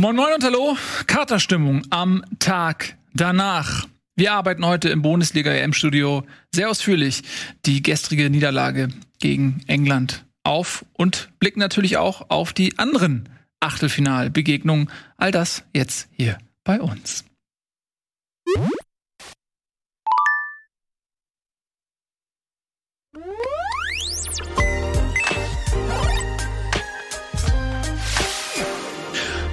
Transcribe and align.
Moin 0.00 0.16
Moin 0.16 0.32
und 0.32 0.42
Hallo, 0.42 0.78
Katerstimmung 1.06 1.82
am 1.90 2.24
Tag 2.38 2.96
danach. 3.12 3.86
Wir 4.16 4.32
arbeiten 4.32 4.64
heute 4.64 4.88
im 4.88 5.02
Bundesliga-EM-Studio 5.02 6.24
sehr 6.54 6.70
ausführlich 6.70 7.20
die 7.66 7.82
gestrige 7.82 8.30
Niederlage 8.30 8.88
gegen 9.18 9.62
England 9.66 10.24
auf 10.42 10.86
und 10.94 11.28
blicken 11.38 11.60
natürlich 11.60 11.98
auch 11.98 12.30
auf 12.30 12.54
die 12.54 12.78
anderen 12.78 13.28
Achtelfinalbegegnungen. 13.60 14.90
All 15.18 15.32
das 15.32 15.64
jetzt 15.74 16.08
hier 16.12 16.38
bei 16.64 16.80
uns. 16.80 17.26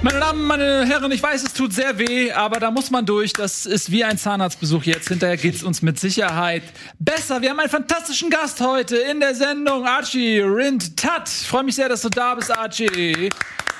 Meine 0.00 0.20
Damen, 0.20 0.46
meine 0.46 0.86
Herren, 0.86 1.10
ich 1.10 1.20
weiß, 1.20 1.42
es 1.42 1.52
tut 1.52 1.72
sehr 1.72 1.98
weh, 1.98 2.30
aber 2.30 2.60
da 2.60 2.70
muss 2.70 2.90
man 2.92 3.04
durch. 3.04 3.32
Das 3.32 3.66
ist 3.66 3.90
wie 3.90 4.04
ein 4.04 4.16
Zahnarztbesuch 4.16 4.84
jetzt. 4.84 5.08
Hinterher 5.08 5.36
geht's 5.36 5.64
uns 5.64 5.82
mit 5.82 5.98
Sicherheit 5.98 6.62
besser. 7.00 7.42
Wir 7.42 7.50
haben 7.50 7.58
einen 7.58 7.68
fantastischen 7.68 8.30
Gast 8.30 8.60
heute 8.60 8.96
in 8.96 9.18
der 9.18 9.34
Sendung, 9.34 9.84
Archie 9.84 10.38
Rind 10.38 10.96
Tat. 10.96 11.28
Ich 11.28 11.48
freue 11.48 11.64
mich 11.64 11.74
sehr, 11.74 11.88
dass 11.88 12.02
du 12.02 12.10
da 12.10 12.36
bist, 12.36 12.56
Archie. 12.56 13.28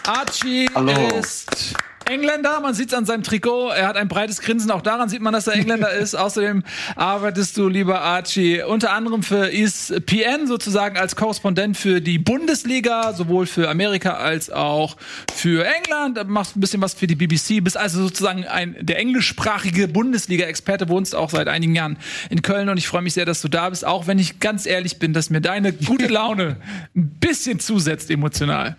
Archie 0.09 0.69
Hallo. 0.75 0.93
ist 1.19 1.75
Engländer, 2.09 2.61
man 2.61 2.73
sieht 2.75 2.89
es 2.89 2.95
an 2.95 3.05
seinem 3.05 3.23
Trikot. 3.23 3.69
Er 3.69 3.87
hat 3.87 3.97
ein 3.97 4.09
breites 4.09 4.41
Grinsen. 4.41 4.71
Auch 4.71 4.81
daran 4.81 5.09
sieht 5.09 5.21
man, 5.21 5.33
dass 5.33 5.47
er 5.47 5.55
Engländer 5.55 5.93
ist. 6.01 6.15
Außerdem 6.15 6.63
arbeitest 6.97 7.57
du, 7.57 7.69
lieber 7.69 8.01
Archie, 8.01 8.63
unter 8.63 8.93
anderem 8.93 9.23
für 9.23 9.53
ESPN 9.53 10.47
sozusagen 10.47 10.97
als 10.97 11.17
Korrespondent 11.17 11.77
für 11.77 12.01
die 12.01 12.19
Bundesliga, 12.19 13.13
sowohl 13.13 13.47
für 13.47 13.69
Amerika 13.69 14.15
als 14.15 14.51
auch 14.51 14.97
für 15.35 15.67
England. 15.67 16.27
Machst 16.29 16.57
ein 16.57 16.61
bisschen 16.61 16.81
was 16.81 16.95
für 16.95 17.07
die 17.07 17.15
BBC. 17.15 17.63
Bist 17.63 17.77
also 17.77 18.03
sozusagen 18.03 18.47
ein 18.47 18.77
der 18.81 18.99
englischsprachige 18.99 19.87
Bundesliga-Experte. 19.89 20.89
Wohnst 20.89 21.15
auch 21.15 21.31
seit 21.31 21.49
einigen 21.49 21.75
Jahren 21.75 21.99
in 22.31 22.41
Köln 22.43 22.71
und 22.71 22.79
ich 22.79 22.89
freue 22.89 23.03
mich 23.03 23.15
sehr, 23.15 23.27
dass 23.27 23.43
du 23.43 23.49
da 23.49 23.69
bist. 23.69 23.85
Auch 23.87 24.07
wenn 24.07 24.19
ich 24.19 24.41
ganz 24.41 24.65
ehrlich 24.65 24.99
bin, 24.99 25.13
dass 25.13 25.29
mir 25.29 25.43
deine 25.43 25.73
gute 25.75 26.07
Laune 26.07 26.57
ein 26.97 27.11
bisschen 27.21 27.61
zusetzt 27.61 28.11
emotional. 28.11 28.77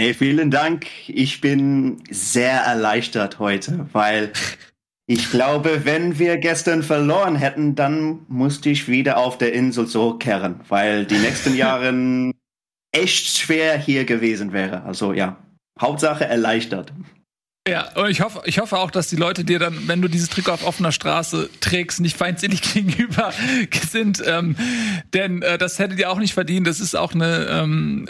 Hey, 0.00 0.14
vielen 0.14 0.50
Dank. 0.50 0.86
Ich 1.08 1.42
bin 1.42 2.02
sehr 2.10 2.60
erleichtert 2.60 3.38
heute, 3.38 3.86
weil 3.92 4.32
ich 5.06 5.30
glaube, 5.30 5.84
wenn 5.84 6.18
wir 6.18 6.38
gestern 6.38 6.82
verloren 6.82 7.36
hätten, 7.36 7.74
dann 7.74 8.20
musste 8.26 8.70
ich 8.70 8.88
wieder 8.88 9.18
auf 9.18 9.36
der 9.36 9.52
Insel 9.52 9.86
zurückkehren, 9.86 10.60
weil 10.70 11.04
die 11.04 11.18
nächsten 11.18 11.54
Jahre 11.54 12.32
echt 12.92 13.36
schwer 13.36 13.76
hier 13.76 14.06
gewesen 14.06 14.54
wäre. 14.54 14.84
Also 14.84 15.12
ja, 15.12 15.36
Hauptsache 15.78 16.24
erleichtert. 16.24 16.94
Ja, 17.70 17.88
und 17.94 18.10
ich 18.10 18.20
hoffe, 18.20 18.42
ich 18.46 18.58
hoffe 18.58 18.76
auch, 18.78 18.90
dass 18.90 19.06
die 19.06 19.16
Leute 19.16 19.44
dir 19.44 19.60
dann, 19.60 19.86
wenn 19.86 20.02
du 20.02 20.08
dieses 20.08 20.28
Trikot 20.28 20.50
auf 20.50 20.66
offener 20.66 20.90
Straße 20.90 21.48
trägst, 21.60 22.00
nicht 22.00 22.16
feindselig 22.16 22.62
gegenüber 22.74 23.32
sind. 23.88 24.20
Ähm, 24.26 24.56
denn 25.14 25.42
äh, 25.42 25.56
das 25.56 25.78
hättet 25.78 26.00
ihr 26.00 26.10
auch 26.10 26.18
nicht 26.18 26.34
verdient. 26.34 26.66
Das 26.66 26.80
ist 26.80 26.96
auch 26.96 27.14
eine, 27.14 27.46
ähm, 27.48 28.08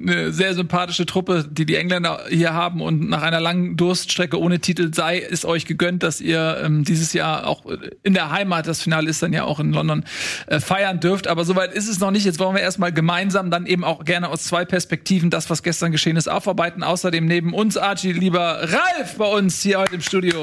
eine 0.00 0.32
sehr 0.32 0.54
sympathische 0.54 1.04
Truppe, 1.04 1.46
die 1.50 1.66
die 1.66 1.76
Engländer 1.76 2.24
hier 2.30 2.54
haben. 2.54 2.80
Und 2.80 3.06
nach 3.10 3.20
einer 3.20 3.40
langen 3.40 3.76
Durststrecke 3.76 4.40
ohne 4.40 4.60
Titel 4.60 4.94
sei 4.94 5.20
es 5.20 5.44
euch 5.44 5.66
gegönnt, 5.66 6.02
dass 6.02 6.22
ihr 6.22 6.62
ähm, 6.64 6.84
dieses 6.84 7.12
Jahr 7.12 7.46
auch 7.46 7.66
in 8.02 8.14
der 8.14 8.30
Heimat, 8.30 8.66
das 8.66 8.80
Finale 8.80 9.10
ist 9.10 9.22
dann 9.22 9.34
ja 9.34 9.44
auch 9.44 9.60
in 9.60 9.74
London, 9.74 10.04
äh, 10.46 10.58
feiern 10.58 11.00
dürft. 11.00 11.26
Aber 11.26 11.44
soweit 11.44 11.74
ist 11.74 11.86
es 11.86 12.00
noch 12.00 12.12
nicht. 12.12 12.24
Jetzt 12.24 12.38
wollen 12.38 12.54
wir 12.54 12.62
erstmal 12.62 12.92
gemeinsam 12.92 13.50
dann 13.50 13.66
eben 13.66 13.84
auch 13.84 14.06
gerne 14.06 14.30
aus 14.30 14.44
zwei 14.44 14.64
Perspektiven 14.64 15.28
das, 15.28 15.50
was 15.50 15.62
gestern 15.62 15.92
geschehen 15.92 16.16
ist, 16.16 16.28
aufarbeiten. 16.28 16.82
Außerdem 16.82 17.26
neben 17.26 17.52
uns, 17.52 17.76
Archie, 17.76 18.12
lieber 18.12 18.62
Ralf 18.62 19.01
bei 19.16 19.24
uns 19.24 19.62
hier 19.62 19.78
heute 19.78 19.94
im 19.94 20.00
Studio. 20.00 20.40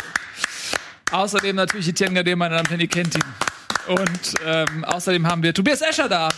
Außerdem 1.12 1.56
natürlich 1.56 1.88
Etienne 1.88 2.16
Gade, 2.16 2.36
meine 2.36 2.56
Damen 2.56 2.66
und 2.66 2.70
Herren, 2.70 2.82
ihr 2.82 2.88
kennt 2.88 3.16
ihn. 3.16 3.24
Und 3.88 4.34
ähm, 4.46 4.86
außerdem 4.86 5.26
haben 5.26 5.42
wir 5.42 5.54
Tobias 5.54 5.82
Escher 5.82 6.08
da. 6.08 6.30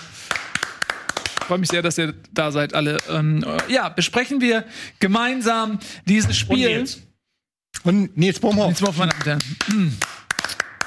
Ich 1.40 1.46
freue 1.46 1.58
mich 1.58 1.70
sehr, 1.70 1.82
dass 1.82 1.98
ihr 1.98 2.14
da 2.32 2.52
seid, 2.52 2.74
alle. 2.74 2.98
Ähm, 3.10 3.44
ja, 3.68 3.90
besprechen 3.90 4.40
wir 4.40 4.64
gemeinsam 5.00 5.80
dieses 6.06 6.38
Spiel. 6.38 6.68
Und 6.68 6.76
Nils, 6.76 7.02
und 7.84 8.18
Nils 8.18 8.40
Bohmhoff, 8.40 8.98
meine 8.98 9.12
Damen 9.12 9.20
und 9.20 9.26
Herren. 9.26 9.98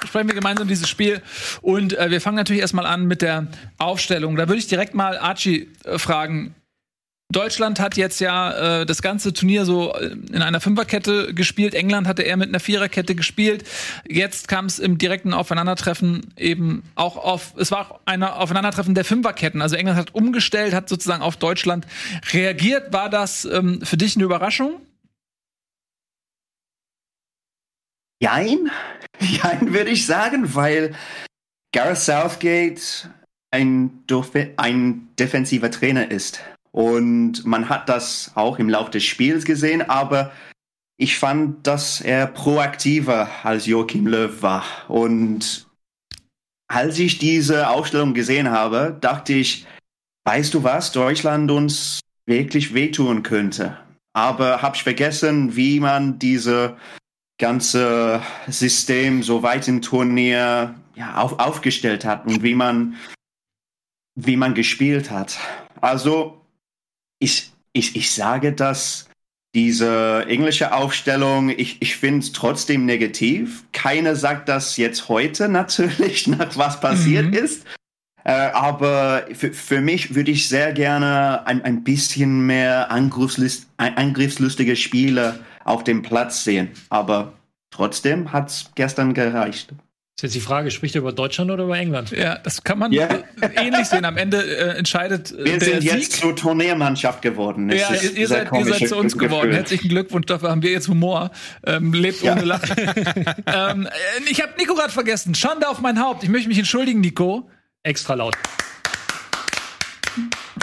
Besprechen 0.00 0.28
wir 0.28 0.34
gemeinsam 0.34 0.68
dieses 0.68 0.88
Spiel. 0.88 1.22
Und 1.60 1.98
äh, 1.98 2.10
wir 2.10 2.20
fangen 2.20 2.36
natürlich 2.36 2.62
erstmal 2.62 2.86
an 2.86 3.06
mit 3.06 3.20
der 3.20 3.48
Aufstellung. 3.78 4.36
Da 4.36 4.48
würde 4.48 4.58
ich 4.58 4.66
direkt 4.66 4.94
mal 4.94 5.18
Archie 5.18 5.70
äh, 5.84 5.98
fragen. 5.98 6.54
Deutschland 7.34 7.80
hat 7.80 7.96
jetzt 7.96 8.20
ja 8.20 8.80
äh, 8.80 8.86
das 8.86 9.02
ganze 9.02 9.32
Turnier 9.32 9.64
so 9.64 9.94
in 9.96 10.40
einer 10.40 10.60
Fünferkette 10.60 11.34
gespielt. 11.34 11.74
England 11.74 12.06
hatte 12.06 12.22
eher 12.22 12.36
mit 12.36 12.48
einer 12.48 12.60
Viererkette 12.60 13.14
gespielt. 13.14 13.64
Jetzt 14.08 14.46
kam 14.48 14.66
es 14.66 14.78
im 14.78 14.98
direkten 14.98 15.34
Aufeinandertreffen 15.34 16.32
eben 16.36 16.84
auch 16.94 17.16
auf, 17.16 17.54
es 17.56 17.70
war 17.70 18.00
ein 18.04 18.22
Aufeinandertreffen 18.22 18.94
der 18.94 19.04
Fünferketten. 19.04 19.62
Also 19.62 19.76
England 19.76 19.98
hat 19.98 20.14
umgestellt, 20.14 20.74
hat 20.74 20.88
sozusagen 20.88 21.22
auf 21.22 21.36
Deutschland 21.36 21.86
reagiert. 22.32 22.92
War 22.92 23.10
das 23.10 23.44
ähm, 23.44 23.80
für 23.82 23.96
dich 23.96 24.14
eine 24.16 24.24
Überraschung? 24.24 24.80
Jein, 28.22 28.70
jein 29.20 29.72
würde 29.72 29.90
ich 29.90 30.06
sagen, 30.06 30.54
weil 30.54 30.94
Gareth 31.72 31.98
Southgate 31.98 33.10
ein, 33.50 34.04
ein 34.56 35.08
defensiver 35.18 35.70
Trainer 35.70 36.10
ist. 36.10 36.40
Und 36.74 37.46
man 37.46 37.68
hat 37.68 37.88
das 37.88 38.32
auch 38.34 38.58
im 38.58 38.68
Laufe 38.68 38.90
des 38.90 39.04
Spiels 39.04 39.44
gesehen, 39.44 39.88
aber 39.88 40.32
ich 40.96 41.16
fand, 41.16 41.64
dass 41.68 42.00
er 42.00 42.26
proaktiver 42.26 43.28
als 43.44 43.66
Joachim 43.66 44.08
Löw 44.08 44.42
war. 44.42 44.64
Und 44.88 45.68
als 46.66 46.98
ich 46.98 47.18
diese 47.18 47.68
Aufstellung 47.68 48.12
gesehen 48.12 48.50
habe, 48.50 48.96
dachte 49.00 49.34
ich, 49.34 49.68
weißt 50.24 50.52
du 50.52 50.64
was, 50.64 50.90
Deutschland 50.90 51.48
uns 51.52 52.00
wirklich 52.26 52.74
wehtun 52.74 53.22
könnte. 53.22 53.78
Aber 54.12 54.60
habe 54.60 54.74
ich 54.74 54.82
vergessen, 54.82 55.54
wie 55.54 55.78
man 55.78 56.18
diese 56.18 56.76
ganze 57.38 58.20
System 58.48 59.22
so 59.22 59.44
weit 59.44 59.68
im 59.68 59.80
Turnier 59.80 60.74
ja, 60.96 61.14
auf, 61.18 61.38
aufgestellt 61.38 62.04
hat 62.04 62.26
und 62.26 62.42
wie 62.42 62.56
man, 62.56 62.96
wie 64.16 64.36
man 64.36 64.54
gespielt 64.54 65.12
hat. 65.12 65.38
Also 65.80 66.43
ich, 67.24 67.52
ich, 67.72 67.96
ich 67.96 68.12
sage, 68.12 68.52
dass 68.52 69.08
diese 69.54 70.26
englische 70.28 70.74
Aufstellung, 70.74 71.48
ich, 71.48 71.80
ich 71.80 71.96
finde 71.96 72.20
es 72.20 72.32
trotzdem 72.32 72.86
negativ. 72.86 73.64
Keiner 73.72 74.16
sagt 74.16 74.48
das 74.48 74.76
jetzt 74.76 75.08
heute 75.08 75.48
natürlich, 75.60 76.26
nach 76.26 76.56
was 76.56 76.80
passiert 76.80 77.26
mhm. 77.26 77.32
ist. 77.34 77.64
Äh, 78.24 78.32
aber 78.32 79.26
für, 79.34 79.52
für 79.52 79.80
mich 79.80 80.14
würde 80.14 80.30
ich 80.30 80.48
sehr 80.48 80.72
gerne 80.72 81.46
ein, 81.46 81.62
ein 81.62 81.84
bisschen 81.84 82.46
mehr 82.46 82.90
Angriffslust, 82.90 83.68
angriffslustige 83.76 84.76
Spieler 84.76 85.38
auf 85.64 85.84
dem 85.84 86.02
Platz 86.02 86.42
sehen. 86.42 86.70
Aber 86.88 87.34
trotzdem 87.70 88.32
hat 88.32 88.48
es 88.48 88.70
gestern 88.74 89.12
gereicht. 89.12 89.74
Ist 90.16 90.22
jetzt 90.22 90.34
die 90.36 90.40
Frage, 90.40 90.70
spricht 90.70 90.94
er 90.94 91.00
über 91.00 91.10
Deutschland 91.10 91.50
oder 91.50 91.64
über 91.64 91.76
England? 91.76 92.12
Ja, 92.12 92.38
das 92.38 92.62
kann 92.62 92.78
man 92.78 92.92
yeah. 92.92 93.24
ähnlich 93.56 93.88
sehen. 93.88 94.04
Am 94.04 94.16
Ende 94.16 94.44
äh, 94.44 94.78
entscheidet 94.78 95.32
äh, 95.32 95.44
Wir 95.44 95.60
sind 95.60 95.82
jetzt 95.82 96.12
Sieg. 96.12 96.20
zur 96.20 96.36
Turniermannschaft 96.36 97.20
geworden. 97.20 97.68
Ja, 97.68 97.92
ihr, 97.92 98.16
ihr 98.16 98.28
seid, 98.28 98.52
ihr 98.52 98.64
seid 98.64 98.88
zu 98.88 98.96
uns 98.96 99.14
Gefühl. 99.14 99.28
geworden. 99.28 99.50
Herzlichen 99.50 99.88
Glückwunsch, 99.88 100.26
dafür 100.26 100.50
haben 100.50 100.62
wir 100.62 100.70
jetzt 100.70 100.86
Humor. 100.86 101.32
Ähm, 101.66 101.92
lebt 101.92 102.22
ja. 102.22 102.34
ohne 102.34 102.44
Lachen. 102.44 102.76
ähm, 103.46 103.88
ich 104.30 104.40
habe 104.40 104.52
Nico 104.56 104.76
gerade 104.76 104.92
vergessen. 104.92 105.34
Schande 105.34 105.68
auf 105.68 105.80
mein 105.80 106.00
Haupt. 106.00 106.22
Ich 106.22 106.28
möchte 106.28 106.48
mich 106.48 106.58
entschuldigen, 106.58 107.00
Nico. 107.00 107.50
Extra 107.82 108.14
laut. 108.14 108.36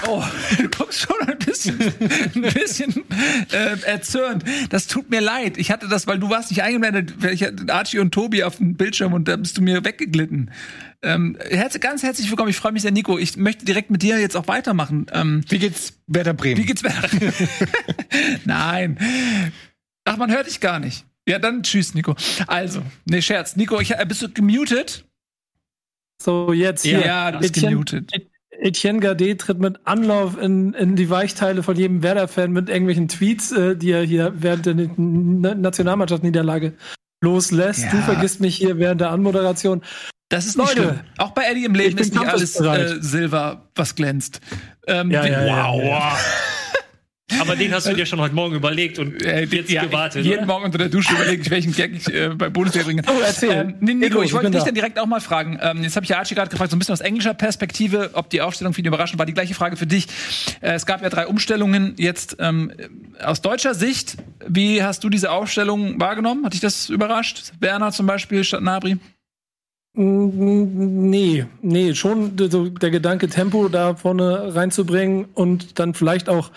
Oh, 0.08 0.24
du 0.58 0.70
guckst 0.70 1.02
schon 1.02 1.16
ein 1.28 1.38
bisschen, 1.38 1.80
ein 1.80 2.42
bisschen 2.54 3.04
äh, 3.52 3.80
erzürnt. 3.86 4.44
Das 4.70 4.88
tut 4.88 5.10
mir 5.10 5.22
leid. 5.22 5.58
Ich 5.58 5.72
hatte 5.72 5.88
das, 5.88 6.08
weil 6.08 6.20
du 6.20 6.30
warst 6.30 6.50
nicht 6.50 6.64
eingeblendet. 6.64 7.14
Ich 7.32 7.44
hatte 7.44 7.72
Archie 7.74 8.00
und 8.00 8.12
Tobi 8.12 8.44
auf 8.44 8.58
dem 8.58 8.76
Bildschirm 8.76 9.14
und 9.14 9.28
da 9.28 9.36
bist 9.36 9.58
du 9.58 9.62
mir 9.62 9.84
weggeglitten. 9.86 10.52
Ähm, 11.04 11.38
herz, 11.50 11.80
ganz 11.80 12.04
herzlich 12.04 12.30
willkommen. 12.30 12.50
Ich 12.50 12.58
freue 12.58 12.72
mich 12.72 12.84
sehr, 12.84 12.92
Nico. 12.92 13.18
Ich 13.18 13.38
möchte 13.38 13.66
direkt 13.66 13.90
mit 13.90 14.02
dir 14.02 14.20
jetzt 14.20 14.36
auch 14.36 14.48
weitermachen. 14.48 15.08
Ähm, 15.12 15.44
wie 15.50 15.60
geht's 15.60 15.94
Werder 16.08 16.34
Bremen? 16.34 16.58
Wie 16.58 16.66
geht's 16.66 16.84
Werder? 16.84 17.10
Nein. 18.46 18.98
Ach, 20.06 20.18
man 20.18 20.32
hört 20.32 20.48
dich 20.48 20.60
gar 20.60 20.80
nicht. 20.80 21.06
Ja, 21.28 21.40
dann 21.40 21.64
tschüss, 21.64 21.94
Nico. 21.94 22.16
Also, 22.48 22.82
nee, 23.06 23.22
Scherz. 23.22 23.56
Nico, 23.56 23.80
ich, 23.80 23.92
äh, 23.92 24.06
bist 24.08 24.22
du 24.22 24.30
gemutet? 24.30 25.06
So, 26.22 26.54
jetzt 26.54 26.84
hier. 26.84 27.06
Ja, 27.06 27.32
du 27.32 27.40
bist 27.40 27.58
Etienne, 27.58 27.72
gemutet. 27.72 28.12
Etienne 28.62 29.00
Gade 29.00 29.36
tritt 29.38 29.60
mit 29.60 29.80
Anlauf 29.86 30.38
in, 30.38 30.74
in 30.74 30.96
die 30.96 31.10
Weichteile 31.10 31.64
von 31.64 31.76
jedem 31.76 32.04
Werder-Fan 32.04 32.52
mit 32.52 32.70
irgendwelchen 32.70 33.08
Tweets, 33.08 33.52
äh, 33.52 33.76
die 33.76 33.92
er 33.92 34.04
hier 34.04 34.34
während 34.36 34.66
der 34.68 34.76
Nationalmannschaftsniederlage 34.76 36.74
loslässt. 37.24 37.84
Ja. 37.84 37.92
Du 37.92 37.98
vergisst 37.98 38.40
mich 38.40 38.56
hier 38.56 38.78
während 38.78 39.02
der 39.02 39.10
Anmoderation. 39.10 39.82
Das 40.30 40.46
ist 40.46 40.56
Leute, 40.56 40.72
schlimm. 40.72 41.00
Auch 41.18 41.32
bei 41.32 41.44
Eddie 41.44 41.66
im 41.66 41.74
Leben 41.74 41.98
ist 41.98 42.14
nicht 42.14 42.26
alles 42.26 42.60
äh, 42.60 42.98
Silber, 43.02 43.68
was 43.76 43.96
glänzt. 43.96 44.40
Ähm, 44.88 45.12
ja, 45.12 45.26
ja, 45.26 45.74
wow. 45.74 46.20
Aber 47.40 47.56
den 47.56 47.74
hast 47.74 47.88
du 47.88 47.94
dir 47.94 48.06
schon 48.06 48.20
heute 48.20 48.36
Morgen 48.36 48.56
überlegt 48.56 49.00
und 49.00 49.22
Äh, 49.24 49.46
jetzt 49.46 49.70
ja, 49.70 49.84
gewartet. 49.86 50.26
Jeden 50.26 50.40
oder? 50.40 50.48
Morgen 50.48 50.66
unter 50.66 50.78
der 50.78 50.90
Dusche 50.90 51.14
überlege 51.14 51.42
ich, 51.42 51.50
welchen 51.50 51.74
Gag 51.74 51.94
ich 51.96 52.14
äh, 52.14 52.30
bei 52.30 52.50
Bundesliga 52.50 52.86
bringe. 52.86 53.02
Oh, 53.08 53.22
erzähl. 53.26 53.52
Ähm, 53.52 53.76
nee, 53.80 53.94
Nico, 53.94 54.16
Nico, 54.16 54.24
ich 54.24 54.34
wollte 54.34 54.52
dich 54.52 54.60
da. 54.60 54.66
dann 54.66 54.76
direkt 54.76 55.00
auch 55.00 55.06
mal 55.06 55.22
fragen. 55.22 55.60
Ähm, 55.62 55.84
jetzt 55.84 55.96
habe 55.96 56.04
ich 56.04 56.10
ja 56.10 56.18
Archie 56.18 56.36
gerade 56.36 56.50
gefragt, 56.50 56.72
so 56.72 56.76
ein 56.76 56.80
bisschen 56.80 56.94
aus 56.94 57.02
englischer 57.02 57.34
Perspektive, 57.34 58.12
ob 58.14 58.30
die 58.30 58.42
Aufstellung 58.42 58.74
für 58.74 58.82
ihn 58.82 58.88
überraschend 58.88 59.20
war. 59.20 59.26
Die 59.26 59.34
gleiche 59.34 59.54
Frage 59.54 59.78
für 59.78 59.88
dich. 59.88 60.08
Äh, 60.62 60.74
es 60.74 60.86
gab 60.86 61.02
ja 61.02 61.10
drei 61.10 61.28
Umstellungen. 61.28 61.94
Jetzt 61.98 62.38
ähm, 62.40 62.72
aus 63.24 63.42
deutscher 63.42 63.74
Sicht, 63.74 64.18
wie 64.48 64.84
hast 64.84 65.04
du 65.04 65.10
diese 65.10 65.32
Aufstellung 65.32 66.00
wahrgenommen? 66.00 66.46
Hat 66.46 66.54
dich 66.54 66.60
das 66.62 66.90
überrascht? 66.90 67.54
Werner 67.60 67.92
zum 67.92 68.08
Beispiel 68.08 68.44
statt 68.44 68.62
Nabri? 68.62 68.98
Nee, 69.94 71.46
nee, 71.62 71.94
schon 71.96 72.38
so 72.38 72.70
der 72.70 72.92
Gedanke, 72.92 73.28
Tempo 73.28 73.68
da 73.68 73.96
vorne 73.96 74.56
reinzubringen 74.56 75.26
und 75.34 75.80
dann 75.80 75.94
vielleicht 75.94 76.30
auch 76.30 76.52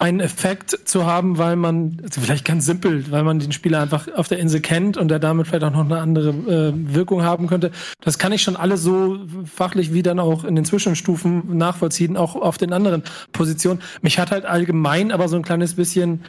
einen 0.00 0.20
Effekt 0.20 0.70
zu 0.88 1.04
haben, 1.04 1.36
weil 1.36 1.56
man, 1.56 1.98
also 2.02 2.20
vielleicht 2.22 2.46
ganz 2.46 2.64
simpel, 2.64 3.10
weil 3.10 3.22
man 3.22 3.38
den 3.38 3.52
Spieler 3.52 3.80
einfach 3.80 4.08
auf 4.14 4.28
der 4.28 4.38
Insel 4.38 4.60
kennt 4.60 4.96
und 4.96 5.08
der 5.08 5.18
damit 5.18 5.46
vielleicht 5.46 5.62
auch 5.64 5.72
noch 5.72 5.84
eine 5.84 5.98
andere 5.98 6.30
äh, 6.30 6.72
Wirkung 6.94 7.22
haben 7.22 7.46
könnte. 7.46 7.70
Das 8.00 8.18
kann 8.18 8.32
ich 8.32 8.42
schon 8.42 8.56
alles 8.56 8.82
so 8.82 9.18
fachlich 9.44 9.92
wie 9.92 10.02
dann 10.02 10.18
auch 10.18 10.44
in 10.44 10.56
den 10.56 10.64
Zwischenstufen 10.64 11.56
nachvollziehen, 11.56 12.16
auch 12.16 12.34
auf 12.34 12.56
den 12.56 12.72
anderen 12.72 13.02
Positionen. 13.32 13.80
Mich 14.00 14.18
hat 14.18 14.30
halt 14.30 14.46
allgemein 14.46 15.12
aber 15.12 15.28
so 15.28 15.36
ein 15.36 15.42
kleines 15.42 15.74
bisschen 15.74 16.22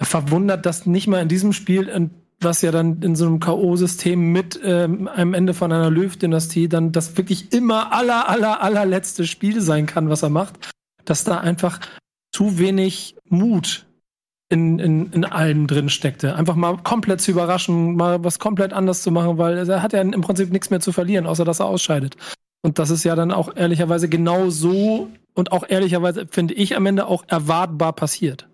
verwundert, 0.00 0.64
dass 0.64 0.86
nicht 0.86 1.08
mal 1.08 1.20
in 1.20 1.28
diesem 1.28 1.52
Spiel, 1.52 1.88
in- 1.88 2.10
was 2.40 2.62
ja 2.62 2.70
dann 2.70 3.02
in 3.02 3.16
so 3.16 3.26
einem 3.26 3.40
K.O.-System 3.40 4.16
mit 4.16 4.60
ähm, 4.62 5.08
einem 5.08 5.34
Ende 5.34 5.54
von 5.54 5.72
einer 5.72 5.90
Löw-Dynastie 5.90 6.68
dann 6.68 6.92
das 6.92 7.16
wirklich 7.16 7.52
immer 7.52 7.92
aller, 7.92 8.28
aller, 8.28 8.62
allerletzte 8.62 9.26
Spiel 9.26 9.60
sein 9.60 9.86
kann, 9.86 10.10
was 10.10 10.22
er 10.22 10.30
macht, 10.30 10.70
dass 11.04 11.24
da 11.24 11.38
einfach 11.38 11.80
zu 12.34 12.58
wenig 12.58 13.14
Mut 13.28 13.86
in, 14.48 14.78
in, 14.78 15.12
in 15.12 15.24
allem 15.24 15.66
drin 15.66 15.88
steckte. 15.88 16.34
Einfach 16.34 16.56
mal 16.56 16.76
komplett 16.78 17.20
zu 17.20 17.30
überraschen, 17.30 17.94
mal 17.94 18.22
was 18.24 18.40
komplett 18.40 18.72
anders 18.72 19.02
zu 19.02 19.12
machen, 19.12 19.38
weil 19.38 19.68
er 19.68 19.82
hat 19.82 19.92
ja 19.92 20.00
im 20.00 20.20
Prinzip 20.20 20.50
nichts 20.50 20.68
mehr 20.70 20.80
zu 20.80 20.92
verlieren, 20.92 21.26
außer 21.26 21.44
dass 21.44 21.60
er 21.60 21.66
ausscheidet. 21.66 22.16
Und 22.62 22.78
das 22.78 22.90
ist 22.90 23.04
ja 23.04 23.14
dann 23.14 23.30
auch 23.30 23.54
ehrlicherweise 23.56 24.08
genau 24.08 24.50
so 24.50 25.10
und 25.34 25.52
auch 25.52 25.64
ehrlicherweise 25.68 26.26
finde 26.28 26.54
ich 26.54 26.76
am 26.76 26.86
Ende 26.86 27.06
auch 27.06 27.24
erwartbar 27.28 27.92
passiert. 27.92 28.48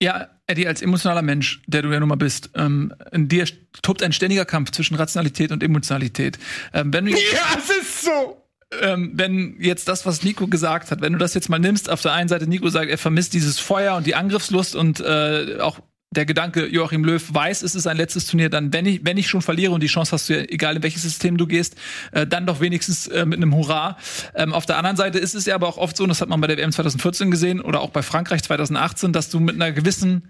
Ja, 0.00 0.28
Eddie, 0.46 0.66
als 0.66 0.82
emotionaler 0.82 1.22
Mensch, 1.22 1.62
der 1.66 1.82
du 1.82 1.92
ja 1.92 2.00
nun 2.00 2.08
mal 2.08 2.16
bist, 2.16 2.50
ähm, 2.54 2.92
in 3.12 3.28
dir 3.28 3.44
tobt 3.82 4.02
ein 4.02 4.12
ständiger 4.12 4.44
Kampf 4.44 4.70
zwischen 4.72 4.96
Rationalität 4.96 5.52
und 5.52 5.62
Emotionalität. 5.62 6.38
Ähm, 6.72 6.92
wenn 6.92 7.04
du 7.04 7.10
Ja, 7.32 7.56
es 7.56 7.70
ist 7.70 8.02
so. 8.02 8.41
Ähm, 8.80 9.12
wenn 9.14 9.56
jetzt 9.60 9.88
das, 9.88 10.06
was 10.06 10.22
Nico 10.22 10.46
gesagt 10.46 10.90
hat, 10.90 11.00
wenn 11.00 11.12
du 11.12 11.18
das 11.18 11.34
jetzt 11.34 11.48
mal 11.48 11.58
nimmst, 11.58 11.90
auf 11.90 12.02
der 12.02 12.12
einen 12.12 12.28
Seite 12.28 12.46
Nico 12.46 12.68
sagt, 12.68 12.90
er 12.90 12.98
vermisst 12.98 13.34
dieses 13.34 13.58
Feuer 13.58 13.96
und 13.96 14.06
die 14.06 14.14
Angriffslust 14.14 14.74
und 14.74 15.00
äh, 15.00 15.58
auch 15.60 15.80
der 16.12 16.26
Gedanke, 16.26 16.66
Joachim 16.66 17.04
Löw 17.04 17.22
weiß, 17.32 17.62
es 17.62 17.74
ist 17.74 17.86
ein 17.86 17.96
letztes 17.96 18.26
Turnier, 18.26 18.50
dann, 18.50 18.72
wenn 18.72 18.84
ich, 18.84 19.04
wenn 19.04 19.16
ich 19.16 19.28
schon 19.28 19.40
verliere 19.40 19.72
und 19.72 19.82
die 19.82 19.86
Chance 19.86 20.12
hast 20.12 20.28
du 20.28 20.34
ja, 20.34 20.42
egal 20.42 20.76
in 20.76 20.82
welches 20.82 21.02
System 21.02 21.38
du 21.38 21.46
gehst, 21.46 21.76
äh, 22.12 22.26
dann 22.26 22.46
doch 22.46 22.60
wenigstens 22.60 23.06
äh, 23.06 23.24
mit 23.24 23.38
einem 23.38 23.54
Hurra. 23.54 23.96
Ähm, 24.34 24.52
auf 24.52 24.66
der 24.66 24.76
anderen 24.76 24.96
Seite 24.96 25.18
ist 25.18 25.34
es 25.34 25.46
ja 25.46 25.54
aber 25.54 25.68
auch 25.68 25.78
oft 25.78 25.96
so, 25.96 26.02
und 26.02 26.10
das 26.10 26.20
hat 26.20 26.28
man 26.28 26.40
bei 26.40 26.46
der 26.46 26.58
WM 26.58 26.70
2014 26.70 27.30
gesehen 27.30 27.60
oder 27.60 27.80
auch 27.80 27.90
bei 27.90 28.02
Frankreich 28.02 28.42
2018, 28.42 29.12
dass 29.12 29.30
du 29.30 29.40
mit 29.40 29.54
einer 29.54 29.72
gewissen 29.72 30.28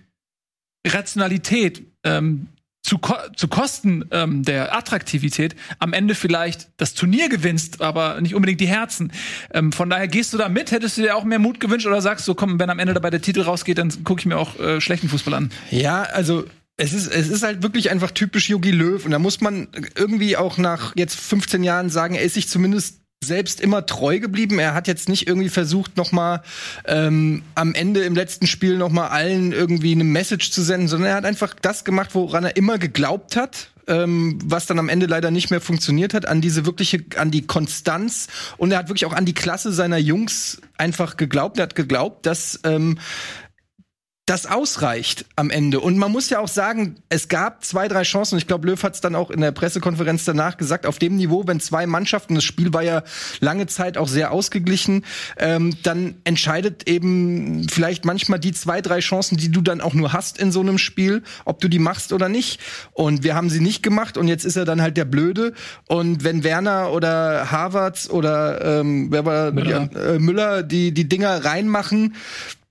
Rationalität 0.86 1.82
ähm, 2.04 2.46
zu, 2.82 2.98
ko 2.98 3.14
zu 3.36 3.48
Kosten 3.48 4.04
ähm, 4.10 4.42
der 4.42 4.76
Attraktivität 4.76 5.54
am 5.78 5.92
Ende 5.92 6.14
vielleicht 6.14 6.68
das 6.76 6.94
Turnier 6.94 7.28
gewinnst, 7.28 7.80
aber 7.80 8.20
nicht 8.20 8.34
unbedingt 8.34 8.60
die 8.60 8.66
Herzen. 8.66 9.12
Ähm, 9.52 9.72
von 9.72 9.88
daher 9.88 10.08
gehst 10.08 10.32
du 10.32 10.38
da 10.38 10.48
mit, 10.48 10.72
hättest 10.72 10.98
du 10.98 11.02
dir 11.02 11.16
auch 11.16 11.24
mehr 11.24 11.38
Mut 11.38 11.60
gewünscht 11.60 11.86
oder 11.86 12.00
sagst 12.00 12.26
du, 12.26 12.34
komm, 12.34 12.58
wenn 12.58 12.70
am 12.70 12.78
Ende 12.78 12.94
dabei 12.94 13.10
der 13.10 13.22
Titel 13.22 13.42
rausgeht, 13.42 13.78
dann 13.78 14.04
gucke 14.04 14.20
ich 14.20 14.26
mir 14.26 14.36
auch 14.36 14.58
äh, 14.58 14.80
schlechten 14.80 15.08
Fußball 15.08 15.34
an. 15.34 15.50
Ja, 15.70 16.02
also 16.02 16.44
es 16.76 16.92
ist, 16.92 17.06
es 17.06 17.28
ist 17.28 17.42
halt 17.42 17.62
wirklich 17.62 17.90
einfach 17.90 18.10
typisch 18.10 18.48
Yogi 18.48 18.70
Löw. 18.70 19.04
Und 19.04 19.12
da 19.12 19.18
muss 19.18 19.40
man 19.40 19.68
irgendwie 19.94 20.36
auch 20.36 20.58
nach 20.58 20.94
jetzt 20.96 21.18
15 21.18 21.62
Jahren 21.62 21.90
sagen, 21.90 22.14
er 22.14 22.22
ist 22.22 22.34
sich 22.34 22.48
zumindest 22.48 23.01
selbst 23.24 23.60
immer 23.60 23.86
treu 23.86 24.18
geblieben. 24.18 24.58
Er 24.58 24.74
hat 24.74 24.88
jetzt 24.88 25.08
nicht 25.08 25.26
irgendwie 25.26 25.48
versucht, 25.48 25.96
noch 25.96 26.12
mal 26.12 26.42
ähm, 26.86 27.42
am 27.54 27.74
Ende 27.74 28.02
im 28.02 28.14
letzten 28.14 28.46
Spiel 28.46 28.76
noch 28.76 28.90
mal 28.90 29.08
allen 29.08 29.52
irgendwie 29.52 29.92
eine 29.92 30.04
Message 30.04 30.50
zu 30.50 30.62
senden, 30.62 30.88
sondern 30.88 31.10
er 31.10 31.16
hat 31.16 31.24
einfach 31.24 31.54
das 31.60 31.84
gemacht, 31.84 32.10
woran 32.14 32.44
er 32.44 32.56
immer 32.56 32.78
geglaubt 32.78 33.36
hat. 33.36 33.68
Ähm, 33.88 34.38
was 34.44 34.66
dann 34.66 34.78
am 34.78 34.88
Ende 34.88 35.06
leider 35.06 35.32
nicht 35.32 35.50
mehr 35.50 35.60
funktioniert 35.60 36.14
hat, 36.14 36.24
an 36.24 36.40
diese 36.40 36.64
wirkliche, 36.66 37.04
an 37.16 37.32
die 37.32 37.48
Konstanz 37.48 38.28
und 38.56 38.70
er 38.70 38.78
hat 38.78 38.88
wirklich 38.88 39.06
auch 39.06 39.12
an 39.12 39.24
die 39.24 39.34
Klasse 39.34 39.72
seiner 39.72 39.98
Jungs 39.98 40.60
einfach 40.78 41.16
geglaubt. 41.16 41.58
Er 41.58 41.64
hat 41.64 41.74
geglaubt, 41.74 42.24
dass 42.24 42.60
ähm, 42.62 42.98
das 44.32 44.46
ausreicht 44.46 45.26
am 45.36 45.50
Ende. 45.50 45.78
Und 45.78 45.98
man 45.98 46.10
muss 46.10 46.30
ja 46.30 46.38
auch 46.38 46.48
sagen, 46.48 46.96
es 47.10 47.28
gab 47.28 47.62
zwei, 47.62 47.86
drei 47.86 48.00
Chancen. 48.00 48.38
Ich 48.38 48.46
glaube, 48.46 48.66
Löw 48.66 48.82
hat 48.82 48.94
es 48.94 49.02
dann 49.02 49.14
auch 49.14 49.30
in 49.30 49.42
der 49.42 49.52
Pressekonferenz 49.52 50.24
danach 50.24 50.56
gesagt, 50.56 50.86
auf 50.86 50.98
dem 50.98 51.16
Niveau, 51.16 51.46
wenn 51.46 51.60
zwei 51.60 51.86
Mannschaften, 51.86 52.34
das 52.34 52.42
Spiel 52.42 52.72
war 52.72 52.82
ja 52.82 53.02
lange 53.40 53.66
Zeit 53.66 53.98
auch 53.98 54.08
sehr 54.08 54.32
ausgeglichen, 54.32 55.04
ähm, 55.36 55.76
dann 55.82 56.14
entscheidet 56.24 56.88
eben 56.88 57.68
vielleicht 57.68 58.06
manchmal 58.06 58.38
die 58.38 58.52
zwei, 58.52 58.80
drei 58.80 59.00
Chancen, 59.00 59.36
die 59.36 59.50
du 59.50 59.60
dann 59.60 59.82
auch 59.82 59.92
nur 59.92 60.14
hast 60.14 60.38
in 60.38 60.50
so 60.50 60.60
einem 60.60 60.78
Spiel, 60.78 61.22
ob 61.44 61.60
du 61.60 61.68
die 61.68 61.78
machst 61.78 62.14
oder 62.14 62.30
nicht. 62.30 62.58
Und 62.92 63.24
wir 63.24 63.34
haben 63.34 63.50
sie 63.50 63.60
nicht 63.60 63.82
gemacht 63.82 64.16
und 64.16 64.28
jetzt 64.28 64.46
ist 64.46 64.56
er 64.56 64.64
dann 64.64 64.80
halt 64.80 64.96
der 64.96 65.04
Blöde. 65.04 65.52
Und 65.88 66.24
wenn 66.24 66.42
Werner 66.42 66.90
oder 66.92 67.50
Havertz 67.50 68.08
oder 68.08 68.80
ähm, 68.80 69.12
wer 69.12 69.26
war 69.26 69.52
Müller. 69.52 69.90
Die, 69.92 69.98
äh, 69.98 70.18
Müller 70.18 70.62
die, 70.62 70.92
die 70.92 71.06
Dinger 71.06 71.44
reinmachen, 71.44 72.14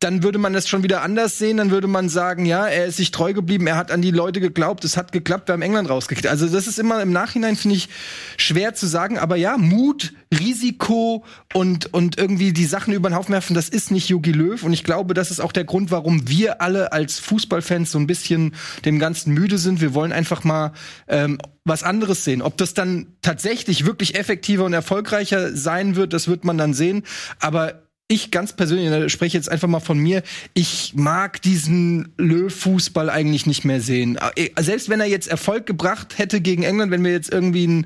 dann 0.01 0.23
würde 0.23 0.39
man 0.39 0.51
das 0.51 0.67
schon 0.67 0.81
wieder 0.81 1.03
anders 1.03 1.37
sehen. 1.37 1.57
Dann 1.57 1.69
würde 1.69 1.87
man 1.87 2.09
sagen, 2.09 2.45
ja, 2.45 2.67
er 2.67 2.87
ist 2.87 2.97
sich 2.97 3.11
treu 3.11 3.33
geblieben, 3.33 3.67
er 3.67 3.77
hat 3.77 3.91
an 3.91 4.01
die 4.01 4.09
Leute 4.09 4.41
geglaubt, 4.41 4.83
es 4.83 4.97
hat 4.97 5.11
geklappt, 5.11 5.47
wir 5.47 5.53
haben 5.53 5.61
England 5.61 5.89
rausgekriegt. 5.89 6.27
Also 6.27 6.47
das 6.47 6.67
ist 6.67 6.79
immer 6.79 7.01
im 7.01 7.11
Nachhinein, 7.11 7.55
finde 7.55 7.77
ich, 7.77 7.87
schwer 8.35 8.73
zu 8.73 8.87
sagen. 8.87 9.19
Aber 9.19 9.35
ja, 9.35 9.57
Mut, 9.57 10.13
Risiko 10.33 11.23
und, 11.53 11.93
und 11.93 12.17
irgendwie 12.17 12.51
die 12.51 12.65
Sachen 12.65 12.93
über 12.93 13.09
den 13.09 13.15
Haufen 13.15 13.31
werfen, 13.33 13.53
das 13.53 13.69
ist 13.69 13.91
nicht 13.91 14.09
Jogi 14.09 14.31
Löw. 14.31 14.61
Und 14.63 14.73
ich 14.73 14.83
glaube, 14.83 15.13
das 15.13 15.29
ist 15.29 15.39
auch 15.39 15.51
der 15.51 15.65
Grund, 15.65 15.91
warum 15.91 16.27
wir 16.27 16.61
alle 16.61 16.91
als 16.93 17.19
Fußballfans 17.19 17.91
so 17.91 17.99
ein 17.99 18.07
bisschen 18.07 18.55
dem 18.85 18.97
Ganzen 18.97 19.35
müde 19.35 19.59
sind. 19.59 19.81
Wir 19.81 19.93
wollen 19.93 20.11
einfach 20.11 20.43
mal 20.43 20.73
ähm, 21.07 21.37
was 21.63 21.83
anderes 21.83 22.23
sehen. 22.23 22.41
Ob 22.41 22.57
das 22.57 22.73
dann 22.73 23.05
tatsächlich 23.21 23.85
wirklich 23.85 24.15
effektiver 24.15 24.65
und 24.65 24.73
erfolgreicher 24.73 25.55
sein 25.55 25.95
wird, 25.95 26.13
das 26.13 26.27
wird 26.27 26.43
man 26.43 26.57
dann 26.57 26.73
sehen. 26.73 27.03
Aber 27.39 27.83
ich 28.11 28.29
ganz 28.29 28.53
persönlich, 28.53 29.11
spreche 29.11 29.37
jetzt 29.37 29.49
einfach 29.49 29.67
mal 29.67 29.79
von 29.79 29.97
mir, 29.97 30.21
ich 30.53 30.93
mag 30.95 31.41
diesen 31.41 32.13
Löw-Fußball 32.17 33.09
eigentlich 33.09 33.45
nicht 33.45 33.63
mehr 33.63 33.79
sehen. 33.79 34.19
Äh, 34.35 34.49
Selbst 34.59 34.89
wenn 34.89 34.99
er 34.99 35.07
jetzt 35.07 35.27
Erfolg 35.27 35.65
gebracht 35.65 36.17
hätte 36.17 36.41
gegen 36.41 36.63
England, 36.63 36.91
wenn 36.91 37.03
wir 37.03 37.11
jetzt 37.11 37.31
irgendwie 37.31 37.67
ein 37.67 37.85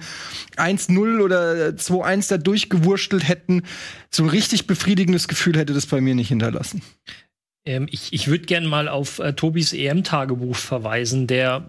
1-0 0.57 1.21
oder 1.21 1.69
2-1 1.69 2.29
da 2.29 2.37
durchgewurstelt 2.37 3.27
hätten, 3.27 3.63
so 4.09 4.23
ein 4.23 4.29
richtig 4.29 4.65
befriedigendes 4.65 5.27
Gefühl 5.27 5.57
hätte 5.57 5.73
das 5.73 5.85
bei 5.85 6.01
mir 6.01 6.15
nicht 6.15 6.29
hinterlassen. 6.29 6.81
Ähm, 7.65 7.87
ich 7.91 8.11
ich 8.11 8.27
würde 8.27 8.45
gerne 8.45 8.67
mal 8.67 8.87
auf 8.87 9.19
äh, 9.19 9.33
Tobis 9.33 9.73
EM-Tagebuch 9.73 10.55
verweisen, 10.55 11.27
der 11.27 11.67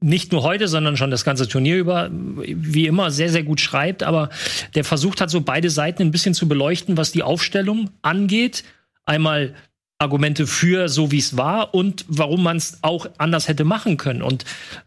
nicht 0.00 0.32
nur 0.32 0.42
heute, 0.42 0.68
sondern 0.68 0.96
schon 0.96 1.10
das 1.10 1.24
ganze 1.24 1.48
Turnier 1.48 1.76
über, 1.76 2.10
wie 2.12 2.86
immer, 2.86 3.10
sehr, 3.10 3.30
sehr 3.30 3.42
gut 3.42 3.60
schreibt, 3.60 4.02
aber 4.02 4.28
der 4.74 4.84
versucht 4.84 5.20
hat, 5.20 5.30
so 5.30 5.40
beide 5.40 5.70
Seiten 5.70 6.02
ein 6.02 6.10
bisschen 6.10 6.34
zu 6.34 6.48
beleuchten, 6.48 6.96
was 6.96 7.12
die 7.12 7.22
Aufstellung 7.22 7.90
angeht. 8.02 8.64
Einmal 9.06 9.54
Argumente 9.98 10.46
für 10.46 10.88
so 10.88 11.12
wie 11.12 11.18
es 11.18 11.36
war 11.36 11.72
und 11.72 12.04
warum 12.08 12.42
man 12.42 12.56
es 12.56 12.78
auch 12.82 13.06
anders 13.16 13.46
hätte 13.46 13.64
machen 13.64 13.96
können. 13.96 14.22
Und 14.22 14.44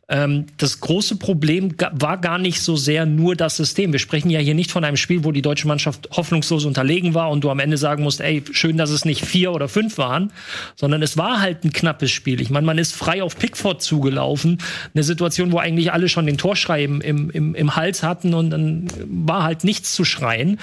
ähm, 0.09 0.45
das 0.57 0.79
große 0.79 1.15
Problem 1.15 1.75
war 1.91 2.17
gar 2.17 2.37
nicht 2.37 2.61
so 2.61 2.75
sehr 2.75 3.05
nur 3.05 3.35
das 3.35 3.57
System. 3.57 3.91
Wir 3.91 3.99
sprechen 3.99 4.29
ja 4.29 4.39
hier 4.39 4.53
nicht 4.53 4.71
von 4.71 4.83
einem 4.83 4.95
Spiel, 4.95 5.23
wo 5.23 5.31
die 5.31 5.41
deutsche 5.41 5.67
Mannschaft 5.67 6.09
hoffnungslos 6.11 6.65
unterlegen 6.65 7.13
war 7.13 7.29
und 7.29 7.43
du 7.43 7.49
am 7.49 7.59
Ende 7.59 7.77
sagen 7.77 8.03
musst, 8.03 8.21
ey, 8.21 8.43
schön, 8.51 8.77
dass 8.77 8.89
es 8.89 9.05
nicht 9.05 9.25
vier 9.25 9.51
oder 9.51 9.67
fünf 9.67 9.97
waren, 9.97 10.31
sondern 10.75 11.01
es 11.01 11.17
war 11.17 11.41
halt 11.41 11.63
ein 11.63 11.73
knappes 11.73 12.11
Spiel. 12.11 12.39
Ich 12.39 12.49
meine, 12.49 12.65
man 12.65 12.77
ist 12.77 12.95
frei 12.95 13.23
auf 13.23 13.37
Pickford 13.37 13.81
zugelaufen. 13.81 14.59
Eine 14.93 15.03
Situation, 15.03 15.51
wo 15.51 15.57
eigentlich 15.57 15.91
alle 15.91 16.09
schon 16.09 16.25
den 16.25 16.37
Torschrei 16.37 16.83
im, 16.83 17.01
im, 17.01 17.55
im 17.55 17.75
Hals 17.75 18.03
hatten 18.03 18.33
und 18.33 18.49
dann 18.49 18.87
war 19.07 19.43
halt 19.43 19.63
nichts 19.63 19.93
zu 19.93 20.05
schreien. 20.05 20.59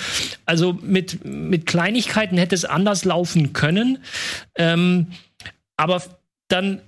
Also 0.47 0.79
mit, 0.83 1.25
mit 1.25 1.67
Kleinigkeiten 1.67 2.39
hätte 2.39 2.55
es 2.55 2.65
anders 2.65 3.05
laufen 3.05 3.53
können. 3.53 3.99
Ähm, 4.57 5.09
aber 5.77 6.03
dann 6.49 6.81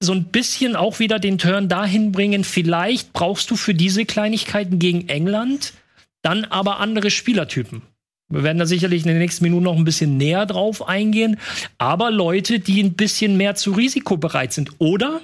so 0.00 0.12
ein 0.12 0.24
bisschen 0.24 0.74
auch 0.74 0.98
wieder 0.98 1.18
den 1.18 1.38
Turn 1.38 1.68
dahin 1.68 2.12
bringen, 2.12 2.44
vielleicht 2.44 3.12
brauchst 3.12 3.50
du 3.50 3.56
für 3.56 3.74
diese 3.74 4.04
Kleinigkeiten 4.04 4.78
gegen 4.78 5.08
England 5.08 5.74
dann 6.22 6.44
aber 6.44 6.78
andere 6.78 7.10
Spielertypen. 7.10 7.82
Wir 8.28 8.44
werden 8.44 8.58
da 8.58 8.66
sicherlich 8.66 9.02
in 9.02 9.08
den 9.08 9.18
nächsten 9.18 9.44
Minuten 9.44 9.64
noch 9.64 9.76
ein 9.76 9.84
bisschen 9.84 10.16
näher 10.16 10.46
drauf 10.46 10.88
eingehen, 10.88 11.38
aber 11.78 12.10
Leute, 12.10 12.60
die 12.60 12.82
ein 12.82 12.94
bisschen 12.94 13.36
mehr 13.36 13.54
zu 13.56 13.72
Risiko 13.72 14.16
bereit 14.16 14.52
sind. 14.52 14.70
Oder, 14.78 15.20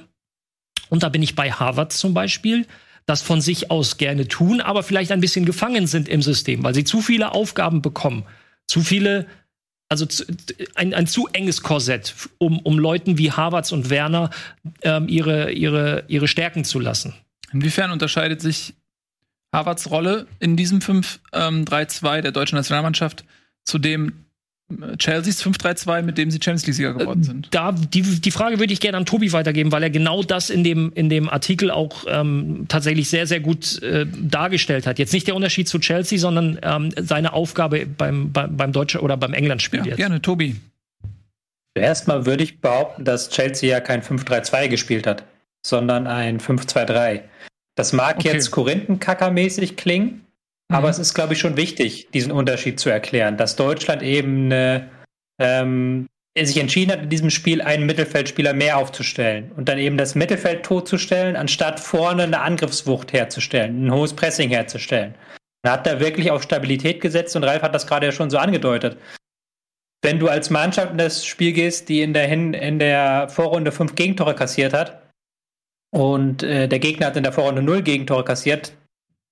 und 0.90 1.02
da 1.02 1.08
bin 1.08 1.22
ich 1.22 1.34
bei 1.34 1.50
Harvard 1.50 1.92
zum 1.92 2.12
Beispiel, 2.12 2.66
das 3.06 3.22
von 3.22 3.40
sich 3.40 3.70
aus 3.70 3.96
gerne 3.96 4.28
tun, 4.28 4.60
aber 4.60 4.82
vielleicht 4.82 5.10
ein 5.10 5.22
bisschen 5.22 5.46
gefangen 5.46 5.86
sind 5.86 6.08
im 6.08 6.20
System, 6.20 6.62
weil 6.62 6.74
sie 6.74 6.84
zu 6.84 7.00
viele 7.00 7.32
Aufgaben 7.32 7.80
bekommen, 7.80 8.24
zu 8.66 8.82
viele 8.82 9.26
also 9.88 10.06
zu, 10.06 10.24
ein, 10.74 10.94
ein 10.94 11.06
zu 11.06 11.28
enges 11.32 11.62
Korsett, 11.62 12.14
um, 12.38 12.58
um 12.60 12.78
Leuten 12.78 13.18
wie 13.18 13.32
Havertz 13.32 13.72
und 13.72 13.90
Werner 13.90 14.30
ähm, 14.82 15.08
ihre, 15.08 15.52
ihre, 15.52 16.04
ihre 16.08 16.28
Stärken 16.28 16.64
zu 16.64 16.78
lassen. 16.78 17.14
Inwiefern 17.52 17.90
unterscheidet 17.90 18.40
sich 18.40 18.74
Havertz 19.52 19.88
Rolle 19.90 20.26
in 20.40 20.56
diesem 20.56 20.80
5-3-2 20.80 22.16
ähm, 22.16 22.22
der 22.22 22.32
deutschen 22.32 22.56
Nationalmannschaft 22.56 23.24
zu 23.64 23.78
dem 23.78 24.24
Chelseas 24.98 25.42
5-3-2, 25.42 26.02
mit 26.02 26.18
dem 26.18 26.30
sie 26.30 26.38
Champions 26.42 26.66
League-Sieger 26.66 26.92
geworden 26.92 27.22
sind. 27.22 27.48
Da, 27.52 27.72
die, 27.72 28.02
die 28.02 28.30
Frage 28.30 28.58
würde 28.58 28.72
ich 28.72 28.80
gerne 28.80 28.98
an 28.98 29.06
Tobi 29.06 29.32
weitergeben, 29.32 29.72
weil 29.72 29.82
er 29.82 29.88
genau 29.88 30.22
das 30.22 30.50
in 30.50 30.62
dem, 30.62 30.92
in 30.94 31.08
dem 31.08 31.30
Artikel 31.30 31.70
auch 31.70 32.04
ähm, 32.06 32.66
tatsächlich 32.68 33.08
sehr, 33.08 33.26
sehr 33.26 33.40
gut 33.40 33.82
äh, 33.82 34.04
dargestellt 34.06 34.86
hat. 34.86 34.98
Jetzt 34.98 35.14
nicht 35.14 35.26
der 35.26 35.36
Unterschied 35.36 35.68
zu 35.68 35.78
Chelsea, 35.78 36.18
sondern 36.18 36.58
ähm, 36.62 36.90
seine 36.96 37.32
Aufgabe 37.32 37.86
beim, 37.86 38.30
beim, 38.30 38.56
beim 38.56 38.72
Deutschen 38.72 39.00
oder 39.00 39.16
beim 39.16 39.32
England-Spiel 39.32 39.80
ja, 39.80 39.86
jetzt. 39.86 39.96
Gerne, 39.96 40.20
Tobi. 40.20 40.56
Erstmal 41.74 42.26
würde 42.26 42.44
ich 42.44 42.60
behaupten, 42.60 43.04
dass 43.04 43.30
Chelsea 43.30 43.70
ja 43.70 43.80
kein 43.80 44.02
5-3-2 44.02 44.68
gespielt 44.68 45.06
hat, 45.06 45.24
sondern 45.64 46.06
ein 46.06 46.40
5-2-3. 46.40 47.22
Das 47.74 47.94
mag 47.94 48.18
okay. 48.18 48.32
jetzt 48.32 48.50
Korinthenkacker-mäßig 48.50 49.76
klingen, 49.76 50.26
aber 50.68 50.88
mhm. 50.88 50.90
es 50.90 50.98
ist, 50.98 51.14
glaube 51.14 51.32
ich, 51.32 51.38
schon 51.38 51.56
wichtig, 51.56 52.08
diesen 52.12 52.32
Unterschied 52.32 52.78
zu 52.78 52.90
erklären, 52.90 53.36
dass 53.36 53.56
Deutschland 53.56 54.02
eben 54.02 54.46
eine, 54.46 54.90
ähm, 55.40 56.06
sich 56.38 56.58
entschieden 56.58 56.92
hat, 56.92 57.02
in 57.02 57.08
diesem 57.08 57.30
Spiel 57.30 57.62
einen 57.62 57.86
Mittelfeldspieler 57.86 58.52
mehr 58.52 58.78
aufzustellen 58.78 59.50
und 59.56 59.68
dann 59.68 59.78
eben 59.78 59.96
das 59.96 60.14
Mittelfeld 60.14 60.64
totzustellen, 60.64 61.36
anstatt 61.36 61.80
vorne 61.80 62.24
eine 62.24 62.40
Angriffswucht 62.40 63.12
herzustellen, 63.12 63.86
ein 63.86 63.92
hohes 63.92 64.14
Pressing 64.14 64.50
herzustellen. 64.50 65.14
Man 65.64 65.72
hat 65.72 65.86
da 65.86 65.98
wirklich 65.98 66.30
auf 66.30 66.42
Stabilität 66.42 67.00
gesetzt 67.00 67.34
und 67.34 67.44
Ralf 67.44 67.62
hat 67.62 67.74
das 67.74 67.86
gerade 67.86 68.06
ja 68.06 68.12
schon 68.12 68.30
so 68.30 68.38
angedeutet. 68.38 68.98
Wenn 70.02 70.20
du 70.20 70.28
als 70.28 70.50
Mannschaft 70.50 70.92
in 70.92 70.98
das 70.98 71.26
Spiel 71.26 71.52
gehst, 71.52 71.88
die 71.88 72.02
in 72.02 72.12
der, 72.12 72.28
Hin 72.28 72.54
in 72.54 72.78
der 72.78 73.28
Vorrunde 73.28 73.72
fünf 73.72 73.96
Gegentore 73.96 74.36
kassiert 74.36 74.72
hat 74.72 75.02
und 75.90 76.44
äh, 76.44 76.68
der 76.68 76.78
Gegner 76.78 77.06
hat 77.06 77.16
in 77.16 77.24
der 77.24 77.32
Vorrunde 77.32 77.62
null 77.62 77.82
Gegentore 77.82 78.22
kassiert, 78.22 78.72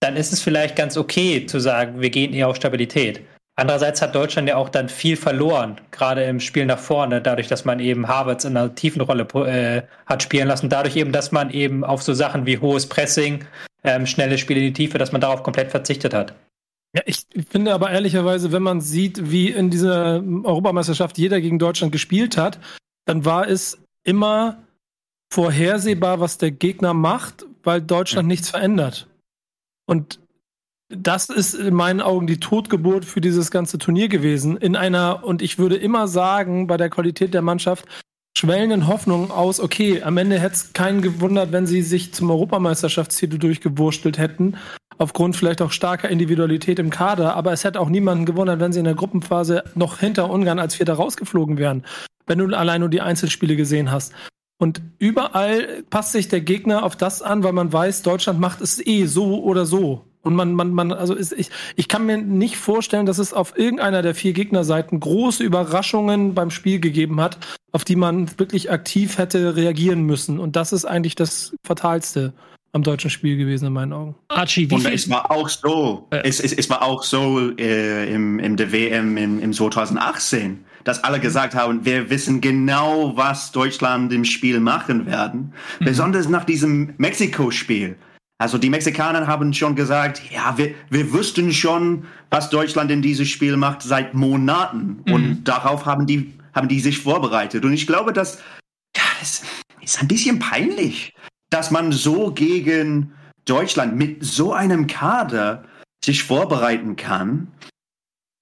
dann 0.00 0.16
ist 0.16 0.32
es 0.32 0.42
vielleicht 0.42 0.76
ganz 0.76 0.96
okay 0.96 1.46
zu 1.46 1.60
sagen, 1.60 2.00
wir 2.00 2.10
gehen 2.10 2.32
eher 2.32 2.48
auf 2.48 2.56
Stabilität. 2.56 3.22
Andererseits 3.58 4.02
hat 4.02 4.14
Deutschland 4.14 4.48
ja 4.48 4.56
auch 4.56 4.68
dann 4.68 4.90
viel 4.90 5.16
verloren, 5.16 5.80
gerade 5.90 6.24
im 6.24 6.40
Spiel 6.40 6.66
nach 6.66 6.78
vorne, 6.78 7.22
dadurch, 7.22 7.48
dass 7.48 7.64
man 7.64 7.80
eben 7.80 8.06
Havertz 8.06 8.44
in 8.44 8.54
einer 8.54 8.74
tiefen 8.74 9.00
Rolle 9.00 9.26
äh, 9.46 9.82
hat 10.04 10.22
spielen 10.22 10.46
lassen, 10.46 10.68
dadurch 10.68 10.94
eben, 10.96 11.10
dass 11.10 11.32
man 11.32 11.50
eben 11.50 11.82
auf 11.82 12.02
so 12.02 12.12
Sachen 12.12 12.44
wie 12.44 12.58
hohes 12.58 12.86
Pressing, 12.86 13.46
ähm, 13.82 14.06
schnelle 14.06 14.36
Spiele 14.36 14.60
in 14.60 14.66
die 14.66 14.72
Tiefe, 14.74 14.98
dass 14.98 15.10
man 15.12 15.22
darauf 15.22 15.42
komplett 15.42 15.70
verzichtet 15.70 16.12
hat. 16.12 16.34
Ja, 16.94 17.02
ich 17.06 17.26
finde 17.48 17.72
aber 17.72 17.90
ehrlicherweise, 17.90 18.52
wenn 18.52 18.62
man 18.62 18.82
sieht, 18.82 19.30
wie 19.30 19.50
in 19.50 19.70
dieser 19.70 20.22
Europameisterschaft 20.44 21.16
jeder 21.16 21.40
gegen 21.40 21.58
Deutschland 21.58 21.92
gespielt 21.92 22.36
hat, 22.36 22.58
dann 23.06 23.24
war 23.24 23.48
es 23.48 23.78
immer 24.04 24.58
vorhersehbar, 25.32 26.20
was 26.20 26.36
der 26.36 26.50
Gegner 26.50 26.92
macht, 26.92 27.46
weil 27.64 27.80
Deutschland 27.80 28.28
nichts 28.28 28.50
verändert. 28.50 29.08
Und 29.86 30.20
das 30.88 31.28
ist 31.28 31.54
in 31.54 31.74
meinen 31.74 32.00
Augen 32.00 32.26
die 32.26 32.38
Totgeburt 32.38 33.04
für 33.04 33.20
dieses 33.20 33.50
ganze 33.50 33.78
Turnier 33.78 34.08
gewesen. 34.08 34.56
In 34.56 34.76
einer, 34.76 35.24
und 35.24 35.42
ich 35.42 35.58
würde 35.58 35.76
immer 35.76 36.06
sagen, 36.06 36.66
bei 36.66 36.76
der 36.76 36.90
Qualität 36.90 37.34
der 37.34 37.42
Mannschaft, 37.42 37.86
schwellenden 38.36 38.86
Hoffnungen 38.86 39.30
aus, 39.30 39.60
okay, 39.60 40.02
am 40.02 40.16
Ende 40.18 40.38
hätte 40.38 40.54
es 40.54 40.72
keinen 40.74 41.02
gewundert, 41.02 41.52
wenn 41.52 41.66
sie 41.66 41.82
sich 41.82 42.12
zum 42.12 42.30
Europameisterschaftstitel 42.30 43.38
durchgewurstelt 43.38 44.18
hätten, 44.18 44.56
aufgrund 44.98 45.36
vielleicht 45.36 45.62
auch 45.62 45.72
starker 45.72 46.08
Individualität 46.08 46.78
im 46.78 46.90
Kader, 46.90 47.34
aber 47.34 47.52
es 47.52 47.64
hätte 47.64 47.80
auch 47.80 47.88
niemanden 47.88 48.26
gewundert, 48.26 48.60
wenn 48.60 48.72
sie 48.72 48.78
in 48.78 48.84
der 48.84 48.94
Gruppenphase 48.94 49.64
noch 49.74 49.98
hinter 49.98 50.30
Ungarn 50.30 50.58
als 50.58 50.74
Vierter 50.74 50.94
rausgeflogen 50.94 51.58
wären, 51.58 51.84
wenn 52.26 52.38
du 52.38 52.54
allein 52.54 52.80
nur 52.80 52.90
die 52.90 53.00
Einzelspiele 53.00 53.56
gesehen 53.56 53.90
hast. 53.90 54.12
Und 54.58 54.80
überall 54.98 55.84
passt 55.90 56.12
sich 56.12 56.28
der 56.28 56.40
Gegner 56.40 56.82
auf 56.82 56.96
das 56.96 57.20
an, 57.20 57.42
weil 57.42 57.52
man 57.52 57.72
weiß, 57.72 58.02
Deutschland 58.02 58.40
macht 58.40 58.60
es 58.60 58.84
eh 58.84 59.06
so 59.06 59.42
oder 59.42 59.66
so. 59.66 60.04
Und 60.22 60.34
man, 60.34 60.54
man, 60.54 60.72
man, 60.72 60.92
also 60.92 61.14
ist, 61.14 61.32
ich, 61.32 61.50
ich 61.76 61.86
kann 61.86 62.06
mir 62.06 62.16
nicht 62.16 62.56
vorstellen, 62.56 63.06
dass 63.06 63.18
es 63.18 63.32
auf 63.32 63.56
irgendeiner 63.56 64.02
der 64.02 64.14
vier 64.14 64.32
Gegnerseiten 64.32 64.98
große 64.98 65.44
Überraschungen 65.44 66.34
beim 66.34 66.50
Spiel 66.50 66.80
gegeben 66.80 67.20
hat, 67.20 67.38
auf 67.70 67.84
die 67.84 67.94
man 67.94 68.36
wirklich 68.38 68.70
aktiv 68.70 69.18
hätte 69.18 69.54
reagieren 69.54 70.02
müssen. 70.02 70.40
Und 70.40 70.56
das 70.56 70.72
ist 70.72 70.84
eigentlich 70.84 71.14
das 71.14 71.54
Fatalste 71.62 72.32
am 72.72 72.82
deutschen 72.82 73.10
Spiel 73.10 73.36
gewesen 73.36 73.66
in 73.66 73.72
meinen 73.72 73.92
Augen. 73.92 74.14
Archie, 74.28 74.68
wie 74.70 74.74
Und 74.74 74.86
es 74.86 75.08
war 75.08 75.30
auch 75.30 75.48
so, 75.48 76.08
äh. 76.10 76.22
es, 76.24 76.40
es, 76.40 76.52
es 76.52 76.68
war 76.68 76.82
auch 76.82 77.04
so 77.04 77.52
äh, 77.56 78.12
im, 78.12 78.38
im 78.38 78.56
der 78.56 78.72
WM 78.72 79.16
im, 79.16 79.38
im 79.38 79.52
2018 79.52 80.64
dass 80.86 81.02
alle 81.02 81.18
gesagt 81.18 81.56
haben, 81.56 81.84
wir 81.84 82.10
wissen 82.10 82.40
genau, 82.40 83.16
was 83.16 83.50
Deutschland 83.50 84.12
im 84.12 84.24
Spiel 84.24 84.60
machen 84.60 85.04
werden. 85.04 85.52
Mhm. 85.80 85.84
Besonders 85.84 86.28
nach 86.28 86.44
diesem 86.44 86.94
Mexiko-Spiel. 86.96 87.96
Also 88.38 88.56
die 88.56 88.70
Mexikaner 88.70 89.26
haben 89.26 89.52
schon 89.52 89.74
gesagt, 89.74 90.22
ja, 90.30 90.56
wir, 90.56 90.74
wir 90.88 91.12
wüssten 91.12 91.52
schon, 91.52 92.04
was 92.30 92.50
Deutschland 92.50 92.92
in 92.92 93.02
dieses 93.02 93.28
Spiel 93.28 93.56
macht 93.56 93.82
seit 93.82 94.14
Monaten. 94.14 95.02
Mhm. 95.04 95.12
Und 95.12 95.44
darauf 95.44 95.86
haben 95.86 96.06
die, 96.06 96.32
haben 96.54 96.68
die 96.68 96.78
sich 96.78 97.00
vorbereitet. 97.00 97.64
Und 97.64 97.72
ich 97.72 97.88
glaube, 97.88 98.12
dass 98.12 98.38
ja, 98.96 99.02
es 99.20 99.42
ist 99.82 100.00
ein 100.00 100.06
bisschen 100.06 100.38
peinlich, 100.38 101.14
dass 101.50 101.72
man 101.72 101.90
so 101.90 102.30
gegen 102.30 103.12
Deutschland 103.44 103.96
mit 103.96 104.24
so 104.24 104.52
einem 104.52 104.86
Kader 104.86 105.64
sich 106.04 106.22
vorbereiten 106.22 106.94
kann 106.94 107.48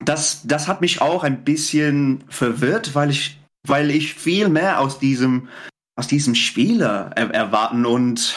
das, 0.08 0.42
das 0.44 0.68
hat 0.68 0.80
mich 0.80 1.00
auch 1.00 1.25
ein 1.25 1.44
bisschen 1.44 2.25
verwirrt, 2.28 2.94
weil 2.94 3.11
ich, 3.11 3.38
weil 3.66 3.90
ich 3.90 4.14
viel 4.14 4.49
mehr 4.49 4.80
aus 4.80 4.99
diesem, 4.99 5.49
aus 5.96 6.06
diesem 6.08 6.34
Spieler 6.34 7.11
er, 7.14 7.30
erwarten 7.30 7.87
und, 7.87 8.37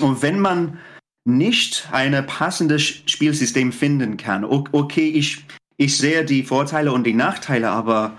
und 0.00 0.22
wenn 0.22 0.40
man 0.40 0.78
nicht 1.24 1.88
ein 1.92 2.26
passendes 2.26 2.82
Spielsystem 2.82 3.72
finden 3.72 4.16
kann, 4.16 4.44
okay, 4.44 5.08
ich, 5.08 5.44
ich 5.76 5.96
sehe 5.96 6.24
die 6.24 6.42
Vorteile 6.42 6.92
und 6.92 7.04
die 7.04 7.14
Nachteile, 7.14 7.70
aber 7.70 8.16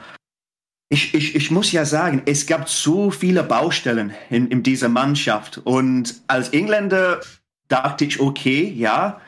ich, 0.90 1.14
ich, 1.14 1.36
ich 1.36 1.52
muss 1.52 1.72
ja 1.72 1.86
sagen, 1.86 2.24
es 2.26 2.48
gab 2.48 2.68
so 2.70 3.12
viele 3.12 3.44
Baustellen 3.44 4.14
in, 4.30 4.48
in 4.48 4.64
dieser 4.64 4.90
Mannschaft 4.90 5.60
und 5.64 6.22
als 6.28 6.50
Engländer 6.50 7.22
dachte 7.68 8.06
ich, 8.06 8.20
okay, 8.20 8.74
ja, 8.76 9.22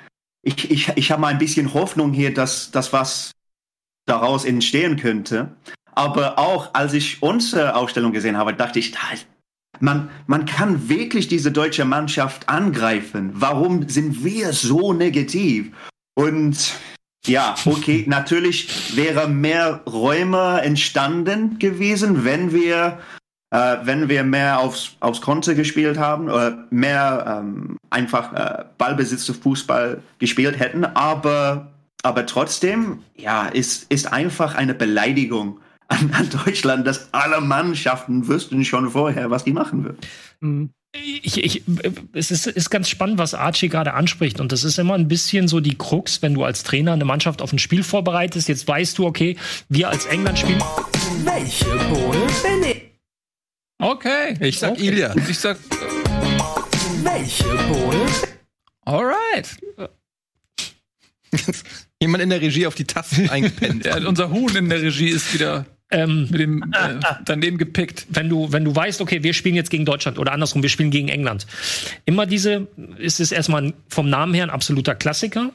ich, 0.43 0.71
ich, 0.71 0.89
ich 0.95 1.11
habe 1.11 1.21
mal 1.21 1.27
ein 1.27 1.37
bisschen 1.37 1.73
Hoffnung 1.73 2.13
hier, 2.13 2.33
dass 2.33 2.71
das 2.71 2.93
was 2.93 3.31
daraus 4.05 4.46
entstehen 4.46 4.98
könnte. 4.98 5.55
Aber 5.93 6.39
auch 6.39 6.74
als 6.74 6.93
ich 6.93 7.22
unsere 7.22 7.75
Ausstellung 7.75 8.13
gesehen 8.13 8.38
habe, 8.38 8.53
dachte 8.53 8.79
ich, 8.79 8.93
man, 9.79 10.10
man 10.27 10.46
kann 10.46 10.89
wirklich 10.89 11.27
diese 11.27 11.51
deutsche 11.51 11.86
Mannschaft 11.86 12.48
angreifen. 12.50 13.31
Warum 13.34 13.89
sind 13.89 14.24
wir 14.24 14.53
so 14.53 14.93
negativ? 14.93 15.72
Und 16.15 16.74
ja, 17.25 17.55
okay, 17.65 18.05
natürlich 18.08 18.96
wäre 18.96 19.27
mehr 19.27 19.81
Räume 19.86 20.62
entstanden 20.62 21.60
gewesen, 21.60 22.25
wenn 22.25 22.51
wir, 22.53 23.00
äh, 23.51 23.77
wenn 23.84 24.10
wir 24.10 24.24
mehr 24.24 24.60
aufs, 24.60 24.96
aufs 25.00 25.22
Konto 25.22 25.55
gespielt 25.55 25.98
haben 25.98 26.25
oder 26.25 26.65
mehr 26.70 27.41
ähm, 27.43 27.77
einfach 27.89 28.34
äh, 28.34 28.65
Ballbesitz 28.77 29.25
zu 29.25 29.34
Fußball 29.34 30.01
gespielt 30.20 30.60
hätten. 30.60 30.86
Aber 30.86 31.72
aber 32.03 32.25
trotzdem, 32.25 33.00
ja, 33.15 33.48
ist, 33.48 33.91
ist 33.91 34.12
einfach 34.12 34.55
eine 34.55 34.74
Beleidigung 34.74 35.60
an, 35.88 36.12
an 36.13 36.29
Deutschland, 36.29 36.88
dass 36.88 37.13
alle 37.13 37.41
Mannschaften 37.41 38.27
wüssten 38.27 38.65
schon 38.65 38.89
vorher, 38.89 39.29
was 39.29 39.43
die 39.43 39.53
machen 39.53 39.84
würden. 39.84 40.00
Mhm. 40.39 40.70
Ich, 40.93 41.41
ich, 41.41 41.63
es 42.12 42.31
ist, 42.31 42.48
ist 42.48 42.70
ganz 42.70 42.89
spannend, 42.89 43.17
was 43.17 43.34
Archie 43.34 43.70
gerade 43.70 43.93
anspricht. 43.93 44.41
Und 44.41 44.51
das 44.51 44.65
ist 44.65 44.77
immer 44.77 44.96
ein 44.96 45.08
bisschen 45.08 45.48
so 45.48 45.62
die 45.62 45.77
Krux, 45.77 46.22
wenn 46.22 46.34
du 46.34 46.43
als 46.43 46.63
Trainer 46.63 46.91
eine 46.91 47.05
Mannschaft 47.05 47.41
auf 47.41 47.53
ein 47.53 47.60
Spiel 47.60 47.84
vorbereitest. 47.84 48.50
Jetzt 48.50 48.67
weißt 48.67 48.98
du, 48.98 49.05
okay, 49.05 49.38
wir 49.70 49.88
als 49.88 50.05
England 50.05 50.39
spielen. 50.39 50.62
Welche 51.24 51.65
Bohne 51.65 52.27
bin 52.43 52.70
ich? 52.70 52.91
Okay, 53.79 54.36
ich 54.41 54.60
sag 54.60 54.72
okay. 54.72 54.88
Ilya. 54.88 55.15
Ich 55.29 55.39
sag. 55.39 55.58
Welche 57.03 57.46
Bohne? 57.46 58.05
Alright. 58.86 59.58
Jemand 62.01 62.24
in 62.24 62.31
der 62.31 62.41
Regie 62.41 62.65
auf 62.65 62.75
die 62.75 62.86
Tasten 62.86 63.29
eingepennt. 63.29 63.86
ja, 63.86 63.96
unser 64.08 64.31
Huhn 64.31 64.53
in 64.55 64.70
der 64.70 64.81
Regie 64.81 65.10
ist 65.10 65.34
wieder 65.36 65.67
ähm, 65.91 66.27
mit 66.31 66.41
dem 66.41 66.63
äh, 66.74 67.00
daneben 67.25 67.58
gepickt. 67.58 68.08
Wenn 68.10 68.27
du, 68.27 68.51
wenn 68.51 68.65
du 68.65 68.75
weißt, 68.75 69.01
okay, 69.01 69.22
wir 69.24 69.34
spielen 69.34 69.55
jetzt 69.55 69.70
gegen 69.70 69.86
Deutschland 69.86 70.17
oder 70.17 70.31
andersrum, 70.31 70.63
wir 70.63 70.70
spielen 70.70 70.89
gegen 70.89 71.10
England. 71.10 71.46
Immer 72.05 72.25
diese, 72.25 72.67
ist 72.98 73.20
es 73.20 73.31
erstmal 73.31 73.74
vom 73.88 74.10
Namen 74.10 74.34
her 74.34 74.43
ein 74.43 74.50
absoluter 74.50 74.96
Klassiker. 74.96 75.51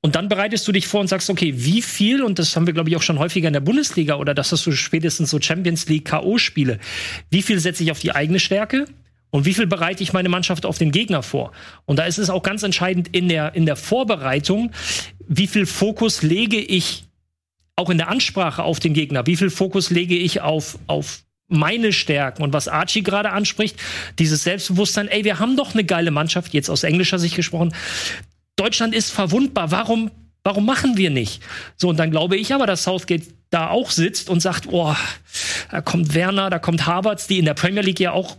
Und 0.00 0.14
dann 0.14 0.28
bereitest 0.28 0.66
du 0.66 0.72
dich 0.72 0.86
vor 0.86 1.00
und 1.00 1.08
sagst, 1.08 1.28
okay, 1.28 1.52
wie 1.56 1.82
viel, 1.82 2.22
und 2.22 2.38
das 2.38 2.54
haben 2.56 2.66
wir, 2.66 2.72
glaube 2.72 2.88
ich, 2.88 2.96
auch 2.96 3.02
schon 3.02 3.18
häufiger 3.18 3.48
in 3.48 3.52
der 3.52 3.60
Bundesliga 3.60 4.14
oder 4.14 4.32
das 4.32 4.52
hast 4.52 4.64
du 4.64 4.72
spätestens 4.72 5.30
so 5.30 5.40
Champions 5.40 5.88
League 5.88 6.06
K.O.-Spiele, 6.06 6.78
wie 7.30 7.42
viel 7.42 7.58
setze 7.58 7.82
ich 7.82 7.90
auf 7.90 7.98
die 7.98 8.14
eigene 8.14 8.38
Stärke? 8.38 8.86
Und 9.30 9.44
wie 9.44 9.54
viel 9.54 9.66
bereite 9.66 10.02
ich 10.02 10.12
meine 10.12 10.28
Mannschaft 10.28 10.64
auf 10.64 10.78
den 10.78 10.92
Gegner 10.92 11.22
vor? 11.22 11.52
Und 11.84 11.98
da 11.98 12.04
ist 12.04 12.18
es 12.18 12.30
auch 12.30 12.42
ganz 12.42 12.62
entscheidend 12.62 13.08
in 13.08 13.28
der, 13.28 13.54
in 13.54 13.66
der 13.66 13.76
Vorbereitung, 13.76 14.72
wie 15.26 15.46
viel 15.46 15.66
Fokus 15.66 16.22
lege 16.22 16.58
ich 16.58 17.04
auch 17.76 17.90
in 17.90 17.98
der 17.98 18.08
Ansprache 18.08 18.62
auf 18.62 18.80
den 18.80 18.94
Gegner, 18.94 19.26
wie 19.26 19.36
viel 19.36 19.50
Fokus 19.50 19.90
lege 19.90 20.16
ich 20.16 20.40
auf, 20.40 20.78
auf 20.86 21.22
meine 21.48 21.92
Stärken 21.92 22.42
und 22.42 22.52
was 22.52 22.68
Archie 22.68 23.02
gerade 23.02 23.30
anspricht, 23.30 23.76
dieses 24.18 24.42
Selbstbewusstsein, 24.42 25.08
ey, 25.08 25.24
wir 25.24 25.38
haben 25.38 25.56
doch 25.56 25.74
eine 25.74 25.84
geile 25.84 26.10
Mannschaft, 26.10 26.54
jetzt 26.54 26.70
aus 26.70 26.82
englischer 26.82 27.18
Sicht 27.18 27.36
gesprochen. 27.36 27.74
Deutschland 28.56 28.94
ist 28.94 29.10
verwundbar, 29.10 29.70
warum, 29.70 30.10
warum 30.42 30.64
machen 30.64 30.96
wir 30.96 31.10
nicht? 31.10 31.42
So, 31.76 31.90
und 31.90 31.98
dann 31.98 32.10
glaube 32.10 32.36
ich 32.36 32.54
aber, 32.54 32.66
dass 32.66 32.84
Southgate 32.84 33.26
da 33.50 33.68
auch 33.68 33.90
sitzt 33.90 34.28
und 34.28 34.40
sagt, 34.40 34.68
oh, 34.70 34.96
da 35.70 35.80
kommt 35.82 36.14
Werner, 36.14 36.50
da 36.50 36.58
kommt 36.58 36.86
Harvards, 36.86 37.26
die 37.26 37.38
in 37.38 37.44
der 37.44 37.54
Premier 37.54 37.82
League 37.82 38.00
ja 38.00 38.12
auch 38.12 38.36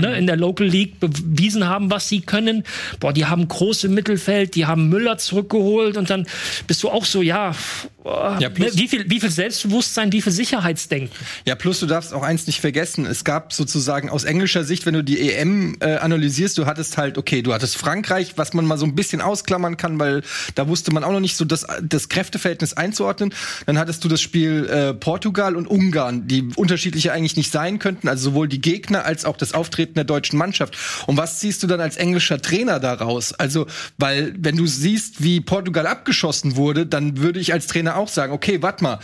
ne, 0.00 0.08
Mhm. 0.08 0.14
in 0.14 0.26
der 0.26 0.36
Local 0.36 0.66
League 0.66 1.00
bewiesen 1.00 1.66
haben, 1.68 1.90
was 1.90 2.08
sie 2.08 2.20
können. 2.20 2.64
Boah, 3.00 3.12
die 3.12 3.26
haben 3.26 3.46
groß 3.48 3.84
im 3.84 3.94
Mittelfeld, 3.94 4.54
die 4.54 4.66
haben 4.66 4.88
Müller 4.88 5.18
zurückgeholt 5.18 5.96
und 5.96 6.10
dann 6.10 6.26
bist 6.66 6.82
du 6.82 6.90
auch 6.90 7.04
so, 7.04 7.22
ja, 7.22 7.54
boah, 8.02 8.36
Ja, 8.40 8.48
plus- 8.48 8.74
ne, 8.74 8.80
wie 8.80 8.88
viel, 8.88 9.08
wie 9.10 9.20
viel 9.20 9.30
Selbstbewusstsein, 9.30 10.12
wie 10.12 10.22
viel 10.22 10.32
Sicherheitsdenken. 10.32 11.10
Ja, 11.46 11.54
plus 11.54 11.80
du 11.80 11.86
darfst 11.86 12.12
auch 12.14 12.22
eins 12.22 12.46
nicht 12.46 12.60
vergessen. 12.60 13.06
Es 13.06 13.24
gab 13.24 13.52
sozusagen 13.52 14.08
aus 14.10 14.24
englischer 14.24 14.64
Sicht, 14.64 14.86
wenn 14.86 14.94
du 14.94 15.02
die 15.04 15.20
EM 15.30 15.76
äh, 15.80 15.96
analysierst, 15.96 16.56
du 16.58 16.66
hattest 16.66 16.96
halt, 16.98 17.18
okay, 17.18 17.42
du 17.42 17.52
hattest 17.54 17.76
Frankreich, 17.76 18.32
was 18.36 18.52
man 18.54 18.64
mal 18.66 18.78
so 18.78 18.86
ein 18.86 18.94
bisschen 18.94 19.20
ausklammern 19.20 19.76
kann, 19.76 19.98
weil 19.98 20.22
da 20.54 20.68
wusste 20.68 20.92
man 20.92 21.04
auch 21.04 21.12
noch 21.12 21.20
nicht 21.20 21.36
so 21.36 21.44
das, 21.44 21.66
das 21.82 22.08
Kräfteverhältnis 22.08 22.72
einzuordnen. 22.74 23.32
Dann 23.66 23.78
hattest 23.78 24.04
du 24.04 24.08
das 24.08 24.20
Spiel 24.20 24.66
äh, 24.66 24.94
Portugal 24.94 25.56
und 25.56 25.66
Ungarn, 25.66 26.26
die 26.28 26.48
unterschiedliche 26.56 27.12
eigentlich 27.12 27.36
nicht 27.36 27.52
sein 27.52 27.78
könnten, 27.78 28.08
also 28.08 28.30
sowohl 28.30 28.48
die 28.48 28.60
Gegner 28.60 29.04
als 29.04 29.24
auch 29.24 29.36
das 29.36 29.52
Auftreten 29.54 29.83
der 29.92 30.04
deutschen 30.04 30.38
Mannschaft. 30.38 30.76
Und 31.06 31.18
was 31.18 31.38
ziehst 31.38 31.62
du 31.62 31.66
dann 31.66 31.80
als 31.80 31.96
englischer 31.96 32.40
Trainer 32.40 32.80
daraus? 32.80 33.34
Also, 33.34 33.66
weil 33.98 34.34
wenn 34.38 34.56
du 34.56 34.66
siehst, 34.66 35.22
wie 35.22 35.40
Portugal 35.40 35.86
abgeschossen 35.86 36.56
wurde, 36.56 36.86
dann 36.86 37.18
würde 37.18 37.40
ich 37.40 37.52
als 37.52 37.66
Trainer 37.66 37.96
auch 37.96 38.08
sagen, 38.08 38.32
okay, 38.32 38.62
warte 38.62 38.82
mal, 38.82 38.98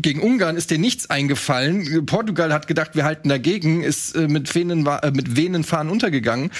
gegen 0.00 0.20
Ungarn 0.20 0.56
ist 0.56 0.70
dir 0.70 0.78
nichts 0.78 1.10
eingefallen. 1.10 2.06
Portugal 2.06 2.52
hat 2.52 2.68
gedacht, 2.68 2.94
wir 2.94 3.04
halten 3.04 3.28
dagegen, 3.28 3.82
ist 3.82 4.14
äh, 4.14 4.28
mit 4.28 4.54
Venen, 4.54 4.86
äh, 4.86 5.10
mit 5.10 5.36
Venen 5.36 5.64
fahren 5.64 5.90
untergegangen. 5.90 6.50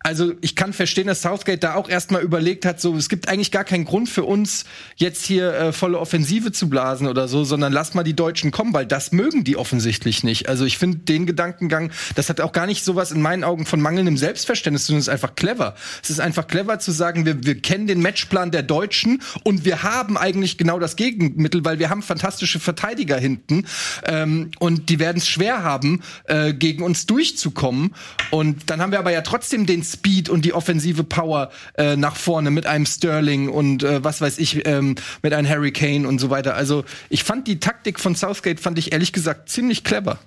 Also 0.00 0.32
ich 0.42 0.54
kann 0.54 0.72
verstehen, 0.72 1.08
dass 1.08 1.22
Southgate 1.22 1.62
da 1.62 1.74
auch 1.74 1.88
erstmal 1.88 2.22
überlegt 2.22 2.64
hat, 2.64 2.80
so 2.80 2.96
es 2.96 3.08
gibt 3.08 3.28
eigentlich 3.28 3.50
gar 3.50 3.64
keinen 3.64 3.84
Grund 3.84 4.08
für 4.08 4.22
uns 4.22 4.64
jetzt 4.94 5.26
hier 5.26 5.52
äh, 5.52 5.72
volle 5.72 5.98
Offensive 5.98 6.52
zu 6.52 6.68
blasen 6.68 7.08
oder 7.08 7.26
so, 7.26 7.42
sondern 7.42 7.72
lass 7.72 7.94
mal 7.94 8.04
die 8.04 8.14
Deutschen 8.14 8.52
kommen, 8.52 8.72
weil 8.72 8.86
das 8.86 9.10
mögen 9.10 9.42
die 9.42 9.56
offensichtlich 9.56 10.22
nicht. 10.22 10.48
Also 10.48 10.64
ich 10.64 10.78
finde 10.78 10.98
den 10.98 11.26
Gedankengang, 11.26 11.90
das 12.14 12.28
hat 12.28 12.40
auch 12.40 12.52
gar 12.52 12.66
nicht 12.66 12.84
sowas 12.84 13.10
in 13.10 13.20
meinen 13.20 13.42
Augen 13.42 13.66
von 13.66 13.80
mangelndem 13.80 14.16
Selbstverständnis, 14.16 14.86
sondern 14.86 15.00
es 15.00 15.08
ist 15.08 15.12
einfach 15.12 15.34
clever. 15.34 15.74
Es 16.00 16.10
ist 16.10 16.20
einfach 16.20 16.46
clever 16.46 16.78
zu 16.78 16.92
sagen, 16.92 17.26
wir, 17.26 17.44
wir 17.44 17.60
kennen 17.60 17.88
den 17.88 18.00
Matchplan 18.00 18.52
der 18.52 18.62
Deutschen 18.62 19.20
und 19.42 19.64
wir 19.64 19.82
haben 19.82 20.16
eigentlich 20.16 20.58
genau 20.58 20.78
das 20.78 20.94
Gegenmittel, 20.94 21.64
weil 21.64 21.80
wir 21.80 21.90
haben 21.90 22.02
fantastische 22.02 22.60
Verteidiger 22.60 23.18
hinten 23.18 23.66
ähm, 24.06 24.52
und 24.60 24.90
die 24.90 25.00
werden 25.00 25.18
es 25.18 25.28
schwer 25.28 25.64
haben, 25.64 26.02
äh, 26.24 26.54
gegen 26.54 26.84
uns 26.84 27.06
durchzukommen. 27.06 27.94
Und 28.30 28.70
dann 28.70 28.80
haben 28.80 28.92
wir 28.92 29.00
aber 29.00 29.10
ja 29.12 29.22
trotzdem 29.22 29.66
den 29.66 29.87
Speed 29.92 30.28
und 30.28 30.44
die 30.44 30.52
offensive 30.52 31.04
Power 31.04 31.50
äh, 31.74 31.96
nach 31.96 32.16
vorne 32.16 32.50
mit 32.50 32.66
einem 32.66 32.86
Sterling 32.86 33.48
und 33.48 33.82
äh, 33.82 34.02
was 34.04 34.20
weiß 34.20 34.38
ich, 34.38 34.66
ähm, 34.66 34.94
mit 35.22 35.32
einem 35.32 35.48
Harry 35.48 35.72
Kane 35.72 36.06
und 36.06 36.18
so 36.18 36.30
weiter. 36.30 36.54
Also 36.54 36.84
ich 37.08 37.24
fand 37.24 37.46
die 37.48 37.60
Taktik 37.60 38.00
von 38.00 38.14
Southgate, 38.14 38.60
fand 38.60 38.78
ich 38.78 38.92
ehrlich 38.92 39.12
gesagt 39.12 39.48
ziemlich 39.48 39.84
clever. 39.84 40.18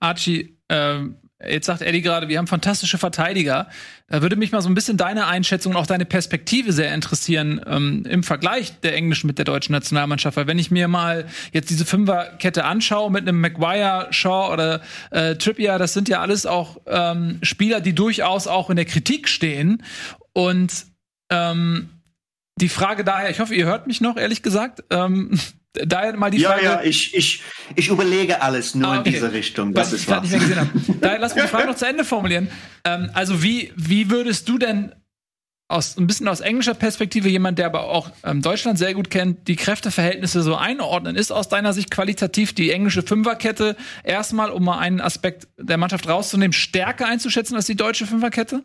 Archie, 0.00 0.56
ähm, 0.68 1.16
jetzt 1.46 1.66
sagt 1.66 1.82
Eddie 1.82 2.02
gerade, 2.02 2.28
wir 2.28 2.38
haben 2.38 2.46
fantastische 2.46 2.98
Verteidiger. 2.98 3.68
Da 4.08 4.22
würde 4.22 4.36
mich 4.36 4.50
mal 4.50 4.60
so 4.60 4.68
ein 4.68 4.74
bisschen 4.74 4.96
deine 4.96 5.26
Einschätzung 5.26 5.74
und 5.74 5.78
auch 5.78 5.86
deine 5.86 6.04
Perspektive 6.04 6.72
sehr 6.72 6.92
interessieren 6.92 7.60
ähm, 7.66 8.04
im 8.08 8.22
Vergleich 8.22 8.80
der 8.80 8.94
englischen 8.94 9.26
mit 9.26 9.38
der 9.38 9.44
deutschen 9.44 9.72
Nationalmannschaft. 9.72 10.36
Weil 10.36 10.46
wenn 10.46 10.58
ich 10.58 10.70
mir 10.70 10.88
mal 10.88 11.26
jetzt 11.52 11.70
diese 11.70 11.84
Fünferkette 11.84 12.64
anschaue 12.64 13.10
mit 13.10 13.22
einem 13.22 13.40
Maguire, 13.40 14.08
Shaw 14.10 14.52
oder 14.52 14.80
äh, 15.10 15.36
Trippier, 15.36 15.78
das 15.78 15.92
sind 15.92 16.08
ja 16.08 16.20
alles 16.20 16.46
auch 16.46 16.80
ähm, 16.86 17.38
Spieler, 17.42 17.80
die 17.80 17.94
durchaus 17.94 18.46
auch 18.46 18.70
in 18.70 18.76
der 18.76 18.86
Kritik 18.86 19.28
stehen. 19.28 19.84
Und 20.32 20.86
ähm, 21.30 21.90
die 22.56 22.68
Frage 22.68 23.04
daher, 23.04 23.30
ich 23.30 23.38
hoffe, 23.38 23.54
ihr 23.54 23.66
hört 23.66 23.86
mich 23.86 24.00
noch, 24.00 24.16
ehrlich 24.16 24.42
gesagt. 24.42 24.82
Ähm, 24.90 25.38
daher 25.74 26.16
mal 26.16 26.30
die 26.30 26.38
Ja, 26.38 26.50
Frage. 26.52 26.64
ja, 26.64 26.82
ich, 26.82 27.14
ich, 27.14 27.42
ich 27.76 27.88
überlege 27.88 28.40
alles 28.42 28.74
nur 28.74 28.88
Ah, 28.88 28.98
okay. 29.00 29.08
in 29.08 29.14
diese 29.14 29.32
Richtung. 29.32 29.74
Das 29.74 29.92
ich 29.92 30.00
ist 30.00 30.06
gerade 30.06 30.30
wahr. 30.30 30.38
nicht 30.38 30.48
mehr 30.48 30.64
gesehen 30.64 30.84
habe. 30.88 30.98
Daher 31.00 31.18
lass 31.18 31.34
mich 31.34 31.44
die 31.44 31.50
Frage 31.50 31.66
noch 31.66 31.76
zu 31.76 31.86
Ende 31.86 32.04
formulieren. 32.04 32.50
Ähm, 32.84 33.10
also 33.14 33.42
wie, 33.42 33.72
wie 33.76 34.10
würdest 34.10 34.48
du 34.48 34.58
denn 34.58 34.94
aus 35.70 35.98
ein 35.98 36.06
bisschen 36.06 36.26
aus 36.28 36.40
englischer 36.40 36.72
Perspektive 36.72 37.28
jemand, 37.28 37.58
der 37.58 37.66
aber 37.66 37.84
auch 37.84 38.10
ähm, 38.24 38.40
Deutschland 38.40 38.78
sehr 38.78 38.94
gut 38.94 39.10
kennt, 39.10 39.46
die 39.48 39.56
Kräfteverhältnisse 39.56 40.42
so 40.42 40.56
einordnen? 40.56 41.14
Ist 41.14 41.30
aus 41.30 41.50
deiner 41.50 41.74
Sicht 41.74 41.90
qualitativ 41.90 42.54
die 42.54 42.70
englische 42.70 43.02
Fünferkette 43.02 43.76
erstmal, 44.02 44.50
um 44.50 44.64
mal 44.64 44.78
einen 44.78 45.02
Aspekt 45.02 45.46
der 45.58 45.76
Mannschaft 45.76 46.08
rauszunehmen, 46.08 46.54
stärker 46.54 47.06
einzuschätzen 47.06 47.54
als 47.54 47.66
die 47.66 47.76
deutsche 47.76 48.06
Fünferkette? 48.06 48.62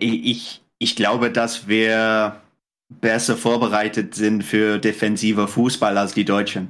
Ich, 0.00 0.62
ich 0.78 0.96
glaube, 0.96 1.30
dass 1.30 1.68
wir 1.68 2.40
besser 2.88 3.36
vorbereitet 3.36 4.14
sind 4.14 4.42
für 4.42 4.78
defensiver 4.78 5.48
Fußball 5.48 5.98
als 5.98 6.14
die 6.14 6.24
Deutschen. 6.24 6.68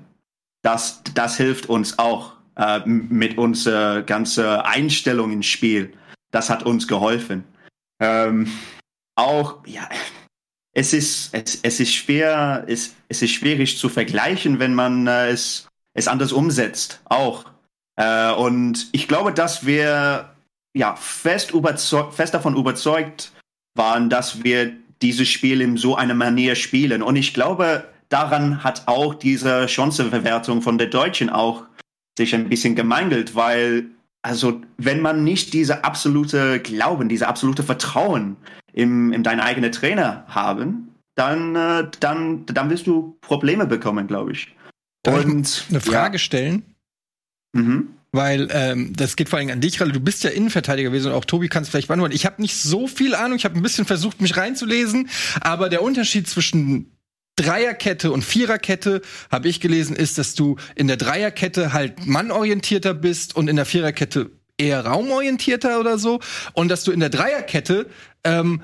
Das, 0.63 1.03
das 1.15 1.37
hilft 1.37 1.69
uns 1.69 1.99
auch 1.99 2.33
äh, 2.57 2.81
mit 2.87 3.39
unserer 3.39 4.03
ganzen 4.03 4.47
Einstellung 4.47 5.33
ins 5.33 5.47
Spiel. 5.47 5.93
Das 6.31 6.51
hat 6.51 6.65
uns 6.65 6.89
geholfen. 6.89 7.45
Ähm, 8.01 8.51
auch, 9.15 9.67
ja, 9.67 9.89
es 10.73 10.93
ist, 10.93 11.33
es, 11.33 11.61
es 11.63 11.81
ist 11.81 11.95
schwer, 11.95 12.65
es, 12.67 12.95
es 13.09 13.23
ist 13.23 13.31
schwierig 13.31 13.79
zu 13.79 13.89
vergleichen, 13.89 14.59
wenn 14.59 14.75
man 14.75 15.07
äh, 15.07 15.29
es, 15.29 15.69
es 15.95 16.09
anders 16.09 16.33
umsetzt. 16.33 17.01
Auch. 17.05 17.45
Äh, 17.97 18.33
und 18.33 18.89
ich 18.93 19.09
glaube, 19.09 19.33
dass 19.33 19.65
wir 19.65 20.35
ja, 20.75 20.95
fest, 20.97 21.53
überzeug 21.53 22.13
fest 22.13 22.35
davon 22.35 22.57
überzeugt 22.57 23.33
waren, 23.75 24.11
dass 24.11 24.45
wir 24.45 24.77
dieses 25.07 25.29
Spiel 25.29 25.61
in 25.61 25.77
so 25.77 25.95
einer 25.95 26.15
Manier 26.15 26.57
spielen. 26.57 27.01
Und 27.01 27.15
ich 27.15 27.33
glaube, 27.33 27.85
daran 28.09 28.65
hat 28.65 28.83
auch 28.87 29.15
diese 29.15 29.69
Chancenverwertung 29.69 30.63
von 30.63 30.79
der 30.79 30.89
Deutschen 30.89 31.31
auch 31.31 31.63
sich 32.19 32.35
ein 32.35 32.49
bisschen 32.49 32.75
gemangelt, 32.75 33.37
weil, 33.37 33.87
also, 34.23 34.63
wenn 34.79 35.01
man 35.01 35.23
nicht 35.23 35.53
diese 35.53 35.85
absolute 35.85 36.59
Glauben, 36.59 37.09
diese 37.09 37.29
absolute 37.29 37.63
Vertrauen 37.63 38.37
im, 38.73 39.13
in 39.13 39.23
deinen 39.23 39.41
eigenen 39.41 39.71
Trainer 39.71 40.25
haben, 40.27 40.89
dann, 41.15 41.55
äh, 41.55 41.89
dann, 42.01 42.45
dann 42.47 42.69
wirst 42.69 42.89
du 42.89 43.17
Probleme 43.21 43.67
bekommen, 43.67 44.09
glaube 44.09 44.33
ich. 44.33 44.57
Darf 45.05 45.21
ich 45.21 45.27
Und 45.27 45.67
Eine 45.69 45.81
Frage 45.81 46.19
stellen. 46.19 46.65
Ja, 47.55 47.61
mhm. 47.63 47.89
Weil 48.17 48.49
ähm, 48.51 48.93
das 48.97 49.15
geht 49.15 49.29
vor 49.29 49.39
allem 49.39 49.51
an 49.51 49.61
dich, 49.61 49.81
Ralle. 49.81 49.93
Du 49.93 50.01
bist 50.01 50.25
ja 50.25 50.31
Innenverteidiger 50.31 50.89
gewesen 50.89 51.09
und 51.09 51.15
auch 51.15 51.25
Tobi 51.25 51.49
kann 51.49 51.63
es 51.63 51.69
vielleicht 51.69 51.89
beantworten. 51.89 52.15
Ich 52.15 52.27
habe 52.27 52.41
nicht 52.41 52.57
so 52.57 52.87
viel 52.87 53.15
Ahnung. 53.15 53.37
Ich 53.37 53.45
habe 53.45 53.55
ein 53.55 53.63
bisschen 53.63 53.85
versucht, 53.85 54.21
mich 54.21 54.37
reinzulesen. 54.37 55.09
Aber 55.41 55.69
der 55.69 55.83
Unterschied 55.83 56.27
zwischen 56.27 56.97
Dreierkette 57.37 58.11
und 58.11 58.25
Viererkette, 58.25 59.03
habe 59.31 59.49
ich 59.49 59.61
gelesen, 59.61 59.95
ist, 59.95 60.17
dass 60.17 60.35
du 60.35 60.57
in 60.75 60.87
der 60.87 60.97
Dreierkette 60.97 61.75
halt 61.75 62.07
mannorientierter 62.07 62.95
bist 62.95 63.37
und 63.37 63.49
in 63.49 63.57
der 63.57 63.67
Viererkette 63.67 64.31
eher 64.57 64.87
raumorientierter 64.87 65.79
oder 65.79 65.99
so. 65.99 66.21
Und 66.55 66.69
dass 66.69 66.85
du 66.85 66.93
in 66.93 67.01
der 67.01 67.11
Dreierkette 67.11 67.87
ähm, 68.25 68.63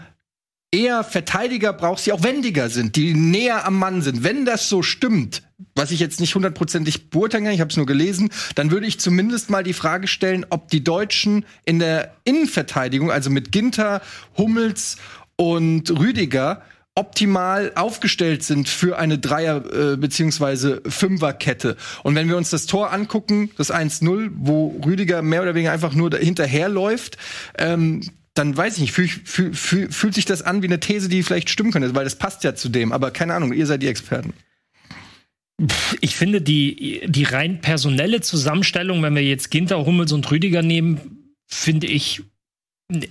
eher 0.73 1.05
Verteidiger 1.05 1.73
brauchst, 1.73 2.07
die 2.07 2.13
auch 2.13 2.23
wendiger 2.23 2.71
sind, 2.71 2.97
die 2.97 3.15
näher 3.15 3.67
am 3.67 3.79
Mann 3.79 4.03
sind. 4.03 4.25
Wenn 4.25 4.45
das 4.45 4.69
so 4.69 4.83
stimmt, 4.83 5.43
was 5.75 5.91
ich 5.91 6.01
jetzt 6.01 6.19
nicht 6.19 6.35
hundertprozentig 6.35 7.11
beurteilen 7.11 7.45
kann, 7.45 7.53
ich 7.53 7.61
habe 7.61 7.71
es 7.71 7.77
nur 7.77 7.87
gelesen, 7.87 8.31
dann 8.55 8.71
würde 8.71 8.87
ich 8.87 8.99
zumindest 8.99 9.51
mal 9.51 9.63
die 9.63 9.75
Frage 9.75 10.09
stellen, 10.09 10.47
ob 10.49 10.69
die 10.69 10.83
Deutschen 10.83 11.45
in 11.65 11.79
der 11.79 12.15
Innenverteidigung, 12.25 13.11
also 13.11 13.31
mit 13.31 13.53
Ginter, 13.53 14.01
Hummels 14.37 14.97
und 15.37 15.91
Rüdiger, 15.91 16.63
optimal 16.95 17.73
aufgestellt 17.75 18.43
sind 18.43 18.69
für 18.69 18.99
eine 18.99 19.19
Dreier- 19.19 19.93
äh, 19.93 19.97
beziehungsweise 19.97 20.83
Fünferkette. 20.87 21.77
Und 22.03 22.15
wenn 22.15 22.29
wir 22.29 22.37
uns 22.37 22.51
das 22.51 22.67
Tor 22.67 22.93
angucken, 22.93 23.51
das 23.57 23.71
1-0, 23.71 24.31
wo 24.35 24.79
Rüdiger 24.85 25.23
mehr 25.23 25.43
oder 25.43 25.55
weniger 25.55 25.73
einfach 25.73 25.95
nur 25.95 26.11
hinterherläuft, 26.11 27.17
ähm, 27.57 28.03
dann 28.35 28.57
weiß 28.57 28.75
ich 28.75 28.81
nicht, 28.81 28.93
fühl, 28.93 29.09
fühl, 29.09 29.55
fühl, 29.55 29.93
fühlt 29.93 30.15
sich 30.15 30.25
das 30.25 30.43
an 30.43 30.63
wie 30.63 30.67
eine 30.67 30.81
These, 30.81 31.09
die 31.09 31.23
vielleicht 31.23 31.51
stimmen 31.51 31.71
könnte, 31.71 31.95
weil 31.95 32.05
das 32.05 32.17
passt 32.17 32.45
ja 32.45 32.55
zu 32.55 32.69
dem. 32.69 32.93
Aber 32.93 33.11
keine 33.11 33.35
Ahnung, 33.35 33.53
ihr 33.53 33.67
seid 33.67 33.83
die 33.83 33.89
Experten. 33.89 34.33
Ich 36.01 36.17
finde 36.17 36.41
die, 36.41 37.03
die 37.07 37.25
rein 37.25 37.61
personelle 37.61 38.21
Zusammenstellung, 38.21 39.03
wenn 39.03 39.15
wir 39.15 39.23
jetzt 39.23 39.51
Ginter, 39.51 39.85
Hummels 39.85 40.13
und 40.13 40.29
Rüdiger 40.31 40.63
nehmen, 40.63 41.35
finde 41.47 41.87
ich 41.87 42.23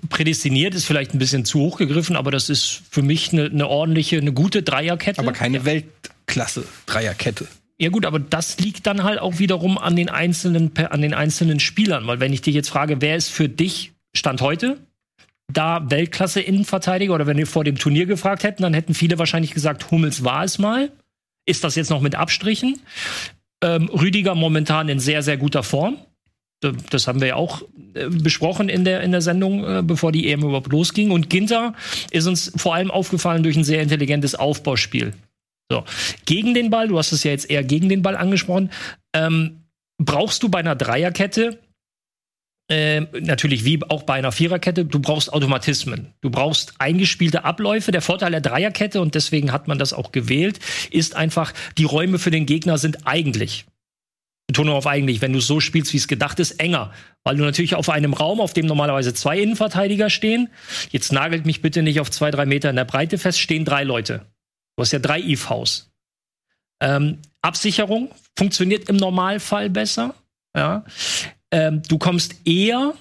prädestiniert, 0.09 0.75
ist 0.75 0.85
vielleicht 0.85 1.13
ein 1.13 1.19
bisschen 1.19 1.45
zu 1.45 1.59
hoch 1.59 1.77
gegriffen, 1.77 2.15
aber 2.15 2.31
das 2.31 2.49
ist 2.49 2.81
für 2.89 3.01
mich 3.01 3.31
eine, 3.31 3.45
eine 3.45 3.67
ordentliche, 3.67 4.17
eine 4.17 4.33
gute 4.33 4.63
Dreierkette. 4.63 5.19
Aber 5.19 5.33
keine 5.33 5.65
Weltklasse 5.65 6.65
Dreierkette. 6.85 7.47
Ja 7.79 7.89
gut, 7.89 8.05
aber 8.05 8.19
das 8.19 8.59
liegt 8.59 8.85
dann 8.85 9.03
halt 9.03 9.19
auch 9.19 9.39
wiederum 9.39 9.77
an 9.77 9.95
den 9.95 10.09
einzelnen 10.09 10.77
an 10.77 11.01
den 11.01 11.15
einzelnen 11.15 11.59
Spielern, 11.59 12.05
weil 12.05 12.19
wenn 12.19 12.33
ich 12.33 12.41
dich 12.41 12.53
jetzt 12.53 12.69
frage, 12.69 13.01
wer 13.01 13.15
ist 13.15 13.29
für 13.29 13.49
dich 13.49 13.93
Stand 14.13 14.41
heute 14.41 14.77
da 15.53 15.89
Weltklasse 15.89 16.41
Innenverteidiger 16.41 17.13
oder 17.13 17.27
wenn 17.27 17.37
wir 17.37 17.47
vor 17.47 17.63
dem 17.63 17.77
Turnier 17.77 18.05
gefragt 18.05 18.43
hätten, 18.43 18.63
dann 18.63 18.73
hätten 18.73 18.93
viele 18.93 19.19
wahrscheinlich 19.19 19.53
gesagt, 19.53 19.91
Hummels 19.91 20.23
war 20.23 20.43
es 20.43 20.59
mal. 20.59 20.91
ist 21.45 21.63
das 21.63 21.75
jetzt 21.75 21.89
noch 21.89 22.01
mit 22.01 22.15
Abstrichen. 22.15 22.79
Ähm, 23.63 23.89
Rüdiger 23.89 24.35
momentan 24.35 24.89
in 24.89 24.99
sehr, 24.99 25.23
sehr 25.23 25.37
guter 25.37 25.63
Form. 25.63 25.97
Das 26.91 27.07
haben 27.07 27.19
wir 27.19 27.29
ja 27.29 27.35
auch 27.35 27.63
äh, 27.95 28.07
besprochen 28.07 28.69
in 28.69 28.85
der, 28.85 29.01
in 29.01 29.11
der 29.11 29.21
Sendung, 29.21 29.63
äh, 29.65 29.81
bevor 29.83 30.11
die 30.11 30.31
EM 30.31 30.43
überhaupt 30.43 30.71
losging. 30.71 31.09
Und 31.09 31.29
Ginter 31.29 31.73
ist 32.11 32.27
uns 32.27 32.51
vor 32.55 32.75
allem 32.75 32.91
aufgefallen 32.91 33.41
durch 33.43 33.55
ein 33.55 33.63
sehr 33.63 33.81
intelligentes 33.81 34.35
Aufbauspiel. 34.35 35.13
So. 35.71 35.83
Gegen 36.25 36.53
den 36.53 36.69
Ball, 36.69 36.87
du 36.87 36.97
hast 36.97 37.11
es 37.11 37.23
ja 37.23 37.31
jetzt 37.31 37.49
eher 37.49 37.63
gegen 37.63 37.89
den 37.89 38.03
Ball 38.03 38.15
angesprochen, 38.15 38.69
ähm, 39.13 39.61
brauchst 39.97 40.43
du 40.43 40.49
bei 40.49 40.59
einer 40.59 40.75
Dreierkette 40.75 41.59
äh, 42.71 43.01
natürlich 43.19 43.65
wie 43.65 43.81
auch 43.89 44.03
bei 44.03 44.13
einer 44.13 44.31
Viererkette, 44.31 44.85
du 44.85 44.99
brauchst 44.99 45.31
Automatismen. 45.31 46.13
Du 46.21 46.29
brauchst 46.29 46.73
eingespielte 46.79 47.43
Abläufe. 47.43 47.91
Der 47.91 48.01
Vorteil 48.01 48.31
der 48.31 48.41
Dreierkette, 48.41 49.01
und 49.01 49.13
deswegen 49.13 49.51
hat 49.51 49.67
man 49.67 49.77
das 49.77 49.93
auch 49.93 50.11
gewählt, 50.11 50.59
ist 50.89 51.15
einfach, 51.15 51.53
die 51.77 51.83
Räume 51.83 52.17
für 52.17 52.31
den 52.31 52.45
Gegner 52.45 52.77
sind 52.77 53.05
eigentlich 53.05 53.65
Betonung 54.51 54.75
auf 54.75 54.85
eigentlich, 54.85 55.21
wenn 55.21 55.31
du 55.31 55.39
so 55.39 55.61
spielst, 55.61 55.93
wie 55.93 55.97
es 55.97 56.09
gedacht 56.09 56.37
ist, 56.39 56.59
enger. 56.59 56.91
Weil 57.23 57.37
du 57.37 57.43
natürlich 57.43 57.75
auf 57.75 57.89
einem 57.89 58.13
Raum, 58.13 58.41
auf 58.41 58.51
dem 58.51 58.65
normalerweise 58.65 59.13
zwei 59.13 59.39
Innenverteidiger 59.39 60.09
stehen, 60.09 60.49
jetzt 60.89 61.13
nagelt 61.13 61.45
mich 61.45 61.61
bitte 61.61 61.83
nicht 61.83 62.01
auf 62.01 62.11
zwei, 62.11 62.31
drei 62.31 62.45
Meter 62.45 62.69
in 62.69 62.75
der 62.75 62.83
Breite 62.83 63.17
fest, 63.17 63.39
stehen 63.39 63.63
drei 63.63 63.85
Leute. 63.85 64.25
Du 64.75 64.81
hast 64.81 64.91
ja 64.91 64.99
drei 64.99 65.19
IVs. 65.19 65.89
Ähm, 66.81 67.19
Absicherung 67.41 68.11
funktioniert 68.37 68.89
im 68.89 68.97
Normalfall 68.97 69.69
besser. 69.69 70.15
Ja. 70.53 70.83
Ähm, 71.51 71.81
du 71.87 71.97
kommst 71.97 72.35
eher 72.45 72.93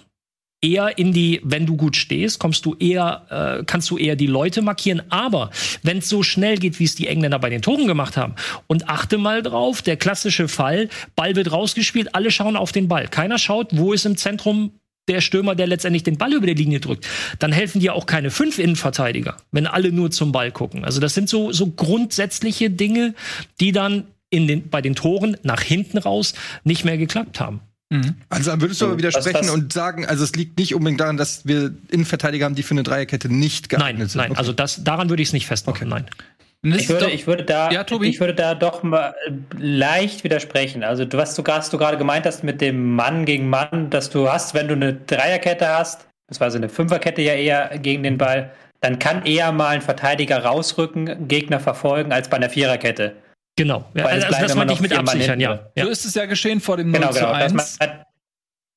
eher 0.63 0.99
in 0.99 1.13
die, 1.13 1.41
wenn 1.43 1.67
du 1.67 1.77
gut 1.77 1.97
stehst, 1.97 2.39
kommst 2.39 2.67
du 2.67 2.75
eher, 2.75 3.61
äh, 3.61 3.65
kannst 3.65 3.91
du 3.91 3.97
eher 3.97 4.17
die 4.17 4.27
Leute 4.27 4.63
markieren. 4.63 5.03
Aber 5.09 5.51
wenn 5.83 5.99
es 5.99 6.09
so 6.09 6.23
schnell 6.23 6.59
geht, 6.59 6.79
wie 6.79 6.85
es 6.85 6.95
die 6.95 7.07
Engländer 7.07 7.39
bei 7.39 7.51
den 7.51 7.63
Toren 7.63 7.87
gemacht 7.87 8.17
haben, 8.17 8.35
und 8.67 8.89
achte 8.89 9.19
mal 9.19 9.43
drauf, 9.43 9.83
der 9.83 9.97
klassische 9.97 10.49
Fall, 10.49 10.89
Ball 11.17 11.37
wird 11.37 11.53
rausgespielt, 11.53 12.15
alle 12.15 12.31
schauen 12.31 12.57
auf 12.57 12.73
den 12.73 12.89
Ball. 12.89 13.09
Keiner 13.09 13.39
schaut, 13.39 13.69
wo 13.73 13.93
ist 13.93 14.05
im 14.05 14.17
Zentrum 14.17 14.73
der 15.09 15.21
Stürmer, 15.21 15.55
der 15.55 15.67
letztendlich 15.67 16.05
den 16.05 16.19
Ball 16.19 16.35
über 16.35 16.47
die 16.47 16.55
Linie 16.55 16.79
drückt, 16.79 17.07
dann 17.39 17.53
helfen 17.53 17.81
dir 17.81 17.95
auch 17.95 18.07
keine 18.07 18.31
fünf 18.31 18.59
Innenverteidiger, 18.59 19.39
wenn 19.51 19.67
alle 19.67 19.93
nur 19.93 20.11
zum 20.11 20.31
Ball 20.31 20.53
gucken. 20.53 20.85
Also 20.85 21.01
das 21.01 21.15
sind 21.15 21.29
so, 21.29 21.53
so 21.53 21.69
grundsätzliche 21.69 22.71
Dinge, 22.71 23.15
die 23.61 23.73
dann 23.73 24.05
in 24.29 24.47
den, 24.47 24.69
bei 24.69 24.83
den 24.83 24.95
Toren 24.95 25.37
nach 25.43 25.63
hinten 25.63 25.99
raus 25.99 26.35
nicht 26.63 26.85
mehr 26.85 26.99
geklappt 26.99 27.41
haben. 27.41 27.61
Mhm. 27.91 28.15
Also 28.29 28.51
dann 28.51 28.61
würdest 28.61 28.81
du 28.81 28.87
aber 28.87 28.99
widersprechen 28.99 29.41
was, 29.41 29.51
und 29.51 29.73
sagen, 29.73 30.07
also 30.07 30.23
es 30.23 30.35
liegt 30.37 30.59
nicht 30.59 30.75
unbedingt 30.75 31.01
daran, 31.01 31.17
dass 31.17 31.47
wir 31.47 31.75
Innenverteidiger 31.91 32.45
haben, 32.45 32.55
die 32.55 32.63
für 32.63 32.73
eine 32.73 32.85
Dreierkette 32.85 33.29
nicht 33.29 33.69
geeignet 33.69 33.99
nein, 33.99 34.09
sind. 34.09 34.19
Nein, 34.21 34.31
okay. 34.31 34.39
also 34.39 34.53
das, 34.53 34.85
daran 34.85 35.09
würde 35.09 35.23
ich 35.23 35.31
es 35.31 35.33
nicht 35.33 35.47
festmachen, 35.47 35.93
okay. 35.93 36.03
nein. 36.03 36.11
Ich 36.63 36.91
würde, 36.91 37.11
ich 37.11 37.27
würde, 37.27 37.45
da, 37.45 37.71
ja, 37.71 37.87
ich 38.03 38.21
würde 38.21 38.35
da 38.35 38.55
doch 38.55 38.83
mal 38.83 39.15
leicht 39.59 40.25
widersprechen. 40.25 40.85
Also 40.85 41.11
was 41.13 41.35
du, 41.35 41.43
was 41.47 41.71
du 41.71 41.79
gerade 41.79 41.97
gemeint 41.97 42.27
hast 42.27 42.45
mit 42.45 42.61
dem 42.61 42.95
Mann 42.95 43.25
gegen 43.25 43.49
Mann, 43.49 43.89
dass 43.89 44.11
du 44.11 44.31
hast, 44.31 44.53
wenn 44.53 44.69
du 44.69 44.75
eine 44.75 44.93
Dreierkette 44.93 45.67
hast, 45.67 46.07
das 46.29 46.39
war 46.39 46.51
so 46.51 46.59
eine 46.59 46.69
Fünferkette 46.69 47.23
ja 47.23 47.33
eher 47.33 47.79
gegen 47.79 48.03
den 48.03 48.19
Ball, 48.19 48.51
dann 48.83 48.99
kann 48.99 49.25
eher 49.25 49.53
mal 49.53 49.69
ein 49.69 49.81
Verteidiger 49.81 50.45
rausrücken, 50.45 51.29
Gegner 51.29 51.61
verfolgen, 51.61 52.13
als 52.13 52.29
bei 52.29 52.37
einer 52.37 52.51
Viererkette. 52.51 53.17
Genau. 53.57 53.85
Ja, 53.95 54.07
also 54.07 54.27
das 54.29 54.55
meinte 54.55 54.75
ich 54.75 54.81
mit 54.81 54.97
absichern, 54.97 55.41
ja. 55.41 55.71
ja. 55.75 55.85
So 55.85 55.91
ist 55.91 56.05
es 56.05 56.15
ja 56.15 56.27
geschehen 56.27 56.61
vor 56.61 56.77
dem 56.77 56.91
0 56.91 57.01
genau, 57.01 57.13
zu 57.13 57.21
genau. 57.21 57.33
1. 57.33 57.79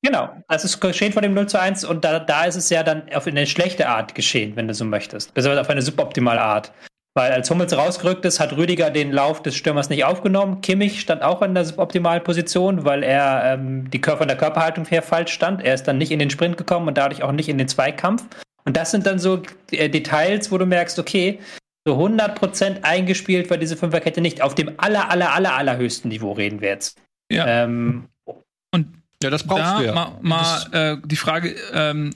genau, 0.02 0.30
das 0.48 0.64
ist 0.64 0.80
geschehen 0.80 1.12
vor 1.12 1.22
dem 1.22 1.32
0 1.34 1.46
zu 1.46 1.58
1 1.58 1.84
und 1.84 2.04
da, 2.04 2.18
da 2.18 2.44
ist 2.44 2.56
es 2.56 2.68
ja 2.70 2.82
dann 2.82 3.02
auf 3.14 3.26
eine 3.26 3.46
schlechte 3.46 3.88
Art 3.88 4.14
geschehen, 4.14 4.56
wenn 4.56 4.68
du 4.68 4.74
so 4.74 4.84
möchtest. 4.84 5.32
Besonders 5.34 5.60
auf 5.60 5.70
eine 5.70 5.82
suboptimale 5.82 6.40
Art. 6.40 6.72
Weil 7.16 7.30
als 7.30 7.48
Hummels 7.48 7.76
rausgerückt 7.76 8.24
ist, 8.24 8.40
hat 8.40 8.56
Rüdiger 8.56 8.90
den 8.90 9.12
Lauf 9.12 9.40
des 9.40 9.54
Stürmers 9.54 9.88
nicht 9.88 10.04
aufgenommen. 10.04 10.60
Kimmich 10.62 11.00
stand 11.00 11.22
auch 11.22 11.42
in 11.42 11.54
der 11.54 11.64
suboptimalen 11.64 12.24
Position, 12.24 12.84
weil 12.84 13.04
er 13.04 13.54
ähm, 13.54 13.88
die 13.90 14.00
Körper, 14.00 14.18
von 14.18 14.28
der 14.28 14.36
Körperhaltung 14.36 14.84
her 14.86 15.00
falsch 15.00 15.32
stand. 15.32 15.62
Er 15.62 15.74
ist 15.74 15.84
dann 15.84 15.96
nicht 15.96 16.10
in 16.10 16.18
den 16.18 16.30
Sprint 16.30 16.56
gekommen 16.56 16.88
und 16.88 16.98
dadurch 16.98 17.22
auch 17.22 17.30
nicht 17.30 17.48
in 17.48 17.56
den 17.56 17.68
Zweikampf. 17.68 18.24
Und 18.64 18.76
das 18.76 18.90
sind 18.90 19.06
dann 19.06 19.20
so 19.20 19.40
äh, 19.70 19.88
Details, 19.88 20.50
wo 20.50 20.58
du 20.58 20.66
merkst, 20.66 20.98
okay, 20.98 21.38
so 21.86 21.96
100% 21.96 22.82
eingespielt 22.82 23.50
war 23.50 23.58
diese 23.58 23.76
Fünferkette 23.76 24.20
nicht. 24.20 24.42
Auf 24.42 24.54
dem 24.54 24.72
aller, 24.78 25.10
aller, 25.10 25.32
aller, 25.32 25.54
allerhöchsten 25.54 26.08
Niveau 26.08 26.32
reden 26.32 26.60
wir 26.60 26.70
jetzt. 26.70 26.98
Ja. 27.30 27.64
Ähm, 27.64 28.08
und 28.72 28.88
ja, 29.22 29.30
das 29.30 29.46
brauchst 29.46 29.64
da 29.64 29.78
du 29.78 29.84
ja. 29.86 29.92
Mal, 29.92 30.18
mal 30.20 30.66
äh, 30.72 30.96
die 31.06 31.16
Frage, 31.16 31.54
ähm, 31.72 32.10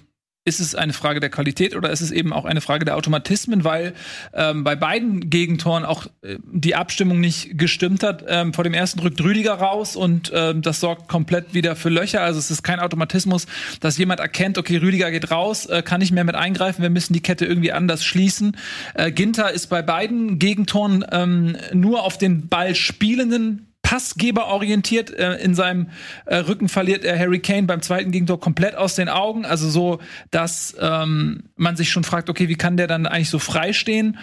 ist 0.48 0.60
es 0.60 0.74
eine 0.74 0.92
Frage 0.92 1.20
der 1.20 1.30
Qualität 1.30 1.76
oder 1.76 1.90
ist 1.90 2.00
es 2.00 2.10
eben 2.10 2.32
auch 2.32 2.44
eine 2.44 2.60
Frage 2.60 2.84
der 2.84 2.96
Automatismen, 2.96 3.64
weil 3.64 3.92
ähm, 4.32 4.64
bei 4.64 4.74
beiden 4.74 5.30
Gegentoren 5.30 5.84
auch 5.84 6.06
äh, 6.22 6.38
die 6.50 6.74
Abstimmung 6.74 7.20
nicht 7.20 7.58
gestimmt 7.58 8.02
hat. 8.02 8.24
Ähm, 8.26 8.54
vor 8.54 8.64
dem 8.64 8.74
ersten 8.74 9.00
rückt 9.00 9.20
Rüdiger 9.22 9.54
raus 9.54 9.94
und 9.94 10.32
ähm, 10.34 10.62
das 10.62 10.80
sorgt 10.80 11.08
komplett 11.08 11.54
wieder 11.54 11.76
für 11.76 11.90
Löcher. 11.90 12.22
Also 12.22 12.38
es 12.38 12.50
ist 12.50 12.62
kein 12.62 12.80
Automatismus, 12.80 13.46
dass 13.80 13.98
jemand 13.98 14.20
erkennt, 14.20 14.58
okay, 14.58 14.78
Rüdiger 14.78 15.10
geht 15.10 15.30
raus, 15.30 15.66
äh, 15.66 15.82
kann 15.82 16.00
nicht 16.00 16.12
mehr 16.12 16.24
mit 16.24 16.34
eingreifen, 16.34 16.82
wir 16.82 16.90
müssen 16.90 17.12
die 17.12 17.20
Kette 17.20 17.44
irgendwie 17.44 17.72
anders 17.72 18.04
schließen. 18.04 18.56
Äh, 18.94 19.12
Ginter 19.12 19.52
ist 19.52 19.66
bei 19.66 19.82
beiden 19.82 20.38
Gegentoren 20.38 21.04
ähm, 21.12 21.56
nur 21.72 22.02
auf 22.02 22.16
den 22.16 22.48
Ball 22.48 22.74
spielenden 22.74 23.67
Passgeber 23.88 24.48
orientiert. 24.48 25.10
Äh, 25.10 25.36
in 25.36 25.54
seinem 25.54 25.88
äh, 26.26 26.36
Rücken 26.36 26.68
verliert 26.68 27.06
er 27.06 27.18
Harry 27.18 27.40
Kane 27.40 27.62
beim 27.62 27.80
zweiten 27.80 28.10
Gegentor 28.10 28.38
komplett 28.38 28.74
aus 28.74 28.96
den 28.96 29.08
Augen. 29.08 29.46
Also 29.46 29.70
so, 29.70 29.98
dass 30.30 30.76
ähm, 30.78 31.44
man 31.56 31.74
sich 31.74 31.90
schon 31.90 32.04
fragt, 32.04 32.28
okay, 32.28 32.50
wie 32.50 32.56
kann 32.56 32.76
der 32.76 32.86
dann 32.86 33.06
eigentlich 33.06 33.30
so 33.30 33.38
frei 33.38 33.72
stehen? 33.72 34.18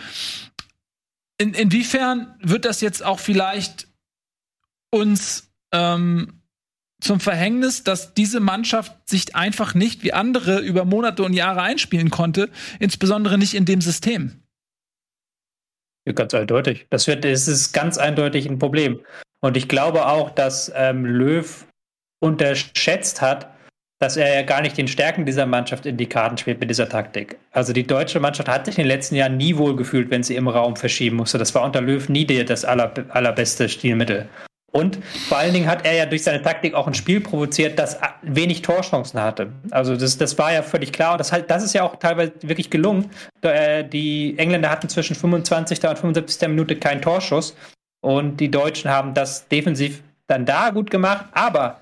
In, 1.39 1.55
inwiefern 1.55 2.35
wird 2.43 2.63
das 2.63 2.79
jetzt 2.79 3.03
auch 3.03 3.19
vielleicht 3.19 3.87
uns 4.91 5.51
ähm, 5.71 6.43
zum 7.01 7.19
Verhängnis, 7.19 7.83
dass 7.83 8.13
diese 8.13 8.41
Mannschaft 8.41 8.93
sich 9.09 9.35
einfach 9.35 9.73
nicht 9.73 10.03
wie 10.03 10.13
andere 10.13 10.59
über 10.59 10.85
Monate 10.85 11.23
und 11.23 11.33
Jahre 11.33 11.63
einspielen 11.63 12.11
konnte, 12.11 12.51
insbesondere 12.79 13.39
nicht 13.39 13.55
in 13.55 13.65
dem 13.65 13.81
System? 13.81 14.44
Ja, 16.05 16.13
ganz 16.13 16.33
eindeutig. 16.33 16.85
Das, 16.89 17.07
wird, 17.07 17.25
das 17.25 17.47
ist 17.47 17.73
ganz 17.73 17.97
eindeutig 17.97 18.47
ein 18.47 18.59
Problem. 18.59 18.99
Und 19.39 19.57
ich 19.57 19.67
glaube 19.67 20.07
auch, 20.07 20.29
dass 20.29 20.71
ähm, 20.75 21.05
Löw 21.05 21.65
unterschätzt 22.19 23.21
hat, 23.21 23.49
dass 23.99 24.17
er 24.17 24.33
ja 24.33 24.41
gar 24.43 24.61
nicht 24.61 24.77
den 24.77 24.87
Stärken 24.87 25.25
dieser 25.25 25.45
Mannschaft 25.45 25.85
in 25.85 25.97
die 25.97 26.07
Karten 26.07 26.37
spielt 26.37 26.59
mit 26.59 26.69
dieser 26.69 26.89
Taktik. 26.89 27.37
Also 27.51 27.73
die 27.73 27.87
deutsche 27.87 28.19
Mannschaft 28.19 28.49
hat 28.49 28.65
sich 28.65 28.77
in 28.77 28.83
den 28.83 28.89
letzten 28.89 29.15
Jahren 29.15 29.37
nie 29.37 29.57
wohl 29.57 29.75
gefühlt, 29.75 30.11
wenn 30.11 30.21
sie 30.21 30.35
im 30.35 30.47
Raum 30.47 30.75
verschieben 30.75 31.15
musste. 31.17 31.37
Das 31.37 31.55
war 31.55 31.63
unter 31.63 31.81
Löw 31.81 32.07
nie 32.09 32.25
das 32.25 32.65
aller, 32.65 32.91
allerbeste 33.09 33.69
Stilmittel. 33.69 34.27
Und 34.75 34.99
vor 35.29 35.37
allen 35.37 35.53
Dingen 35.53 35.69
hat 35.69 35.85
er 35.85 35.93
ja 35.93 36.05
durch 36.05 36.23
seine 36.23 36.41
Taktik 36.41 36.73
auch 36.73 36.85
ein 36.85 36.93
Spiel 36.93 37.21
provoziert, 37.21 37.79
das 37.79 37.97
wenig 38.23 38.61
Torchancen 38.61 39.21
hatte. 39.21 39.53
Also 39.71 39.95
das, 39.95 40.17
das 40.17 40.37
war 40.37 40.51
ja 40.51 40.63
völlig 40.63 40.91
klar. 40.91 41.13
Und 41.13 41.19
das, 41.19 41.31
halt, 41.31 41.49
das 41.49 41.63
ist 41.63 41.73
ja 41.73 41.83
auch 41.83 41.95
teilweise 41.95 42.33
wirklich 42.41 42.69
gelungen. 42.69 43.09
Äh, 43.41 43.85
die 43.85 44.37
Engländer 44.37 44.69
hatten 44.69 44.89
zwischen 44.89 45.15
25. 45.15 45.81
und 45.81 45.97
75. 45.97 46.49
Minute 46.49 46.75
keinen 46.75 47.01
Torschuss. 47.01 47.55
Und 48.01 48.41
die 48.41 48.51
Deutschen 48.51 48.91
haben 48.91 49.13
das 49.13 49.47
defensiv 49.47 50.03
dann 50.27 50.45
da 50.45 50.71
gut 50.71 50.91
gemacht. 50.91 51.27
Aber 51.31 51.79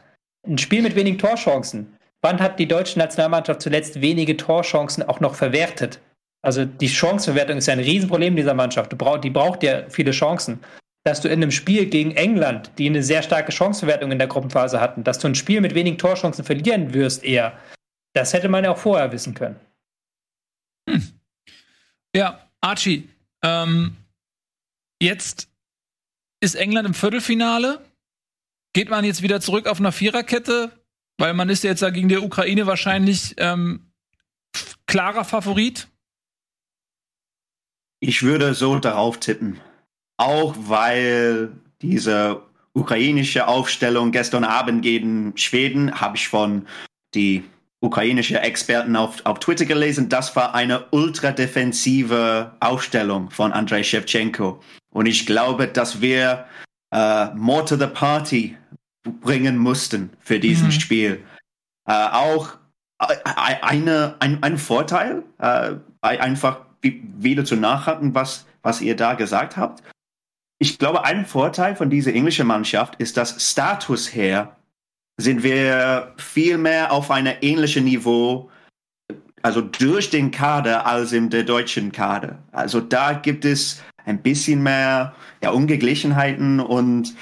ein 0.47 0.60
Spiel 0.60 0.84
mit 0.84 0.95
wenigen 0.95 1.17
Torchancen. 1.17 1.97
Wann 2.21 2.39
hat 2.39 2.60
die 2.60 2.67
deutsche 2.67 2.99
Nationalmannschaft 2.99 3.63
zuletzt 3.63 4.01
wenige 4.01 4.38
Torchancen 4.38 5.01
auch 5.01 5.19
noch 5.19 5.34
verwertet? 5.34 5.99
Also 6.43 6.63
die 6.63 6.89
Chancenverwertung 6.89 7.58
ist 7.58 7.65
ja 7.65 7.73
ein 7.73 7.79
Riesenproblem 7.79 8.36
dieser 8.36 8.53
Mannschaft. 8.53 8.91
die 8.91 9.29
braucht 9.32 9.63
ja 9.63 9.82
viele 9.89 10.12
Chancen. 10.12 10.60
Dass 11.05 11.19
du 11.19 11.27
in 11.27 11.41
einem 11.41 11.51
Spiel 11.51 11.85
gegen 11.87 12.11
England, 12.11 12.71
die 12.77 12.87
eine 12.87 13.03
sehr 13.03 13.23
starke 13.23 13.51
Chancenverwertung 13.51 14.11
in 14.11 14.19
der 14.19 14.27
Gruppenphase 14.27 14.79
hatten, 14.79 15.03
dass 15.03 15.19
du 15.19 15.27
ein 15.27 15.35
Spiel 15.35 15.59
mit 15.59 15.75
wenigen 15.75 15.97
Torchancen 15.97 16.45
verlieren 16.45 16.93
wirst 16.93 17.23
eher, 17.23 17.57
das 18.13 18.33
hätte 18.33 18.47
man 18.47 18.63
ja 18.63 18.71
auch 18.71 18.77
vorher 18.77 19.11
wissen 19.11 19.33
können. 19.33 19.59
Hm. 20.89 21.19
Ja, 22.15 22.47
Archie, 22.61 23.09
ähm, 23.43 23.97
jetzt 25.01 25.49
ist 26.41 26.55
England 26.55 26.87
im 26.87 26.93
Viertelfinale. 26.93 27.83
Geht 28.73 28.89
man 28.89 29.05
jetzt 29.05 29.21
wieder 29.21 29.41
zurück 29.41 29.67
auf 29.67 29.79
einer 29.79 29.91
Viererkette? 29.91 30.71
Weil 31.17 31.33
man 31.33 31.49
ist 31.49 31.63
ja 31.63 31.71
jetzt 31.71 31.81
ja 31.81 31.89
gegen 31.89 32.09
die 32.09 32.17
Ukraine 32.17 32.65
wahrscheinlich 32.65 33.35
ähm, 33.37 33.91
klarer 34.87 35.25
Favorit. 35.25 35.87
Ich 37.99 38.23
würde 38.23 38.53
so 38.53 38.77
darauf 38.79 39.19
tippen. 39.19 39.59
Auch 40.17 40.56
weil 40.58 41.52
diese 41.82 42.41
ukrainische 42.73 43.47
Aufstellung 43.47 44.12
gestern 44.12 44.43
Abend 44.43 44.82
gegen 44.82 45.38
Schweden 45.38 45.99
habe 45.99 46.17
ich 46.17 46.28
von 46.28 46.67
die 47.13 47.43
ukrainische 47.82 48.39
Experten 48.39 48.95
auf, 48.95 49.26
auf 49.26 49.39
Twitter 49.39 49.65
gelesen. 49.65 50.10
Das 50.10 50.36
war 50.36 50.56
eine 50.56 50.86
ultradefensive 50.91 52.52
Aufstellung 52.60 53.30
von 53.30 53.52
Andrei 53.52 53.84
Shevchenko. 53.84 54.62
Und 54.91 55.06
ich 55.06 55.26
glaube, 55.26 55.67
dass 55.67 56.02
wir 56.02 56.45
äh, 56.91 57.26
more 57.36 57.65
to 57.65 57.76
the 57.76 57.88
party 57.88 58.56
bringen 59.21 59.58
mussten 59.58 60.12
für 60.19 60.39
diesen 60.39 60.67
mhm. 60.67 60.71
Spiel. 60.71 61.23
Äh, 61.86 61.91
auch 61.91 62.56
äh, 62.99 63.15
eine, 63.62 64.15
ein, 64.19 64.41
ein 64.41 64.58
Vorteil, 64.58 65.23
äh, 65.39 65.76
einfach 66.02 66.62
wieder 66.82 67.45
zu 67.45 67.56
nachhaken, 67.56 68.15
was, 68.15 68.45
was 68.62 68.82
ihr 68.82 68.95
da 68.95 69.13
gesagt 69.13 69.58
habt. 69.58 69.84
Ich 70.63 70.80
glaube, 70.80 71.04
ein 71.04 71.26
Vorteil 71.26 71.76
von 71.76 71.89
dieser 71.89 72.13
englischen 72.13 72.47
Mannschaft 72.47 72.95
ist, 72.95 73.17
dass 73.17 73.52
Status 73.52 74.15
her 74.15 74.56
sind 75.17 75.43
wir 75.43 76.13
viel 76.17 76.58
mehr 76.58 76.93
auf 76.93 77.12
einem 77.12 77.36
ähnlichen 77.41 77.84
Niveau, 77.84 78.49
also 79.41 79.60
durch 79.60 80.10
den 80.10 80.32
Kader 80.32 80.86
als 80.86 81.12
in 81.12 81.30
der 81.30 81.43
deutschen 81.43 81.91
Kader. 81.91 82.39
Also 82.54 82.80
da 82.80 83.12
gibt 83.12 83.43
es 83.43 83.84
ein 84.06 84.21
bisschen 84.21 84.63
mehr 84.63 85.13
ja, 85.43 85.49
Ungeglichenheiten 85.49 86.62
und 86.62 87.13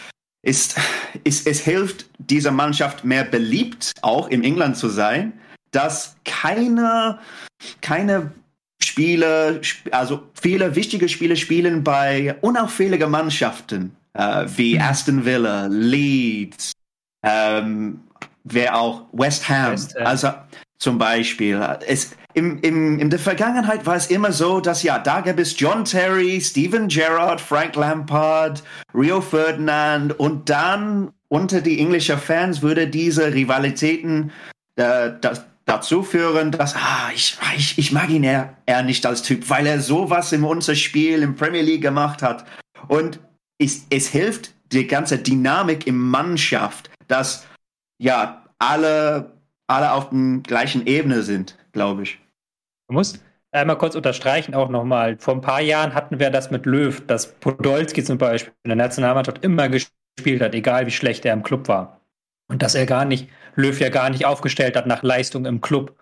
ist, 0.44 0.80
ist, 1.24 1.48
es 1.48 1.62
hilft 1.62 2.12
dieser 2.20 2.52
Mannschaft 2.52 3.04
mehr 3.04 3.24
beliebt, 3.24 3.94
auch 4.04 4.28
im 4.28 4.44
England 4.44 4.78
zu 4.78 4.88
sein, 4.88 5.34
dass 5.72 6.16
keine, 6.26 7.18
keine 7.82 8.34
Spiele, 8.84 9.62
also 9.92 10.24
viele 10.34 10.76
wichtige 10.76 11.08
Spiele 11.10 11.36
spielen 11.36 11.84
bei 11.84 12.36
unauffälligen 12.42 13.12
Mannschaften 13.12 13.96
äh, 14.14 14.46
wie 14.56 14.76
mhm. 14.76 14.82
Aston 14.82 15.26
Villa, 15.26 15.68
Leeds, 15.68 16.74
ähm, 17.24 18.02
wer 18.44 18.76
auch 18.76 19.06
West 19.12 19.48
Ham. 19.50 19.74
West 19.74 19.96
Ham. 19.96 20.06
Also 20.06 20.30
zum 20.80 20.98
Beispiel. 20.98 21.62
Es, 21.88 22.16
im, 22.34 22.60
im, 22.62 22.98
in 23.00 23.10
der 23.10 23.20
Vergangenheit 23.20 23.86
war 23.86 23.96
es 23.96 24.08
immer 24.08 24.32
so, 24.32 24.62
dass 24.62 24.84
ja, 24.84 24.98
da 24.98 25.22
gab 25.22 25.38
es 25.38 25.60
John 25.60 25.86
Terry, 25.86 26.40
Steven 26.42 26.88
Gerrard, 26.88 27.40
Frank 27.40 27.76
Lampard, 27.76 28.64
Rio 28.94 29.22
Ferdinand 29.22 30.18
und 30.20 30.50
dann 30.50 31.12
unter 31.28 31.62
die 31.62 31.80
englischen 31.80 32.18
Fans 32.18 32.62
würde 32.62 32.88
diese 32.88 33.34
Rivalitäten 33.34 34.32
äh, 34.76 35.12
das, 35.22 35.46
dazu 35.72 36.04
führen, 36.04 36.52
dass 36.52 36.76
ah, 36.76 37.10
ich, 37.16 37.38
ich, 37.56 37.78
ich 37.78 37.92
mag 37.92 38.10
ihn 38.10 38.24
eher, 38.24 38.58
eher 38.66 38.84
nicht 38.84 39.06
als 39.06 39.22
Typ, 39.24 39.50
weil 39.50 39.66
er 39.66 39.80
sowas 39.80 40.34
in 40.34 40.44
unser 40.44 40.76
Spiel 40.76 41.22
im 41.22 41.36
Premier 41.36 41.62
League 41.62 41.82
gemacht 41.82 42.22
hat. 42.22 42.46
Und 42.88 43.20
es, 43.58 43.86
es 43.90 44.10
hilft 44.10 44.54
die 44.72 44.86
ganze 44.86 45.18
Dynamik 45.18 45.88
im 45.88 45.98
Mannschaft, 45.98 46.92
dass 47.08 47.48
ja 48.00 48.46
alle, 48.60 49.32
alle 49.68 49.94
auf 49.94 50.10
der 50.10 50.40
gleichen 50.44 50.86
Ebene 50.88 51.24
sind, 51.24 51.58
glaube 51.72 52.04
ich. 52.04 52.20
Du 52.90 52.96
musst 52.96 53.24
einmal 53.52 53.78
kurz 53.78 53.96
unterstreichen 53.96 54.54
auch 54.54 54.70
nochmal. 54.70 55.18
Vor 55.20 55.36
ein 55.36 55.42
paar 55.42 55.62
Jahren 55.62 55.94
hatten 55.94 56.20
wir 56.20 56.32
das 56.32 56.52
mit 56.52 56.66
Löw, 56.66 57.06
dass 57.08 57.34
Podolski 57.36 58.04
zum 58.04 58.18
Beispiel 58.18 58.54
in 58.64 58.70
der 58.70 58.76
Nationalmannschaft 58.76 59.44
immer 59.44 59.70
gespielt 59.70 60.42
hat, 60.42 60.54
egal 60.54 60.86
wie 60.86 60.92
schlecht 60.92 61.24
er 61.26 61.34
im 61.34 61.44
Club 61.44 61.70
war. 61.70 62.02
Und 62.50 62.62
dass 62.62 62.76
er 62.76 62.86
gar 62.86 63.06
nicht, 63.06 63.30
Löw 63.56 63.80
ja 63.80 63.90
gar 63.90 64.10
nicht 64.10 64.26
aufgestellt 64.26 64.76
hat 64.76 64.88
nach 64.88 65.04
Leistung 65.04 65.46
im 65.46 65.62
Club. 65.62 65.96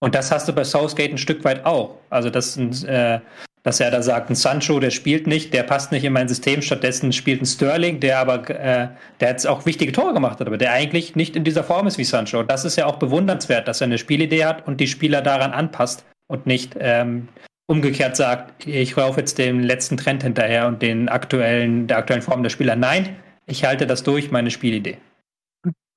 Und 0.00 0.14
das 0.14 0.30
hast 0.30 0.48
du 0.48 0.52
bei 0.52 0.64
Southgate 0.64 1.12
ein 1.12 1.18
Stück 1.18 1.44
weit 1.44 1.64
auch. 1.66 1.96
Also, 2.10 2.30
dass, 2.30 2.56
äh, 2.56 3.20
dass 3.62 3.80
er 3.80 3.90
da 3.90 4.00
sagt, 4.02 4.30
ein 4.30 4.36
Sancho, 4.36 4.78
der 4.78 4.90
spielt 4.90 5.26
nicht, 5.26 5.52
der 5.52 5.64
passt 5.64 5.90
nicht 5.90 6.04
in 6.04 6.12
mein 6.12 6.28
System, 6.28 6.62
stattdessen 6.62 7.12
spielt 7.12 7.42
ein 7.42 7.46
Sterling, 7.46 8.00
der 8.00 8.18
aber, 8.18 8.48
äh, 8.48 8.88
der 9.20 9.28
jetzt 9.28 9.46
auch 9.46 9.66
wichtige 9.66 9.92
Tore 9.92 10.14
gemacht 10.14 10.38
hat, 10.38 10.46
aber 10.46 10.58
der 10.58 10.72
eigentlich 10.72 11.16
nicht 11.16 11.34
in 11.34 11.44
dieser 11.44 11.64
Form 11.64 11.86
ist 11.86 11.98
wie 11.98 12.04
Sancho. 12.04 12.42
Das 12.44 12.64
ist 12.64 12.76
ja 12.76 12.86
auch 12.86 12.96
bewundernswert, 12.96 13.66
dass 13.66 13.80
er 13.80 13.86
eine 13.86 13.98
Spielidee 13.98 14.44
hat 14.44 14.66
und 14.66 14.78
die 14.78 14.86
Spieler 14.86 15.20
daran 15.20 15.52
anpasst 15.52 16.04
und 16.28 16.46
nicht 16.46 16.76
ähm, 16.78 17.28
umgekehrt 17.66 18.16
sagt, 18.16 18.66
ich 18.66 18.94
laufe 18.96 19.20
jetzt 19.20 19.38
dem 19.38 19.60
letzten 19.60 19.96
Trend 19.96 20.22
hinterher 20.22 20.66
und 20.68 20.80
den 20.80 21.08
aktuellen, 21.08 21.86
der 21.86 21.98
aktuellen 21.98 22.22
Form 22.22 22.42
der 22.42 22.50
Spieler. 22.50 22.76
Nein, 22.76 23.16
ich 23.46 23.64
halte 23.64 23.86
das 23.86 24.02
durch, 24.02 24.30
meine 24.30 24.50
Spielidee. 24.50 24.98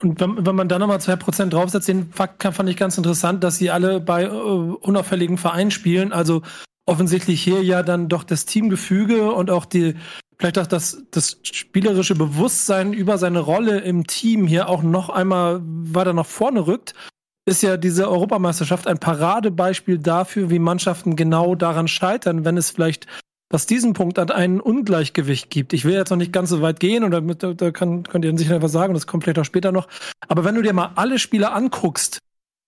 Und 0.01 0.19
wenn, 0.19 0.45
wenn 0.45 0.55
man 0.55 0.67
da 0.67 0.79
nochmal 0.79 0.97
2% 0.97 1.49
draufsetzt, 1.49 1.87
den 1.87 2.11
Fakt 2.11 2.41
fand 2.41 2.69
ich 2.69 2.77
ganz 2.77 2.97
interessant, 2.97 3.43
dass 3.43 3.57
sie 3.57 3.69
alle 3.69 3.99
bei 3.99 4.23
äh, 4.23 4.27
unauffälligen 4.27 5.37
Vereinen 5.37 5.71
spielen. 5.71 6.11
Also 6.11 6.41
offensichtlich 6.85 7.41
hier 7.41 7.63
ja 7.63 7.83
dann 7.83 8.09
doch 8.09 8.23
das 8.23 8.45
Teamgefüge 8.45 9.31
und 9.31 9.51
auch 9.51 9.65
die, 9.65 9.95
vielleicht 10.39 10.57
auch 10.57 10.67
das, 10.67 11.03
das 11.11 11.39
spielerische 11.43 12.15
Bewusstsein 12.15 12.93
über 12.93 13.17
seine 13.17 13.39
Rolle 13.39 13.79
im 13.79 14.07
Team 14.07 14.47
hier 14.47 14.69
auch 14.69 14.81
noch 14.81 15.09
einmal 15.09 15.61
weiter 15.63 16.13
nach 16.13 16.25
vorne 16.25 16.65
rückt, 16.65 16.93
ist 17.45 17.63
ja 17.63 17.77
diese 17.77 18.09
Europameisterschaft 18.09 18.87
ein 18.87 18.99
Paradebeispiel 18.99 19.99
dafür, 19.99 20.49
wie 20.49 20.59
Mannschaften 20.59 21.15
genau 21.15 21.55
daran 21.55 21.87
scheitern, 21.87 22.45
wenn 22.45 22.57
es 22.57 22.71
vielleicht 22.71 23.07
was 23.51 23.65
diesen 23.65 23.93
Punkt 23.93 24.17
an 24.17 24.31
ein 24.31 24.59
Ungleichgewicht 24.59 25.49
gibt. 25.49 25.73
Ich 25.73 25.85
will 25.85 25.93
jetzt 25.93 26.09
noch 26.09 26.17
nicht 26.17 26.33
ganz 26.33 26.49
so 26.49 26.61
weit 26.61 26.79
gehen 26.79 27.03
und 27.03 27.11
da, 27.11 27.53
da 27.53 27.71
kann, 27.71 28.03
könnt 28.03 28.25
ihr 28.25 28.37
sicher 28.37 28.61
was 28.61 28.71
sagen, 28.71 28.93
das 28.93 29.07
kommt 29.07 29.23
vielleicht 29.23 29.39
auch 29.39 29.45
später 29.45 29.71
noch. 29.71 29.87
Aber 30.27 30.43
wenn 30.43 30.55
du 30.55 30.61
dir 30.61 30.73
mal 30.73 30.91
alle 30.95 31.19
Spieler 31.19 31.53
anguckst, 31.53 32.19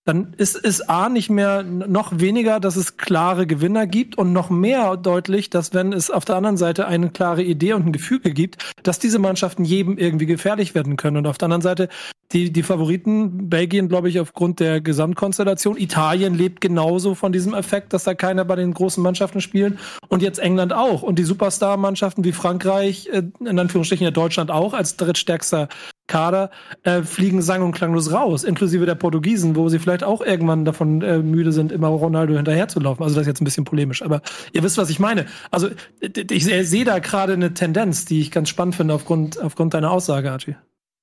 dann 0.04 0.34
ist 0.36 0.62
es 0.62 0.82
A 0.82 1.08
nicht 1.08 1.30
mehr 1.30 1.62
noch 1.62 2.18
weniger, 2.20 2.60
dass 2.60 2.76
es 2.76 2.98
klare 2.98 3.46
Gewinner 3.46 3.86
gibt 3.86 4.18
und 4.18 4.34
noch 4.34 4.50
mehr 4.50 4.98
deutlich, 4.98 5.48
dass 5.48 5.72
wenn 5.72 5.94
es 5.94 6.10
auf 6.10 6.26
der 6.26 6.36
anderen 6.36 6.58
Seite 6.58 6.86
eine 6.86 7.08
klare 7.08 7.42
Idee 7.42 7.72
und 7.72 7.86
ein 7.86 7.92
Gefüge 7.92 8.32
gibt, 8.32 8.62
dass 8.82 8.98
diese 8.98 9.18
Mannschaften 9.18 9.64
jedem 9.64 9.96
irgendwie 9.96 10.26
gefährlich 10.26 10.74
werden 10.74 10.98
können. 10.98 11.16
Und 11.16 11.26
auf 11.26 11.38
der 11.38 11.46
anderen 11.46 11.62
Seite 11.62 11.88
die, 12.34 12.52
die 12.52 12.62
Favoriten, 12.64 13.48
Belgien, 13.48 13.88
glaube 13.88 14.08
ich, 14.08 14.18
aufgrund 14.18 14.58
der 14.58 14.80
Gesamtkonstellation. 14.80 15.76
Italien 15.76 16.34
lebt 16.34 16.60
genauso 16.60 17.14
von 17.14 17.32
diesem 17.32 17.54
Effekt, 17.54 17.92
dass 17.92 18.04
da 18.04 18.14
keiner 18.14 18.44
bei 18.44 18.56
den 18.56 18.74
großen 18.74 19.02
Mannschaften 19.02 19.40
spielen. 19.40 19.78
Und 20.08 20.20
jetzt 20.20 20.40
England 20.40 20.72
auch. 20.72 21.02
Und 21.02 21.18
die 21.18 21.24
Superstar-Mannschaften 21.24 22.24
wie 22.24 22.32
Frankreich, 22.32 23.08
äh, 23.12 23.22
in 23.40 23.58
Anführungsstrichen 23.58 24.04
ja 24.04 24.10
Deutschland 24.10 24.50
auch, 24.50 24.74
als 24.74 24.96
drittstärkster 24.96 25.68
Kader, 26.08 26.50
äh, 26.82 27.02
fliegen 27.02 27.40
sang- 27.40 27.62
und 27.62 27.72
klanglos 27.72 28.12
raus, 28.12 28.42
inklusive 28.42 28.84
der 28.84 28.96
Portugiesen, 28.96 29.54
wo 29.56 29.68
sie 29.68 29.78
vielleicht 29.78 30.02
auch 30.04 30.20
irgendwann 30.20 30.64
davon 30.64 31.00
äh, 31.02 31.18
müde 31.18 31.52
sind, 31.52 31.72
immer 31.72 31.88
Ronaldo 31.88 32.34
hinterherzulaufen. 32.34 33.02
Also 33.02 33.14
das 33.14 33.22
ist 33.22 33.28
jetzt 33.28 33.40
ein 33.40 33.46
bisschen 33.46 33.64
polemisch, 33.64 34.02
aber 34.02 34.20
ihr 34.52 34.62
wisst, 34.62 34.76
was 34.76 34.90
ich 34.90 34.98
meine. 34.98 35.26
Also 35.50 35.70
ich 36.00 36.44
sehe 36.44 36.84
da 36.84 36.98
gerade 36.98 37.32
eine 37.32 37.54
Tendenz, 37.54 38.04
die 38.04 38.20
ich 38.20 38.30
ganz 38.30 38.48
spannend 38.48 38.74
finde 38.74 38.92
aufgrund, 38.92 39.40
aufgrund 39.40 39.72
deiner 39.72 39.92
Aussage, 39.92 40.30
Archie. 40.30 40.56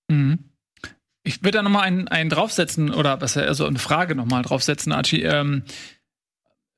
Mhm. 0.10 0.51
Ich 1.24 1.44
würde 1.44 1.58
da 1.58 1.62
nochmal 1.62 1.84
einen, 1.84 2.08
einen 2.08 2.30
draufsetzen, 2.30 2.92
oder 2.92 3.22
was 3.22 3.38
also 3.38 3.66
eine 3.66 3.80
Frage 3.80 4.16
nochmal 4.16 4.42
draufsetzen, 4.42 4.92
Archie. 4.92 5.22
Ähm, 5.24 5.64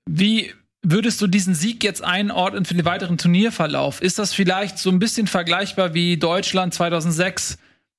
wie 0.05 0.51
würdest 0.81 1.21
du 1.21 1.27
diesen 1.27 1.55
Sieg 1.55 1.83
jetzt 1.83 2.03
einordnen 2.03 2.65
für 2.65 2.73
den 2.73 2.85
weiteren 2.85 3.17
Turnierverlauf? 3.17 4.01
Ist 4.01 4.19
das 4.19 4.33
vielleicht 4.33 4.77
so 4.77 4.89
ein 4.89 4.99
bisschen 4.99 5.27
vergleichbar 5.27 5.93
wie 5.93 6.17
Deutschland 6.17 6.73
2006, 6.73 7.57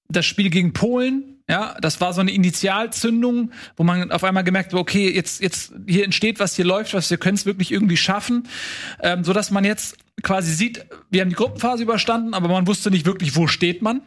das 0.09 0.27
Spiel 0.27 0.51
gegen 0.51 0.75
Polen? 0.75 1.35
Ja, 1.49 1.77
das 1.81 2.01
war 2.01 2.13
so 2.15 2.21
eine 2.21 2.31
Initialzündung, 2.31 3.51
wo 3.77 3.85
man 3.85 4.11
auf 4.13 4.25
einmal 4.25 4.45
gemerkt 4.45 4.73
hat, 4.73 4.81
okay, 4.81 5.15
jetzt, 5.15 5.43
jetzt 5.43 5.75
hier 5.87 6.05
entsteht 6.05 6.41
was, 6.41 6.57
hier 6.57 6.65
läuft 6.65 6.95
was, 6.95 7.11
wir 7.11 7.19
können 7.19 7.37
es 7.37 7.45
wirklich 7.45 7.71
irgendwie 7.71 7.99
schaffen, 7.99 8.49
ähm, 9.03 9.25
so 9.25 9.35
dass 9.35 9.51
man 9.51 9.65
jetzt 9.65 9.99
quasi 10.23 10.55
sieht, 10.55 10.87
wir 11.11 11.21
haben 11.21 11.29
die 11.29 11.35
Gruppenphase 11.35 11.83
überstanden, 11.83 12.33
aber 12.33 12.49
man 12.49 12.67
wusste 12.67 12.91
nicht 12.91 13.05
wirklich, 13.05 13.37
wo 13.37 13.47
steht 13.47 13.83
man. 13.83 14.01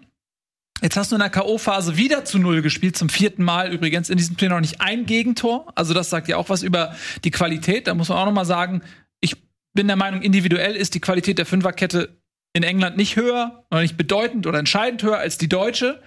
Jetzt 0.81 0.95
hast 0.95 1.11
du 1.11 1.15
in 1.15 1.21
der 1.21 1.29
K.O.-Phase 1.29 1.97
wieder 1.97 2.23
zu 2.23 2.37
Null 2.37 2.61
gespielt, 2.61 2.97
zum 2.97 3.09
vierten 3.09 3.43
Mal 3.43 3.73
übrigens 3.73 4.09
in 4.09 4.17
diesem 4.17 4.37
Turnier 4.37 4.55
noch 4.55 4.61
nicht 4.61 4.79
ein 4.79 5.05
Gegentor. 5.05 5.71
Also 5.75 5.93
das 5.93 6.09
sagt 6.09 6.27
ja 6.27 6.37
auch 6.37 6.49
was 6.49 6.61
über 6.61 6.95
die 7.23 7.31
Qualität. 7.31 7.87
Da 7.87 7.95
muss 7.95 8.09
man 8.09 8.19
auch 8.19 8.25
noch 8.25 8.33
mal 8.33 8.45
sagen, 8.45 8.81
ich 9.19 9.35
bin 9.73 9.87
der 9.87 9.95
Meinung, 9.95 10.21
individuell 10.21 10.75
ist 10.75 10.93
die 10.93 10.99
Qualität 10.99 11.39
der 11.39 11.45
Fünferkette 11.45 12.17
in 12.53 12.63
England 12.63 12.97
nicht 12.97 13.15
höher 13.15 13.65
oder 13.71 13.81
nicht 13.81 13.97
bedeutend 13.97 14.45
oder 14.45 14.59
entscheidend 14.59 15.01
höher 15.03 15.17
als 15.17 15.37
die 15.37 15.49
deutsche. 15.49 16.01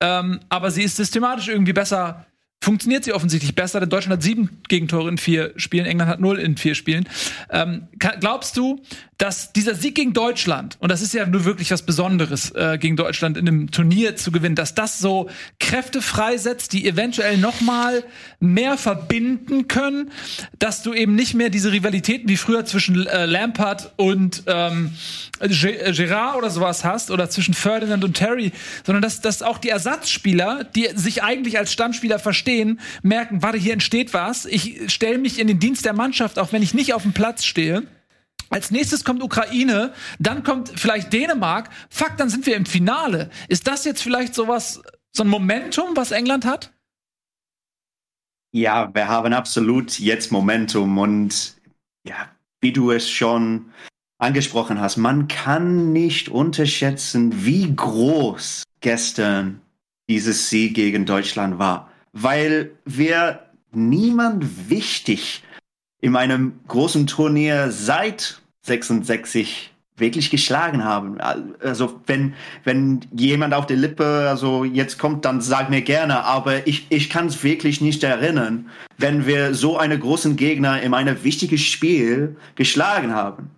Ähm, 0.00 0.40
aber 0.48 0.70
sie 0.70 0.82
ist 0.82 0.96
systematisch 0.96 1.48
irgendwie 1.48 1.72
besser 1.72 2.26
funktioniert 2.62 3.04
sie 3.04 3.12
offensichtlich 3.12 3.54
besser, 3.54 3.80
denn 3.80 3.90
Deutschland 3.90 4.14
hat 4.14 4.22
sieben 4.22 4.60
Gegentore 4.68 5.08
in 5.08 5.18
vier 5.18 5.52
Spielen, 5.56 5.86
England 5.86 6.10
hat 6.10 6.20
null 6.20 6.38
in 6.38 6.56
vier 6.56 6.74
Spielen. 6.74 7.08
Ähm, 7.50 7.88
glaubst 7.98 8.56
du, 8.56 8.82
dass 9.18 9.52
dieser 9.52 9.74
Sieg 9.74 9.94
gegen 9.94 10.12
Deutschland, 10.12 10.76
und 10.78 10.90
das 10.90 11.00
ist 11.00 11.14
ja 11.14 11.24
nur 11.24 11.46
wirklich 11.46 11.70
was 11.70 11.82
Besonderes, 11.82 12.50
äh, 12.50 12.76
gegen 12.78 12.96
Deutschland 12.96 13.38
in 13.38 13.48
einem 13.48 13.70
Turnier 13.70 14.16
zu 14.16 14.30
gewinnen, 14.30 14.56
dass 14.56 14.74
das 14.74 14.98
so 14.98 15.30
Kräfte 15.58 16.02
freisetzt, 16.02 16.74
die 16.74 16.86
eventuell 16.86 17.38
noch 17.38 17.62
mal 17.62 18.04
mehr 18.40 18.76
verbinden 18.76 19.68
können, 19.68 20.10
dass 20.58 20.82
du 20.82 20.92
eben 20.92 21.14
nicht 21.14 21.32
mehr 21.34 21.48
diese 21.48 21.72
Rivalitäten 21.72 22.28
wie 22.28 22.36
früher 22.36 22.66
zwischen 22.66 23.06
äh, 23.06 23.24
Lampard 23.24 23.92
und 23.96 24.42
ähm, 24.46 24.92
Gerard 25.40 26.36
oder 26.36 26.50
sowas 26.50 26.84
hast 26.84 27.10
oder 27.10 27.30
zwischen 27.30 27.54
Ferdinand 27.54 28.04
und 28.04 28.14
Terry, 28.14 28.52
sondern 28.84 29.00
dass, 29.00 29.22
dass 29.22 29.42
auch 29.42 29.56
die 29.56 29.70
Ersatzspieler, 29.70 30.64
die 30.64 30.88
sich 30.94 31.22
eigentlich 31.22 31.58
als 31.58 31.72
Stammspieler 31.72 32.18
verstehen, 32.18 32.80
merken, 33.02 33.42
warte, 33.42 33.56
hier 33.56 33.72
entsteht 33.72 34.12
was, 34.12 34.44
ich 34.44 34.92
stelle 34.92 35.18
mich 35.18 35.38
in 35.38 35.46
den 35.46 35.58
Dienst 35.58 35.86
der 35.86 35.94
Mannschaft, 35.94 36.38
auch 36.38 36.52
wenn 36.52 36.62
ich 36.62 36.74
nicht 36.74 36.92
auf 36.92 37.02
dem 37.02 37.12
Platz 37.12 37.44
stehe 37.44 37.82
als 38.48 38.70
nächstes 38.70 39.04
kommt 39.04 39.22
Ukraine, 39.22 39.92
dann 40.18 40.44
kommt 40.44 40.72
vielleicht 40.76 41.12
Dänemark. 41.12 41.70
Fuck, 41.90 42.16
dann 42.16 42.28
sind 42.28 42.46
wir 42.46 42.56
im 42.56 42.66
Finale. 42.66 43.30
Ist 43.48 43.66
das 43.66 43.84
jetzt 43.84 44.02
vielleicht 44.02 44.34
sowas, 44.34 44.82
so 45.12 45.24
ein 45.24 45.28
Momentum, 45.28 45.96
was 45.96 46.12
England 46.12 46.44
hat? 46.44 46.72
Ja, 48.52 48.94
wir 48.94 49.08
haben 49.08 49.32
absolut 49.32 49.98
jetzt 49.98 50.32
Momentum 50.32 50.98
und 50.98 51.56
ja, 52.06 52.28
wie 52.60 52.72
du 52.72 52.90
es 52.90 53.10
schon 53.10 53.72
angesprochen 54.18 54.80
hast, 54.80 54.96
man 54.96 55.28
kann 55.28 55.92
nicht 55.92 56.28
unterschätzen, 56.28 57.44
wie 57.44 57.74
groß 57.74 58.62
gestern 58.80 59.60
dieses 60.08 60.48
Sieg 60.48 60.74
gegen 60.74 61.04
Deutschland 61.04 61.58
war, 61.58 61.90
weil 62.12 62.78
wir 62.84 63.50
niemand 63.72 64.70
wichtig 64.70 65.42
in 66.06 66.16
einem 66.16 66.60
großen 66.68 67.06
Turnier 67.06 67.70
seit 67.70 68.40
66 68.62 69.72
wirklich 69.96 70.30
geschlagen 70.30 70.84
haben. 70.84 71.18
Also 71.20 72.00
wenn, 72.06 72.34
wenn 72.64 73.00
jemand 73.12 73.54
auf 73.54 73.66
der 73.66 73.76
Lippe 73.76 74.26
also 74.28 74.64
jetzt 74.64 74.98
kommt, 74.98 75.24
dann 75.24 75.40
sag 75.40 75.70
mir 75.70 75.82
gerne, 75.82 76.24
aber 76.24 76.66
ich, 76.66 76.86
ich 76.90 77.08
kann 77.10 77.26
es 77.26 77.42
wirklich 77.42 77.80
nicht 77.80 78.04
erinnern, 78.04 78.70
wenn 78.98 79.26
wir 79.26 79.54
so 79.54 79.78
einen 79.78 79.98
großen 79.98 80.36
Gegner 80.36 80.82
in 80.82 80.94
einem 80.94 81.24
wichtigen 81.24 81.58
Spiel 81.58 82.36
geschlagen 82.54 83.14
haben. 83.14 83.50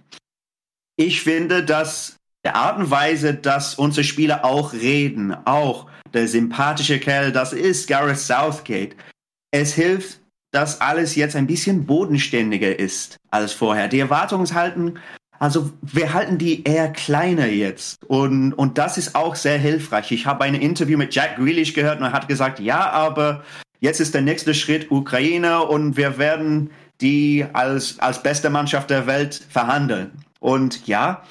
Ich 0.96 1.22
finde, 1.22 1.64
dass 1.64 2.16
der 2.44 2.56
Art 2.56 2.78
und 2.78 2.90
Weise, 2.90 3.34
dass 3.34 3.74
unsere 3.74 4.04
Spieler 4.04 4.44
auch 4.44 4.72
reden, 4.72 5.37
auch 5.44 5.87
der 6.14 6.28
sympathische 6.28 6.98
Kerl, 6.98 7.32
das 7.32 7.52
ist 7.52 7.88
Gareth 7.88 8.18
Southgate. 8.18 8.96
Es 9.50 9.74
hilft, 9.74 10.20
dass 10.50 10.80
alles 10.80 11.14
jetzt 11.14 11.37
ein 11.37 11.46
bisschen 11.46 11.87
bodenständiger 11.87 12.78
ist 12.78 13.16
als 13.30 13.52
vorher. 13.52 13.88
Die 13.88 14.00
Erwartungshalten 14.00 14.98
also 15.38 15.70
wir 15.82 16.14
halten 16.14 16.38
die 16.38 16.64
eher 16.64 16.88
kleiner 16.92 17.46
jetzt 17.46 18.04
und, 18.04 18.52
und 18.54 18.76
das 18.76 18.98
ist 18.98 19.14
auch 19.14 19.37
sehr 19.37 19.58
hilfreich. 19.58 20.11
Ich 20.11 20.26
habe 20.26 20.44
ein 20.44 20.54
Interview 20.54 20.98
mit 20.98 21.14
Jack 21.14 21.37
Grealish 21.37 21.74
gehört 21.74 22.00
und 22.00 22.06
er 22.06 22.12
hat 22.12 22.26
gesagt, 22.26 22.58
ja, 22.58 22.90
aber 22.90 23.44
jetzt 23.78 24.00
ist 24.00 24.14
der 24.14 24.22
nächste 24.22 24.52
Schritt 24.52 24.90
Ukraine 24.90 25.62
und 25.62 25.96
wir 25.96 26.18
werden 26.18 26.70
die 27.00 27.46
als, 27.52 28.00
als 28.00 28.22
beste 28.22 28.50
Mannschaft 28.50 28.90
der 28.90 29.06
Welt 29.06 29.40
verhandeln. 29.48 30.11
Und 30.40 30.87
ja, 30.88 31.22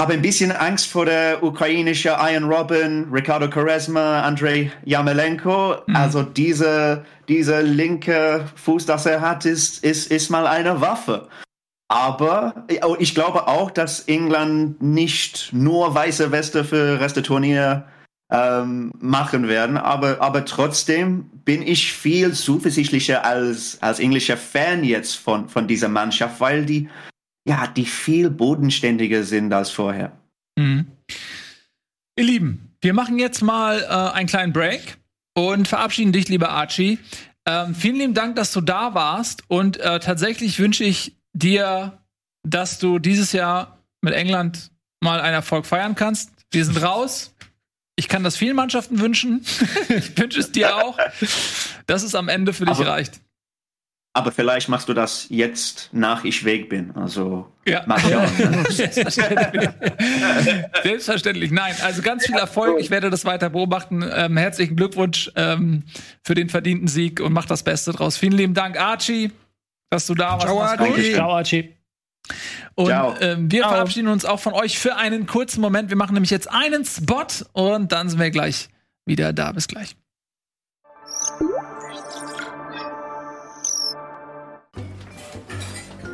habe 0.00 0.14
ein 0.14 0.22
bisschen 0.22 0.50
Angst 0.50 0.88
vor 0.88 1.06
der 1.06 1.42
ukrainischen 1.42 2.12
Iron 2.20 2.50
Robin, 2.50 3.08
Ricardo 3.12 3.48
Quaresma, 3.48 4.22
Andrei 4.22 4.72
Yamelenko. 4.84 5.76
Mhm. 5.86 5.96
Also 5.96 6.22
diese, 6.22 7.04
diese 7.28 7.60
linke 7.60 8.46
Fuß, 8.56 8.86
das 8.86 9.06
er 9.06 9.20
hat, 9.20 9.44
ist, 9.44 9.84
ist, 9.84 10.10
ist 10.10 10.30
mal 10.30 10.46
eine 10.46 10.80
Waffe. 10.80 11.28
Aber 11.88 12.66
oh, 12.82 12.96
ich 12.98 13.14
glaube 13.14 13.46
auch, 13.46 13.70
dass 13.70 14.00
England 14.00 14.82
nicht 14.82 15.52
nur 15.52 15.94
weiße 15.94 16.32
Weste 16.32 16.64
für 16.64 16.98
Reste-Turnier 16.98 17.84
ähm, 18.32 18.90
machen 18.98 19.46
werden. 19.46 19.76
Aber, 19.76 20.20
aber 20.20 20.44
trotzdem 20.44 21.30
bin 21.44 21.62
ich 21.62 21.92
viel 21.92 22.32
zuversichtlicher 22.32 23.24
als, 23.24 23.78
als 23.80 24.00
englischer 24.00 24.36
Fan 24.36 24.82
jetzt 24.82 25.14
von, 25.14 25.48
von 25.48 25.68
dieser 25.68 25.88
Mannschaft, 25.88 26.40
weil 26.40 26.64
die, 26.64 26.88
ja, 27.46 27.66
die 27.66 27.84
viel 27.84 28.30
bodenständiger 28.30 29.22
sind 29.24 29.52
als 29.52 29.70
vorher. 29.70 30.12
Mhm. 30.56 30.86
Ihr 32.16 32.24
Lieben, 32.24 32.76
wir 32.80 32.94
machen 32.94 33.18
jetzt 33.18 33.42
mal 33.42 33.82
äh, 33.82 34.16
einen 34.16 34.28
kleinen 34.28 34.52
Break 34.52 34.98
und 35.34 35.68
verabschieden 35.68 36.12
dich, 36.12 36.28
lieber 36.28 36.50
Archie. 36.50 36.98
Ähm, 37.46 37.74
vielen 37.74 37.96
lieben 37.96 38.14
Dank, 38.14 38.36
dass 38.36 38.52
du 38.52 38.60
da 38.60 38.94
warst 38.94 39.42
und 39.48 39.78
äh, 39.78 40.00
tatsächlich 40.00 40.58
wünsche 40.58 40.84
ich 40.84 41.16
dir, 41.34 41.98
dass 42.42 42.78
du 42.78 42.98
dieses 42.98 43.32
Jahr 43.32 43.78
mit 44.00 44.14
England 44.14 44.70
mal 45.02 45.20
einen 45.20 45.34
Erfolg 45.34 45.66
feiern 45.66 45.94
kannst. 45.94 46.30
Wir 46.50 46.64
sind 46.64 46.80
raus. 46.82 47.34
Ich 47.96 48.08
kann 48.08 48.24
das 48.24 48.36
vielen 48.36 48.56
Mannschaften 48.56 49.00
wünschen. 49.00 49.44
ich 49.88 50.16
wünsche 50.18 50.40
es 50.40 50.52
dir 50.52 50.76
auch, 50.76 50.98
dass 51.86 52.02
es 52.02 52.14
am 52.14 52.28
Ende 52.28 52.52
für 52.52 52.64
dich 52.64 52.76
aber, 52.76 52.86
reicht. 52.86 53.20
Aber 54.16 54.30
vielleicht 54.32 54.68
machst 54.68 54.88
du 54.88 54.94
das 54.94 55.26
jetzt, 55.28 55.90
nach 55.92 56.24
ich 56.24 56.44
weg 56.44 56.68
bin. 56.68 56.92
Also 56.94 57.52
ja. 57.66 57.82
mach 57.86 58.08
ja. 58.08 58.26
Selbstverständlich. 58.70 59.68
Selbstverständlich. 60.82 61.50
Nein, 61.50 61.74
also 61.82 62.00
ganz 62.00 62.24
viel 62.24 62.36
Erfolg. 62.36 62.80
Ich 62.80 62.90
werde 62.90 63.10
das 63.10 63.24
weiter 63.24 63.50
beobachten. 63.50 64.04
Ähm, 64.08 64.36
herzlichen 64.36 64.76
Glückwunsch 64.76 65.32
ähm, 65.34 65.82
für 66.22 66.34
den 66.34 66.48
verdienten 66.48 66.86
Sieg 66.88 67.20
und 67.20 67.32
mach 67.32 67.46
das 67.46 67.64
Beste 67.64 67.92
draus. 67.92 68.16
Vielen 68.16 68.34
lieben 68.34 68.54
Dank, 68.54 68.80
Archie 68.80 69.32
dass 69.94 70.06
du 70.06 70.14
da 70.14 70.32
warst. 70.32 70.46
Ciao, 70.46 70.60
Archie. 70.60 71.12
Ciao, 71.14 71.32
Archie. 71.32 71.76
Und 72.74 72.90
ähm, 73.20 73.50
wir 73.50 73.60
Ciao. 73.60 73.70
verabschieden 73.70 74.08
uns 74.08 74.24
auch 74.24 74.40
von 74.40 74.52
euch 74.52 74.78
für 74.78 74.96
einen 74.96 75.26
kurzen 75.26 75.60
Moment. 75.60 75.90
Wir 75.90 75.96
machen 75.96 76.14
nämlich 76.14 76.30
jetzt 76.30 76.50
einen 76.50 76.84
Spot 76.84 77.26
und 77.52 77.92
dann 77.92 78.08
sind 78.08 78.18
wir 78.18 78.30
gleich 78.30 78.68
wieder 79.06 79.32
da. 79.32 79.52
Bis 79.52 79.68
gleich. 79.68 79.94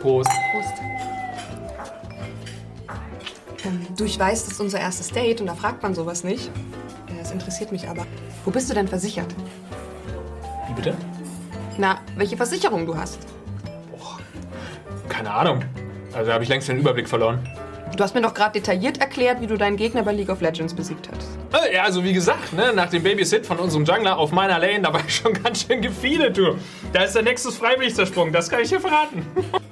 Prost. 0.01 0.31
Prost. 0.53 0.75
Ähm, 3.65 3.87
du, 3.97 4.05
ich 4.05 4.19
weiß, 4.19 4.45
das 4.45 4.55
ist 4.55 4.61
unser 4.61 4.81
erstes 4.81 5.11
Date 5.11 5.41
und 5.41 5.47
da 5.47 5.55
fragt 5.55 5.83
man 5.83 5.95
sowas 5.95 6.25
nicht. 6.25 6.51
Das 7.19 7.31
interessiert 7.33 7.71
mich 7.71 7.89
aber. 7.89 8.07
Wo 8.45 8.51
bist 8.51 8.71
du 8.71 8.75
denn 8.75 8.89
versichert? 8.89 9.35
Wie 10.69 10.73
bitte? 10.73 10.97
Na, 11.77 12.01
welche 12.17 12.37
Versicherung 12.37 12.87
du 12.87 12.97
hast. 12.97 13.19
Keine 15.09 15.33
Ahnung. 15.33 15.63
Also 16.15 16.29
da 16.29 16.35
habe 16.35 16.45
ich 16.45 16.49
längst 16.49 16.69
den 16.69 16.79
Überblick 16.79 17.09
verloren. 17.09 17.47
Du 17.95 18.03
hast 18.03 18.15
mir 18.15 18.23
doch 18.23 18.33
gerade 18.33 18.53
detailliert 18.53 18.99
erklärt, 18.99 19.41
wie 19.41 19.47
du 19.47 19.57
deinen 19.57 19.77
Gegner 19.77 20.03
bei 20.03 20.13
League 20.13 20.31
of 20.31 20.41
Legends 20.41 20.73
besiegt 20.73 21.09
hast. 21.13 21.29
Äh, 21.53 21.75
ja, 21.75 21.83
also 21.83 22.03
wie 22.03 22.13
gesagt, 22.13 22.53
ne, 22.53 22.73
nach 22.73 22.89
dem 22.89 23.03
Babysit 23.03 23.45
von 23.45 23.59
unserem 23.59 23.85
Jungler 23.85 24.17
auf 24.17 24.33
meiner 24.33 24.59
Lane, 24.59 24.81
da 24.83 24.93
war 24.93 25.03
ich 25.07 25.15
schon 25.15 25.35
ganz 25.43 25.67
schön 25.67 25.83
gefeedet, 25.83 26.37
du. 26.37 26.57
Da 26.93 27.03
ist 27.03 27.15
der 27.15 27.23
Nexus 27.23 27.57
freiwillig 27.57 27.95
zersprungen, 27.95 28.33
das 28.33 28.49
kann 28.49 28.61
ich 28.61 28.69
dir 28.69 28.81
verraten. 28.81 29.27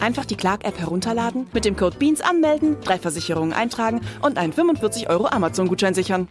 Einfach 0.00 0.24
die 0.24 0.36
Clark-App 0.36 0.78
herunterladen, 0.78 1.46
mit 1.52 1.64
dem 1.64 1.76
Code 1.76 1.96
BEANS 1.98 2.20
anmelden, 2.20 2.76
drei 2.82 2.98
Versicherungen 2.98 3.52
eintragen 3.52 4.00
und 4.22 4.38
einen 4.38 4.52
45 4.52 5.08
Euro 5.08 5.26
Amazon-Gutschein 5.26 5.94
sichern. 5.94 6.28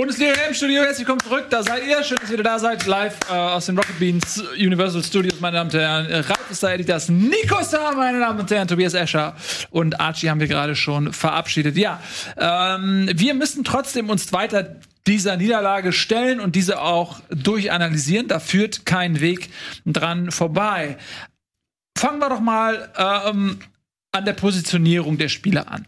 Bundesliga 0.00 0.32
im 0.48 0.54
Studio, 0.54 0.80
herzlich 0.80 1.06
willkommen 1.06 1.20
zurück. 1.20 1.50
Da 1.50 1.62
seid 1.62 1.86
ihr. 1.86 2.02
Schön, 2.02 2.16
dass 2.18 2.30
ihr 2.30 2.38
wieder 2.38 2.44
da 2.44 2.58
seid. 2.58 2.86
Live 2.86 3.18
äh, 3.28 3.34
aus 3.34 3.66
den 3.66 3.76
Rocket 3.76 3.98
Beans 3.98 4.42
Universal 4.54 5.04
Studios, 5.04 5.38
meine 5.40 5.58
Damen 5.58 5.68
und 5.68 5.76
Herren. 5.76 6.06
Ralf 6.06 6.50
ist 6.50 6.62
da, 6.62 6.72
Editas, 6.72 7.10
Nico 7.10 7.58
ist 7.58 7.74
da, 7.74 7.92
meine 7.92 8.18
Damen 8.18 8.40
und 8.40 8.50
Herren. 8.50 8.66
Tobias 8.66 8.94
Escher 8.94 9.36
und 9.68 10.00
Archie 10.00 10.30
haben 10.30 10.40
wir 10.40 10.46
gerade 10.46 10.74
schon 10.74 11.12
verabschiedet. 11.12 11.76
Ja, 11.76 12.02
ähm, 12.38 13.10
wir 13.12 13.34
müssen 13.34 13.62
trotzdem 13.62 14.08
uns 14.08 14.32
weiter 14.32 14.76
dieser 15.06 15.36
Niederlage 15.36 15.92
stellen 15.92 16.40
und 16.40 16.56
diese 16.56 16.80
auch 16.80 17.20
durchanalysieren. 17.28 18.26
Da 18.26 18.40
führt 18.40 18.86
kein 18.86 19.20
Weg 19.20 19.50
dran 19.84 20.30
vorbei. 20.30 20.96
Fangen 21.94 22.20
wir 22.20 22.30
doch 22.30 22.40
mal 22.40 22.90
ähm, 22.96 23.58
an 24.12 24.24
der 24.24 24.32
Positionierung 24.32 25.18
der 25.18 25.28
Spieler 25.28 25.70
an. 25.70 25.84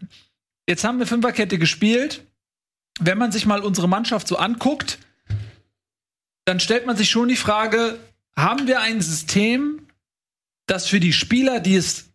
Jetzt 0.68 0.84
haben 0.84 0.98
wir 0.98 1.06
Fünferkette 1.06 1.56
gespielt 1.56 2.26
wenn 3.04 3.18
man 3.18 3.32
sich 3.32 3.46
mal 3.46 3.60
unsere 3.60 3.88
Mannschaft 3.88 4.28
so 4.28 4.36
anguckt, 4.36 4.98
dann 6.44 6.60
stellt 6.60 6.86
man 6.86 6.96
sich 6.96 7.10
schon 7.10 7.28
die 7.28 7.36
Frage, 7.36 7.98
haben 8.36 8.66
wir 8.66 8.80
ein 8.80 9.00
System, 9.00 9.86
das 10.66 10.86
für 10.86 11.00
die 11.00 11.12
Spieler, 11.12 11.60
die 11.60 11.76
es 11.76 12.10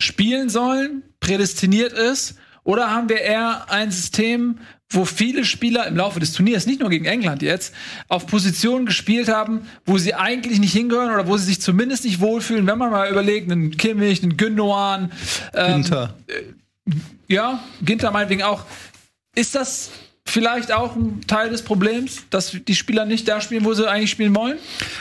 spielen 0.00 0.48
sollen, 0.48 1.02
prädestiniert 1.20 1.92
ist? 1.92 2.36
Oder 2.64 2.90
haben 2.90 3.08
wir 3.08 3.20
eher 3.20 3.70
ein 3.70 3.90
System, 3.90 4.58
wo 4.90 5.04
viele 5.04 5.44
Spieler 5.44 5.86
im 5.86 5.96
Laufe 5.96 6.20
des 6.20 6.32
Turniers, 6.32 6.66
nicht 6.66 6.80
nur 6.80 6.90
gegen 6.90 7.04
England 7.04 7.42
jetzt, 7.42 7.74
auf 8.08 8.26
Positionen 8.26 8.86
gespielt 8.86 9.28
haben, 9.28 9.68
wo 9.84 9.98
sie 9.98 10.14
eigentlich 10.14 10.58
nicht 10.58 10.72
hingehören 10.72 11.12
oder 11.12 11.26
wo 11.26 11.36
sie 11.36 11.46
sich 11.46 11.60
zumindest 11.60 12.04
nicht 12.04 12.20
wohlfühlen, 12.20 12.66
wenn 12.66 12.78
man 12.78 12.90
mal 12.90 13.10
überlegt, 13.10 13.50
einen 13.50 13.76
Kimmich, 13.76 14.22
einen 14.22 14.36
Gündogan, 14.36 15.12
ähm, 15.54 15.82
Ginter. 15.82 16.14
Äh, 16.28 16.92
ja, 17.28 17.62
Ginter 17.82 18.10
meinetwegen 18.10 18.42
auch. 18.42 18.64
Ist 19.34 19.54
das 19.54 19.90
vielleicht 20.26 20.72
auch 20.72 20.96
ein 20.96 21.20
Teil 21.26 21.50
des 21.50 21.62
Problems, 21.62 22.24
dass 22.30 22.56
die 22.66 22.74
Spieler 22.74 23.06
nicht 23.06 23.26
da 23.28 23.40
spielen, 23.40 23.64
wo 23.64 23.72
sie 23.72 23.88
eigentlich 23.88 24.10
spielen 24.10 24.34
wollen? 24.34 24.58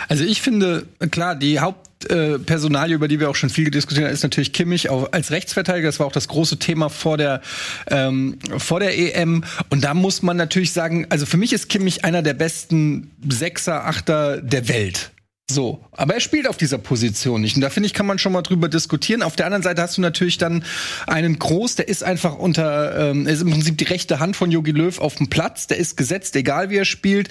Also 0.08 0.24
ich 0.24 0.42
finde, 0.42 0.86
klar, 1.12 1.36
die 1.36 1.60
Hauptpersonalie, 1.60 2.94
äh, 2.94 2.96
über 2.96 3.08
die 3.08 3.20
wir 3.20 3.30
auch 3.30 3.36
schon 3.36 3.50
viel 3.50 3.70
diskutiert 3.72 4.06
haben, 4.06 4.14
ist 4.14 4.24
natürlich 4.24 4.54
Kimmich 4.54 4.90
auch 4.90 5.12
als 5.12 5.32
Rechtsverteidiger. 5.32 5.88
Das 5.88 6.00
war 6.00 6.08
auch 6.08 6.12
das 6.12 6.28
große 6.28 6.58
Thema 6.58 6.90
vor 6.90 7.18
der, 7.18 7.42
ähm, 7.88 8.38
vor 8.58 8.80
der 8.80 8.98
EM. 8.98 9.44
Und 9.70 9.84
da 9.84 9.94
muss 9.94 10.22
man 10.22 10.38
natürlich 10.38 10.72
sagen, 10.72 11.08
also 11.10 11.26
für 11.26 11.38
mich 11.38 11.54
ist 11.54 11.70
Kimmich 11.70 12.06
einer 12.06 12.22
der 12.22 12.34
besten 12.34 13.12
Sechser, 13.28 13.86
Achter 13.86 14.42
der 14.42 14.68
Welt. 14.68 15.12
So, 15.48 15.86
aber 15.92 16.16
er 16.16 16.22
spielt 16.22 16.48
auf 16.48 16.58
dieser 16.58 16.80
Position 16.80 17.42
nicht. 17.42 17.56
Und 17.56 17.62
da 17.62 17.70
finde 17.70 17.86
ich, 17.86 17.94
kann 17.94 18.08
man 18.08 18.18
schon 18.18 18.32
mal 18.32 18.42
drüber 18.42 18.68
diskutieren. 18.68 19.22
Auf 19.22 19.36
der 19.36 19.46
anderen 19.46 19.62
Seite 19.62 19.84
hast 19.84 19.96
du 19.96 20.02
natürlich 20.02 20.40
dann 20.40 20.64
einen 21.06 21.38
Groß, 21.38 21.76
der 21.76 21.88
ist 21.88 22.04
einfach 22.04 22.36
unter, 22.36 23.12
ähm, 23.12 23.28
ist 23.28 23.44
im 23.44 23.52
Prinzip 23.52 23.78
die 23.78 23.84
rechte 23.84 24.20
Hand 24.20 24.36
von 24.36 24.50
Jogi 24.50 24.72
Löw 24.72 24.98
auf 24.98 25.16
dem 25.16 25.30
Platz. 25.30 25.68
Der 25.68 25.78
ist 25.78 25.98
gesetzt, 25.98 26.36
egal 26.36 26.72
wie 26.72 26.78
er 26.78 26.86
spielt. 26.86 27.30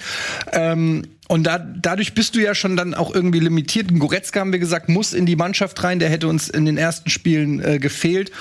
Ähm, 0.53 1.07
und 1.27 1.43
da, 1.43 1.59
dadurch 1.59 2.13
bist 2.13 2.35
du 2.35 2.39
ja 2.39 2.55
schon 2.55 2.77
dann 2.77 2.93
auch 2.93 3.13
irgendwie 3.13 3.41
limitiert. 3.41 3.91
Ein 3.91 3.99
Goretzka 3.99 4.39
haben 4.39 4.53
wir 4.53 4.59
gesagt, 4.59 4.87
muss 4.87 5.11
in 5.11 5.25
die 5.25 5.35
Mannschaft 5.35 5.83
rein. 5.83 5.99
Der 5.99 6.09
hätte 6.09 6.29
uns 6.29 6.47
in 6.47 6.63
den 6.63 6.77
ersten 6.77 7.09
Spielen 7.09 7.61
äh, 7.61 7.79
gefehlt. 7.79 8.31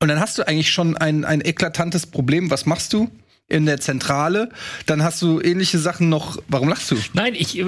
Und 0.00 0.08
dann 0.08 0.18
hast 0.18 0.38
du 0.38 0.48
eigentlich 0.48 0.72
schon 0.72 0.96
ein, 0.96 1.24
ein 1.24 1.42
eklatantes 1.42 2.06
Problem. 2.06 2.50
Was 2.50 2.66
machst 2.66 2.92
du? 2.92 3.08
In 3.46 3.66
der 3.66 3.78
Zentrale. 3.78 4.48
Dann 4.86 5.04
hast 5.04 5.22
du 5.22 5.40
ähnliche 5.40 5.78
Sachen 5.78 6.08
noch. 6.08 6.42
Warum 6.48 6.68
lachst 6.68 6.90
du? 6.90 6.96
Nein, 7.12 7.34
ich. 7.36 7.62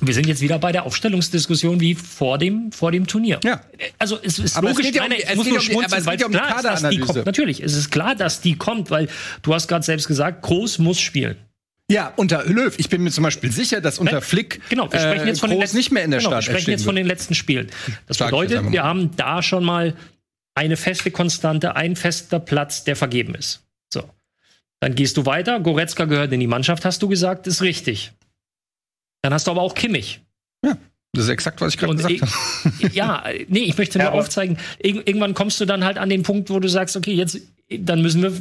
Äh, 0.00 0.06
wir 0.06 0.14
sind 0.14 0.26
jetzt 0.26 0.40
wieder 0.40 0.58
bei 0.58 0.72
der 0.72 0.84
Aufstellungsdiskussion 0.84 1.80
wie 1.80 1.94
vor 1.94 2.38
dem, 2.38 2.72
vor 2.72 2.92
dem 2.92 3.06
Turnier. 3.06 3.40
Ja. 3.44 3.60
Also 3.98 4.18
es 4.22 4.38
ist 4.38 4.56
Aber 4.56 4.70
es 4.70 4.76
logisch, 4.76 4.86
geht 4.86 4.96
ja 4.96 5.04
um 5.04 5.08
nein, 5.08 5.18
ich 5.18 5.28
es 5.28 5.36
muss 5.36 5.46
nur 5.46 5.60
schmunzeln, 5.60 6.00
es 6.00 6.06
weil 6.06 6.24
um 6.24 6.32
klar 6.32 6.56
ist, 6.56 6.64
dass 6.64 6.88
die 6.88 6.98
kommt. 6.98 7.26
Natürlich, 7.26 7.62
es 7.62 7.74
ist 7.74 7.90
klar, 7.90 8.14
dass 8.14 8.40
die 8.40 8.56
kommt, 8.56 8.90
weil 8.90 9.08
du 9.42 9.54
hast 9.54 9.68
gerade 9.68 9.84
selbst 9.84 10.08
gesagt, 10.08 10.42
Groß 10.42 10.78
muss 10.78 11.00
spielen. 11.00 11.36
Ja, 11.90 12.12
unter 12.14 12.44
Löw. 12.44 12.72
Ich 12.78 12.88
bin 12.88 13.02
mir 13.02 13.10
zum 13.10 13.24
Beispiel 13.24 13.50
sicher, 13.50 13.80
dass 13.80 13.98
unter 13.98 14.20
Flick 14.22 14.60
Genau, 14.68 14.90
wir 14.92 15.00
sprechen 15.00 15.24
äh, 15.24 15.28
jetzt 15.28 15.40
von 15.40 15.50
den 15.50 15.58
Groß 15.58 15.64
letzten, 15.64 15.76
nicht 15.76 15.90
mehr 15.90 16.04
in 16.04 16.12
der 16.12 16.20
genau, 16.20 16.30
wir 16.30 16.42
sprechen 16.42 16.70
jetzt 16.70 16.84
von 16.84 16.94
den 16.94 17.06
letzten 17.06 17.34
Spielen. 17.34 17.68
Das 18.06 18.18
Sag 18.18 18.30
bedeutet, 18.30 18.70
wir 18.70 18.84
haben 18.84 19.16
da 19.16 19.42
schon 19.42 19.64
mal 19.64 19.96
eine 20.54 20.76
feste 20.76 21.10
Konstante, 21.10 21.74
ein 21.74 21.96
fester 21.96 22.38
Platz, 22.38 22.84
der 22.84 22.94
vergeben 22.94 23.34
ist. 23.34 23.62
So. 23.92 24.08
Dann 24.78 24.94
gehst 24.94 25.16
du 25.16 25.26
weiter. 25.26 25.58
Goretzka 25.58 26.04
gehört 26.04 26.32
in 26.32 26.38
die 26.38 26.46
Mannschaft, 26.46 26.84
hast 26.84 27.02
du 27.02 27.08
gesagt, 27.08 27.48
ist 27.48 27.60
richtig. 27.60 28.12
Dann 29.22 29.32
hast 29.34 29.46
du 29.46 29.50
aber 29.50 29.62
auch 29.62 29.74
Kimmich. 29.74 30.20
Das 31.12 31.24
ist 31.24 31.30
exakt, 31.30 31.60
was 31.60 31.74
ich 31.74 31.78
gerade 31.80 31.96
gesagt 31.96 32.14
ich- 32.14 32.22
habe. 32.22 32.88
ja, 32.94 33.24
nee, 33.48 33.64
ich 33.64 33.76
möchte 33.76 33.98
nur 33.98 34.06
Ja, 34.08 34.12
aufzeigen, 34.12 34.58
irg 34.78 35.08
irgendwann 35.08 35.34
kommst 35.34 35.60
du 35.60 35.64
dann 35.64 35.82
halt 35.84 35.98
an 35.98 36.08
den 36.08 36.22
Punkt, 36.22 36.50
wo 36.50 36.60
du 36.60 36.68
sagst, 36.68 36.96
okay, 36.96 37.12
jetzt, 37.14 37.40
dann 37.68 38.00
müssen 38.00 38.22
wir, 38.22 38.32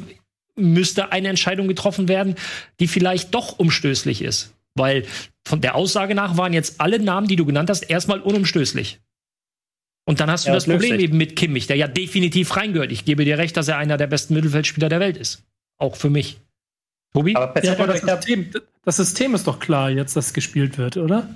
müsste 0.56 1.12
eine 1.12 1.30
Entscheidung 1.30 1.68
getroffen 1.68 2.08
werden, 2.08 2.36
die 2.80 2.88
vielleicht 2.88 3.34
doch 3.34 3.58
umstößlich 3.58 4.22
ist. 4.22 4.54
Weil 4.76 5.08
von 5.48 5.62
der 5.62 5.74
Aussage 5.74 6.14
nach 6.14 6.38
waren 6.38 6.54
jetzt 6.54 6.80
alle 6.80 7.00
Namen, 7.00 7.28
die 7.28 7.36
du 7.38 7.46
genannt 7.48 7.72
hast, 7.72 7.82
erstmal 7.90 8.20
unumstößlich. 8.20 9.00
Und 10.06 10.20
dann 10.20 10.30
hast 10.30 10.46
du 10.46 10.50
Ja, 10.50 10.54
das 10.56 10.66
Problem 10.66 10.92
Löw-Sicht. 10.92 11.10
eben 11.10 11.18
mit 11.18 11.36
Kimmich, 11.36 11.66
der 11.66 11.76
ja 11.76 11.88
definitiv 11.88 12.56
reingehört. 12.56 12.92
Ich 12.92 13.04
gebe 13.04 13.26
dir 13.26 13.40
recht, 13.40 13.58
dass 13.58 13.68
er 13.68 13.78
einer 13.78 13.98
der 13.98 14.06
besten 14.08 14.36
Mittelfeldspieler 14.36 14.90
der 14.90 15.00
Welt 15.00 15.18
ist. 15.18 15.44
Auch 15.80 15.96
für 15.96 16.12
mich. 16.12 16.38
Tobi? 17.14 17.36
Aber 17.36 17.46
Ja, 17.48 17.52
verzettelt 17.54 17.80
aber 17.82 17.94
euch 17.94 18.02
das 18.02 18.10
da, 18.10 18.16
System, 18.18 18.52
das 18.86 18.98
System 18.98 19.36
ist 19.36 19.48
doch 19.48 19.60
klar 19.60 19.90
jetzt, 19.90 20.16
dass 20.16 20.34
gespielt 20.34 20.78
wird, 20.78 20.98
oder? 20.98 21.28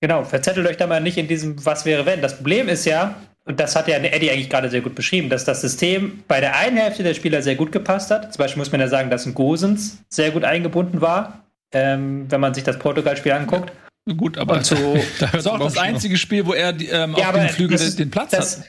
genau, 0.00 0.24
verzettelt 0.24 0.66
euch 0.66 0.76
da 0.76 0.86
mal 0.88 1.00
nicht 1.00 1.16
in 1.16 1.28
diesem 1.28 1.64
Was 1.64 1.84
wäre 1.84 2.04
wenn. 2.06 2.20
Das 2.22 2.36
Problem 2.36 2.68
ist 2.68 2.84
ja, 2.86 3.14
und 3.44 3.60
das 3.60 3.76
hat 3.76 3.86
ja 3.88 3.96
Eddie 3.96 4.30
eigentlich 4.32 4.50
gerade 4.50 4.68
sehr 4.68 4.80
gut 4.80 4.94
beschrieben, 4.96 5.28
dass 5.30 5.44
das 5.44 5.60
System 5.60 6.24
bei 6.26 6.40
der 6.40 6.56
einen 6.56 6.76
Hälfte 6.76 7.02
der 7.04 7.14
Spieler 7.14 7.40
sehr 7.42 7.54
gut 7.54 7.70
gepasst 7.72 8.10
hat. 8.10 8.32
Zum 8.34 8.38
Beispiel 8.42 8.58
muss 8.60 8.72
man 8.72 8.80
ja 8.80 8.88
sagen, 8.88 9.10
dass 9.10 9.26
ein 9.26 9.34
Gosens 9.34 9.98
sehr 10.08 10.30
gut 10.32 10.42
eingebunden 10.44 11.00
war, 11.00 11.44
ähm, 11.72 12.26
wenn 12.28 12.40
man 12.40 12.52
sich 12.54 12.64
das 12.64 12.78
Portugal-Spiel 12.78 13.32
anguckt. 13.32 13.72
Gut, 14.16 14.36
aber 14.38 14.64
so, 14.64 14.96
das 15.20 15.34
ist 15.34 15.46
auch 15.46 15.60
das 15.60 15.78
einzige 15.78 16.16
Spiel, 16.16 16.44
wo 16.46 16.52
er 16.54 16.74
ähm, 16.80 17.14
auf 17.14 17.32
dem 17.32 17.48
Flügel 17.48 17.76
das 17.78 17.86
ist- 17.86 17.98
den 18.00 18.10
Platz 18.10 18.30
das, 18.32 18.58
hat. 18.58 18.66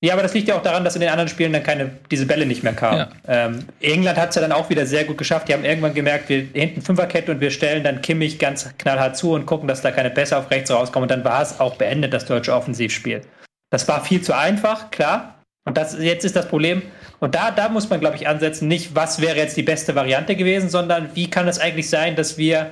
Ja, 0.00 0.12
aber 0.12 0.22
das 0.22 0.32
liegt 0.32 0.46
ja 0.46 0.56
auch 0.56 0.62
daran, 0.62 0.84
dass 0.84 0.94
in 0.94 1.00
den 1.00 1.10
anderen 1.10 1.28
Spielen 1.28 1.52
dann 1.52 1.64
keine, 1.64 1.90
diese 2.10 2.24
Bälle 2.24 2.46
nicht 2.46 2.62
mehr 2.62 2.72
kamen. 2.72 3.08
Ja. 3.26 3.46
Ähm, 3.46 3.66
England 3.80 4.16
hat 4.16 4.28
es 4.28 4.36
ja 4.36 4.42
dann 4.42 4.52
auch 4.52 4.70
wieder 4.70 4.86
sehr 4.86 5.04
gut 5.04 5.18
geschafft. 5.18 5.48
Die 5.48 5.52
haben 5.52 5.64
irgendwann 5.64 5.92
gemerkt, 5.92 6.28
wir 6.28 6.46
hinten 6.52 6.82
Fünferkette 6.82 7.32
und 7.32 7.40
wir 7.40 7.50
stellen 7.50 7.82
dann 7.82 8.00
Kimmich 8.00 8.38
ganz 8.38 8.68
knallhart 8.78 9.16
zu 9.16 9.32
und 9.32 9.44
gucken, 9.44 9.66
dass 9.66 9.82
da 9.82 9.90
keine 9.90 10.10
Pässe 10.10 10.36
auf 10.36 10.52
rechts 10.52 10.70
rauskommen. 10.70 11.04
Und 11.04 11.10
dann 11.10 11.24
war 11.24 11.42
es 11.42 11.58
auch 11.58 11.74
beendet, 11.74 12.14
das 12.14 12.26
deutsche 12.26 12.54
Offensivspiel. 12.54 13.22
Das 13.70 13.88
war 13.88 14.04
viel 14.04 14.22
zu 14.22 14.36
einfach, 14.36 14.92
klar. 14.92 15.34
Und 15.64 15.76
das, 15.76 15.98
jetzt 15.98 16.24
ist 16.24 16.36
das 16.36 16.46
Problem. 16.46 16.82
Und 17.18 17.34
da, 17.34 17.50
da 17.50 17.68
muss 17.68 17.90
man, 17.90 17.98
glaube 17.98 18.14
ich, 18.14 18.28
ansetzen, 18.28 18.68
nicht, 18.68 18.94
was 18.94 19.20
wäre 19.20 19.36
jetzt 19.36 19.56
die 19.56 19.64
beste 19.64 19.96
Variante 19.96 20.36
gewesen, 20.36 20.70
sondern 20.70 21.10
wie 21.14 21.28
kann 21.28 21.48
es 21.48 21.58
eigentlich 21.58 21.90
sein, 21.90 22.14
dass 22.14 22.38
wir 22.38 22.70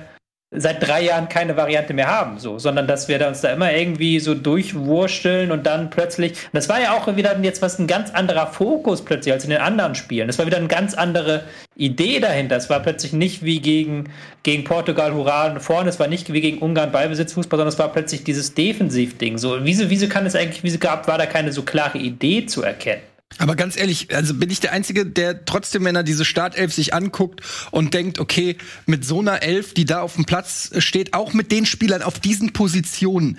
seit 0.51 0.87
drei 0.87 1.03
Jahren 1.03 1.27
keine 1.27 1.57
Variante 1.57 1.93
mehr 1.93 2.07
haben, 2.07 2.39
so, 2.39 2.57
sondern 2.57 2.87
dass 2.87 3.09
wir 3.09 3.25
uns 3.27 3.41
da 3.41 3.51
immer 3.51 3.73
irgendwie 3.73 4.21
so 4.21 4.33
durchwursteln 4.33 5.51
und 5.51 5.65
dann 5.65 5.89
plötzlich, 5.89 6.33
das 6.53 6.69
war 6.69 6.81
ja 6.81 6.93
auch 6.93 7.13
wieder 7.17 7.37
jetzt 7.41 7.61
was 7.61 7.79
ein 7.79 7.87
ganz 7.87 8.11
anderer 8.11 8.47
Fokus 8.47 9.03
plötzlich 9.03 9.33
als 9.33 9.43
in 9.43 9.49
den 9.49 9.59
anderen 9.59 9.93
Spielen. 9.95 10.27
Das 10.27 10.39
war 10.39 10.45
wieder 10.45 10.57
eine 10.57 10.69
ganz 10.69 10.93
andere 10.93 11.43
Idee 11.75 12.21
dahinter. 12.21 12.55
Es 12.55 12.69
war 12.69 12.79
plötzlich 12.79 13.11
nicht 13.11 13.43
wie 13.43 13.59
gegen, 13.59 14.09
gegen 14.43 14.63
Portugal, 14.63 15.13
hurra, 15.13 15.59
vorne, 15.59 15.89
es 15.89 15.99
war 15.99 16.07
nicht 16.07 16.31
wie 16.31 16.41
gegen 16.41 16.59
Ungarn 16.59 16.93
Ballbesitzfußball, 16.93 17.57
sondern 17.57 17.73
es 17.73 17.79
war 17.79 17.91
plötzlich 17.91 18.23
dieses 18.23 18.53
Defensivding. 18.53 19.37
So, 19.37 19.65
wieso, 19.65 19.89
wieso 19.89 20.07
kann 20.07 20.25
es 20.25 20.35
eigentlich, 20.35 20.63
wieso 20.63 20.79
gab, 20.79 21.07
war 21.09 21.17
da 21.17 21.25
keine 21.25 21.51
so 21.51 21.63
klare 21.63 21.97
Idee 21.97 22.45
zu 22.45 22.63
erkennen? 22.63 23.01
Aber 23.39 23.55
ganz 23.55 23.77
ehrlich, 23.77 24.15
also 24.15 24.33
bin 24.33 24.49
ich 24.49 24.59
der 24.59 24.71
Einzige, 24.71 25.05
der 25.05 25.45
trotzdem, 25.45 25.85
wenn 25.85 25.95
er 25.95 26.03
diese 26.03 26.25
Startelf 26.25 26.73
sich 26.73 26.93
anguckt 26.93 27.41
und 27.71 27.93
denkt, 27.93 28.19
okay, 28.19 28.57
mit 28.85 29.05
so 29.05 29.19
einer 29.19 29.43
Elf, 29.43 29.73
die 29.73 29.85
da 29.85 30.01
auf 30.01 30.15
dem 30.15 30.25
Platz 30.25 30.71
steht, 30.79 31.13
auch 31.13 31.33
mit 31.33 31.51
den 31.51 31.65
Spielern 31.65 32.01
auf 32.01 32.19
diesen 32.19 32.53
Positionen, 32.53 33.37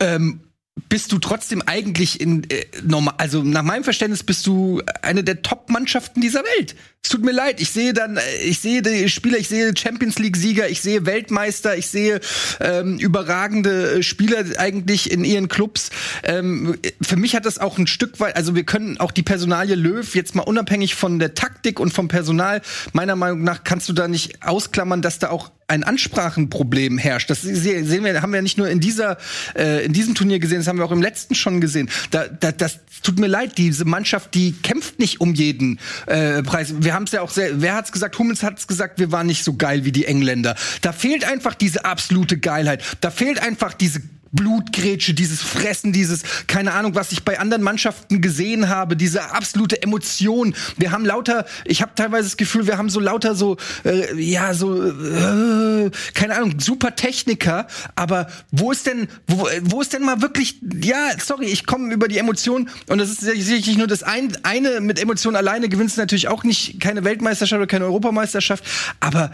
ähm, 0.00 0.40
bist 0.88 1.12
du 1.12 1.18
trotzdem 1.18 1.62
eigentlich 1.62 2.20
in 2.20 2.48
äh, 2.50 2.64
normal, 2.82 3.14
also 3.18 3.42
nach 3.42 3.62
meinem 3.62 3.84
Verständnis 3.84 4.22
bist 4.22 4.46
du 4.46 4.82
eine 5.02 5.24
der 5.24 5.42
Top-Mannschaften 5.42 6.20
dieser 6.20 6.42
Welt. 6.58 6.76
Es 7.02 7.08
tut 7.08 7.24
mir 7.24 7.32
leid, 7.32 7.60
ich 7.62 7.70
sehe 7.70 7.94
dann, 7.94 8.18
äh, 8.18 8.20
ich 8.44 8.60
sehe 8.60 8.82
die 8.82 9.08
Spieler, 9.08 9.38
ich 9.38 9.48
sehe 9.48 9.72
Champions 9.76 10.18
League-Sieger, 10.18 10.68
ich 10.68 10.82
sehe 10.82 11.06
Weltmeister, 11.06 11.76
ich 11.76 11.86
sehe 11.86 12.20
ähm, 12.60 12.98
überragende 12.98 13.94
äh, 13.94 14.02
Spieler 14.02 14.44
eigentlich 14.58 15.10
in 15.10 15.24
ihren 15.24 15.48
Clubs. 15.48 15.90
Ähm, 16.24 16.76
für 17.00 17.16
mich 17.16 17.34
hat 17.34 17.46
das 17.46 17.58
auch 17.58 17.78
ein 17.78 17.86
Stück 17.86 18.20
weit, 18.20 18.36
also 18.36 18.54
wir 18.54 18.64
können 18.64 19.00
auch 19.00 19.12
die 19.12 19.22
Personalie 19.22 19.76
Löw 19.76 20.14
jetzt 20.14 20.34
mal 20.34 20.42
unabhängig 20.42 20.94
von 20.94 21.18
der 21.18 21.34
Taktik 21.34 21.80
und 21.80 21.92
vom 21.92 22.08
Personal, 22.08 22.60
meiner 22.92 23.16
Meinung 23.16 23.44
nach 23.44 23.64
kannst 23.64 23.88
du 23.88 23.94
da 23.94 24.06
nicht 24.06 24.42
ausklammern, 24.42 25.00
dass 25.00 25.18
da 25.18 25.30
auch 25.30 25.50
ein 25.68 25.84
Ansprachenproblem 25.84 26.98
herrscht. 26.98 27.30
Das 27.30 27.42
se- 27.42 27.54
sehen 27.84 28.04
wir, 28.04 28.20
haben 28.22 28.32
wir 28.32 28.42
nicht 28.42 28.58
nur 28.58 28.68
in 28.68 28.80
dieser, 28.80 29.18
äh, 29.56 29.84
in 29.84 29.92
diesem 29.92 30.16
Turnier 30.16 30.40
gesehen, 30.40 30.58
das 30.58 30.66
haben 30.66 30.78
wir 30.78 30.84
auch 30.84 30.90
im 30.90 31.00
letzten 31.00 31.36
schon 31.36 31.60
gesehen. 31.60 31.88
Da, 32.10 32.26
da, 32.26 32.50
das 32.50 32.80
tut 33.04 33.20
mir 33.20 33.28
leid, 33.28 33.56
diese 33.56 33.84
Mannschaft, 33.84 34.34
die 34.34 34.50
kämpft 34.52 34.98
nicht 34.98 35.20
um 35.20 35.32
jeden 35.32 35.78
äh, 36.06 36.42
Preis. 36.42 36.74
Wir 36.80 36.89
haben 36.94 37.04
es 37.04 37.12
ja 37.12 37.22
auch 37.22 37.30
sehr, 37.30 37.60
wer 37.60 37.74
hat's 37.74 37.92
gesagt? 37.92 38.18
Hummels 38.18 38.42
hat's 38.42 38.66
gesagt, 38.66 38.98
wir 38.98 39.12
waren 39.12 39.26
nicht 39.26 39.44
so 39.44 39.54
geil 39.54 39.84
wie 39.84 39.92
die 39.92 40.06
Engländer. 40.06 40.56
Da 40.82 40.92
fehlt 40.92 41.24
einfach 41.24 41.54
diese 41.54 41.84
absolute 41.84 42.38
Geilheit. 42.38 42.82
Da 43.00 43.10
fehlt 43.10 43.40
einfach 43.40 43.74
diese 43.74 44.02
Blutgrätsche, 44.32 45.14
dieses 45.14 45.42
Fressen, 45.42 45.92
dieses, 45.92 46.22
keine 46.46 46.72
Ahnung, 46.72 46.94
was 46.94 47.12
ich 47.12 47.24
bei 47.24 47.40
anderen 47.40 47.62
Mannschaften 47.62 48.20
gesehen 48.20 48.68
habe, 48.68 48.96
diese 48.96 49.32
absolute 49.32 49.82
Emotion. 49.82 50.54
Wir 50.76 50.92
haben 50.92 51.04
lauter, 51.04 51.46
ich 51.64 51.82
habe 51.82 51.92
teilweise 51.96 52.28
das 52.28 52.36
Gefühl, 52.36 52.66
wir 52.66 52.78
haben 52.78 52.90
so 52.90 53.00
lauter 53.00 53.34
so, 53.34 53.56
äh, 53.84 54.14
ja, 54.20 54.54
so, 54.54 54.82
äh, 54.82 55.90
keine 56.14 56.36
Ahnung, 56.36 56.60
super 56.60 56.94
Techniker, 56.94 57.66
aber 57.96 58.28
wo 58.52 58.70
ist 58.70 58.86
denn, 58.86 59.08
wo, 59.26 59.48
wo 59.62 59.80
ist 59.80 59.92
denn 59.92 60.02
mal 60.02 60.22
wirklich, 60.22 60.60
ja, 60.82 61.10
sorry, 61.18 61.46
ich 61.46 61.66
komme 61.66 61.92
über 61.92 62.06
die 62.06 62.18
Emotion 62.18 62.70
und 62.86 62.98
das 62.98 63.10
ist 63.10 63.20
sicherlich 63.20 63.78
nur 63.78 63.88
das 63.88 64.02
ein, 64.02 64.36
eine 64.44 64.80
mit 64.80 65.00
Emotion 65.00 65.34
alleine 65.34 65.68
gewinnst 65.68 65.96
natürlich 65.96 66.28
auch 66.28 66.44
nicht 66.44 66.80
keine 66.80 67.04
Weltmeisterschaft 67.04 67.58
oder 67.58 67.66
keine 67.66 67.86
Europameisterschaft, 67.86 68.64
aber 69.00 69.32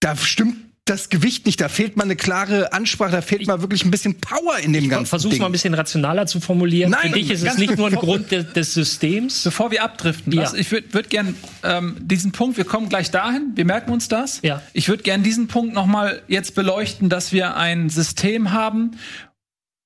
da 0.00 0.16
stimmt 0.16 0.69
das 0.90 1.08
Gewicht 1.08 1.46
nicht, 1.46 1.60
da 1.60 1.68
fehlt 1.68 1.96
mal 1.96 2.04
eine 2.04 2.16
klare 2.16 2.72
Ansprache, 2.72 3.12
da 3.12 3.22
fehlt 3.22 3.46
mal 3.46 3.60
wirklich 3.62 3.84
ein 3.84 3.90
bisschen 3.90 4.16
Power 4.20 4.58
in 4.58 4.72
dem 4.72 4.88
ganzen 4.88 5.06
Versuch's 5.06 5.34
Ding. 5.34 5.40
mal 5.40 5.46
ein 5.48 5.52
bisschen 5.52 5.72
rationaler 5.74 6.26
zu 6.26 6.40
formulieren. 6.40 6.90
Nein, 6.90 7.12
Für 7.12 7.18
dich 7.18 7.30
ist 7.30 7.42
es 7.44 7.56
nicht 7.58 7.76
nur 7.76 7.86
ein 7.86 7.94
Grund 7.94 8.30
des, 8.30 8.52
des 8.52 8.74
Systems. 8.74 9.44
Bevor 9.44 9.70
wir 9.70 9.82
abdriften, 9.84 10.32
Ja. 10.32 10.42
lass, 10.42 10.54
ich 10.54 10.70
würde 10.72 10.92
würd 10.92 11.08
gern 11.08 11.34
ähm, 11.62 11.96
diesen 12.00 12.32
Punkt, 12.32 12.56
wir 12.56 12.64
kommen 12.64 12.88
gleich 12.88 13.10
dahin, 13.10 13.52
wir 13.54 13.64
merken 13.64 13.92
uns 13.92 14.08
das. 14.08 14.40
Ja. 14.42 14.60
Ich 14.72 14.88
würde 14.88 15.02
gern 15.02 15.22
diesen 15.22 15.46
Punkt 15.46 15.74
noch 15.74 15.86
mal 15.86 16.22
jetzt 16.28 16.54
beleuchten, 16.54 17.08
dass 17.08 17.32
wir 17.32 17.56
ein 17.56 17.88
System 17.88 18.52
haben 18.52 18.92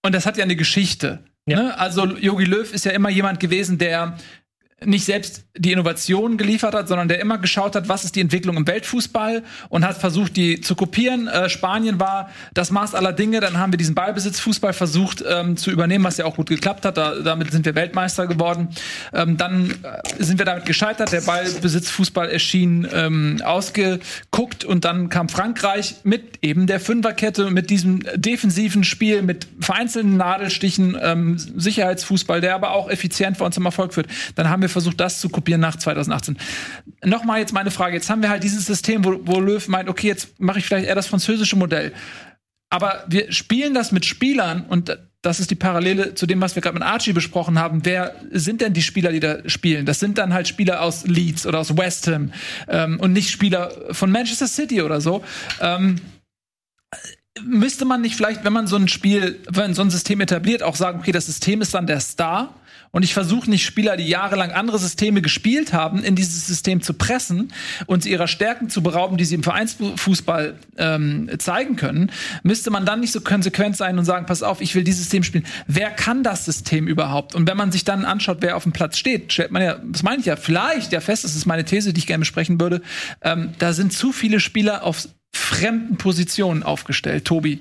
und 0.02 0.14
das 0.14 0.26
hat 0.26 0.36
ja 0.36 0.44
eine 0.44 0.57
Geschichte. 0.57 1.20
Ja. 1.46 1.62
Ne? 1.62 1.78
Also 1.78 2.07
Jogi 2.07 2.44
Löw 2.44 2.72
ist 2.72 2.84
ja 2.84 2.92
immer 2.92 3.11
jemand 3.11 3.38
gewesen, 3.40 3.76
der 3.78 4.16
nicht 4.85 5.05
selbst 5.05 5.45
die 5.57 5.72
Innovation 5.72 6.37
geliefert 6.37 6.74
hat, 6.74 6.89
sondern 6.89 7.09
der 7.09 7.20
immer 7.20 7.39
geschaut 7.39 7.76
hat, 7.76 7.89
was 7.89 8.05
ist 8.05 8.16
die 8.16 8.20
Entwicklung 8.20 8.57
im 8.57 8.66
Weltfußball 8.66 9.43
und 9.68 9.87
hat 9.87 9.97
versucht, 9.99 10.37
die 10.37 10.61
zu 10.61 10.74
kopieren. 10.74 11.28
Äh, 11.28 11.49
Spanien 11.49 12.01
war 12.01 12.30
das 12.55 12.70
Maß 12.70 12.95
aller 12.95 13.12
Dinge. 13.12 13.41
Dann 13.41 13.59
haben 13.59 13.72
wir 13.72 13.76
diesen 13.76 13.95
Ballbesitzfußball 13.95 14.72
versucht 14.72 15.22
ähm, 15.28 15.57
zu 15.57 15.70
übernehmen, 15.70 16.05
was 16.05 16.16
ja 16.16 16.24
auch 16.24 16.37
gut 16.37 16.49
geklappt 16.49 16.85
hat. 16.85 16.97
Da, 16.97 17.20
damit 17.20 17.53
sind 17.53 17.66
wir 17.66 17.74
Weltmeister 17.74 18.26
geworden. 18.26 18.68
Ähm, 19.12 19.37
dann 19.37 19.70
äh, 19.70 20.22
sind 20.22 20.39
wir 20.39 20.45
damit 20.45 20.66
gescheitert. 20.66 21.12
Der 21.12 21.20
Ballbesitzfußball 21.20 22.28
erschien 22.28 22.89
ähm, 22.93 23.41
ausgeguckt 23.45 24.64
und 24.64 24.85
dann 24.85 25.09
kam 25.09 25.28
Frankreich 25.28 25.97
mit 26.03 26.39
eben 26.43 26.66
der 26.66 26.80
Fünferkette, 26.80 27.51
mit 27.51 27.70
diesem 27.70 28.01
defensiven 28.16 28.82
Spiel, 28.85 29.22
mit 29.22 29.47
vereinzelten 29.61 30.16
Nadelstichen, 30.16 30.97
ähm, 31.01 31.39
Sicherheitsfußball, 31.39 32.41
der 32.41 32.55
aber 32.55 32.72
auch 32.72 32.91
effizient 32.91 33.37
für 33.37 33.45
uns 33.45 33.55
zum 33.55 33.64
Erfolg 33.64 33.95
führt. 33.95 34.09
Dann 34.35 34.51
haben 34.51 34.62
wir 34.62 34.68
versucht, 34.74 35.00
das 35.00 35.20
zu 35.20 35.30
kopieren 35.30 35.60
nach 35.60 35.76
2018. 35.76 36.36
Nochmal 37.04 37.40
jetzt 37.40 37.54
meine 37.54 37.70
Frage. 37.70 37.96
Jetzt 37.96 38.10
haben 38.10 38.20
wir 38.20 38.28
halt 38.28 38.44
dieses 38.44 38.66
System, 38.66 39.04
wo, 39.04 39.18
wo 39.24 39.40
Löw 39.40 39.66
meint, 39.68 39.88
okay, 39.88 40.08
jetzt 40.08 40.38
mache 40.38 40.58
ich 40.58 40.66
vielleicht 40.66 40.86
eher 40.86 40.94
das 40.94 41.06
französische 41.06 41.56
Modell. 41.56 41.92
Aber 42.68 43.04
wir 43.08 43.32
spielen 43.32 43.72
das 43.72 43.92
mit 43.92 44.04
Spielern 44.04 44.66
und 44.68 44.98
das 45.22 45.40
ist 45.40 45.50
die 45.50 45.54
Parallele 45.54 46.14
zu 46.14 46.26
dem, 46.26 46.40
was 46.40 46.54
wir 46.54 46.60
gerade 46.60 46.74
mit 46.74 46.82
Archie 46.82 47.12
besprochen 47.12 47.58
haben. 47.58 47.84
Wer 47.84 48.14
sind 48.30 48.60
denn 48.60 48.74
die 48.74 48.82
Spieler, 48.82 49.10
die 49.10 49.20
da 49.20 49.48
spielen? 49.48 49.86
Das 49.86 49.98
sind 49.98 50.18
dann 50.18 50.34
halt 50.34 50.48
Spieler 50.48 50.82
aus 50.82 51.06
Leeds 51.06 51.46
oder 51.46 51.60
aus 51.60 51.76
West 51.76 52.06
Ham 52.08 52.32
ähm, 52.68 53.00
und 53.00 53.12
nicht 53.12 53.30
Spieler 53.30 53.72
von 53.92 54.10
Manchester 54.10 54.48
City 54.48 54.82
oder 54.82 55.00
so. 55.00 55.24
Ähm, 55.60 56.00
müsste 57.42 57.84
man 57.84 58.00
nicht 58.00 58.16
vielleicht, 58.16 58.44
wenn 58.44 58.52
man 58.52 58.66
so 58.66 58.76
ein 58.76 58.88
Spiel, 58.88 59.40
wenn 59.48 59.74
so 59.74 59.82
ein 59.82 59.90
System 59.90 60.20
etabliert, 60.20 60.62
auch 60.62 60.76
sagen, 60.76 61.00
okay, 61.00 61.12
das 61.12 61.26
System 61.26 61.60
ist 61.60 61.74
dann 61.74 61.86
der 61.86 62.00
Star 62.00 62.54
und 62.95 63.03
ich 63.03 63.12
versuche 63.12 63.51
nicht 63.51 63.66
Spieler, 63.66 63.97
die 63.97 64.07
jahrelang 64.07 64.53
andere 64.53 64.78
Systeme 64.78 65.20
gespielt 65.20 65.72
haben, 65.72 66.05
in 66.05 66.14
dieses 66.14 66.47
System 66.47 66.80
zu 66.80 66.95
pressen 66.95 67.53
und 67.86 68.05
sie 68.05 68.12
ihrer 68.12 68.28
Stärken 68.28 68.70
zu 68.70 68.84
berauben, 68.84 69.16
die 69.16 69.24
sie 69.24 69.34
im 69.34 69.42
Vereinsfußball 69.42 70.55
ähm, 70.78 71.28
zeigen 71.38 71.74
können, 71.74 72.12
müsste 72.45 72.70
man 72.70 72.86
dann 72.86 73.01
nicht 73.01 73.11
so 73.11 73.20
konsequent 73.20 73.76
sein 73.76 73.99
und 73.99 74.05
sagen, 74.05 74.26
pass 74.26 74.45
auf, 74.45 74.61
ich 74.61 74.76
will 74.76 74.84
dieses 74.84 75.03
System 75.03 75.24
spielen. 75.24 75.45
Wer 75.66 75.90
kann 75.90 76.22
das 76.22 76.45
System 76.45 76.86
überhaupt? 76.86 77.34
Und 77.34 77.49
wenn 77.49 77.57
man 77.57 77.72
sich 77.72 77.82
dann 77.82 78.05
anschaut, 78.05 78.38
wer 78.42 78.57
auf 78.57 78.62
dem 78.62 78.72
Platz 78.72 78.97
steht, 78.97 79.32
stellt 79.32 79.51
man 79.51 79.62
ja, 79.62 79.74
das 79.90 80.05
meine 80.05 80.20
ich 80.20 80.26
ja, 80.26 80.36
vielleicht 80.36 80.92
ja 80.92 81.01
fest, 81.01 81.24
das 81.24 81.34
ist 81.34 81.47
meine 81.47 81.64
These, 81.64 81.92
die 81.92 81.99
ich 81.99 82.07
gerne 82.07 82.20
besprechen 82.20 82.61
würde, 82.61 82.80
ähm, 83.22 83.55
da 83.59 83.72
sind 83.72 83.92
zu 83.92 84.12
viele 84.12 84.38
Spieler 84.38 84.84
auf 84.84 85.09
fremden 85.32 85.97
Positionen 85.97 86.62
aufgestellt. 86.62 87.24
Tobi, 87.24 87.61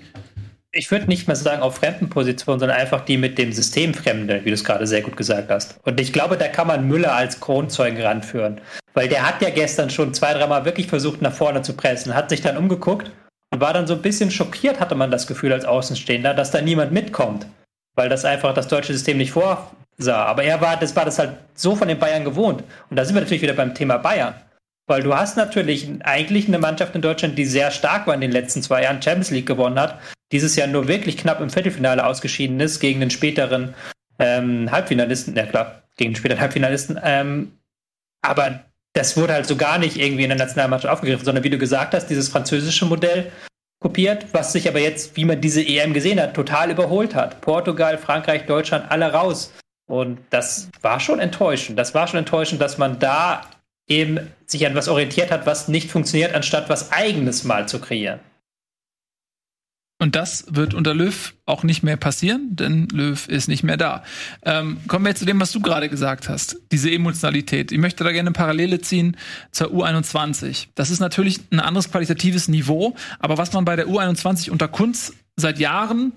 ich 0.75 0.89
würde 0.89 1.05
nicht 1.05 1.27
mal 1.27 1.35
sagen 1.35 1.61
auf 1.61 1.75
fremden 1.75 2.09
Positionen, 2.09 2.59
sondern 2.59 2.77
einfach 2.77 3.01
die 3.01 3.17
mit 3.17 3.37
dem 3.37 3.53
System 3.53 3.93
fremde, 3.93 4.43
wie 4.43 4.49
du 4.49 4.55
es 4.55 4.63
gerade 4.63 4.87
sehr 4.87 5.01
gut 5.01 5.15
gesagt 5.15 5.51
hast. 5.51 5.77
Und 5.83 5.99
ich 5.99 6.11
glaube, 6.11 6.35
da 6.35 6.47
kann 6.47 6.67
man 6.67 6.87
Müller 6.87 7.13
als 7.13 7.39
Kronzeugen 7.39 8.01
ranführen. 8.01 8.59
Weil 8.95 9.07
der 9.07 9.27
hat 9.27 9.41
ja 9.41 9.51
gestern 9.51 9.91
schon 9.91 10.13
zwei, 10.13 10.33
dreimal 10.33 10.65
wirklich 10.65 10.87
versucht, 10.87 11.21
nach 11.21 11.33
vorne 11.33 11.61
zu 11.61 11.73
pressen, 11.73 12.15
hat 12.15 12.29
sich 12.29 12.41
dann 12.41 12.57
umgeguckt 12.57 13.11
und 13.51 13.61
war 13.61 13.73
dann 13.73 13.85
so 13.85 13.93
ein 13.93 14.01
bisschen 14.01 14.31
schockiert, 14.31 14.79
hatte 14.79 14.95
man 14.95 15.11
das 15.11 15.27
Gefühl 15.27 15.53
als 15.53 15.65
Außenstehender, 15.65 16.33
dass 16.33 16.51
da 16.51 16.59
niemand 16.59 16.91
mitkommt. 16.91 17.45
Weil 17.95 18.09
das 18.09 18.25
einfach 18.25 18.55
das 18.55 18.67
deutsche 18.67 18.93
System 18.93 19.19
nicht 19.19 19.31
vorsah. 19.31 20.25
Aber 20.25 20.43
er 20.43 20.59
war, 20.59 20.77
das 20.77 20.95
war 20.95 21.05
das 21.05 21.19
halt 21.19 21.33
so 21.53 21.75
von 21.75 21.87
den 21.87 21.99
Bayern 21.99 22.23
gewohnt. 22.23 22.63
Und 22.89 22.97
da 22.97 23.05
sind 23.05 23.13
wir 23.13 23.21
natürlich 23.21 23.43
wieder 23.43 23.53
beim 23.53 23.75
Thema 23.75 23.97
Bayern. 23.97 24.33
Weil 24.87 25.03
du 25.03 25.15
hast 25.15 25.37
natürlich 25.37 25.87
eigentlich 26.03 26.47
eine 26.47 26.57
Mannschaft 26.57 26.95
in 26.95 27.03
Deutschland, 27.03 27.37
die 27.37 27.45
sehr 27.45 27.69
stark 27.69 28.07
war 28.07 28.15
in 28.15 28.21
den 28.21 28.31
letzten 28.31 28.63
zwei 28.63 28.83
Jahren, 28.83 29.01
Champions 29.01 29.29
League 29.29 29.45
gewonnen 29.45 29.79
hat, 29.79 29.99
dieses 30.31 30.55
Jahr 30.55 30.67
nur 30.67 30.87
wirklich 30.87 31.17
knapp 31.17 31.41
im 31.41 31.49
Viertelfinale 31.49 32.05
ausgeschieden 32.05 32.59
ist 32.59 32.79
gegen 32.79 32.99
den 32.99 33.11
späteren 33.11 33.75
ähm, 34.19 34.71
Halbfinalisten, 34.71 35.35
ja 35.35 35.45
klar, 35.45 35.83
gegen 35.97 36.11
den 36.11 36.15
späteren 36.15 36.39
Halbfinalisten. 36.39 36.99
Ähm, 37.03 37.57
aber 38.21 38.63
das 38.93 39.17
wurde 39.17 39.33
halt 39.33 39.47
so 39.47 39.55
gar 39.55 39.77
nicht 39.77 39.97
irgendwie 39.97 40.23
in 40.23 40.29
der 40.29 40.37
Nationalmannschaft 40.37 40.91
aufgegriffen, 40.91 41.25
sondern 41.25 41.43
wie 41.43 41.49
du 41.49 41.57
gesagt 41.57 41.93
hast, 41.93 42.07
dieses 42.07 42.29
französische 42.29 42.85
Modell 42.85 43.31
kopiert, 43.79 44.27
was 44.31 44.53
sich 44.53 44.67
aber 44.67 44.79
jetzt, 44.79 45.17
wie 45.17 45.25
man 45.25 45.41
diese 45.41 45.61
EM 45.61 45.93
gesehen 45.93 46.19
hat, 46.19 46.33
total 46.33 46.71
überholt 46.71 47.15
hat. 47.15 47.41
Portugal, 47.41 47.97
Frankreich, 47.97 48.45
Deutschland, 48.45 48.89
alle 48.89 49.11
raus. 49.11 49.51
Und 49.87 50.19
das 50.29 50.69
war 50.81 50.99
schon 50.99 51.19
enttäuschend. 51.19 51.77
Das 51.77 51.93
war 51.93 52.07
schon 52.07 52.19
enttäuschend, 52.19 52.61
dass 52.61 52.77
man 52.77 52.99
da 52.99 53.41
eben 53.87 54.31
sich 54.45 54.65
an 54.65 54.75
was 54.75 54.87
orientiert 54.87 55.31
hat, 55.31 55.45
was 55.45 55.67
nicht 55.67 55.91
funktioniert, 55.91 56.33
anstatt 56.33 56.69
was 56.69 56.91
eigenes 56.91 57.43
mal 57.43 57.67
zu 57.67 57.79
kreieren. 57.79 58.19
Und 59.99 60.15
das 60.15 60.45
wird 60.49 60.73
unter 60.73 60.93
Löw 60.93 61.33
auch 61.45 61.63
nicht 61.63 61.83
mehr 61.83 61.95
passieren, 61.95 62.55
denn 62.55 62.87
Löw 62.89 63.27
ist 63.27 63.47
nicht 63.47 63.63
mehr 63.63 63.77
da. 63.77 64.03
Ähm, 64.43 64.79
kommen 64.87 65.05
wir 65.05 65.09
jetzt 65.09 65.19
zu 65.19 65.25
dem, 65.25 65.39
was 65.39 65.51
du 65.51 65.61
gerade 65.61 65.87
gesagt 65.87 66.27
hast, 66.27 66.57
diese 66.71 66.91
Emotionalität. 66.91 67.71
Ich 67.71 67.77
möchte 67.77 68.03
da 68.03 68.11
gerne 68.11 68.27
eine 68.27 68.33
Parallele 68.33 68.81
ziehen 68.81 69.15
zur 69.51 69.67
U21. 69.67 70.67
Das 70.75 70.89
ist 70.89 70.99
natürlich 70.99 71.39
ein 71.51 71.59
anderes 71.59 71.89
qualitatives 71.89 72.47
Niveau, 72.49 72.95
aber 73.19 73.37
was 73.37 73.53
man 73.53 73.65
bei 73.65 73.75
der 73.75 73.87
U21 73.87 74.49
unter 74.49 74.67
Kunst 74.67 75.13
seit 75.35 75.59
Jahren 75.59 76.13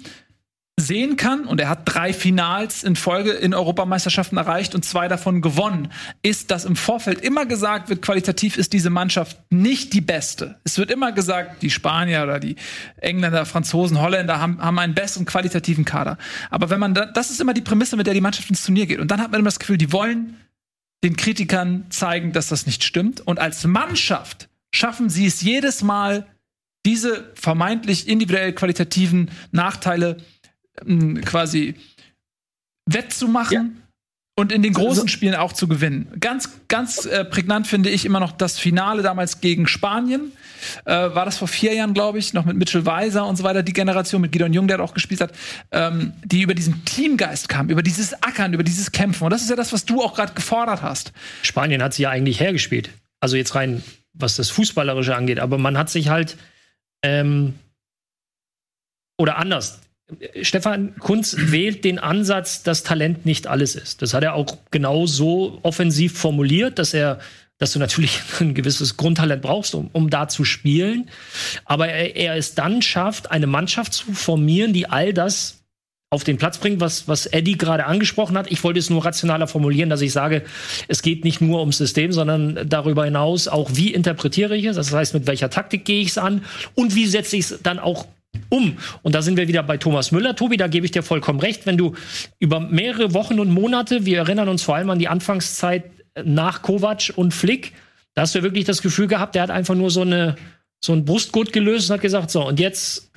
sehen 0.79 1.17
kann, 1.17 1.47
und 1.47 1.59
er 1.59 1.71
hat 1.71 1.83
drei 1.85 2.13
Finals 2.13 2.85
in 2.85 2.97
Folge 2.97 3.31
in 3.31 3.55
Europameisterschaften 3.55 4.37
erreicht 4.37 4.75
und 4.75 4.85
zwei 4.85 5.09
davon 5.09 5.41
gewonnen, 5.41 5.89
ist, 6.23 6.51
dass 6.51 6.67
im 6.67 6.77
Vorfeld 6.77 7.23
immer 7.23 7.47
gesagt 7.47 7.89
wird, 7.89 8.03
qualitativ 8.03 8.59
ist 8.59 8.75
diese 8.75 8.91
Mannschaft 8.91 9.39
nicht 9.51 9.95
die 9.95 10.03
beste. 10.03 10.61
Es 10.65 10.77
wird 10.77 10.91
immer 10.91 11.13
gesagt, 11.13 11.63
die 11.63 11.71
Spanier 11.71 12.23
oder 12.25 12.41
die 12.41 12.57
Engländer, 12.99 13.47
Franzosen, 13.47 14.01
Holländer 14.01 14.39
haben, 14.39 14.61
haben 14.61 14.79
einen 14.79 14.95
besseren 14.95 15.25
qualitativen 15.25 15.87
Kader. 15.87 16.19
Aber 16.51 16.69
wenn 16.69 16.81
man 16.81 16.93
da, 16.93 17.07
das 17.07 17.31
ist 17.31 17.41
immer 17.41 17.55
die 17.55 17.63
Prämisse, 17.63 17.97
mit 17.97 18.07
der 18.07 18.15
die 18.15 18.21
Mannschaft 18.21 18.51
ins 18.51 18.63
Turnier 18.63 18.85
geht. 18.87 19.01
Und 19.01 19.11
dann 19.11 19.23
hat 19.23 19.31
man 19.31 19.41
immer 19.41 19.49
das 19.49 19.59
Gefühl, 19.59 19.79
die 19.79 19.93
wollen 19.93 20.37
den 21.03 21.17
Kritikern 21.17 21.87
zeigen, 21.89 22.33
dass 22.33 22.49
das 22.49 22.67
nicht 22.67 22.85
stimmt. 22.85 23.23
Und 23.23 23.39
als 23.39 23.65
Mannschaft 23.65 24.51
schaffen 24.75 25.09
sie 25.09 25.25
es 25.25 25.41
jedes 25.41 25.83
Mal, 25.83 26.27
diese 26.85 27.33
vermeintlich 27.35 28.09
individuell 28.09 28.53
qualitativen 28.53 29.31
Nachteile 29.51 30.19
quasi 31.25 31.75
wettzumachen. 32.87 33.77
Ja. 33.77 33.83
Und 34.39 34.53
in 34.53 34.63
den 34.63 34.75
großen 34.75 35.09
Spielen 35.09 35.35
auch 35.35 35.55
zu 35.55 35.67
gewinnen. 35.67 36.09
Ganz, 36.21 36.51
ganz 36.69 37.07
äh, 37.07 37.25
prägnant 37.25 37.67
finde 37.67 37.89
ich 37.89 38.05
immer 38.05 38.21
noch 38.21 38.33
das 38.33 38.59
Finale 38.59 39.03
damals 39.03 39.41
gegen 39.41 39.67
Spanien. 39.67 40.31
Äh, 40.85 40.93
war 40.93 41.25
das 41.25 41.39
vor 41.39 41.49
vier 41.49 41.73
Jahren, 41.73 41.95
glaube 41.95 42.19
ich, 42.19 42.35
noch 42.35 42.45
mit 42.45 42.55
Mitchell 42.55 42.85
Weiser 42.85 43.27
und 43.27 43.37
so 43.37 43.45
weiter, 43.45 43.63
die 43.63 43.73
Generation 43.73 44.21
mit 44.21 44.33
Gideon 44.33 44.53
Jung, 44.53 44.69
der 44.69 44.79
auch 44.81 44.93
gespielt 44.93 45.23
hat, 45.23 45.33
ähm, 45.73 46.13
die 46.23 46.43
über 46.43 46.53
diesen 46.53 46.85
Teamgeist 46.85 47.49
kam, 47.49 47.71
über 47.71 47.83
dieses 47.83 48.23
Ackern, 48.23 48.53
über 48.53 48.63
dieses 48.63 48.93
Kämpfen. 48.93 49.25
Und 49.25 49.31
das 49.31 49.41
ist 49.41 49.49
ja 49.49 49.57
das, 49.57 49.73
was 49.73 49.87
du 49.87 50.03
auch 50.03 50.15
gerade 50.15 50.35
gefordert 50.35 50.83
hast. 50.83 51.13
Spanien 51.41 51.83
hat 51.83 51.95
sie 51.95 52.03
ja 52.03 52.11
eigentlich 52.11 52.39
hergespielt. 52.39 52.91
Also 53.21 53.39
jetzt 53.39 53.55
rein, 53.55 53.83
was 54.13 54.37
das 54.37 54.51
Fußballerische 54.51 55.17
angeht. 55.17 55.41
Aber 55.41 55.57
man 55.57 55.79
hat 55.79 55.89
sich 55.89 56.11
halt 56.11 56.37
ähm, 57.03 57.55
oder 59.19 59.39
anders. 59.39 59.81
Stefan 60.43 60.97
Kunz 60.99 61.37
wählt 61.37 61.85
den 61.85 61.99
Ansatz, 61.99 62.63
dass 62.63 62.85
Talent 62.85 63.27
nicht 63.27 63.49
alles 63.49 63.75
ist. 63.75 64.03
Das 64.03 64.15
hat 64.15 64.23
er 64.23 64.35
auch 64.35 64.59
genau 64.71 65.07
so 65.07 65.59
offensiv 65.63 66.17
formuliert, 66.17 66.79
dass 66.79 66.95
er, 66.95 67.19
dass 67.59 67.73
du 67.73 67.79
natürlich 67.81 68.21
ein 68.41 68.55
gewisses 68.55 68.97
Grundtalent 68.97 69.43
brauchst, 69.43 69.75
um, 69.75 69.91
um 69.93 70.09
da 70.09 70.29
zu 70.29 70.45
spielen. 70.45 71.11
Aber 71.65 71.89
er, 71.89 72.15
er 72.15 72.37
es 72.37 72.55
dann 72.55 72.83
schafft, 72.83 73.31
eine 73.33 73.49
Mannschaft 73.49 73.95
zu 73.95 74.13
formieren, 74.13 74.73
die 74.73 74.89
all 74.89 75.13
das 75.13 75.65
auf 76.09 76.23
den 76.23 76.37
Platz 76.37 76.59
bringt, 76.59 76.79
was, 76.79 77.09
was 77.09 77.27
Eddie 77.27 77.59
gerade 77.59 77.85
angesprochen 77.85 78.39
hat. 78.39 78.51
Ich 78.53 78.63
wollte 78.63 78.79
es 78.79 78.91
nur 78.91 79.05
rationaler 79.05 79.49
formulieren, 79.49 79.91
dass 79.91 80.03
ich 80.03 80.13
sage, 80.13 80.45
es 80.87 81.03
geht 81.03 81.25
nicht 81.25 81.41
nur 81.41 81.59
ums 81.59 81.79
System, 81.79 82.13
sondern 82.13 82.61
darüber 82.69 83.05
hinaus 83.05 83.49
auch, 83.49 83.71
wie 83.75 83.93
interpretiere 83.93 84.57
ich 84.57 84.67
es? 84.67 84.77
Das 84.77 84.93
heißt, 84.93 85.15
mit 85.15 85.27
welcher 85.27 85.51
Taktik 85.51 85.85
gehe 85.85 86.01
ich 86.01 86.11
es 86.11 86.19
an 86.19 86.45
und 86.77 86.95
wie 86.95 87.07
setze 87.07 87.37
ich 87.37 87.51
es 87.51 87.59
dann 87.61 87.81
auch 87.81 88.07
um. 88.49 88.77
Und 89.03 89.15
da 89.15 89.23
sind 89.23 89.37
wir 89.37 89.49
wieder 89.49 89.63
bei 89.63 89.77
Thomas 89.77 90.13
Müller. 90.13 90.37
Tobi, 90.37 90.57
da 90.57 90.69
gebe 90.69 90.87
ich 90.87 90.93
dir 90.93 91.03
vollkommen 91.03 91.41
recht. 91.41 91.67
Wenn 91.67 91.77
du 91.77 91.95
über 92.39 92.61
mehrere 92.61 93.15
Wochen 93.15 93.41
und 93.41 93.51
Monate, 93.51 94.07
wir 94.07 94.19
erinnern 94.19 94.49
uns 94.49 94.63
vor 94.63 94.77
allem 94.77 94.91
an 94.91 94.99
die 94.99 95.09
Anfangszeit 95.09 95.85
nach 96.25 96.63
Kovac 96.63 97.13
und 97.17 97.35
Flick, 97.35 97.73
da 98.15 98.23
hast 98.23 98.35
du 98.35 98.43
wirklich 98.43 98.65
das 98.65 98.83
Gefühl 98.83 99.07
gehabt, 99.09 99.35
der 99.35 99.43
hat 99.43 99.51
einfach 99.51 99.75
nur 99.75 99.91
so 99.91 100.03
eine 100.03 100.37
so 100.85 100.93
ein 100.93 101.05
Brustgurt 101.05 101.53
gelöst 101.53 101.91
und 101.91 101.95
hat 101.95 102.03
gesagt, 102.03 102.31
so, 102.31 102.47
und 102.47 102.61
jetzt 102.61 103.11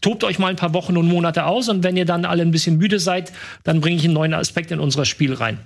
tobt 0.00 0.24
euch 0.24 0.38
mal 0.38 0.48
ein 0.48 0.56
paar 0.56 0.72
Wochen 0.72 0.96
und 0.96 1.06
Monate 1.06 1.44
aus 1.44 1.68
und 1.68 1.82
wenn 1.82 1.96
ihr 1.96 2.06
dann 2.06 2.24
alle 2.24 2.42
ein 2.42 2.50
bisschen 2.50 2.78
müde 2.78 2.98
seid, 2.98 3.32
dann 3.64 3.80
bringe 3.80 3.96
ich 3.96 4.04
einen 4.04 4.14
neuen 4.14 4.34
Aspekt 4.34 4.70
in 4.70 4.80
unser 4.80 5.04
Spiel 5.04 5.34
rein. 5.34 5.58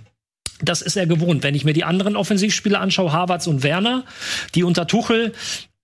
Das 0.62 0.82
ist 0.82 0.96
er 0.96 1.06
gewohnt. 1.06 1.42
Wenn 1.42 1.54
ich 1.54 1.64
mir 1.64 1.72
die 1.72 1.84
anderen 1.84 2.16
Offensivspieler 2.16 2.80
anschaue, 2.80 3.12
Havertz 3.12 3.46
und 3.46 3.62
Werner, 3.62 4.04
die 4.54 4.64
unter 4.64 4.86
Tuchel 4.86 5.32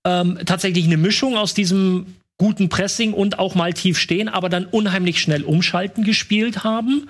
ähm, 0.05 0.39
tatsächlich 0.45 0.85
eine 0.85 0.97
Mischung 0.97 1.35
aus 1.35 1.53
diesem 1.53 2.16
guten 2.37 2.69
Pressing 2.69 3.13
und 3.13 3.39
auch 3.39 3.55
mal 3.55 3.73
tief 3.73 3.97
stehen, 3.97 4.29
aber 4.29 4.49
dann 4.49 4.65
unheimlich 4.65 5.21
schnell 5.21 5.43
umschalten 5.43 6.03
gespielt 6.03 6.63
haben 6.63 7.09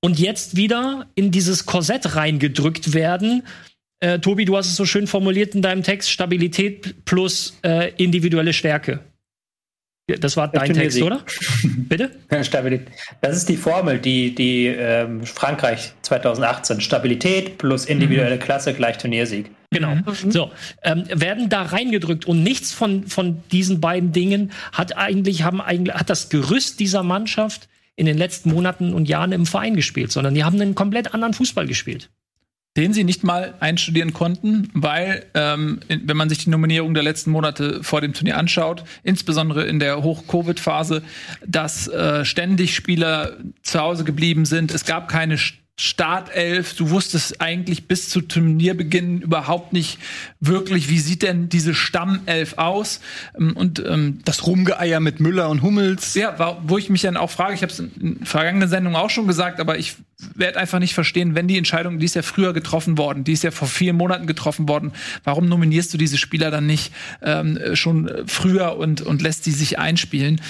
und 0.00 0.18
jetzt 0.18 0.56
wieder 0.56 1.06
in 1.14 1.30
dieses 1.30 1.64
Korsett 1.64 2.16
reingedrückt 2.16 2.92
werden. 2.92 3.42
Äh, 4.00 4.18
Tobi, 4.18 4.44
du 4.44 4.56
hast 4.56 4.66
es 4.66 4.76
so 4.76 4.84
schön 4.84 5.06
formuliert 5.06 5.54
in 5.54 5.62
deinem 5.62 5.82
Text: 5.82 6.10
Stabilität 6.10 7.04
plus 7.04 7.58
äh, 7.62 7.92
individuelle 7.96 8.52
Stärke. 8.52 9.00
Das 10.06 10.36
war 10.36 10.48
dein 10.48 10.74
Text, 10.74 11.00
oder? 11.00 11.24
Bitte? 11.62 12.10
Stabilität. 12.42 12.88
Das 13.22 13.36
ist 13.36 13.48
die 13.48 13.56
Formel, 13.56 13.98
die, 13.98 14.34
die 14.34 14.66
ähm, 14.66 15.24
Frankreich 15.24 15.92
2018. 16.02 16.82
Stabilität 16.82 17.56
plus 17.56 17.86
individuelle 17.86 18.36
mhm. 18.36 18.40
Klasse 18.40 18.74
gleich 18.74 18.98
Turniersieg. 18.98 19.50
Genau. 19.74 19.96
Mhm. 19.96 20.30
So, 20.30 20.52
ähm, 20.82 21.04
werden 21.08 21.48
da 21.48 21.62
reingedrückt 21.62 22.26
und 22.26 22.42
nichts 22.42 22.72
von, 22.72 23.06
von 23.08 23.42
diesen 23.50 23.80
beiden 23.80 24.12
Dingen 24.12 24.52
hat 24.72 24.96
eigentlich, 24.96 25.42
haben 25.42 25.60
eigentlich, 25.60 25.96
hat 25.96 26.08
das 26.08 26.28
Gerüst 26.28 26.78
dieser 26.78 27.02
Mannschaft 27.02 27.68
in 27.96 28.06
den 28.06 28.16
letzten 28.16 28.52
Monaten 28.52 28.94
und 28.94 29.08
Jahren 29.08 29.32
im 29.32 29.46
Verein 29.46 29.74
gespielt, 29.74 30.12
sondern 30.12 30.34
die 30.34 30.44
haben 30.44 30.60
einen 30.60 30.74
komplett 30.74 31.12
anderen 31.12 31.34
Fußball 31.34 31.66
gespielt 31.66 32.08
den 32.76 32.92
sie 32.92 33.04
nicht 33.04 33.22
mal 33.22 33.54
einstudieren 33.60 34.12
konnten, 34.12 34.68
weil, 34.74 35.26
ähm, 35.34 35.80
in, 35.88 36.08
wenn 36.08 36.16
man 36.16 36.28
sich 36.28 36.38
die 36.44 36.50
Nominierung 36.50 36.92
der 36.94 37.04
letzten 37.04 37.30
Monate 37.30 37.84
vor 37.84 38.00
dem 38.00 38.14
Turnier 38.14 38.36
anschaut, 38.36 38.84
insbesondere 39.04 39.64
in 39.64 39.78
der 39.78 40.02
Hoch-Covid-Phase, 40.02 41.02
dass 41.46 41.86
äh, 41.86 42.24
ständig 42.24 42.74
Spieler 42.74 43.36
zu 43.62 43.80
Hause 43.80 44.02
geblieben 44.02 44.44
sind. 44.44 44.72
Es 44.72 44.84
gab 44.84 45.08
keine 45.08 45.38
Startelf. 45.76 46.76
Du 46.76 46.90
wusstest 46.90 47.40
eigentlich 47.40 47.88
bis 47.88 48.08
zu 48.08 48.20
Turnierbeginn 48.20 49.22
überhaupt 49.22 49.72
nicht 49.72 49.98
wirklich, 50.38 50.88
wie 50.88 51.00
sieht 51.00 51.22
denn 51.22 51.48
diese 51.48 51.74
Stammelf 51.74 52.58
aus? 52.58 53.00
Ähm, 53.36 53.56
und 53.56 53.82
ähm, 53.84 54.20
das 54.24 54.46
Rumgeeier 54.46 55.00
mit 55.00 55.18
Müller 55.18 55.48
und 55.50 55.62
Hummels. 55.62 56.14
Ja, 56.14 56.58
wo 56.62 56.78
ich 56.78 56.90
mich 56.90 57.02
dann 57.02 57.16
auch 57.16 57.30
frage, 57.30 57.54
ich 57.54 57.62
habe 57.62 57.72
es 57.72 57.80
in 57.80 58.24
vergangenen 58.24 58.68
Sendungen 58.68 58.96
auch 58.96 59.10
schon 59.10 59.26
gesagt, 59.26 59.58
aber 59.58 59.76
ich 59.76 59.96
werde 60.34 60.58
einfach 60.58 60.78
nicht 60.78 60.94
verstehen, 60.94 61.34
wenn 61.34 61.48
die 61.48 61.58
Entscheidung, 61.58 61.98
die 61.98 62.04
ist 62.04 62.14
ja 62.14 62.22
früher 62.22 62.52
getroffen 62.52 62.98
worden, 62.98 63.24
die 63.24 63.32
ist 63.32 63.42
ja 63.42 63.50
vor 63.50 63.68
vier 63.68 63.92
Monaten 63.92 64.26
getroffen 64.26 64.68
worden, 64.68 64.92
warum 65.24 65.48
nominierst 65.48 65.92
du 65.92 65.98
diese 65.98 66.18
Spieler 66.18 66.50
dann 66.50 66.66
nicht 66.66 66.92
ähm, 67.22 67.58
schon 67.74 68.10
früher 68.26 68.76
und, 68.76 69.00
und 69.00 69.22
lässt 69.22 69.46
die 69.46 69.52
sich 69.52 69.78
einspielen? 69.78 70.40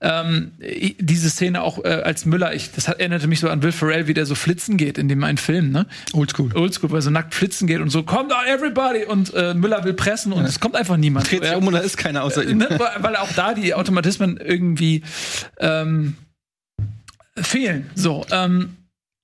Ähm, 0.00 0.52
diese 0.98 1.30
Szene 1.30 1.62
auch 1.62 1.84
äh, 1.84 1.88
als 1.88 2.26
Müller, 2.26 2.54
ich, 2.54 2.72
das 2.72 2.88
hat, 2.88 2.98
erinnerte 2.98 3.26
mich 3.26 3.40
so 3.40 3.48
an 3.48 3.62
Will 3.62 3.72
Ferrell, 3.72 4.06
wie 4.06 4.14
der 4.14 4.26
so 4.26 4.34
flitzen 4.34 4.76
geht 4.76 4.98
in 4.98 5.08
dem 5.08 5.22
einen 5.24 5.38
Film, 5.38 5.70
ne? 5.70 5.86
Oldschool. 6.12 6.54
Oldschool, 6.54 6.90
wo 6.90 6.96
er 6.96 7.02
so 7.02 7.10
nackt 7.10 7.34
flitzen 7.34 7.66
geht 7.66 7.80
und 7.80 7.90
so, 7.90 8.02
kommt 8.02 8.32
on 8.32 8.46
everybody 8.46 9.04
und 9.04 9.32
äh, 9.34 9.54
Müller 9.54 9.84
will 9.84 9.94
pressen 9.94 10.32
und 10.32 10.44
es 10.44 10.60
kommt 10.60 10.76
einfach 10.76 10.96
niemand. 10.96 11.30
Dreht 11.30 11.44
sich 11.44 11.54
um 11.54 11.66
und 11.66 11.74
da 11.74 11.80
ist 11.80 11.96
keiner 11.96 12.24
außer 12.24 12.44
ihm. 12.44 12.58
Ne? 12.58 12.68
Weil 12.98 13.16
auch 13.16 13.32
da 13.32 13.54
die 13.54 13.74
Automatismen 13.74 14.36
irgendwie 14.36 15.02
ähm, 15.58 16.16
fehlen. 17.36 17.90
So, 17.94 18.26
ähm, 18.30 18.76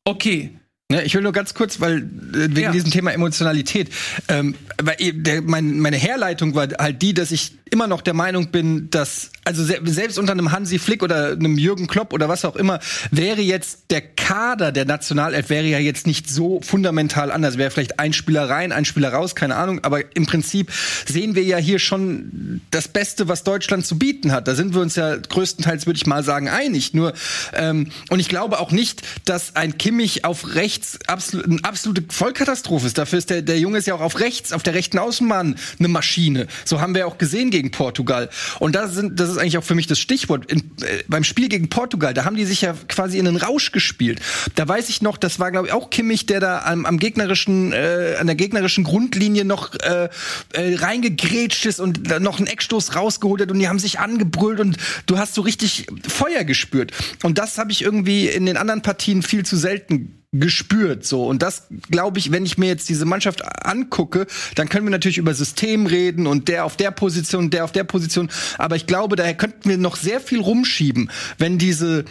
Okay. 0.09 0.59
Ja, 0.91 1.03
ich 1.03 1.15
will 1.15 1.21
nur 1.21 1.33
ganz 1.33 1.53
kurz, 1.53 1.81
weil 1.81 1.99
äh, 1.99 2.03
wegen 2.33 2.61
ja. 2.61 2.73
diesem 2.73 2.91
Thema 2.91 3.13
Emotionalität, 3.13 3.91
ähm, 4.29 4.55
weil 4.83 4.97
der, 5.13 5.43
mein, 5.43 5.81
meine 5.81 5.99
Herleitung 5.99 6.55
war 6.55 6.67
halt 6.79 7.03
die, 7.03 7.13
dass 7.13 7.31
ich 7.31 7.59
immer 7.71 7.87
noch 7.87 8.01
der 8.01 8.15
Meinung 8.15 8.51
bin, 8.51 8.89
dass 8.89 9.31
also 9.45 9.65
selbst 9.65 10.19
unter 10.19 10.33
einem 10.33 10.53
Hansi 10.53 10.79
Flick 10.79 11.03
oder 11.03 11.33
einem 11.33 11.57
Jürgen 11.57 11.87
Klopp 11.87 12.13
oder 12.13 12.29
was 12.29 12.45
auch 12.45 12.57
immer 12.57 12.81
wäre 13.11 13.41
jetzt 13.41 13.91
der 13.91 14.03
Kader 14.29 14.73
der 14.73 14.85
Nationalelf 14.85 15.49
wäre 15.49 15.65
ja 15.65 15.79
jetzt 15.79 16.07
nicht 16.07 16.29
so 16.29 16.61
fundamental 16.61 17.33
anders. 17.33 17.57
Wäre 17.57 17.71
vielleicht 17.71 17.99
ein 17.99 18.13
Spieler 18.13 18.51
rein, 18.51 18.73
ein 18.73 18.85
Spieler 18.85 19.11
raus, 19.11 19.35
keine 19.35 19.57
Ahnung. 19.57 19.81
Aber 19.85 20.15
im 20.15 20.27
Prinzip 20.27 20.71
sehen 21.07 21.35
wir 21.35 21.45
ja 21.45 21.57
hier 21.57 21.79
schon 21.79 22.61
das 22.71 22.89
Beste, 22.89 23.29
was 23.29 23.43
Deutschland 23.43 23.87
zu 23.87 23.99
bieten 23.99 24.33
hat. 24.33 24.47
Da 24.47 24.55
sind 24.55 24.75
wir 24.75 24.83
uns 24.83 24.97
ja 24.97 25.17
größtenteils, 25.17 25.87
würde 25.87 25.97
ich 25.97 26.07
mal 26.07 26.23
sagen, 26.23 26.51
einig. 26.51 26.93
Nur 26.93 27.15
ähm, 27.55 27.91
und 28.11 28.21
ich 28.21 28.29
glaube 28.29 28.61
auch 28.61 28.71
nicht, 28.71 29.01
dass 29.25 29.57
ein 29.57 29.79
Kimmich 29.79 30.27
auf 30.27 30.57
rechts 30.79 30.99
absolut, 31.07 31.47
eine 31.47 31.65
absolute 31.65 32.05
Vollkatastrophe 32.09 32.87
ist. 32.87 32.99
Dafür 32.99 33.19
ist 33.19 33.31
der, 33.31 33.43
der 33.43 33.59
Junge 33.59 33.79
ist 33.79 33.87
ja 33.87 33.95
auch 33.95 34.01
auf 34.01 34.21
rechts, 34.21 34.53
auf 34.53 34.63
der 34.63 34.75
rechten 34.75 34.99
Außenbahn 34.99 35.57
eine 35.79 35.89
Maschine. 35.89 36.47
So 36.65 36.81
haben 36.81 36.95
wir 36.95 37.07
auch 37.07 37.19
gesehen 37.19 37.51
gegen 37.51 37.71
Portugal. 37.71 38.29
Und 38.61 38.75
das, 38.75 38.95
sind, 38.95 39.19
das 39.19 39.31
ist 39.31 39.39
eigentlich 39.39 39.59
auch 39.59 39.65
für 39.65 39.75
mich 39.75 39.87
das 39.87 39.99
Stichwort. 39.99 40.51
In, 40.51 40.61
äh, 40.83 41.03
beim 41.09 41.25
Spiel 41.25 41.49
gegen 41.49 41.69
Portugal, 41.69 42.15
da 42.15 42.25
haben 42.25 42.37
die 42.37 42.45
sich 42.45 42.63
ja 42.63 42.75
quasi 42.89 43.19
in 43.19 43.27
einen 43.27 43.37
Rausch 43.37 43.73
gespielt. 43.73 44.21
Da 44.55 44.67
weiß 44.69 44.89
ich 44.89 45.03
noch, 45.03 45.17
das 45.17 45.39
war, 45.41 45.51
glaube 45.51 45.69
ich, 45.69 45.73
auch 45.73 45.91
Kimmich, 45.91 46.27
der 46.27 46.41
da 46.41 46.61
am, 46.61 46.87
am 46.87 46.99
gegnerischen, 46.99 47.73
äh, 47.73 48.17
an 48.19 48.27
der 48.27 48.37
gegnerischen 48.37 48.85
Grundlinie 48.85 49.45
noch 49.45 49.75
äh, 49.75 50.09
äh, 50.53 50.75
reingegrätscht 50.77 51.67
ist 51.67 51.81
und 51.81 52.09
noch 52.21 52.39
einen 52.39 52.47
Eckstoß 52.47 52.95
rausgeholt 52.95 53.43
hat 53.43 53.51
und 53.51 53.59
die 53.59 53.69
haben 53.69 53.79
sich 53.79 53.99
angebrüllt 53.99 54.61
und 54.61 54.77
du 55.07 55.19
hast 55.19 55.35
so 55.35 55.43
richtig 55.43 55.87
Feuer 56.07 56.45
gespürt. 56.45 56.93
Und 57.23 57.39
das 57.39 57.59
habe 57.59 57.73
ich 57.73 57.83
irgendwie 57.83 58.29
in 58.29 58.47
den 58.47 58.57
anderen 58.57 58.83
Partien 58.83 59.23
viel 59.23 59.45
zu 59.45 59.57
selten 59.57 60.18
gespürt 60.33 61.07
so. 61.07 61.27
Und 61.27 61.43
das 61.43 61.69
glaube 61.91 62.19
ich, 62.19 62.31
wenn 62.33 62.45
ich 62.45 62.59
mir 62.59 62.67
jetzt 62.67 62.89
diese 62.89 63.07
Mannschaft 63.07 63.43
angucke, 63.65 64.27
dann 64.55 64.69
können 64.69 64.87
wir 64.87 64.91
natürlich 64.91 65.19
über 65.19 65.33
System 65.33 65.87
reden 65.87 66.27
und 66.27 66.49
der 66.49 66.65
auf 66.65 66.77
der 66.77 66.91
Position, 66.91 67.51
der 67.51 67.65
auf 67.65 67.73
der 67.73 67.85
Position, 67.85 68.31
aber 68.59 68.77
ich 68.77 68.87
glaube, 68.87 69.17
daher 69.17 69.35
könnten 69.35 69.69
wir 69.71 69.79
noch 69.79 69.97
sehr 69.97 70.21
viel 70.21 70.41
rumschieben, 70.41 71.11
wenn 71.39 71.57
diese 71.57 72.05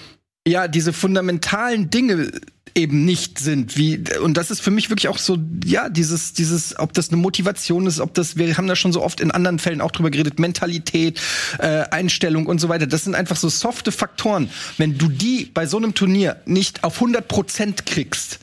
ja, 0.48 0.68
diese 0.68 0.94
fundamentalen 0.94 1.90
Dinge 1.90 2.32
eben 2.76 3.06
nicht 3.06 3.40
sind, 3.40 3.76
wie 3.76 4.04
und 4.22 4.38
das 4.38 4.52
ist 4.52 4.62
für 4.62 4.70
mich 4.70 4.90
wirklich 4.92 5.08
auch 5.08 5.18
so, 5.18 5.38
ja, 5.66 5.90
dieses 5.90 6.34
dieses 6.34 6.78
ob 6.78 6.94
das 6.94 7.10
eine 7.10 7.18
Motivation 7.18 7.88
ist, 7.88 8.00
ob 8.00 8.14
das 8.14 8.38
wir 8.38 8.56
haben 8.56 8.68
da 8.68 8.76
schon 8.76 8.94
so 8.94 9.02
oft 9.02 9.20
in 9.20 9.32
anderen 9.32 9.58
Fällen 9.58 9.82
auch 9.82 9.92
drüber 9.92 10.12
geredet, 10.12 10.38
Mentalität, 10.38 11.20
äh, 11.58 11.86
Einstellung 11.90 12.46
und 12.46 12.60
so 12.60 12.70
weiter. 12.70 12.86
Das 12.86 13.04
sind 13.04 13.16
einfach 13.16 13.36
so 13.36 13.50
softe 13.50 13.92
Faktoren. 13.92 14.50
Wenn 14.78 14.98
du 14.98 15.08
die 15.10 15.50
bei 15.52 15.66
so 15.66 15.78
einem 15.78 15.96
Turnier 15.96 16.38
nicht 16.46 16.84
auf 16.84 16.96
100 16.96 17.28
Prozent 17.28 17.86
kriegst, 17.88 18.40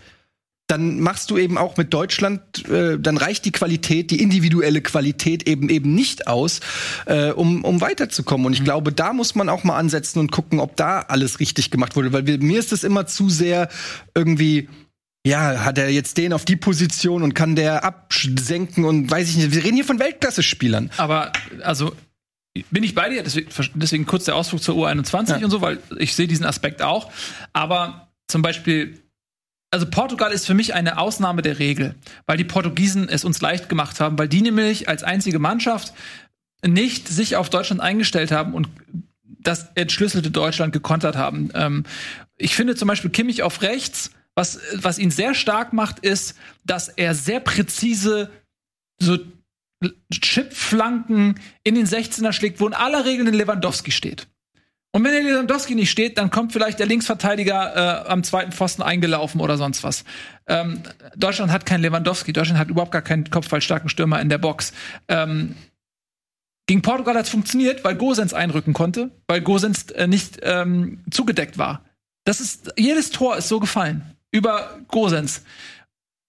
dann 0.67 1.01
machst 1.01 1.31
du 1.31 1.37
eben 1.37 1.59
auch 1.59 1.77
mit 1.77 1.93
Deutschland, 1.93 2.67
äh, 2.69 2.99
dann 2.99 3.17
reicht 3.17 3.45
die 3.45 3.53
Qualität, 3.53 4.11
die 4.11 4.23
individuelle 4.23 4.81
Qualität 4.81 5.47
eben 5.47 5.69
eben 5.69 5.95
nicht 5.95 6.27
aus, 6.27 6.61
äh, 7.07 7.31
um, 7.31 7.65
um 7.65 7.81
weiterzukommen. 7.81 8.47
Und 8.47 8.55
ich 8.55 8.61
mhm. 8.61 8.65
glaube, 8.65 8.93
da 8.93 9.13
muss 9.13 9.35
man 9.35 9.49
auch 9.49 9.65
mal 9.65 9.77
ansetzen 9.77 10.21
und 10.21 10.33
gucken, 10.33 10.61
ob 10.61 10.77
da 10.77 11.01
alles 11.01 11.39
richtig 11.39 11.71
gemacht 11.71 11.97
wurde. 11.97 12.13
Weil 12.13 12.27
wir, 12.27 12.39
mir 12.39 12.59
ist 12.59 12.73
es 12.73 12.83
immer 12.83 13.07
zu 13.07 13.29
sehr 13.29 13.69
irgendwie 14.15 14.69
ja, 15.27 15.65
hat 15.65 15.79
er 15.79 15.89
jetzt 15.89 16.19
den 16.19 16.35
auf 16.35 16.45
die 16.45 16.57
Position 16.57 17.23
und 17.23 17.33
kann 17.33 17.57
der 17.57 17.83
absenken 17.83 18.85
und 18.85 19.11
weiß 19.11 19.31
ich 19.31 19.37
nicht. 19.37 19.55
Wir 19.55 19.65
reden 19.65 19.77
hier 19.77 19.87
von 19.87 19.99
Weltklasse-Spielern. 19.99 20.91
Aber, 20.99 21.33
also, 21.63 21.95
bin 22.71 22.85
ich 22.85 22.95
bei 22.95 23.09
dir, 23.09 23.23
deswegen, 23.23 23.49
deswegen 23.75 24.05
kurz 24.05 24.25
der 24.25 24.37
Ausflug 24.37 24.63
zur 24.63 24.77
U21 24.77 25.31
ja. 25.31 25.45
und 25.45 25.51
so, 25.51 25.63
weil 25.63 25.79
ich 25.99 26.15
sehe 26.15 26.29
diesen 26.29 26.45
Aspekt 26.45 26.83
auch. 26.83 27.11
Aber 27.55 28.09
zum 28.29 28.43
Beispiel 28.43 29.01
also 29.75 29.87
Portugal 29.87 30.31
ist 30.31 30.47
für 30.47 30.55
mich 30.55 30.73
eine 30.73 30.99
Ausnahme 30.99 31.43
der 31.43 31.59
Regel, 31.59 31.97
weil 32.27 32.37
die 32.37 32.45
Portugiesen 32.45 33.09
es 33.09 33.25
uns 33.25 33.41
leicht 33.41 33.69
gemacht 33.69 33.99
haben, 33.99 34.17
weil 34.17 34.29
die 34.29 34.41
nämlich 34.41 34.89
als 34.89 35.03
einzige 35.03 35.41
Mannschaft 35.41 35.93
nicht 36.65 37.09
sich 37.09 37.35
auf 37.35 37.51
Deutschland 37.51 37.81
eingestellt 37.81 38.31
haben 38.31 38.55
und 38.55 38.69
das 39.25 39.67
entschlüsselte 39.75 40.31
Deutschland 40.31 40.73
gekontert 40.73 41.17
haben. 41.17 41.51
Ähm, 41.55 41.83
ich 42.37 42.55
finde 42.55 42.77
zum 42.77 42.87
Beispiel 42.87 43.11
Kimmich 43.11 43.43
auf 43.43 43.63
rechts, 43.63 44.13
was, 44.37 44.61
was 44.75 45.01
ihn 45.01 45.11
sehr 45.11 45.35
stark 45.35 45.73
macht, 45.73 45.99
ist, 45.99 46.37
dass 46.65 46.87
er 46.87 47.17
sehr 47.17 47.41
präzise 47.41 48.31
so 49.01 49.19
Chipflanken 50.13 51.41
in 51.65 51.75
den 51.75 51.87
16er 51.87 52.33
schlägt, 52.33 52.61
wo 52.61 52.69
in 52.69 52.75
aller 52.75 53.05
Regel 53.05 53.27
ein 53.27 53.35
Lewandowski 53.35 53.91
steht. 53.91 54.29
Und 54.95 55.03
wenn 55.03 55.11
der 55.11 55.25
Lewandowski 55.25 55.75
nicht 55.75 55.91
steht, 55.91 56.19
dann 56.19 56.31
kommt 56.31 56.53
vielleicht 56.53 56.79
der 56.79 56.87
Linksverteidiger 56.87 58.05
äh, 58.07 58.09
am 58.09 58.23
zweiten 58.23 58.53
Pfosten 58.53 58.81
eingelaufen 58.81 59.41
oder 59.41 59.57
sonst 59.57 59.83
was. 59.83 60.05
Ähm, 60.47 60.85
Deutschland 61.17 61.51
hat 61.51 61.67
keinen 61.67 61.83
Lewandowski. 61.83 62.33
Deutschland 62.33 62.61
hat 62.61 62.69
überhaupt 62.69 62.93
gar 62.93 63.03
keinen 63.03 63.29
kopfballstarken 63.29 63.89
Stürmer 63.89 64.21
in 64.21 64.29
der 64.29 64.39
Box. 64.39 64.73
Ähm, 65.09 65.57
gegen 66.69 66.83
Portugal 66.83 67.17
hat 67.17 67.25
es 67.25 67.31
funktioniert, 67.31 67.83
weil 67.83 67.97
Gosens 67.97 68.35
einrücken 68.35 68.73
konnte, 68.73 69.11
weil 69.27 69.41
Gosens 69.41 69.91
äh, 69.91 70.07
nicht 70.07 70.39
ähm, 70.43 71.03
zugedeckt 71.11 71.59
war. 71.59 71.85
Das 72.25 72.41
ist 72.41 72.73
jedes 72.77 73.11
Tor 73.11 73.37
ist 73.37 73.49
so 73.49 73.59
gefallen 73.59 74.15
über 74.31 74.79
Gosens. 74.87 75.43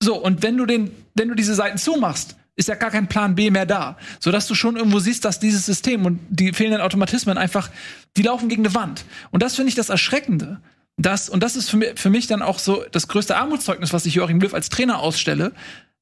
So 0.02 0.18
und 0.18 0.42
wenn 0.42 0.58
du 0.58 0.66
den, 0.66 0.90
wenn 1.14 1.28
du 1.28 1.36
diese 1.36 1.54
Seiten 1.54 1.78
zumachst, 1.78 2.36
ist 2.56 2.70
ja 2.70 2.76
gar 2.76 2.92
kein 2.92 3.08
Plan 3.08 3.36
B 3.36 3.52
mehr 3.52 3.66
da. 3.66 3.98
Sodass 4.20 4.48
du 4.48 4.56
schon 4.56 4.78
irgendwo 4.78 5.00
siehst, 5.00 5.26
dass 5.26 5.40
dieses 5.40 5.66
System 5.66 6.06
und 6.06 6.20
die 6.30 6.54
fehlenden 6.54 6.82
Automatismen 6.82 7.38
einfach, 7.38 7.70
die 8.18 8.22
laufen 8.22 8.50
gegen 8.50 8.66
eine 8.66 8.76
Wand. 8.76 9.06
Und 9.32 9.44
das 9.44 9.56
finde 9.56 9.70
ich 9.70 9.76
das 9.76 9.90
Erschreckende. 9.90 10.62
Das, 10.98 11.28
und 11.28 11.44
das 11.44 11.58
ist 11.58 11.70
für 11.70 11.78
mich, 11.78 12.00
für 12.00 12.10
mich 12.10 12.28
dann 12.28 12.42
auch 12.42 12.58
so 12.58 12.86
das 12.92 13.10
größte 13.10 13.36
Armutszeugnis, 13.36 13.92
was 13.92 14.06
ich 14.06 14.16
Joachim 14.16 14.40
Löw 14.40 14.54
als 14.54 14.70
Trainer 14.70 15.00
ausstelle, 15.00 15.52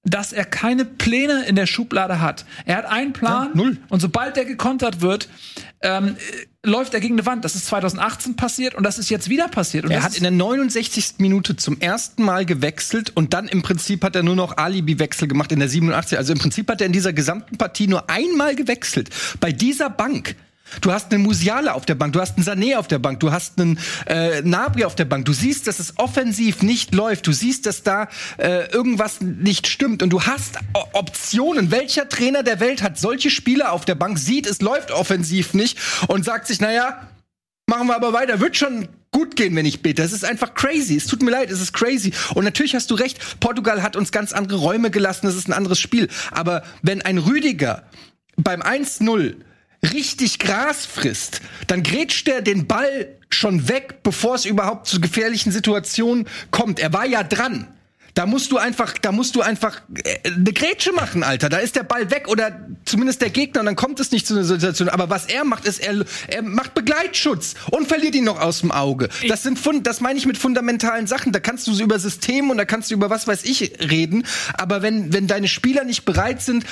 dass 0.04 0.34
er 0.34 0.44
keine 0.44 0.84
Pläne 0.84 1.46
in 1.46 1.56
der 1.56 1.66
Schublade 1.66 2.20
hat. 2.20 2.46
Er 2.66 2.78
hat 2.78 2.86
einen 2.86 3.14
Plan 3.14 3.50
ja, 3.50 3.56
null. 3.56 3.78
und 3.90 4.02
sobald 4.02 4.36
der 4.36 4.44
gekontert 4.44 5.00
wird, 5.00 5.30
ähm, 5.82 6.18
läuft 6.62 6.94
er 6.94 7.00
gegen 7.00 7.16
eine 7.16 7.26
Wand. 7.26 7.46
Das 7.46 7.56
ist 7.56 7.68
2018 7.68 8.36
passiert 8.36 8.76
und 8.76 8.84
das 8.84 9.00
ist 9.00 9.10
jetzt 9.10 9.30
wieder 9.30 9.48
passiert. 9.48 9.86
Und 9.86 9.92
er 9.92 10.04
hat 10.04 10.16
in 10.18 10.24
der 10.24 10.32
69. 10.32 11.16
Minute 11.20 11.56
zum 11.56 11.80
ersten 11.80 12.24
Mal 12.24 12.46
gewechselt 12.46 13.12
und 13.16 13.34
dann 13.34 13.48
im 13.48 13.62
Prinzip 13.62 14.04
hat 14.04 14.16
er 14.16 14.24
nur 14.24 14.36
noch 14.36 14.58
Alibi-Wechsel 14.58 15.28
gemacht 15.28 15.52
in 15.54 15.60
der 15.60 15.70
87. 15.70 16.18
Also 16.18 16.34
im 16.34 16.40
Prinzip 16.40 16.70
hat 16.70 16.82
er 16.82 16.88
in 16.88 16.94
dieser 16.94 17.14
gesamten 17.14 17.58
Partie 17.58 17.88
nur 17.88 18.10
einmal 18.10 18.56
gewechselt. 18.56 19.10
Bei 19.40 19.54
dieser 19.54 19.90
Bank 19.90 20.36
Du 20.82 20.92
hast 20.92 21.14
einen 21.14 21.24
Musiale 21.24 21.74
auf 21.74 21.86
der 21.86 21.96
Bank, 21.96 22.14
du 22.14 22.20
hast 22.20 22.36
einen 22.38 22.46
Sané 22.46 22.78
auf 22.78 22.88
der 22.88 23.00
Bank, 23.00 23.20
du 23.20 23.32
hast 23.32 23.60
einen 23.60 23.80
äh, 24.06 24.42
Nabri 24.42 24.86
auf 24.86 24.96
der 24.96 25.06
Bank. 25.06 25.26
Du 25.26 25.34
siehst, 25.34 25.68
dass 25.68 25.80
es 25.80 25.98
offensiv 25.98 26.62
nicht 26.62 26.94
läuft. 26.94 27.28
Du 27.28 27.32
siehst, 27.32 27.66
dass 27.66 27.84
da 27.84 28.10
äh, 28.38 28.70
irgendwas 28.72 29.22
nicht 29.22 29.68
stimmt. 29.68 30.04
Und 30.04 30.10
du 30.10 30.24
hast 30.24 30.58
o 30.74 30.84
Optionen. 30.94 31.72
Welcher 31.72 32.10
Trainer 32.10 32.44
der 32.44 32.60
Welt 32.60 32.82
hat 32.82 32.98
solche 32.98 33.30
Spieler 33.30 33.72
auf 33.72 33.86
der 33.86 33.96
Bank, 33.96 34.18
sieht, 34.18 34.48
es 34.48 34.62
läuft 34.62 34.92
offensiv 34.92 35.54
nicht 35.54 35.78
und 36.08 36.26
sagt 36.26 36.48
sich, 36.48 36.60
naja, 36.60 37.08
machen 37.68 37.88
wir 37.88 37.96
aber 37.96 38.14
weiter. 38.14 38.40
Wird 38.40 38.58
schon 38.58 38.88
gut 39.12 39.36
gehen, 39.36 39.56
wenn 39.56 39.66
ich 39.66 39.82
bete. 39.82 40.02
Es 40.02 40.12
ist 40.12 40.26
einfach 40.26 40.54
crazy. 40.54 40.96
Es 40.96 41.06
tut 41.06 41.22
mir 41.22 41.32
leid, 41.32 41.52
es 41.52 41.62
ist 41.62 41.74
crazy. 41.74 42.14
Und 42.34 42.46
natürlich 42.46 42.76
hast 42.76 42.90
du 42.90 42.96
recht, 42.96 43.40
Portugal 43.40 43.84
hat 43.84 43.96
uns 43.96 44.12
ganz 44.12 44.34
andere 44.34 44.58
Räume 44.58 44.92
gelassen, 44.92 45.28
es 45.28 45.36
ist 45.36 45.48
ein 45.48 45.54
anderes 45.54 45.80
Spiel. 45.80 46.10
Aber 46.32 46.64
wenn 46.82 47.02
ein 47.02 47.20
Rüdiger 47.20 47.84
beim 48.36 48.62
1-0 48.62 49.36
richtig 49.92 50.40
Gras 50.40 50.86
frisst, 50.86 51.42
dann 51.68 51.84
grätscht 51.84 52.28
er 52.28 52.42
den 52.42 52.68
Ball 52.68 53.10
schon 53.30 53.68
weg, 53.68 54.04
bevor 54.04 54.36
es 54.36 54.46
überhaupt 54.46 54.88
zu 54.88 55.02
gefährlichen 55.02 55.52
Situationen 55.52 56.28
kommt. 56.52 56.80
Er 56.80 56.94
war 56.94 57.06
ja 57.06 57.24
dran. 57.24 57.68
Da 58.14 58.28
musst 58.28 58.52
du 58.52 58.58
einfach, 58.58 58.94
da 59.00 59.12
musst 59.12 59.36
du 59.36 59.42
einfach 59.42 59.82
äh, 60.04 60.20
eine 60.24 60.54
Grätsche 60.54 60.92
machen, 60.94 61.24
Alter. 61.24 61.50
Da 61.50 61.58
ist 61.58 61.76
der 61.76 61.84
Ball 61.84 62.12
weg 62.12 62.28
oder 62.28 62.68
zumindest 62.86 63.22
der 63.22 63.32
Gegner 63.32 63.62
und 63.62 63.66
dann 63.66 63.76
kommt 63.76 64.00
es 64.00 64.12
nicht 64.12 64.28
zu 64.28 64.36
einer 64.36 64.44
Situation. 64.44 64.88
Aber 64.90 65.10
was 65.10 65.26
er 65.26 65.44
macht, 65.44 65.66
ist, 65.66 65.80
er, 65.80 66.06
er 66.28 66.44
macht 66.44 66.76
Begleitschutz 66.76 67.56
und 67.72 67.88
verliert 67.88 68.14
ihn 68.14 68.26
noch 68.26 68.40
aus 68.40 68.60
dem 68.60 68.72
Auge. 68.72 69.10
Das 69.28 69.42
sind 69.42 69.58
Fund, 69.58 69.88
das 69.88 70.00
meine 70.00 70.20
ich 70.20 70.28
mit 70.28 70.38
fundamentalen 70.38 71.08
Sachen. 71.08 71.32
Da 71.32 71.40
kannst 71.40 71.66
du 71.66 71.74
so 71.74 71.84
über 71.84 71.98
System 71.98 72.52
und 72.52 72.58
da 72.58 72.66
kannst 72.66 72.92
du 72.92 72.96
über 72.96 73.10
was 73.10 73.26
weiß 73.26 73.46
ich 73.46 73.80
reden. 73.80 74.26
Aber 74.54 74.84
wenn, 74.84 75.12
wenn 75.12 75.26
deine 75.26 75.48
Spieler 75.48 75.84
nicht 75.84 76.06
bereit 76.06 76.42
sind, 76.42 76.66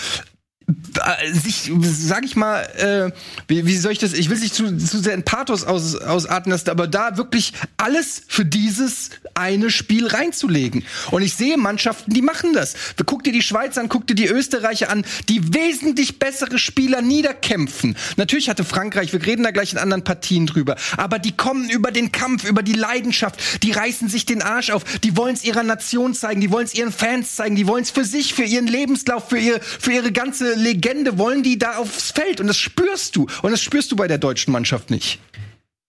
sich, 1.33 1.71
sag 1.81 2.25
ich 2.25 2.35
mal, 2.35 2.61
äh, 2.77 3.11
wie, 3.47 3.65
wie 3.65 3.77
soll 3.77 3.91
ich 3.91 3.99
das, 3.99 4.13
ich 4.13 4.29
will 4.29 4.39
nicht 4.39 4.53
zu, 4.53 4.77
zu 4.77 4.99
sehr 4.99 5.13
in 5.13 5.23
Pathos 5.23 5.63
aus, 5.63 5.95
ausarten 5.95 6.51
lassen, 6.51 6.69
aber 6.69 6.87
da 6.87 7.17
wirklich 7.17 7.53
alles 7.77 8.23
für 8.27 8.45
dieses 8.45 9.09
eine 9.33 9.69
Spiel 9.69 10.07
reinzulegen. 10.07 10.83
Und 11.11 11.21
ich 11.21 11.33
sehe 11.33 11.57
Mannschaften, 11.57 12.13
die 12.13 12.21
machen 12.21 12.53
das. 12.53 12.75
Guck 13.05 13.23
dir 13.23 13.33
die 13.33 13.41
Schweiz 13.41 13.77
an, 13.77 13.89
guck 13.89 14.07
dir 14.07 14.15
die 14.15 14.27
Österreicher 14.27 14.89
an, 14.89 15.05
die 15.29 15.53
wesentlich 15.53 16.19
bessere 16.19 16.59
Spieler 16.59 17.01
niederkämpfen. 17.01 17.95
Natürlich 18.17 18.49
hatte 18.49 18.63
Frankreich, 18.63 19.13
wir 19.13 19.25
reden 19.25 19.43
da 19.43 19.51
gleich 19.51 19.73
in 19.73 19.79
anderen 19.79 20.03
Partien 20.03 20.47
drüber, 20.47 20.75
aber 20.97 21.19
die 21.19 21.31
kommen 21.31 21.69
über 21.69 21.91
den 21.91 22.11
Kampf, 22.11 22.43
über 22.43 22.63
die 22.63 22.73
Leidenschaft, 22.73 23.63
die 23.63 23.71
reißen 23.71 24.09
sich 24.09 24.25
den 24.25 24.41
Arsch 24.41 24.71
auf, 24.71 24.83
die 24.99 25.17
wollen 25.17 25.35
es 25.35 25.43
ihrer 25.43 25.63
Nation 25.63 26.13
zeigen, 26.13 26.41
die 26.41 26.51
wollen 26.51 26.65
es 26.65 26.73
ihren 26.73 26.91
Fans 26.91 27.35
zeigen, 27.35 27.55
die 27.55 27.67
wollen 27.67 27.83
es 27.83 27.91
für 27.91 28.05
sich, 28.05 28.33
für 28.33 28.43
ihren 28.43 28.67
Lebenslauf, 28.67 29.29
für, 29.29 29.37
ihr, 29.37 29.59
für 29.61 29.91
ihre 29.91 30.11
ganze 30.11 30.55
Legende 30.61 31.17
wollen 31.17 31.43
die 31.43 31.57
da 31.57 31.77
aufs 31.77 32.11
Feld 32.11 32.39
und 32.39 32.47
das 32.47 32.57
spürst 32.57 33.15
du 33.15 33.27
und 33.41 33.51
das 33.51 33.61
spürst 33.61 33.91
du 33.91 33.95
bei 33.95 34.07
der 34.07 34.17
deutschen 34.17 34.51
Mannschaft 34.51 34.89
nicht. 34.89 35.19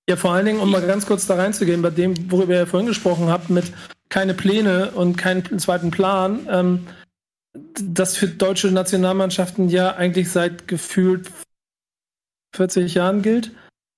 Ja, 0.08 0.16
vor 0.16 0.32
allen 0.32 0.46
Dingen, 0.46 0.60
um 0.60 0.70
mal 0.70 0.82
ganz 0.82 1.06
kurz 1.06 1.26
da 1.26 1.36
reinzugehen, 1.36 1.80
bei 1.80 1.90
dem, 1.90 2.30
worüber 2.30 2.54
ihr 2.54 2.66
vorhin 2.66 2.88
gesprochen 2.88 3.28
habt, 3.28 3.50
mit 3.50 3.72
keine 4.08 4.34
Pläne 4.34 4.90
und 4.90 5.16
keinen 5.16 5.58
zweiten 5.58 5.90
Plan, 5.90 6.46
ähm, 6.50 6.86
das 7.80 8.16
für 8.16 8.28
deutsche 8.28 8.70
Nationalmannschaften 8.70 9.68
ja 9.68 9.94
eigentlich 9.94 10.30
seit 10.30 10.66
gefühlt 10.66 11.30
40 12.54 12.94
Jahren 12.94 13.22
gilt 13.22 13.52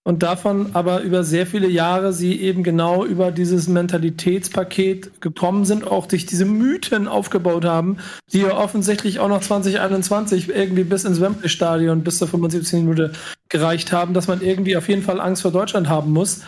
und 0.04 0.22
davon 0.22 0.70
aber 0.74 1.00
über 1.00 1.24
sehr 1.24 1.46
viele 1.46 1.66
Jahre 1.66 2.12
sie 2.12 2.38
eben 2.40 2.62
genau 2.62 3.04
über 3.04 3.32
dieses 3.32 3.68
Mentalitätspaket 3.68 5.22
gekommen 5.22 5.64
sind, 5.64 5.86
auch 5.86 6.06
durch 6.06 6.26
diese 6.26 6.44
Mythen 6.44 7.08
aufgebaut 7.08 7.64
haben, 7.64 7.96
die 8.30 8.40
ja 8.40 8.56
offensichtlich 8.56 9.18
auch 9.18 9.28
noch 9.28 9.40
2021 9.40 10.50
irgendwie 10.50 10.84
bis 10.84 11.04
ins 11.04 11.22
Wembley-Stadion 11.22 12.04
bis 12.04 12.18
zur 12.18 12.28
75. 12.28 12.80
Minute 12.80 13.12
gereicht 13.48 13.92
haben, 13.92 14.12
dass 14.12 14.28
man 14.28 14.42
irgendwie 14.42 14.76
auf 14.76 14.88
jeden 14.88 15.02
Fall 15.02 15.20
Angst 15.20 15.42
vor 15.42 15.52
Deutschland 15.52 15.88
haben 15.88 16.12
muss. 16.12 16.42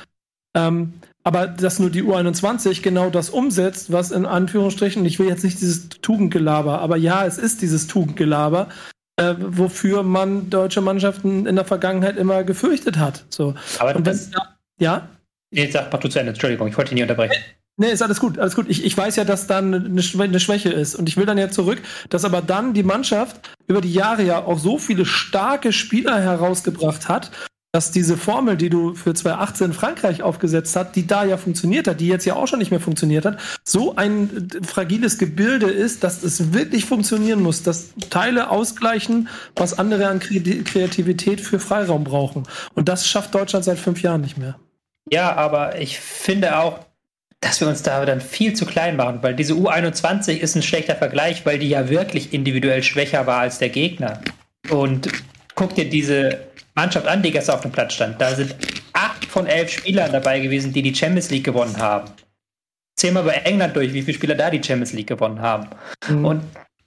Ähm, 0.55 0.93
aber 1.25 1.49
dass 1.49 1.81
nur 1.81 1.91
die 1.91 2.05
U21 2.05 2.83
genau 2.83 3.11
das 3.11 3.31
umsetzt, 3.31 3.91
was 3.91 4.13
in 4.13 4.27
Anführungsstrichen, 4.27 5.05
ich 5.05 5.19
will 5.19 5.27
jetzt 5.27 5.43
nicht 5.43 5.61
dieses 5.61 5.89
Tugendgelaber, 5.89 6.81
aber 6.81 6.97
ja, 6.97 7.27
es 7.27 7.37
ist 7.37 7.63
dieses 7.63 7.89
Tugendgelaber, 7.89 8.69
äh, 9.17 9.35
wofür 9.39 10.03
man 10.03 10.51
deutsche 10.51 10.81
Mannschaften 10.81 11.47
in 11.47 11.57
der 11.57 11.64
Vergangenheit 11.64 12.17
immer 12.17 12.45
gefürchtet 12.45 12.99
hat. 12.99 13.25
So. 13.29 13.55
Aber 13.79 13.97
Und 13.97 14.07
das, 14.07 14.31
wenn, 14.33 14.41
ja? 14.79 15.09
Nee, 15.51 15.71
sag 15.71 15.93
mal 15.93 15.99
du 15.99 16.09
zu 16.09 16.19
Ende. 16.19 16.31
Entschuldigung, 16.31 16.69
ich 16.69 16.77
wollte 16.77 16.91
dich 16.91 16.97
nicht 16.97 17.11
unterbrechen. 17.11 17.43
Nee, 17.79 17.91
ist 17.91 18.03
alles 18.03 18.21
gut, 18.21 18.39
alles 18.39 18.57
gut. 18.57 18.67
Ich, 18.69 18.85
ich 18.85 18.97
weiß 18.97 19.17
ja, 19.17 19.25
dass 19.25 19.47
dann 19.47 19.75
eine, 19.75 20.03
eine 20.23 20.41
Schwäche 20.41 20.71
ist. 20.71 20.95
Und 20.95 21.09
ich 21.09 21.17
will 21.19 21.27
dann 21.27 21.37
ja 21.37 21.51
zurück, 21.51 21.83
dass 22.09 22.25
aber 22.25 22.41
dann 22.41 22.73
die 22.73 22.83
Mannschaft 22.83 23.51
über 23.67 23.83
die 23.83 23.93
Jahre 23.93 24.23
ja 24.23 24.45
auch 24.45 24.59
so 24.59 24.79
viele 24.79 25.05
starke 25.05 25.73
Spieler 25.73 26.19
herausgebracht 26.19 27.09
hat, 27.09 27.31
dass 27.77 27.91
diese 27.91 28.16
Formel, 28.16 28.57
die 28.57 28.70
du 28.70 28.95
für 28.95 29.12
2018 29.12 29.66
in 29.66 29.72
Frankreich 29.74 30.22
aufgesetzt 30.22 30.74
hast, 30.77 30.93
die 30.93 31.07
da 31.07 31.27
ja 31.27 31.37
funktioniert 31.37 31.87
hat, 31.87 32.01
die 32.01 32.09
jetzt 32.09 32.24
ja 32.24 32.35
auch 32.35 32.49
schon 32.49 32.59
nicht 32.59 32.70
mehr 32.70 32.81
funktioniert 32.81 33.27
hat, 33.27 33.39
so 33.64 33.95
ein 33.97 34.49
äh, 34.51 34.64
fragiles 34.64 35.18
Gebilde 35.18 35.66
ist, 35.66 36.03
dass 36.03 36.22
es 36.22 36.55
wirklich 36.55 36.87
funktionieren 36.87 37.43
muss, 37.43 37.62
dass 37.62 37.91
Teile 38.09 38.49
ausgleichen, 38.49 39.29
was 39.57 39.79
andere 39.79 40.09
an 40.09 40.20
Kre- 40.20 40.64
Kreativität 40.64 41.43
für 41.43 41.59
Freiraum 41.59 42.03
brauchen. 42.03 42.45
Und 42.72 42.89
das 42.89 43.07
schafft 43.07 43.35
Deutschland 43.35 43.66
seit 43.66 43.79
fünf 43.79 44.01
Jahren 44.01 44.22
nicht 44.22 44.39
mehr. 44.39 44.59
Ja, 45.12 45.35
aber 45.35 45.79
ich 45.79 46.01
finde 46.01 46.59
auch, 46.59 46.81
dass 47.43 47.61
wir 47.61 47.68
uns 47.68 47.83
da 47.83 48.07
dann 48.07 48.22
viel 48.22 48.55
zu 48.55 48.64
klein 48.64 48.97
machen, 48.97 49.18
weil 49.20 49.37
diese 49.37 49.53
U21 49.53 50.39
ist 50.39 50.57
ein 50.57 50.62
schlechter 50.62 50.97
Vergleich, 50.97 51.45
weil 51.45 51.59
die 51.59 51.68
ja 51.68 51.91
wirklich 51.91 52.33
individuell 52.33 52.83
schwächer 52.83 53.27
war 53.27 53.41
als 53.41 53.59
der 53.59 53.68
Gegner. 53.68 54.22
Und 54.70 55.11
guck 55.57 55.75
dir 55.75 55.89
diese 55.91 56.47
Mannschaft 56.77 57.09
an, 57.09 57.23
die 57.23 57.33
gestern 57.33 57.57
auf 57.57 57.63
dem 57.63 57.73
Platz 57.73 57.95
stand. 57.95 58.21
Da 58.21 58.35
sind 58.35 58.55
acht 58.93 59.25
von 59.25 59.47
elf 59.47 59.71
Spielern 59.71 60.13
dabei 60.13 60.39
gewesen, 60.39 60.73
die 60.73 60.83
die 60.83 60.95
Champions 60.95 61.31
League 61.31 61.45
gewonnen 61.45 61.77
haben. 61.79 62.11
Zähl 62.99 63.13
mal 63.13 63.25
bei 63.25 63.33
England 63.35 63.75
durch, 63.75 63.93
wie 63.93 64.03
viele 64.03 64.15
Spieler 64.17 64.35
da 64.37 64.49
die 64.51 64.63
Champions 64.63 64.93
League 64.93 65.09
gewonnen 65.09 65.41
haben. 65.41 65.69
Und 66.09 66.43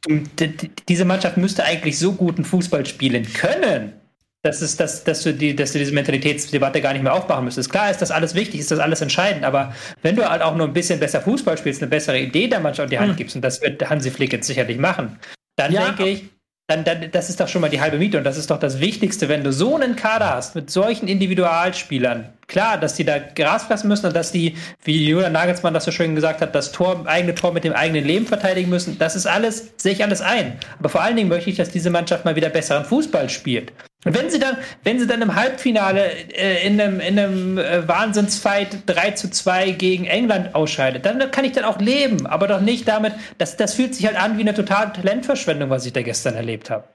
d- 0.08 0.48
d- 0.48 0.70
diese 0.88 1.06
Mannschaft 1.06 1.38
müsste 1.38 1.64
eigentlich 1.66 2.00
so 2.00 2.14
guten 2.14 2.46
Fußball 2.46 2.86
spielen 2.86 3.32
können, 3.34 3.94
dass, 4.42 4.62
es, 4.62 4.78
dass, 4.78 5.04
dass, 5.04 5.24
du 5.24 5.34
die, 5.34 5.56
dass 5.56 5.74
du 5.74 5.80
diese 5.80 5.92
Mentalitätsdebatte 5.94 6.82
gar 6.82 6.94
nicht 6.94 7.04
mehr 7.04 7.14
aufmachen 7.14 7.44
müsstest. 7.46 7.70
Klar 7.70 7.92
ist 7.92 8.02
das 8.02 8.10
alles 8.10 8.34
wichtig, 8.36 8.60
ist 8.62 8.72
das 8.72 8.80
alles 8.80 9.02
entscheidend, 9.02 9.44
aber 9.44 9.76
wenn 10.02 10.16
du 10.16 10.28
halt 10.28 10.42
auch 10.42 10.56
nur 10.56 10.66
ein 10.68 10.74
bisschen 10.74 11.00
besser 11.00 11.22
Fußball 11.22 11.58
spielst, 11.58 11.82
eine 11.82 11.90
bessere 11.90 12.20
Idee 12.20 12.48
der 12.48 12.60
Mannschaft 12.62 12.86
in 12.86 12.92
die 12.92 13.00
Hand 13.00 13.18
gibst, 13.18 13.36
und 13.36 13.42
das 13.42 13.62
wird 13.62 13.88
Hansi 13.90 14.10
Flick 14.10 14.32
jetzt 14.32 14.48
sicherlich 14.48 14.78
machen, 14.78 15.20
dann 15.58 15.74
Ja. 15.74 15.88
denke 15.88 16.08
ich, 16.08 16.30
dann, 16.70 16.84
dann, 16.84 17.10
das 17.12 17.32
ist 17.32 17.40
doch 17.40 17.48
schon 17.48 17.62
mal 17.62 17.70
die 17.70 17.82
halbe 17.82 17.98
Miete 17.98 18.20
und 18.20 18.24
das 18.24 18.38
ist 18.38 18.52
doch 18.52 18.60
das 18.60 18.80
Wichtigste, 18.80 19.28
wenn 19.28 19.44
du 19.44 19.52
so 19.52 19.76
einen 19.76 19.96
Kader 19.96 20.36
hast 20.36 20.54
mit 20.54 20.70
solchen 20.70 21.08
Individualspielern. 21.08 22.30
Klar, 22.46 22.78
dass 22.78 22.94
die 22.94 23.04
da 23.04 23.18
Gras 23.18 23.64
fressen 23.64 23.88
müssen 23.88 24.06
und 24.06 24.16
dass 24.16 24.32
die, 24.32 24.56
wie 24.84 25.08
Julian 25.10 25.32
Nagelsmann 25.32 25.74
das 25.74 25.86
so 25.86 25.92
schön 25.92 26.14
gesagt 26.14 26.42
hat, 26.42 26.54
das 26.54 26.72
Tor, 26.72 27.08
eigene 27.08 27.34
Tor 27.34 27.54
mit 27.54 27.64
dem 27.64 27.74
eigenen 27.74 28.06
Leben 28.06 28.28
verteidigen 28.28 28.70
müssen. 28.70 29.00
Das 29.00 29.16
ist 29.16 29.26
alles, 29.26 29.72
sehe 29.78 29.94
ich 29.94 30.04
alles 30.04 30.22
ein. 30.22 30.60
Aber 30.78 30.90
vor 30.90 31.02
allen 31.02 31.16
Dingen 31.16 31.30
möchte 31.30 31.50
ich, 31.50 31.58
dass 31.58 31.72
diese 31.72 31.90
Mannschaft 31.90 32.24
mal 32.24 32.36
wieder 32.36 32.50
besseren 32.50 32.86
Fußball 32.86 33.30
spielt. 33.30 33.74
Wenn 34.04 34.30
sie 34.30 34.40
dann, 34.40 34.56
wenn 34.84 34.98
sie 34.98 35.08
dann 35.08 35.22
im 35.22 35.36
Halbfinale 35.36 36.10
äh, 36.34 36.66
in 36.66 36.80
einem, 36.80 37.02
in 37.02 37.20
einem 37.20 37.58
äh, 37.58 37.86
Wahnsinnsfight 37.86 38.84
3 38.86 39.12
zu 39.12 39.30
2 39.30 39.72
gegen 39.72 40.06
England 40.06 40.56
ausscheidet, 40.56 41.06
dann 41.06 41.20
kann 41.32 41.44
ich 41.44 41.52
dann 41.52 41.66
auch 41.66 41.80
leben, 41.80 42.26
aber 42.26 42.48
doch 42.48 42.62
nicht 42.62 42.88
damit, 42.88 43.14
das, 43.38 43.58
das 43.58 43.74
fühlt 43.74 43.94
sich 43.94 44.06
halt 44.06 44.16
an 44.16 44.38
wie 44.38 44.42
eine 44.42 44.54
totale 44.54 44.94
Talentverschwendung, 44.94 45.70
was 45.70 45.86
ich 45.86 45.92
da 45.92 46.02
gestern 46.02 46.36
erlebt 46.36 46.70
habe. 46.70 46.86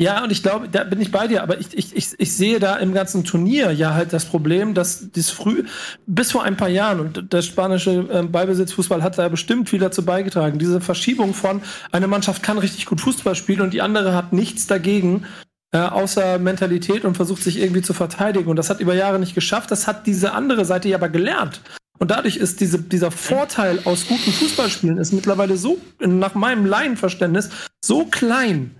Ja, 0.00 0.22
und 0.22 0.30
ich 0.30 0.44
glaube, 0.44 0.68
da 0.68 0.84
bin 0.84 1.00
ich 1.00 1.10
bei 1.10 1.26
dir, 1.26 1.42
aber 1.42 1.58
ich, 1.58 1.76
ich, 1.76 1.96
ich, 1.96 2.08
ich 2.18 2.36
sehe 2.36 2.60
da 2.60 2.76
im 2.76 2.92
ganzen 2.92 3.24
Turnier 3.24 3.72
ja 3.72 3.94
halt 3.94 4.12
das 4.12 4.24
Problem, 4.24 4.74
dass 4.74 5.10
das 5.12 5.30
früh, 5.30 5.64
bis 6.06 6.32
vor 6.32 6.44
ein 6.44 6.56
paar 6.56 6.68
Jahren, 6.68 7.00
und 7.00 7.32
der 7.32 7.42
spanische 7.42 8.06
äh, 8.08 8.22
Ballbesitzfußball 8.22 9.02
hat 9.02 9.18
da 9.18 9.28
bestimmt 9.28 9.68
viel 9.68 9.80
dazu 9.80 10.04
beigetragen, 10.04 10.58
diese 10.58 10.80
Verschiebung 10.80 11.34
von, 11.34 11.62
eine 11.92 12.06
Mannschaft 12.06 12.42
kann 12.44 12.58
richtig 12.58 12.86
gut 12.86 13.00
Fußball 13.00 13.34
spielen 13.34 13.60
und 13.60 13.74
die 13.74 13.82
andere 13.82 14.14
hat 14.14 14.32
nichts 14.32 14.68
dagegen, 14.68 15.24
äh, 15.72 15.78
außer 15.78 16.38
Mentalität 16.38 17.04
und 17.04 17.16
versucht 17.16 17.42
sich 17.42 17.58
irgendwie 17.58 17.82
zu 17.82 17.92
verteidigen. 17.94 18.48
Und 18.48 18.56
das 18.56 18.70
hat 18.70 18.80
über 18.80 18.94
Jahre 18.94 19.18
nicht 19.18 19.34
geschafft, 19.34 19.70
das 19.70 19.86
hat 19.86 20.06
diese 20.06 20.32
andere 20.32 20.64
Seite 20.64 20.88
ja 20.88 20.96
aber 20.96 21.08
gelernt. 21.08 21.60
Und 21.98 22.10
dadurch 22.12 22.36
ist 22.36 22.60
diese, 22.60 22.78
dieser 22.80 23.10
Vorteil 23.10 23.80
aus 23.84 24.06
guten 24.06 24.30
Fußballspielen 24.30 24.98
ist 24.98 25.12
mittlerweile 25.12 25.56
so, 25.56 25.78
nach 26.00 26.34
meinem 26.34 26.64
Laienverständnis, 26.64 27.50
so 27.84 28.04
klein, 28.04 28.70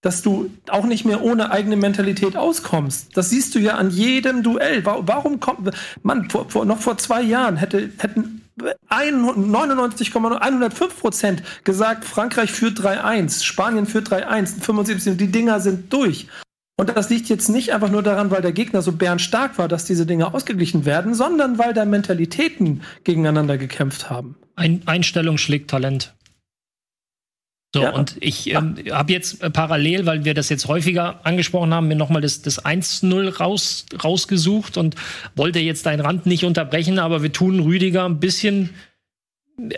dass 0.00 0.22
du 0.22 0.48
auch 0.68 0.84
nicht 0.86 1.04
mehr 1.04 1.22
ohne 1.24 1.50
eigene 1.50 1.74
Mentalität 1.74 2.36
auskommst. 2.36 3.16
Das 3.16 3.30
siehst 3.30 3.56
du 3.56 3.58
ja 3.58 3.74
an 3.74 3.90
jedem 3.90 4.44
Duell. 4.44 4.86
Wa- 4.86 5.00
Warum 5.02 5.40
kommt, 5.40 5.70
man, 6.04 6.30
vor, 6.30 6.48
vor, 6.48 6.64
noch 6.64 6.78
vor 6.78 6.96
zwei 6.98 7.20
Jahren 7.20 7.56
hätte, 7.56 7.90
hätten 7.98 8.37
99,105 8.90 11.00
Prozent 11.00 11.42
gesagt, 11.64 12.04
Frankreich 12.04 12.50
führt 12.50 12.80
3-1, 12.80 13.44
Spanien 13.44 13.86
führt 13.86 14.08
3-1, 14.08 14.60
75, 14.60 15.16
die 15.16 15.32
Dinger 15.32 15.60
sind 15.60 15.92
durch. 15.92 16.26
Und 16.80 16.96
das 16.96 17.10
liegt 17.10 17.28
jetzt 17.28 17.48
nicht 17.48 17.72
einfach 17.72 17.90
nur 17.90 18.04
daran, 18.04 18.30
weil 18.30 18.40
der 18.40 18.52
Gegner 18.52 18.82
so 18.82 18.92
bärenstark 18.92 19.58
war, 19.58 19.66
dass 19.66 19.84
diese 19.84 20.06
Dinge 20.06 20.32
ausgeglichen 20.32 20.84
werden, 20.84 21.12
sondern 21.12 21.58
weil 21.58 21.74
da 21.74 21.84
Mentalitäten 21.84 22.82
gegeneinander 23.02 23.58
gekämpft 23.58 24.10
haben. 24.10 24.36
Ein 24.54 24.82
Einstellung 24.86 25.38
schlägt 25.38 25.70
Talent. 25.70 26.14
So, 27.74 27.82
Ja. 27.82 27.90
und 27.90 28.16
ich 28.20 28.48
ähm, 28.50 28.76
habe 28.90 29.12
jetzt 29.12 29.42
äh, 29.42 29.50
parallel, 29.50 30.06
weil 30.06 30.24
wir 30.24 30.32
das 30.32 30.48
jetzt 30.48 30.68
häufiger 30.68 31.20
angesprochen 31.24 31.74
haben, 31.74 31.88
mir 31.88 31.96
nochmal 31.96 32.22
das, 32.22 32.40
das 32.40 32.64
1-0 32.64 33.36
raus, 33.36 33.84
rausgesucht 34.02 34.78
und 34.78 34.94
wollte 35.36 35.58
jetzt 35.58 35.84
deinen 35.84 36.00
Rand 36.00 36.24
nicht 36.24 36.44
unterbrechen, 36.44 36.98
aber 36.98 37.22
wir 37.22 37.32
tun 37.32 37.60
Rüdiger 37.60 38.06
ein 38.06 38.20
bisschen. 38.20 38.70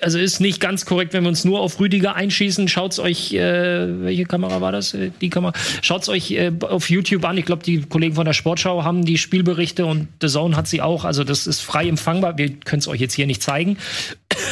Also 0.03 0.19
ist 0.19 0.41
nicht 0.41 0.61
ganz 0.61 0.85
korrekt, 0.85 1.15
wenn 1.15 1.23
wir 1.25 1.31
uns 1.31 1.45
nur 1.47 1.61
auf 1.61 1.81
Rüdiger 1.81 2.15
einschießen. 2.15 2.69
Schaut's 2.69 2.99
euch, 2.99 3.33
äh, 3.33 4.03
welche 4.05 4.25
Kamera 4.27 4.61
war 4.61 4.73
das? 4.73 4.93
Äh, 4.95 5.11
Die 5.23 5.31
Kamera. 5.31 5.55
Schaut's 5.81 6.09
euch 6.11 6.31
äh, 6.33 6.53
auf 6.61 6.91
YouTube 6.91 7.25
an. 7.25 7.39
Ich 7.39 7.47
glaube, 7.47 7.65
die 7.65 7.81
Kollegen 7.81 8.15
von 8.15 8.27
der 8.27 8.35
Sportschau 8.35 8.85
haben 8.85 9.05
die 9.07 9.17
Spielberichte 9.19 9.87
und 9.87 10.07
The 10.21 10.29
Zone 10.29 10.55
hat 10.55 10.69
sie 10.69 10.83
auch. 10.83 11.05
Also 11.07 11.25
das 11.25 11.47
ist 11.47 11.61
frei 11.63 11.89
empfangbar. 11.89 12.37
Wir 12.39 12.51
können 12.51 12.81
es 12.81 12.89
euch 12.89 13.01
jetzt 13.01 13.15
hier 13.15 13.27
nicht 13.27 13.43
zeigen. 13.43 13.79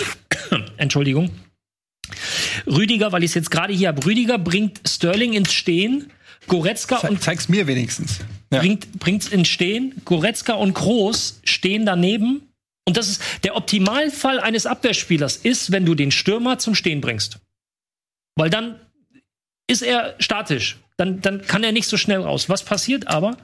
Entschuldigung. 0.78 1.30
Rüdiger, 2.66 3.12
weil 3.12 3.22
ich 3.24 3.30
es 3.30 3.34
jetzt 3.34 3.50
gerade 3.50 3.72
hier 3.72 3.88
habe. 3.88 4.04
Rüdiger 4.04 4.38
bringt 4.38 4.80
Sterling 4.86 5.32
ins 5.32 5.52
Stehen. 5.52 6.11
Goretzka 6.46 7.00
Ze 7.00 7.09
und 7.09 7.22
zeig's 7.22 7.48
mir 7.48 7.66
wenigstens. 7.66 8.20
Ja. 8.52 8.61
bringt 8.61 8.98
bringt's 8.98 9.28
ins 9.28 9.48
Stehen. 9.48 10.00
Goretzka 10.04 10.54
und 10.54 10.74
Kroos 10.74 11.40
stehen 11.44 11.84
daneben. 11.84 12.42
Und 12.86 12.96
das 12.96 13.09
ist 13.09 13.22
der 13.44 13.54
Optimalfall 13.54 14.40
eines 14.40 14.64
Abwehrspielers 14.64 15.36
ist, 15.36 15.72
wenn 15.72 15.84
du 15.84 15.94
den 15.94 16.11
Stürmer 16.11 16.59
zum 16.59 16.74
Stehen 16.74 17.02
bringst. 17.02 17.38
Weil 18.34 18.48
dann 18.48 18.80
ist 19.66 19.82
er 19.82 20.14
statisch. 20.18 20.78
Dann, 20.96 21.20
dann 21.20 21.42
kann 21.42 21.62
er 21.62 21.72
nicht 21.72 21.86
so 21.86 21.96
schnell 21.96 22.20
raus. 22.22 22.48
Was 22.48 22.64
passiert 22.64 23.06
aber? 23.06 23.36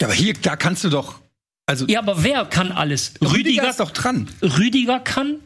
Ja, 0.00 0.06
aber 0.08 0.14
hier, 0.14 0.34
da 0.34 0.56
kannst 0.56 0.82
du 0.82 0.88
doch. 0.88 1.20
Also, 1.66 1.86
Ja, 1.86 2.00
aber 2.00 2.24
wer 2.24 2.46
kann 2.46 2.72
alles? 2.72 3.14
Rüdiger 3.22 3.70
ist 3.70 3.78
doch 3.78 3.92
dran. 3.92 4.28
Rüdiger 4.42 4.98
kann, 4.98 5.36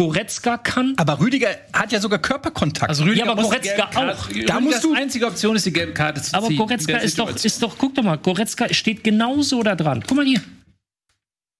Goretzka 0.00 0.56
kann. 0.56 0.94
Aber 0.96 1.20
Rüdiger 1.20 1.48
hat 1.74 1.92
ja 1.92 2.00
sogar 2.00 2.18
Körperkontakt. 2.20 2.88
Also 2.88 3.04
Rüdiger 3.04 3.26
Ja, 3.26 3.32
aber 3.32 3.42
Goretzka 3.42 3.90
auch. 3.94 4.28
Rüdigers 4.30 4.46
Da 4.46 4.58
musst 4.60 4.82
du- 4.82 4.94
einzige 4.94 5.26
Option 5.26 5.56
ist 5.56 5.66
die 5.66 5.74
gelbe 5.74 5.92
Karte 5.92 6.22
zu 6.22 6.32
Aber 6.34 6.46
ziehen. 6.46 6.56
Goretzka 6.56 6.92
in 6.92 6.98
der 7.00 7.04
ist 7.06 7.18
doch, 7.18 7.28
ist 7.44 7.62
doch, 7.62 7.76
guck 7.76 7.94
doch 7.94 8.02
mal, 8.02 8.16
Goretzka 8.16 8.72
steht 8.72 9.04
genauso 9.04 9.62
da 9.62 9.74
dran. 9.74 10.02
Guck 10.06 10.16
mal 10.16 10.24
hier. 10.24 10.40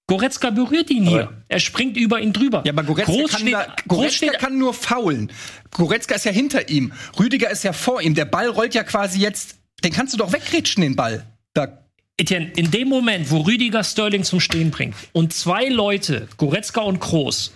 Goretzka 0.07 0.49
berührt 0.49 0.89
ihn 0.91 1.05
hier. 1.07 1.31
Er 1.49 1.61
springt 1.61 1.99
über 1.99 2.19
ihn 2.19 2.33
drüber. 2.33 2.63
Ja, 2.65 2.73
aber 2.73 2.83
Goretzka, 2.83 3.13
Groß 3.13 3.31
kann, 3.31 3.41
steht, 3.43 3.53
da, 3.53 3.77
Goretzka 3.87 4.27
steht, 4.29 4.39
kann 4.39 4.57
nur 4.57 4.73
faulen. 4.73 5.31
Goretzka 5.71 6.15
ist 6.15 6.25
ja 6.25 6.33
hinter 6.33 6.71
ihm. 6.71 6.93
Rüdiger 7.19 7.51
ist 7.51 7.63
ja 7.63 7.75
vor 7.75 8.01
ihm. 8.01 8.15
Der 8.15 8.25
Ball 8.25 8.49
rollt 8.49 8.75
ja 8.75 8.85
quasi 8.85 9.21
jetzt. 9.21 9.57
Den 9.85 9.93
kannst 9.93 10.15
du 10.15 10.17
doch 10.19 10.33
wegrätschen, 10.33 10.81
den 10.83 10.97
Ball. 10.97 11.27
Da, 11.53 11.85
Etienne, 12.17 12.51
in 12.57 12.71
dem 12.71 12.89
Moment, 12.89 13.31
wo 13.31 13.43
Rüdiger 13.43 13.85
Sterling 13.85 14.25
zum 14.25 14.41
Stehen 14.41 14.71
bringt 14.71 14.95
und 15.13 15.33
zwei 15.35 15.69
Leute, 15.69 16.27
Goretzka 16.39 16.81
und 16.81 17.01
Kroos, 17.01 17.53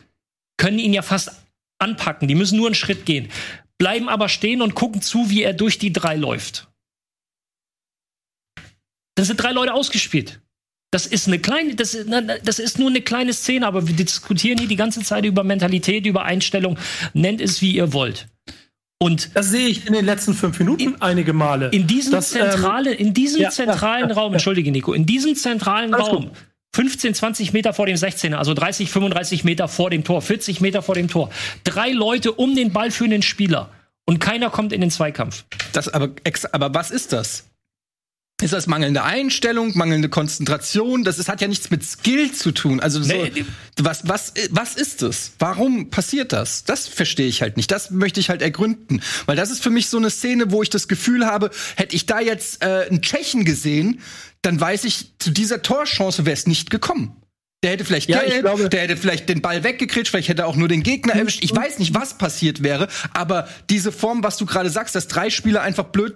können 0.56 0.78
ihn 0.78 0.92
ja 0.92 1.02
fast 1.02 1.32
anpacken. 1.78 2.28
Die 2.28 2.34
müssen 2.34 2.56
nur 2.56 2.66
einen 2.66 2.74
Schritt 2.74 3.06
gehen, 3.06 3.30
bleiben 3.78 4.08
aber 4.08 4.28
stehen 4.28 4.62
und 4.62 4.74
gucken 4.74 5.02
zu, 5.02 5.30
wie 5.30 5.42
er 5.42 5.52
durch 5.52 5.78
die 5.78 5.92
drei 5.92 6.16
läuft. 6.16 6.68
Dann 9.16 9.26
sind 9.26 9.42
drei 9.42 9.52
Leute 9.52 9.74
ausgespielt. 9.74 10.40
Das 10.90 11.06
ist 11.06 11.26
eine 11.26 11.40
kleine, 11.40 11.74
das 11.74 11.96
das 12.44 12.58
ist 12.60 12.78
nur 12.78 12.88
eine 12.88 13.00
kleine 13.00 13.32
Szene, 13.32 13.66
aber 13.66 13.88
wir 13.88 13.96
diskutieren 13.96 14.58
hier 14.58 14.68
die 14.68 14.76
ganze 14.76 15.00
Zeit 15.02 15.24
über 15.24 15.42
Mentalität, 15.42 16.06
über 16.06 16.24
Einstellung. 16.24 16.78
Nennt 17.14 17.40
es, 17.40 17.60
wie 17.62 17.72
ihr 17.74 17.92
wollt. 17.92 18.28
Und 19.00 19.34
Das 19.34 19.48
sehe 19.50 19.68
ich 19.68 19.86
in 19.86 19.92
den 19.92 20.04
letzten 20.04 20.34
fünf 20.34 20.58
Minuten 20.60 20.94
einige 21.00 21.32
Male. 21.32 21.68
in 21.70 21.86
diesem, 21.86 22.12
Das, 22.12 22.32
ähm, 22.34 22.42
zentrale, 22.42 22.94
in 22.94 23.12
diesem 23.12 23.42
ja, 23.42 23.50
zentralen 23.50 24.08
ja, 24.08 24.14
Raum, 24.14 24.32
entschuldige 24.32 24.70
Nico, 24.70 24.92
in 24.92 25.04
diesem 25.04 25.34
zentralen 25.34 25.92
Raum, 25.92 26.28
gut. 26.28 26.32
15, 26.74 27.14
20 27.14 27.52
Meter 27.52 27.72
vor 27.72 27.86
dem 27.86 27.96
16er, 27.96 28.34
also 28.34 28.52
30, 28.52 28.90
35 28.90 29.44
Meter 29.44 29.68
vor 29.68 29.90
dem 29.90 30.02
Tor, 30.02 30.20
40 30.20 30.60
Meter 30.60 30.82
vor 30.82 30.96
dem 30.96 31.08
Tor, 31.08 31.30
drei 31.62 31.92
Leute 31.92 32.32
um 32.32 32.56
den 32.56 32.72
Ball 32.72 32.90
führenden 32.90 33.22
Spieler 33.22 33.70
und 34.04 34.18
keiner 34.18 34.50
kommt 34.50 34.72
in 34.72 34.80
den 34.80 34.90
Zweikampf. 34.90 35.44
das, 35.72 35.88
aber, 35.88 36.10
aber 36.52 36.74
was 36.74 36.90
ist 36.90 37.12
das? 37.12 37.44
Ist 38.42 38.52
das 38.52 38.66
mangelnde 38.66 39.04
Einstellung, 39.04 39.78
mangelnde 39.78 40.08
Konzentration? 40.08 41.04
Das 41.04 41.20
ist, 41.20 41.28
hat 41.28 41.40
ja 41.40 41.46
nichts 41.46 41.70
mit 41.70 41.84
Skill 41.84 42.32
zu 42.32 42.50
tun. 42.50 42.80
Also 42.80 43.00
so, 43.00 43.14
Nee. 43.14 43.44
was, 43.80 44.08
was, 44.08 44.34
was 44.50 44.74
ist 44.74 45.02
das? 45.02 45.32
Warum 45.38 45.88
passiert 45.88 46.32
das? 46.32 46.64
Das 46.64 46.88
verstehe 46.88 47.28
ich 47.28 47.42
halt 47.42 47.56
nicht. 47.56 47.70
Das 47.70 47.92
möchte 47.92 48.18
ich 48.18 48.30
halt 48.30 48.42
ergründen. 48.42 49.00
Weil 49.26 49.36
das 49.36 49.52
ist 49.52 49.62
für 49.62 49.70
mich 49.70 49.88
so 49.88 49.98
eine 49.98 50.10
Szene, 50.10 50.50
wo 50.50 50.64
ich 50.64 50.68
das 50.68 50.88
Gefühl 50.88 51.24
habe, 51.26 51.50
hätte 51.76 51.94
ich 51.94 52.06
da 52.06 52.18
jetzt 52.18 52.60
äh, 52.64 52.86
einen 52.90 53.02
Tschechen 53.02 53.44
gesehen, 53.44 54.00
dann 54.44 54.60
weiß 54.60 54.84
ich, 54.84 55.18
zu 55.18 55.30
dieser 55.30 55.62
Torchance 55.62 56.24
wäre 56.26 56.34
es 56.34 56.46
nicht 56.46 56.70
gekommen. 56.70 57.16
Der 57.62 57.72
hätte 57.72 57.84
vielleicht 57.84 58.10
Ja, 58.10 58.20
gelb, 58.22 58.42
glaube- 58.42 58.68
der 58.68 58.82
hätte 58.82 58.96
vielleicht 58.96 59.28
den 59.28 59.40
Ball 59.40 59.64
weggekriegt, 59.64 60.08
vielleicht 60.08 60.28
hätte 60.28 60.42
er 60.42 60.48
auch 60.48 60.56
nur 60.56 60.68
den 60.68 60.82
Gegner 60.82 61.14
erwischt. 61.14 61.42
Ich 61.42 61.54
weiß 61.54 61.78
nicht, 61.78 61.94
was 61.94 62.18
passiert 62.18 62.62
wäre, 62.62 62.88
aber 63.14 63.48
diese 63.70 63.90
Form, 63.90 64.22
was 64.22 64.36
du 64.36 64.44
gerade 64.44 64.68
sagst, 64.68 64.94
dass 64.94 65.08
drei 65.08 65.30
Spieler 65.30 65.62
einfach 65.62 65.84
blöd 65.84 66.14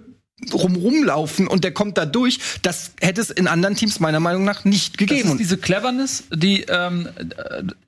rum 0.53 0.75
rumlaufen 0.75 1.47
und 1.47 1.63
der 1.65 1.73
kommt 1.73 1.97
da 1.97 2.05
durch, 2.05 2.39
das 2.61 2.91
hätte 3.01 3.19
es 3.19 3.29
in 3.29 3.47
anderen 3.47 3.75
Teams 3.75 3.99
meiner 3.99 4.19
Meinung 4.21 4.43
nach 4.45 4.63
nicht 4.63 4.93
Das 4.93 5.07
gegeben. 5.07 5.31
ist 5.31 5.37
diese 5.39 5.57
Cleverness, 5.57 6.23
die 6.33 6.61
ähm, 6.69 7.09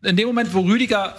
äh, 0.01 0.09
in 0.09 0.17
dem 0.17 0.27
Moment, 0.27 0.53
wo 0.53 0.61
Rüdiger 0.61 1.15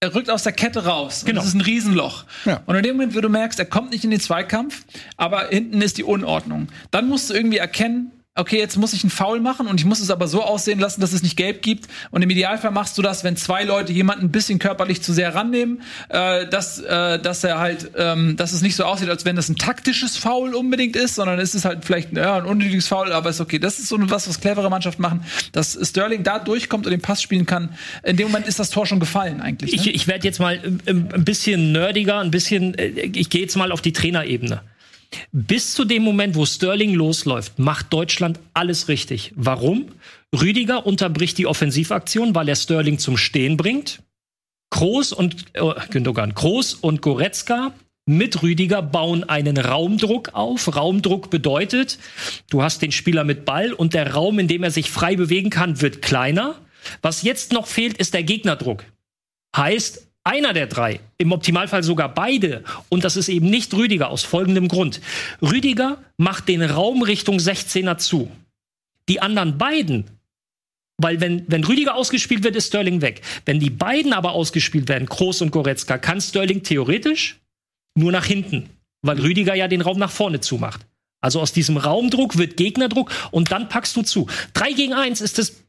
er 0.00 0.14
rückt 0.14 0.28
aus 0.28 0.42
der 0.42 0.52
Kette 0.52 0.84
raus. 0.84 1.22
Genau. 1.24 1.40
Das 1.40 1.48
ist 1.48 1.54
ein 1.54 1.62
Riesenloch. 1.62 2.24
Ja. 2.44 2.60
Und 2.66 2.74
in 2.76 2.82
dem 2.82 2.96
Moment, 2.96 3.14
wo 3.16 3.20
du 3.22 3.30
merkst, 3.30 3.58
er 3.58 3.64
kommt 3.64 3.92
nicht 3.92 4.04
in 4.04 4.10
den 4.10 4.20
Zweikampf, 4.20 4.84
aber 5.16 5.48
hinten 5.48 5.80
ist 5.80 5.96
die 5.96 6.04
Unordnung. 6.04 6.68
Dann 6.90 7.08
musst 7.08 7.30
du 7.30 7.34
irgendwie 7.34 7.56
erkennen, 7.56 8.10
okay, 8.36 8.58
jetzt 8.58 8.76
muss 8.76 8.92
ich 8.92 9.04
einen 9.04 9.10
Foul 9.10 9.40
machen 9.40 9.68
und 9.68 9.78
ich 9.78 9.86
muss 9.86 10.00
es 10.00 10.10
aber 10.10 10.26
so 10.26 10.42
aussehen 10.42 10.80
lassen, 10.80 11.00
dass 11.00 11.12
es 11.12 11.22
nicht 11.22 11.36
gelb 11.36 11.62
gibt. 11.62 11.88
Und 12.10 12.22
im 12.22 12.30
Idealfall 12.30 12.72
machst 12.72 12.98
du 12.98 13.02
das, 13.02 13.22
wenn 13.22 13.36
zwei 13.36 13.62
Leute 13.62 13.92
jemanden 13.92 14.26
ein 14.26 14.30
bisschen 14.32 14.58
körperlich 14.58 15.02
zu 15.02 15.12
sehr 15.12 15.34
rannehmen, 15.36 15.82
äh, 16.08 16.48
dass, 16.48 16.80
äh, 16.80 17.20
dass 17.20 17.44
er 17.44 17.60
halt, 17.60 17.92
ähm, 17.96 18.36
dass 18.36 18.52
es 18.52 18.60
nicht 18.60 18.74
so 18.74 18.84
aussieht, 18.84 19.08
als 19.08 19.24
wenn 19.24 19.36
das 19.36 19.48
ein 19.48 19.56
taktisches 19.56 20.16
Foul 20.16 20.54
unbedingt 20.54 20.96
ist, 20.96 21.14
sondern 21.14 21.38
es 21.38 21.54
ist 21.54 21.64
halt 21.64 21.84
vielleicht 21.84 22.16
ja, 22.16 22.38
ein 22.38 22.44
unnötiges 22.44 22.88
Foul, 22.88 23.12
aber 23.12 23.30
ist 23.30 23.40
okay. 23.40 23.60
Das 23.60 23.78
ist 23.78 23.88
so 23.88 23.98
was, 24.10 24.28
was 24.28 24.40
clevere 24.40 24.68
Mannschaften 24.68 25.02
machen, 25.02 25.24
dass 25.52 25.78
Sterling 25.80 26.24
da 26.24 26.40
durchkommt 26.40 26.86
und 26.86 26.90
den 26.90 27.02
Pass 27.02 27.22
spielen 27.22 27.46
kann. 27.46 27.68
In 28.02 28.16
dem 28.16 28.26
Moment 28.26 28.48
ist 28.48 28.58
das 28.58 28.70
Tor 28.70 28.86
schon 28.86 28.98
gefallen 28.98 29.40
eigentlich. 29.40 29.70
Ne? 29.70 29.76
Ich, 29.76 29.94
ich 29.94 30.06
werde 30.08 30.26
jetzt 30.26 30.40
mal 30.40 30.60
ein 30.86 31.24
bisschen 31.24 31.70
nerdiger, 31.70 32.18
ein 32.18 32.32
bisschen, 32.32 32.74
äh, 32.74 32.88
ich 32.88 33.30
gehe 33.30 33.42
jetzt 33.42 33.56
mal 33.56 33.70
auf 33.70 33.80
die 33.80 33.92
Trainerebene. 33.92 34.60
Bis 35.32 35.74
zu 35.74 35.84
dem 35.84 36.02
Moment, 36.02 36.34
wo 36.34 36.46
Sterling 36.46 36.94
losläuft, 36.94 37.58
macht 37.58 37.92
Deutschland 37.92 38.40
alles 38.52 38.88
richtig. 38.88 39.32
Warum? 39.36 39.86
Rüdiger 40.34 40.86
unterbricht 40.86 41.38
die 41.38 41.46
Offensivaktion, 41.46 42.34
weil 42.34 42.48
er 42.48 42.56
Sterling 42.56 42.98
zum 42.98 43.16
Stehen 43.16 43.56
bringt. 43.56 44.02
Kroos 44.70 45.12
und 45.12 45.46
äh, 45.54 45.62
Gündogan, 45.90 46.34
Kroos 46.34 46.74
und 46.74 47.00
Goretzka 47.00 47.72
mit 48.06 48.42
Rüdiger 48.42 48.82
bauen 48.82 49.24
einen 49.24 49.56
Raumdruck 49.56 50.34
auf. 50.34 50.76
Raumdruck 50.76 51.30
bedeutet, 51.30 51.98
du 52.50 52.62
hast 52.62 52.82
den 52.82 52.92
Spieler 52.92 53.24
mit 53.24 53.46
Ball 53.46 53.72
und 53.72 53.94
der 53.94 54.12
Raum, 54.12 54.38
in 54.38 54.48
dem 54.48 54.62
er 54.62 54.70
sich 54.70 54.90
frei 54.90 55.16
bewegen 55.16 55.48
kann, 55.48 55.80
wird 55.80 56.02
kleiner. 56.02 56.56
Was 57.00 57.22
jetzt 57.22 57.52
noch 57.52 57.66
fehlt, 57.66 57.96
ist 57.96 58.12
der 58.12 58.22
Gegnerdruck. 58.22 58.84
Heißt, 59.56 60.06
einer 60.24 60.54
der 60.54 60.66
drei, 60.66 61.00
im 61.18 61.32
Optimalfall 61.32 61.82
sogar 61.82 62.12
beide, 62.12 62.64
und 62.88 63.04
das 63.04 63.16
ist 63.16 63.28
eben 63.28 63.50
nicht 63.50 63.74
Rüdiger 63.74 64.08
aus 64.08 64.24
folgendem 64.24 64.68
Grund. 64.68 65.00
Rüdiger 65.42 66.02
macht 66.16 66.48
den 66.48 66.62
Raum 66.62 67.02
Richtung 67.02 67.36
16er 67.36 67.98
zu. 67.98 68.30
Die 69.08 69.20
anderen 69.20 69.58
beiden, 69.58 70.06
weil 70.96 71.20
wenn, 71.20 71.44
wenn 71.48 71.64
Rüdiger 71.64 71.94
ausgespielt 71.94 72.42
wird, 72.42 72.56
ist 72.56 72.68
Sterling 72.68 73.02
weg. 73.02 73.20
Wenn 73.44 73.60
die 73.60 73.70
beiden 73.70 74.12
aber 74.12 74.32
ausgespielt 74.32 74.88
werden, 74.88 75.08
Kroos 75.08 75.42
und 75.42 75.50
Goretzka, 75.50 75.98
kann 75.98 76.20
Sterling 76.20 76.62
theoretisch 76.62 77.40
nur 77.94 78.10
nach 78.10 78.24
hinten, 78.24 78.70
weil 79.02 79.20
Rüdiger 79.20 79.54
ja 79.54 79.68
den 79.68 79.82
Raum 79.82 79.98
nach 79.98 80.10
vorne 80.10 80.40
zumacht. 80.40 80.86
Also 81.20 81.40
aus 81.40 81.52
diesem 81.52 81.76
Raumdruck 81.76 82.36
wird 82.38 82.56
Gegnerdruck 82.56 83.10
und 83.30 83.50
dann 83.50 83.68
packst 83.68 83.96
du 83.96 84.02
zu. 84.02 84.26
Drei 84.52 84.72
gegen 84.72 84.92
eins 84.92 85.20
ist 85.20 85.38
das 85.38 85.63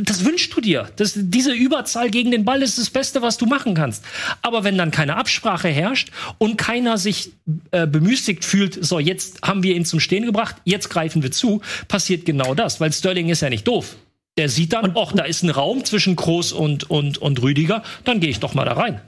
das 0.00 0.24
wünschst 0.24 0.54
du 0.56 0.60
dir. 0.60 0.90
Das, 0.96 1.12
diese 1.16 1.52
Überzahl 1.52 2.10
gegen 2.10 2.30
den 2.30 2.44
Ball 2.44 2.62
ist 2.62 2.78
das 2.78 2.90
Beste, 2.90 3.22
was 3.22 3.38
du 3.38 3.46
machen 3.46 3.74
kannst. 3.74 4.04
Aber 4.42 4.64
wenn 4.64 4.76
dann 4.76 4.90
keine 4.90 5.16
Absprache 5.16 5.68
herrscht 5.68 6.10
und 6.38 6.56
keiner 6.58 6.98
sich 6.98 7.32
äh, 7.70 7.86
bemüßigt 7.86 8.44
fühlt, 8.44 8.84
so, 8.84 8.98
jetzt 8.98 9.42
haben 9.42 9.62
wir 9.62 9.76
ihn 9.76 9.84
zum 9.84 10.00
Stehen 10.00 10.26
gebracht, 10.26 10.56
jetzt 10.64 10.90
greifen 10.90 11.22
wir 11.22 11.30
zu, 11.30 11.62
passiert 11.88 12.24
genau 12.24 12.54
das, 12.54 12.80
weil 12.80 12.92
Sterling 12.92 13.28
ist 13.28 13.42
ja 13.42 13.50
nicht 13.50 13.66
doof. 13.66 13.96
Der 14.36 14.48
sieht 14.48 14.72
dann, 14.72 14.96
ach, 14.96 15.12
da 15.12 15.24
ist 15.24 15.42
ein 15.42 15.50
Raum 15.50 15.84
zwischen 15.84 16.16
Kroos 16.16 16.52
und, 16.52 16.88
und, 16.90 17.18
und 17.18 17.42
Rüdiger, 17.42 17.82
dann 18.04 18.18
gehe 18.18 18.30
ich 18.30 18.40
doch 18.40 18.54
mal 18.54 18.64
da 18.64 18.72
rein. 18.72 19.00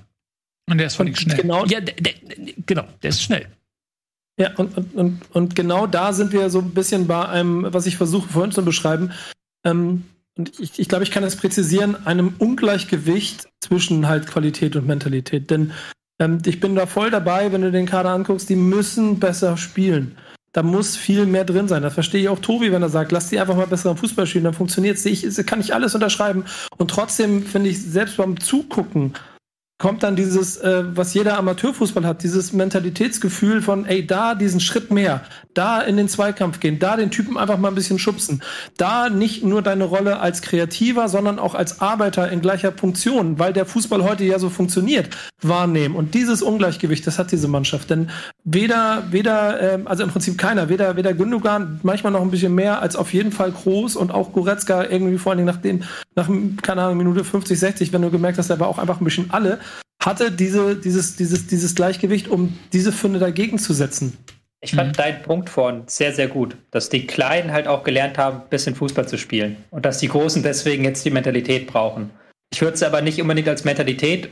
Und 0.70 0.78
der 0.78 0.86
ist 0.86 0.96
völlig 0.96 1.18
schnell. 1.18 1.38
Genau, 1.38 1.64
Ja, 1.66 1.80
der, 1.80 1.94
der, 1.94 2.12
genau, 2.66 2.84
der 3.02 3.10
ist 3.10 3.22
schnell. 3.22 3.46
Ja, 4.38 4.52
und, 4.56 4.76
und, 4.76 4.94
und, 4.94 5.20
und 5.32 5.56
genau 5.56 5.86
da 5.86 6.12
sind 6.12 6.32
wir 6.32 6.50
so 6.50 6.58
ein 6.58 6.70
bisschen 6.70 7.06
bei 7.06 7.28
einem, 7.28 7.72
was 7.72 7.86
ich 7.86 7.96
versuche 7.96 8.28
vorhin 8.28 8.52
zu 8.52 8.64
beschreiben. 8.64 9.12
Ähm, 9.64 10.04
und 10.36 10.58
ich, 10.58 10.78
ich 10.78 10.88
glaube, 10.88 11.04
ich 11.04 11.10
kann 11.10 11.24
es 11.24 11.36
präzisieren, 11.36 12.06
einem 12.06 12.34
Ungleichgewicht 12.38 13.48
zwischen 13.60 14.08
halt 14.08 14.26
Qualität 14.26 14.74
und 14.76 14.86
Mentalität. 14.86 15.50
Denn 15.50 15.72
ähm, 16.18 16.38
ich 16.44 16.60
bin 16.60 16.74
da 16.74 16.86
voll 16.86 17.10
dabei, 17.10 17.52
wenn 17.52 17.62
du 17.62 17.70
den 17.70 17.86
Kader 17.86 18.10
anguckst, 18.10 18.48
die 18.48 18.56
müssen 18.56 19.20
besser 19.20 19.56
spielen. 19.56 20.16
Da 20.52 20.62
muss 20.62 20.96
viel 20.96 21.26
mehr 21.26 21.44
drin 21.44 21.66
sein. 21.66 21.82
Das 21.82 21.94
verstehe 21.94 22.20
ich 22.22 22.28
auch 22.28 22.38
Tobi, 22.38 22.70
wenn 22.70 22.82
er 22.82 22.88
sagt, 22.88 23.10
lass 23.10 23.28
die 23.28 23.40
einfach 23.40 23.56
mal 23.56 23.66
besseren 23.66 23.96
Fußball 23.96 24.26
spielen, 24.26 24.44
dann 24.44 24.54
funktioniert 24.54 25.04
es. 25.04 25.46
Kann 25.46 25.60
ich 25.60 25.74
alles 25.74 25.94
unterschreiben. 25.94 26.44
Und 26.76 26.90
trotzdem 26.90 27.44
finde 27.44 27.70
ich, 27.70 27.82
selbst 27.82 28.16
beim 28.16 28.38
Zugucken, 28.38 29.14
kommt 29.78 30.04
dann 30.04 30.14
dieses, 30.14 30.56
äh, 30.58 30.84
was 30.96 31.14
jeder 31.14 31.36
Amateurfußball 31.36 32.06
hat, 32.06 32.22
dieses 32.22 32.52
Mentalitätsgefühl 32.52 33.60
von, 33.60 33.86
ey, 33.86 34.06
da 34.06 34.36
diesen 34.36 34.60
Schritt 34.60 34.92
mehr, 34.92 35.22
da 35.52 35.80
in 35.80 35.96
den 35.96 36.08
Zweikampf 36.08 36.60
gehen, 36.60 36.78
da 36.78 36.96
den 36.96 37.10
Typen 37.10 37.36
einfach 37.36 37.58
mal 37.58 37.68
ein 37.68 37.74
bisschen 37.74 37.98
schubsen, 37.98 38.42
da 38.76 39.10
nicht 39.10 39.44
nur 39.44 39.62
deine 39.62 39.84
Rolle 39.84 40.20
als 40.20 40.42
Kreativer, 40.42 41.08
sondern 41.08 41.40
auch 41.40 41.56
als 41.56 41.80
Arbeiter 41.80 42.30
in 42.30 42.40
gleicher 42.40 42.70
Funktion, 42.72 43.40
weil 43.40 43.52
der 43.52 43.66
Fußball 43.66 44.04
heute 44.04 44.22
ja 44.24 44.38
so 44.38 44.48
funktioniert, 44.48 45.10
wahrnehmen. 45.42 45.96
Und 45.96 46.14
dieses 46.14 46.40
Ungleichgewicht, 46.40 47.04
das 47.06 47.18
hat 47.18 47.32
diese 47.32 47.48
Mannschaft. 47.48 47.90
Denn 47.90 48.10
weder, 48.44 49.04
weder, 49.10 49.60
ähm, 49.60 49.88
also 49.88 50.04
im 50.04 50.10
Prinzip 50.10 50.38
keiner, 50.38 50.68
weder, 50.68 50.96
weder 50.96 51.14
Gündogan, 51.14 51.80
manchmal 51.82 52.12
noch 52.12 52.22
ein 52.22 52.30
bisschen 52.30 52.54
mehr, 52.54 52.80
als 52.80 52.94
auf 52.94 53.12
jeden 53.12 53.32
Fall 53.32 53.50
Groß 53.50 53.96
und 53.96 54.12
auch 54.12 54.32
Goretzka 54.32 54.84
irgendwie 54.84 55.18
vor 55.18 55.32
allen 55.32 55.38
Dingen 55.38 55.52
nach 55.52 55.60
dem, 55.60 55.82
nach, 56.14 56.28
keine 56.62 56.82
Ahnung, 56.82 56.98
Minute 56.98 57.24
50, 57.24 57.58
60, 57.58 57.92
wenn 57.92 58.02
du 58.02 58.10
gemerkt 58.10 58.38
hast, 58.38 58.50
der 58.50 58.60
war 58.60 58.68
auch 58.68 58.78
einfach 58.78 59.00
ein 59.00 59.04
bisschen 59.04 59.30
alle, 59.30 59.58
hatte 60.02 60.30
diese, 60.30 60.76
dieses, 60.76 61.16
dieses, 61.16 61.46
dieses 61.46 61.74
Gleichgewicht, 61.74 62.28
um 62.28 62.58
diese 62.72 62.92
Funde 62.92 63.18
dagegen 63.18 63.58
zu 63.58 63.72
setzen. 63.72 64.18
Ich 64.60 64.74
fand 64.74 64.98
deinen 64.98 65.22
Punkt 65.22 65.50
vorhin 65.50 65.82
sehr, 65.86 66.14
sehr 66.14 66.28
gut, 66.28 66.56
dass 66.70 66.88
die 66.88 67.06
Kleinen 67.06 67.52
halt 67.52 67.68
auch 67.68 67.84
gelernt 67.84 68.16
haben, 68.16 68.40
ein 68.40 68.48
bisschen 68.48 68.74
Fußball 68.74 69.06
zu 69.06 69.18
spielen 69.18 69.58
und 69.70 69.84
dass 69.84 69.98
die 69.98 70.08
Großen 70.08 70.42
deswegen 70.42 70.84
jetzt 70.84 71.04
die 71.04 71.10
Mentalität 71.10 71.66
brauchen. 71.66 72.10
Ich 72.50 72.62
würde 72.62 72.74
es 72.74 72.82
aber 72.82 73.02
nicht 73.02 73.20
unbedingt 73.20 73.48
als 73.48 73.64
Mentalität 73.64 74.30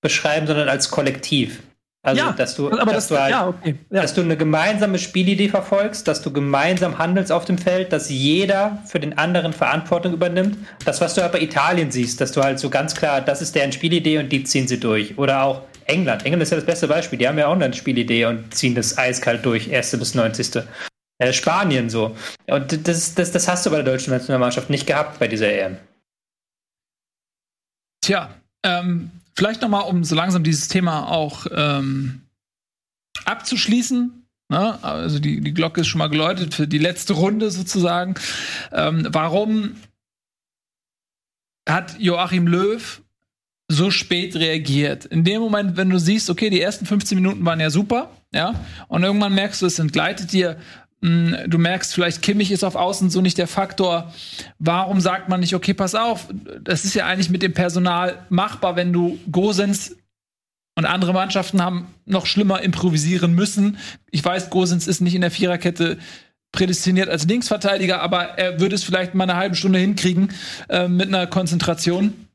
beschreiben, 0.00 0.46
sondern 0.46 0.68
als 0.68 0.90
Kollektiv. 0.90 1.62
Also, 2.04 2.20
Ja, 2.20 2.32
dass 2.32 2.56
du, 2.56 2.66
aber 2.66 2.92
dass 2.92 3.06
das- 3.06 3.08
du 3.08 3.18
halt, 3.20 3.30
ja, 3.30 3.46
okay, 3.46 3.76
ja. 3.90 4.02
dass 4.02 4.12
du 4.12 4.22
eine 4.22 4.36
gemeinsame 4.36 4.98
Spielidee 4.98 5.48
verfolgst, 5.48 6.08
dass 6.08 6.20
du 6.20 6.32
gemeinsam 6.32 6.98
handelst 6.98 7.30
auf 7.30 7.44
dem 7.44 7.58
Feld, 7.58 7.92
dass 7.92 8.10
jeder 8.10 8.82
für 8.86 8.98
den 8.98 9.16
anderen 9.18 9.52
Verantwortung 9.52 10.12
übernimmt. 10.12 10.58
Das, 10.84 11.00
was 11.00 11.14
du 11.14 11.22
halt 11.22 11.30
bei 11.30 11.40
Italien 11.40 11.92
siehst, 11.92 12.20
dass 12.20 12.32
du 12.32 12.42
halt 12.42 12.58
so 12.58 12.70
ganz 12.70 12.96
klar, 12.96 13.20
das 13.20 13.40
ist 13.40 13.54
deren 13.54 13.70
Spielidee 13.70 14.18
und 14.18 14.30
die 14.30 14.42
ziehen 14.42 14.66
sie 14.66 14.80
durch. 14.80 15.16
Oder 15.16 15.44
auch 15.44 15.62
England. 15.86 16.24
England 16.24 16.42
ist 16.42 16.50
ja 16.50 16.56
das 16.56 16.66
beste 16.66 16.88
Beispiel. 16.88 17.20
Die 17.20 17.28
haben 17.28 17.38
ja 17.38 17.46
auch 17.46 17.52
eine 17.54 17.72
Spielidee 17.72 18.24
und 18.24 18.52
ziehen 18.52 18.74
das 18.74 18.98
eiskalt 18.98 19.44
durch, 19.46 19.68
erste 19.68 19.96
bis 19.96 20.14
90. 20.16 20.60
Äh, 21.18 21.32
Spanien 21.32 21.88
so. 21.88 22.16
Und 22.48 22.88
das, 22.88 23.14
das, 23.14 23.30
das 23.30 23.46
hast 23.46 23.64
du 23.64 23.70
bei 23.70 23.76
der 23.76 23.84
deutschen 23.84 24.12
Nationalmannschaft 24.12 24.70
nicht 24.70 24.88
gehabt 24.88 25.20
bei 25.20 25.28
dieser 25.28 25.52
EM. 25.52 25.76
Tja, 28.04 28.30
ähm, 28.64 29.10
vielleicht 29.34 29.62
noch 29.62 29.68
mal, 29.68 29.80
um 29.80 30.04
so 30.04 30.14
langsam 30.14 30.42
dieses 30.42 30.68
Thema 30.68 31.08
auch 31.08 31.46
ähm, 31.54 32.22
abzuschließen. 33.24 34.26
Ne? 34.48 34.84
Also 34.84 35.18
die, 35.18 35.40
die 35.40 35.54
Glocke 35.54 35.80
ist 35.80 35.88
schon 35.88 35.98
mal 35.98 36.10
geläutet 36.10 36.54
für 36.54 36.68
die 36.68 36.78
letzte 36.78 37.14
Runde 37.14 37.50
sozusagen. 37.50 38.14
Ähm, 38.70 39.08
warum 39.10 39.76
hat 41.68 41.98
Joachim 41.98 42.46
Löw 42.46 43.02
so 43.68 43.90
spät 43.90 44.36
reagiert? 44.36 45.06
In 45.06 45.24
dem 45.24 45.40
Moment, 45.40 45.76
wenn 45.76 45.88
du 45.88 45.98
siehst, 45.98 46.28
okay, 46.28 46.50
die 46.50 46.60
ersten 46.60 46.84
15 46.84 47.16
Minuten 47.16 47.44
waren 47.44 47.60
ja 47.60 47.70
super, 47.70 48.10
ja, 48.34 48.54
und 48.88 49.02
irgendwann 49.02 49.34
merkst 49.34 49.62
du, 49.62 49.66
es 49.66 49.78
entgleitet 49.78 50.32
dir. 50.32 50.58
Mh, 51.02 51.48
Du 51.48 51.58
merkst 51.58 51.94
vielleicht, 51.94 52.22
Kimmich 52.22 52.50
ist 52.50 52.64
auf 52.64 52.74
Außen 52.74 53.10
so 53.10 53.20
nicht 53.20 53.36
der 53.36 53.46
Faktor. 53.46 54.12
Warum 54.58 55.00
sagt 55.00 55.28
man 55.28 55.40
nicht, 55.40 55.54
okay, 55.54 55.74
pass 55.74 55.94
auf, 55.94 56.28
das 56.60 56.84
ist 56.84 56.94
ja 56.94 57.06
eigentlich 57.06 57.30
mit 57.30 57.42
dem 57.42 57.52
Personal 57.52 58.24
machbar, 58.30 58.76
wenn 58.76 58.92
du 58.92 59.18
Gosens 59.30 59.96
und 60.74 60.86
andere 60.86 61.12
Mannschaften 61.12 61.62
haben 61.62 61.88
noch 62.06 62.24
schlimmer 62.24 62.62
improvisieren 62.62 63.34
müssen. 63.34 63.76
Ich 64.10 64.24
weiß, 64.24 64.48
Gosens 64.48 64.86
ist 64.86 65.00
nicht 65.00 65.14
in 65.14 65.20
der 65.20 65.30
Viererkette 65.30 65.98
prädestiniert 66.50 67.08
als 67.08 67.26
Linksverteidiger, 67.26 68.00
aber 68.00 68.38
er 68.38 68.60
würde 68.60 68.74
es 68.74 68.84
vielleicht 68.84 69.14
mal 69.14 69.24
eine 69.24 69.36
halbe 69.36 69.56
Stunde 69.56 69.78
hinkriegen 69.78 70.30
äh, 70.68 70.88
mit 70.88 71.08
einer 71.08 71.26
Konzentration. 71.26 72.28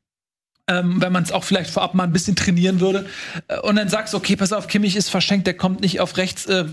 Ähm, 0.70 1.02
wenn 1.02 1.14
man 1.14 1.24
es 1.24 1.32
auch 1.32 1.46
vielleicht 1.46 1.70
vorab 1.70 1.94
mal 1.94 2.04
ein 2.04 2.12
bisschen 2.12 2.36
trainieren 2.36 2.82
würde. 2.82 3.06
Äh, 3.48 3.60
und 3.60 3.78
dann 3.78 3.88
sagst 3.88 4.14
du, 4.14 4.18
okay, 4.18 4.36
pass 4.36 4.52
auf, 4.52 4.68
Kimmich 4.68 4.98
ist 4.98 5.10
verschenkt, 5.10 5.48
der 5.48 5.54
kommt 5.54 5.80
nicht 5.80 6.02
auf 6.02 6.18
rechts 6.18 6.46
äh, 6.46 6.66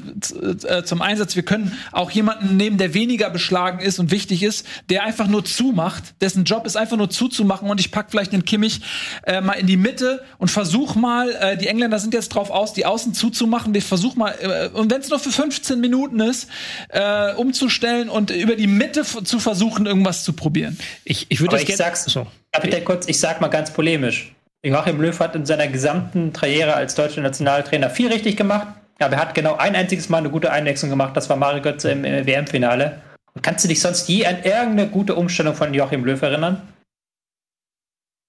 äh, 0.66 0.82
zum 0.82 1.00
Einsatz. 1.00 1.36
Wir 1.36 1.44
können 1.44 1.78
auch 1.92 2.10
jemanden 2.10 2.56
nehmen, 2.56 2.76
der 2.76 2.92
weniger 2.92 3.30
beschlagen 3.30 3.78
ist 3.78 4.00
und 4.00 4.10
wichtig 4.10 4.42
ist, 4.42 4.66
der 4.90 5.04
einfach 5.04 5.28
nur 5.28 5.44
zumacht, 5.44 6.20
dessen 6.20 6.42
Job 6.42 6.66
ist 6.66 6.76
einfach 6.76 6.96
nur 6.96 7.08
zuzumachen 7.08 7.70
und 7.70 7.78
ich 7.78 7.92
pack 7.92 8.10
vielleicht 8.10 8.32
den 8.32 8.44
Kimmich 8.44 8.80
äh, 9.26 9.40
mal 9.40 9.52
in 9.52 9.68
die 9.68 9.76
Mitte 9.76 10.24
und 10.38 10.50
versuch 10.50 10.96
mal, 10.96 11.30
äh, 11.30 11.56
die 11.56 11.68
Engländer 11.68 12.00
sind 12.00 12.14
jetzt 12.14 12.30
drauf 12.30 12.50
aus, 12.50 12.72
die 12.72 12.86
Außen 12.86 13.14
zuzumachen. 13.14 13.74
Wir 13.74 13.82
versuchen 13.82 14.18
mal, 14.18 14.34
äh, 14.40 14.76
und 14.76 14.90
wenn 14.90 15.02
es 15.02 15.08
nur 15.08 15.20
für 15.20 15.30
15 15.30 15.80
Minuten 15.80 16.18
ist, 16.18 16.48
äh, 16.88 17.32
umzustellen 17.34 18.08
und 18.08 18.30
über 18.30 18.56
die 18.56 18.66
Mitte 18.66 19.04
zu 19.04 19.38
versuchen, 19.38 19.86
irgendwas 19.86 20.24
zu 20.24 20.32
probieren. 20.32 20.78
Ich, 21.04 21.26
ich 21.28 21.40
würde 21.40 21.56
ich 21.58 21.66
gerne. 21.66 21.94
So. 21.94 22.26
Bitte 22.62 22.80
kurz, 22.82 23.08
ich 23.08 23.18
sag 23.18 23.40
mal 23.40 23.48
ganz 23.48 23.72
polemisch. 23.72 24.34
Joachim 24.64 25.00
Löw 25.00 25.18
hat 25.20 25.34
in 25.34 25.44
seiner 25.44 25.68
gesamten 25.68 26.32
Karriere 26.32 26.74
als 26.74 26.94
deutscher 26.94 27.20
Nationaltrainer 27.20 27.90
viel 27.90 28.08
richtig 28.08 28.36
gemacht, 28.36 28.68
aber 28.98 29.14
er 29.14 29.20
hat 29.20 29.34
genau 29.34 29.56
ein 29.56 29.76
einziges 29.76 30.08
Mal 30.08 30.18
eine 30.18 30.30
gute 30.30 30.50
Einwechslung 30.50 30.90
gemacht, 30.90 31.16
das 31.16 31.28
war 31.28 31.36
Mario 31.36 31.62
Götze 31.62 31.90
im 31.90 32.04
äh, 32.04 32.26
WM-Finale. 32.26 33.02
Kannst 33.42 33.64
du 33.64 33.68
dich 33.68 33.80
sonst 33.80 34.08
je 34.08 34.24
an 34.26 34.36
irgendeine 34.36 34.88
gute 34.88 35.16
Umstellung 35.16 35.54
von 35.54 35.74
Joachim 35.74 36.04
Löw 36.04 36.20
erinnern? 36.22 36.62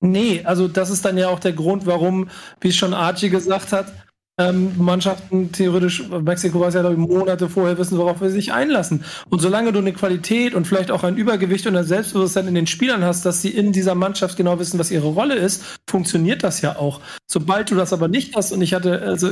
Nee, 0.02 0.42
also 0.44 0.68
das 0.68 0.90
ist 0.90 1.06
dann 1.06 1.18
ja 1.18 1.30
auch 1.30 1.40
der 1.40 1.54
Grund, 1.54 1.86
warum, 1.86 2.30
wie 2.60 2.72
schon 2.72 2.94
Archie 2.94 3.30
gesagt 3.30 3.72
hat, 3.72 3.92
ähm, 4.38 4.74
Mannschaften 4.78 5.54
theoretisch, 5.54 6.10
Mexiko 6.10 6.60
weiß 6.60 6.74
ja, 6.74 6.82
glaube 6.82 6.96
ich, 6.96 7.00
Monate 7.00 7.48
vorher 7.48 7.78
wissen, 7.78 7.98
worauf 7.98 8.20
wir 8.20 8.30
sich 8.30 8.52
einlassen. 8.52 9.06
Und 9.30 9.40
solange 9.40 9.72
du 9.72 9.80
eine 9.80 9.94
Qualität 9.94 10.54
und 10.54 10.68
vielleicht 10.68 10.92
auch 10.92 11.04
ein 11.04 11.16
Übergewicht 11.16 11.66
und 11.68 11.76
ein 11.78 11.86
Selbstbewusstsein 11.86 12.48
in 12.48 12.56
den 12.56 12.68
Spielern 12.68 13.04
hast, 13.04 13.26
dass 13.26 13.42
sie 13.42 13.50
in 13.50 13.72
dieser 13.72 13.96
Mannschaft 13.96 14.36
genau 14.36 14.60
wissen, 14.60 14.78
was 14.78 14.92
ihre 14.92 15.08
Rolle 15.08 15.36
ist, 15.36 15.80
funktioniert 15.90 16.44
das 16.44 16.62
ja 16.62 16.76
auch. 16.76 17.00
Sobald 17.28 17.72
du 17.72 17.76
das 17.76 17.94
aber 17.94 18.10
nicht 18.10 18.36
hast, 18.36 18.52
und 18.52 18.62
ich 18.62 18.74
hatte, 18.74 19.02
also 19.02 19.32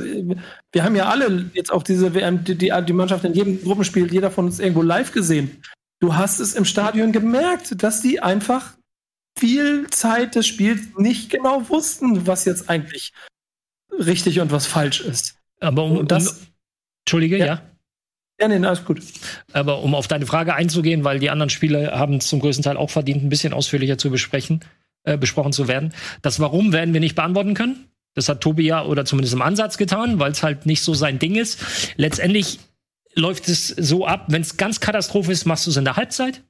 wir 0.71 0.83
haben 0.83 0.95
ja 0.95 1.09
alle 1.09 1.49
jetzt 1.53 1.73
auch 1.73 1.83
diese 1.83 2.13
WM, 2.13 2.45
die, 2.45 2.55
die, 2.55 2.71
die 2.87 2.93
Mannschaft 2.93 3.25
in 3.25 3.33
jedem 3.33 3.61
Gruppenspiel, 3.61 4.11
jeder 4.11 4.31
von 4.31 4.45
uns 4.45 4.59
irgendwo 4.59 4.83
live 4.83 5.11
gesehen. 5.11 5.61
Du 5.99 6.15
hast 6.15 6.39
es 6.39 6.53
im 6.55 6.65
Stadion 6.65 7.11
gemerkt, 7.11 7.83
dass 7.83 8.01
die 8.01 8.21
einfach 8.21 8.73
viel 9.37 9.87
Zeit 9.89 10.35
des 10.35 10.47
Spiels 10.47 10.81
nicht 10.97 11.29
genau 11.29 11.67
wussten, 11.69 12.25
was 12.25 12.45
jetzt 12.45 12.69
eigentlich 12.69 13.11
richtig 13.99 14.39
und 14.39 14.51
was 14.51 14.65
falsch 14.65 15.01
ist. 15.01 15.35
Aber 15.59 15.83
um, 15.83 15.97
Und 15.97 16.11
das- 16.11 16.27
um 16.27 16.37
Entschuldige, 17.05 17.37
Ja. 17.37 17.45
ja. 17.45 17.61
Ja, 18.41 18.47
nee, 18.47 18.65
alles 18.65 18.83
gut. 18.83 19.01
Aber 19.53 19.79
um 19.83 19.93
auf 19.93 20.07
deine 20.07 20.25
Frage 20.25 20.55
einzugehen, 20.55 21.03
weil 21.03 21.19
die 21.19 21.29
anderen 21.29 21.51
Spiele 21.51 21.91
haben 21.91 22.15
es 22.15 22.27
zum 22.27 22.39
größten 22.39 22.63
Teil 22.63 22.77
auch 22.77 22.89
verdient, 22.89 23.23
ein 23.23 23.29
bisschen 23.29 23.53
ausführlicher 23.53 23.97
zu 23.97 24.09
besprechen, 24.09 24.65
äh, 25.03 25.17
besprochen 25.17 25.53
zu 25.53 25.67
werden. 25.67 25.93
Das 26.23 26.39
Warum 26.39 26.73
werden 26.73 26.93
wir 26.93 26.99
nicht 26.99 27.15
beantworten 27.15 27.53
können. 27.53 27.87
Das 28.15 28.27
hat 28.29 28.41
Tobi 28.41 28.65
ja 28.65 28.83
oder 28.85 29.05
zumindest 29.05 29.33
im 29.35 29.41
Ansatz 29.43 29.77
getan, 29.77 30.19
weil 30.19 30.31
es 30.31 30.41
halt 30.43 30.65
nicht 30.65 30.81
so 30.81 30.93
sein 30.95 31.19
Ding 31.19 31.35
ist. 31.35 31.59
Letztendlich 31.95 32.59
läuft 33.15 33.47
es 33.49 33.67
so 33.67 34.07
ab, 34.07 34.25
wenn 34.29 34.41
es 34.41 34.57
ganz 34.57 34.79
Katastrophe 34.79 35.31
ist, 35.31 35.45
machst 35.45 35.67
du 35.67 35.71
es 35.71 35.77
in 35.77 35.85
der 35.85 35.95
Halbzeit. 35.95 36.41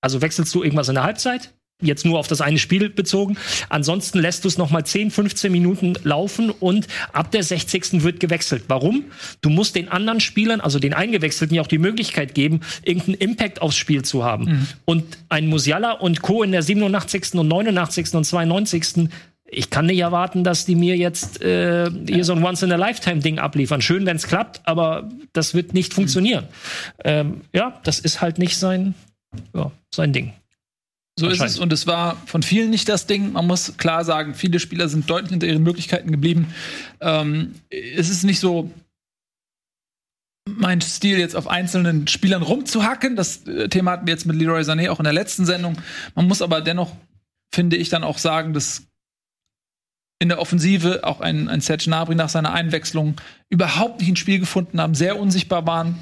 Also 0.00 0.22
wechselst 0.22 0.54
du 0.54 0.62
irgendwas 0.62 0.88
in 0.88 0.94
der 0.94 1.04
Halbzeit. 1.04 1.52
Jetzt 1.82 2.06
nur 2.06 2.18
auf 2.18 2.26
das 2.26 2.40
eine 2.40 2.58
Spiel 2.58 2.88
bezogen. 2.88 3.36
Ansonsten 3.68 4.18
lässt 4.18 4.44
du 4.44 4.48
es 4.48 4.56
noch 4.56 4.70
mal 4.70 4.84
10, 4.84 5.10
15 5.10 5.52
Minuten 5.52 5.92
laufen 6.04 6.48
und 6.48 6.86
ab 7.12 7.30
der 7.32 7.42
60. 7.42 8.02
wird 8.02 8.18
gewechselt. 8.18 8.64
Warum? 8.68 9.04
Du 9.42 9.50
musst 9.50 9.76
den 9.76 9.90
anderen 9.90 10.20
Spielern, 10.20 10.62
also 10.62 10.78
den 10.78 10.94
Eingewechselten, 10.94 11.54
ja 11.54 11.60
auch 11.60 11.66
die 11.66 11.76
Möglichkeit 11.76 12.34
geben, 12.34 12.60
irgendeinen 12.82 13.16
Impact 13.16 13.60
aufs 13.60 13.76
Spiel 13.76 14.02
zu 14.02 14.24
haben. 14.24 14.66
Und 14.86 15.18
ein 15.28 15.48
Musiala 15.48 15.92
und 15.92 16.22
Co. 16.22 16.42
in 16.42 16.52
der 16.52 16.62
87. 16.62 17.34
und 17.34 17.48
89. 17.48 18.14
und 18.14 18.24
92. 18.24 19.10
Ich 19.48 19.68
kann 19.68 19.84
nicht 19.84 19.98
erwarten, 19.98 20.44
dass 20.44 20.64
die 20.64 20.76
mir 20.76 20.96
jetzt 20.96 21.42
äh, 21.42 21.90
hier 22.08 22.24
so 22.24 22.32
ein 22.32 22.42
Once-in-a-Lifetime-Ding 22.42 23.38
abliefern. 23.38 23.82
Schön, 23.82 24.06
wenn 24.06 24.16
es 24.16 24.26
klappt, 24.26 24.62
aber 24.64 25.10
das 25.34 25.52
wird 25.52 25.74
nicht 25.74 25.92
funktionieren. 25.92 26.46
Ähm, 27.04 27.42
ja, 27.52 27.78
das 27.84 27.98
ist 27.98 28.22
halt 28.22 28.38
nicht 28.38 28.56
sein, 28.56 28.94
ja, 29.54 29.70
sein 29.94 30.14
Ding. 30.14 30.32
So 31.18 31.28
ist 31.28 31.40
es 31.40 31.58
und 31.58 31.72
es 31.72 31.86
war 31.86 32.16
von 32.26 32.42
vielen 32.42 32.68
nicht 32.68 32.88
das 32.90 33.06
Ding. 33.06 33.32
Man 33.32 33.46
muss 33.46 33.78
klar 33.78 34.04
sagen, 34.04 34.34
viele 34.34 34.60
Spieler 34.60 34.88
sind 34.88 35.08
deutlich 35.08 35.30
hinter 35.30 35.46
ihren 35.46 35.62
Möglichkeiten 35.62 36.10
geblieben. 36.10 36.52
Ähm, 37.00 37.54
es 37.70 38.10
ist 38.10 38.22
nicht 38.22 38.38
so 38.38 38.70
mein 40.46 40.80
Stil, 40.82 41.18
jetzt 41.18 41.34
auf 41.34 41.48
einzelnen 41.48 42.06
Spielern 42.06 42.42
rumzuhacken. 42.42 43.16
Das 43.16 43.46
äh, 43.46 43.68
Thema 43.68 43.92
hatten 43.92 44.06
wir 44.06 44.12
jetzt 44.12 44.26
mit 44.26 44.36
Leroy 44.36 44.60
Sané 44.60 44.90
auch 44.90 45.00
in 45.00 45.04
der 45.04 45.14
letzten 45.14 45.46
Sendung. 45.46 45.78
Man 46.14 46.28
muss 46.28 46.42
aber 46.42 46.60
dennoch, 46.60 46.94
finde 47.52 47.76
ich, 47.76 47.88
dann 47.88 48.04
auch 48.04 48.18
sagen, 48.18 48.52
dass 48.52 48.82
in 50.18 50.28
der 50.28 50.38
Offensive 50.38 51.04
auch 51.04 51.20
ein, 51.20 51.48
ein 51.48 51.60
Serge 51.60 51.84
Gnabry 51.86 52.14
nach 52.14 52.28
seiner 52.28 52.52
Einwechslung 52.52 53.16
überhaupt 53.50 54.00
nicht 54.00 54.08
ins 54.08 54.18
Spiel 54.18 54.38
gefunden 54.38 54.80
haben, 54.80 54.94
sehr 54.94 55.18
unsichtbar 55.18 55.66
waren, 55.66 55.98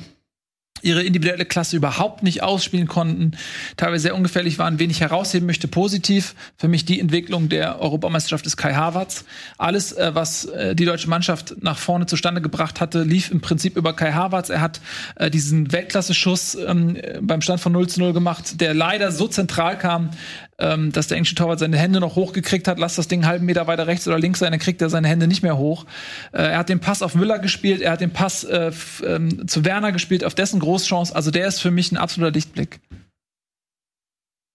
ihre 0.84 1.02
individuelle 1.02 1.44
Klasse 1.44 1.76
überhaupt 1.76 2.22
nicht 2.22 2.42
ausspielen 2.42 2.86
konnten, 2.86 3.32
teilweise 3.76 4.02
sehr 4.04 4.14
ungefährlich 4.14 4.58
waren, 4.58 4.78
wen 4.78 4.90
herausheben 5.00 5.46
möchte, 5.46 5.68
positiv. 5.68 6.34
Für 6.56 6.68
mich 6.68 6.84
die 6.84 7.00
Entwicklung 7.00 7.48
der 7.48 7.80
Europameisterschaft 7.80 8.46
ist 8.46 8.56
Kai 8.56 8.74
Havertz. 8.74 9.24
Alles, 9.58 9.92
äh, 9.92 10.14
was 10.14 10.44
äh, 10.46 10.74
die 10.74 10.84
deutsche 10.84 11.08
Mannschaft 11.08 11.56
nach 11.62 11.78
vorne 11.78 12.06
zustande 12.06 12.40
gebracht 12.40 12.80
hatte, 12.80 13.02
lief 13.02 13.30
im 13.30 13.40
Prinzip 13.40 13.76
über 13.76 13.94
Kai 13.94 14.12
Havertz. 14.12 14.50
Er 14.50 14.60
hat 14.60 14.80
äh, 15.16 15.30
diesen 15.30 15.72
Weltklasse-Schuss 15.72 16.54
ähm, 16.54 16.96
äh, 16.96 17.18
beim 17.20 17.40
Stand 17.40 17.60
von 17.60 17.72
0 17.72 17.88
zu 17.88 18.00
0 18.00 18.12
gemacht, 18.12 18.60
der 18.60 18.74
leider 18.74 19.10
so 19.10 19.26
zentral 19.26 19.78
kam, 19.78 20.10
ähm, 20.58 20.92
dass 20.92 21.08
der 21.08 21.16
englische 21.16 21.34
Torwart 21.34 21.58
seine 21.58 21.76
Hände 21.76 22.00
noch 22.00 22.16
hochgekriegt 22.16 22.68
hat. 22.68 22.78
Lass 22.78 22.96
das 22.96 23.08
Ding 23.08 23.20
einen 23.20 23.28
halben 23.28 23.46
Meter 23.46 23.66
weiter 23.66 23.86
rechts 23.86 24.06
oder 24.06 24.18
links 24.18 24.38
sein, 24.38 24.52
dann 24.52 24.60
kriegt 24.60 24.80
er 24.82 24.90
seine 24.90 25.08
Hände 25.08 25.26
nicht 25.26 25.42
mehr 25.42 25.56
hoch. 25.56 25.84
Äh, 26.32 26.42
er 26.42 26.58
hat 26.58 26.68
den 26.68 26.80
Pass 26.80 27.02
auf 27.02 27.14
Müller 27.14 27.38
gespielt, 27.38 27.80
er 27.80 27.92
hat 27.92 28.00
den 28.00 28.12
Pass 28.12 28.44
äh, 28.44 28.72
ähm, 29.04 29.48
zu 29.48 29.64
Werner 29.64 29.92
gespielt, 29.92 30.24
auf 30.24 30.34
dessen 30.34 30.60
Großchance. 30.60 31.14
Also 31.14 31.30
der 31.30 31.46
ist 31.46 31.60
für 31.60 31.70
mich 31.70 31.92
ein 31.92 31.96
absoluter 31.96 32.32
Lichtblick. 32.32 32.80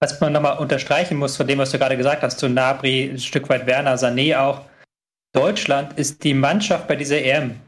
Was 0.01 0.19
man 0.21 0.31
nochmal 0.31 0.57
unterstreichen 0.57 1.17
muss 1.17 1.35
von 1.35 1.47
dem, 1.47 1.59
was 1.59 1.71
du 1.71 1.77
gerade 1.77 1.97
gesagt 1.97 2.23
hast, 2.23 2.39
zu 2.39 2.47
Nabri, 2.47 3.09
ein 3.11 3.19
Stück 3.19 3.49
weit 3.49 3.65
Werner, 3.65 3.97
Sané 3.97 4.37
auch. 4.37 4.65
Deutschland 5.33 5.99
ist 5.99 6.23
die 6.23 6.33
Mannschaft 6.33 6.87
bei 6.87 6.95
dieser 6.95 7.21
EM 7.21 7.59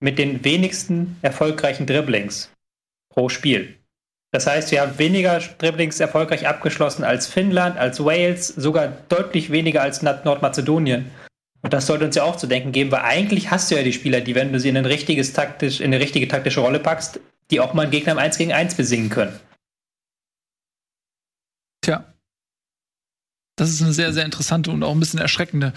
mit 0.00 0.18
den 0.18 0.44
wenigsten 0.44 1.16
erfolgreichen 1.22 1.86
Dribblings 1.86 2.50
pro 3.12 3.28
Spiel. 3.28 3.76
Das 4.34 4.48
heißt, 4.48 4.72
wir 4.72 4.80
haben 4.80 4.98
weniger 4.98 5.38
Dribblings 5.38 6.00
erfolgreich 6.00 6.48
abgeschlossen 6.48 7.04
als 7.04 7.28
Finnland, 7.28 7.76
als 7.78 8.04
Wales, 8.04 8.48
sogar 8.48 8.88
deutlich 9.08 9.52
weniger 9.52 9.80
als 9.80 10.02
Nord- 10.02 10.24
Nordmazedonien. 10.24 11.08
Und 11.62 11.72
das 11.72 11.86
sollte 11.86 12.04
uns 12.04 12.16
ja 12.16 12.24
auch 12.24 12.34
zu 12.34 12.48
denken 12.48 12.72
geben, 12.72 12.90
weil 12.90 13.02
eigentlich 13.02 13.52
hast 13.52 13.70
du 13.70 13.76
ja 13.76 13.84
die 13.84 13.92
Spieler, 13.92 14.20
die, 14.20 14.34
wenn 14.34 14.52
du 14.52 14.58
sie 14.58 14.70
in, 14.70 14.76
ein 14.76 14.86
richtiges 14.86 15.34
taktisch, 15.34 15.78
in 15.78 15.94
eine 15.94 16.00
richtige 16.00 16.26
taktische 16.26 16.58
Rolle 16.58 16.80
packst, 16.80 17.20
die 17.52 17.60
auch 17.60 17.74
mal 17.74 17.82
einen 17.82 17.92
Gegner 17.92 18.10
im 18.10 18.18
1 18.18 18.36
gegen 18.36 18.52
1 18.52 18.74
besingen 18.74 19.08
können. 19.08 19.38
Tja. 21.82 22.04
Das 23.54 23.70
ist 23.70 23.82
eine 23.82 23.92
sehr, 23.92 24.12
sehr 24.12 24.24
interessante 24.24 24.72
und 24.72 24.82
auch 24.82 24.90
ein 24.90 24.98
bisschen 24.98 25.20
erschreckende 25.20 25.72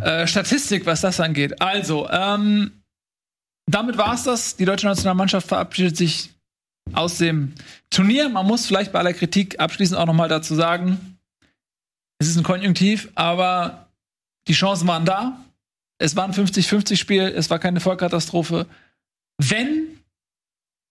äh, 0.00 0.28
Statistik, 0.28 0.86
was 0.86 1.00
das 1.00 1.18
angeht. 1.18 1.60
Also, 1.60 2.08
ähm, 2.08 2.84
damit 3.68 3.98
war's 3.98 4.22
das. 4.22 4.54
Die 4.54 4.64
deutsche 4.64 4.86
Nationalmannschaft 4.86 5.48
verabschiedet 5.48 5.96
sich 5.96 6.30
aus 6.92 7.18
dem 7.18 7.54
Turnier. 7.90 8.28
Man 8.28 8.46
muss 8.46 8.66
vielleicht 8.66 8.92
bei 8.92 8.98
aller 8.98 9.12
Kritik 9.12 9.60
abschließend 9.60 9.98
auch 9.98 10.06
noch 10.06 10.14
mal 10.14 10.28
dazu 10.28 10.54
sagen, 10.54 11.18
es 12.18 12.28
ist 12.28 12.36
ein 12.36 12.44
Konjunktiv, 12.44 13.10
aber 13.14 13.88
die 14.48 14.52
Chancen 14.52 14.86
waren 14.86 15.04
da. 15.04 15.44
Es 15.98 16.16
war 16.16 16.24
ein 16.24 16.32
50-50-Spiel, 16.32 17.22
es 17.22 17.50
war 17.50 17.58
keine 17.58 17.80
Vollkatastrophe. 17.80 18.66
Wenn 19.38 20.00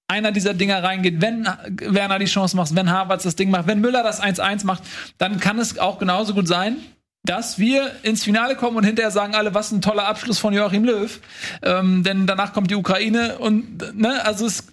einer 0.08 0.32
dieser 0.32 0.56
Dinger 0.56 0.84
reingeht, 0.84 1.22
wenn 1.22 1.48
Werner 1.68 2.20
die 2.20 2.26
Chance 2.26 2.56
macht, 2.56 2.76
wenn 2.76 2.90
Harvards 2.90 3.24
das 3.24 3.36
Ding 3.36 3.52
macht, 3.52 3.68
wenn 3.68 3.80
Müller 3.80 4.04
das 4.04 4.22
1-1 4.22 4.66
macht, 4.66 4.84
dann 5.18 5.40
kann 5.40 5.60
es 5.60 5.78
auch 5.78 6.00
genauso 6.00 6.34
gut 6.34 6.48
sein, 6.48 6.78
dass 7.24 7.60
wir 7.60 7.92
ins 8.02 8.24
Finale 8.24 8.56
kommen 8.56 8.78
und 8.78 8.84
hinterher 8.84 9.12
sagen 9.12 9.36
alle, 9.36 9.54
was 9.54 9.72
ein 9.72 9.82
toller 9.82 10.08
Abschluss 10.08 10.40
von 10.40 10.54
Joachim 10.54 10.84
Löw. 10.84 11.20
Ähm, 11.62 12.04
denn 12.04 12.26
danach 12.26 12.54
kommt 12.54 12.72
die 12.72 12.76
Ukraine 12.76 13.38
und, 13.38 13.96
ne, 13.96 14.26
also 14.26 14.48
es, 14.48 14.68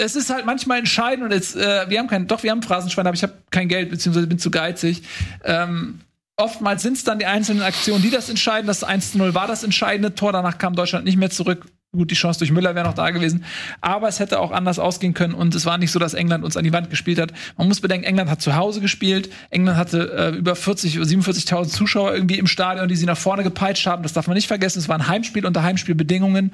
es 0.00 0.16
ist 0.16 0.30
halt 0.30 0.46
manchmal 0.46 0.78
entscheidend 0.78 1.24
und 1.24 1.32
jetzt, 1.32 1.56
äh, 1.56 1.88
wir 1.88 1.98
haben 1.98 2.08
kein, 2.08 2.26
doch, 2.26 2.42
wir 2.42 2.50
haben 2.50 2.62
Phrasenschwein, 2.62 3.06
aber 3.06 3.14
ich 3.14 3.22
habe 3.22 3.34
kein 3.50 3.68
Geld, 3.68 3.90
beziehungsweise 3.90 4.26
bin 4.26 4.38
zu 4.38 4.50
geizig. 4.50 5.02
Ähm, 5.44 6.00
oftmals 6.36 6.82
sind 6.82 6.96
es 6.96 7.04
dann 7.04 7.18
die 7.18 7.26
einzelnen 7.26 7.62
Aktionen, 7.62 8.02
die 8.02 8.10
das 8.10 8.28
entscheiden. 8.28 8.66
Das 8.66 8.86
1-0 8.86 9.34
war 9.34 9.46
das 9.46 9.62
entscheidende 9.62 10.14
Tor, 10.14 10.32
danach 10.32 10.58
kam 10.58 10.74
Deutschland 10.74 11.04
nicht 11.04 11.16
mehr 11.16 11.30
zurück. 11.30 11.66
Gut, 11.92 12.12
die 12.12 12.14
Chance 12.14 12.38
durch 12.38 12.52
Müller 12.52 12.76
wäre 12.76 12.86
noch 12.86 12.94
da 12.94 13.10
gewesen. 13.10 13.44
Aber 13.80 14.06
es 14.06 14.20
hätte 14.20 14.38
auch 14.38 14.52
anders 14.52 14.78
ausgehen 14.78 15.12
können. 15.12 15.34
Und 15.34 15.56
es 15.56 15.66
war 15.66 15.76
nicht 15.76 15.90
so, 15.90 15.98
dass 15.98 16.14
England 16.14 16.44
uns 16.44 16.56
an 16.56 16.62
die 16.62 16.72
Wand 16.72 16.88
gespielt 16.88 17.18
hat. 17.18 17.32
Man 17.56 17.66
muss 17.66 17.80
bedenken, 17.80 18.06
England 18.06 18.30
hat 18.30 18.40
zu 18.40 18.54
Hause 18.54 18.80
gespielt. 18.80 19.28
England 19.50 19.76
hatte 19.76 20.12
äh, 20.12 20.36
über 20.36 20.54
40 20.54 20.98
oder 20.98 21.08
47.000 21.08 21.68
Zuschauer 21.68 22.14
irgendwie 22.14 22.38
im 22.38 22.46
Stadion, 22.46 22.86
die 22.86 22.94
sie 22.94 23.06
nach 23.06 23.18
vorne 23.18 23.42
gepeitscht 23.42 23.88
haben. 23.88 24.04
Das 24.04 24.12
darf 24.12 24.28
man 24.28 24.36
nicht 24.36 24.46
vergessen. 24.46 24.78
Es 24.78 24.88
war 24.88 24.96
ein 24.96 25.08
Heimspiel 25.08 25.44
unter 25.44 25.64
Heimspielbedingungen. 25.64 26.52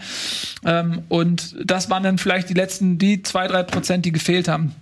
Ähm, 0.65 1.03
und 1.11 1.55
das 1.63 1.91
waren 1.91 2.03
dann 2.03 2.17
vielleicht 2.17 2.49
die 2.49 2.55
letzten, 2.55 2.97
die 2.97 3.23
zwei, 3.23 3.47
drei 3.47 3.63
Prozent, 3.63 4.07
die 4.07 4.13
gefehlt 4.13 4.49
haben 4.49 4.75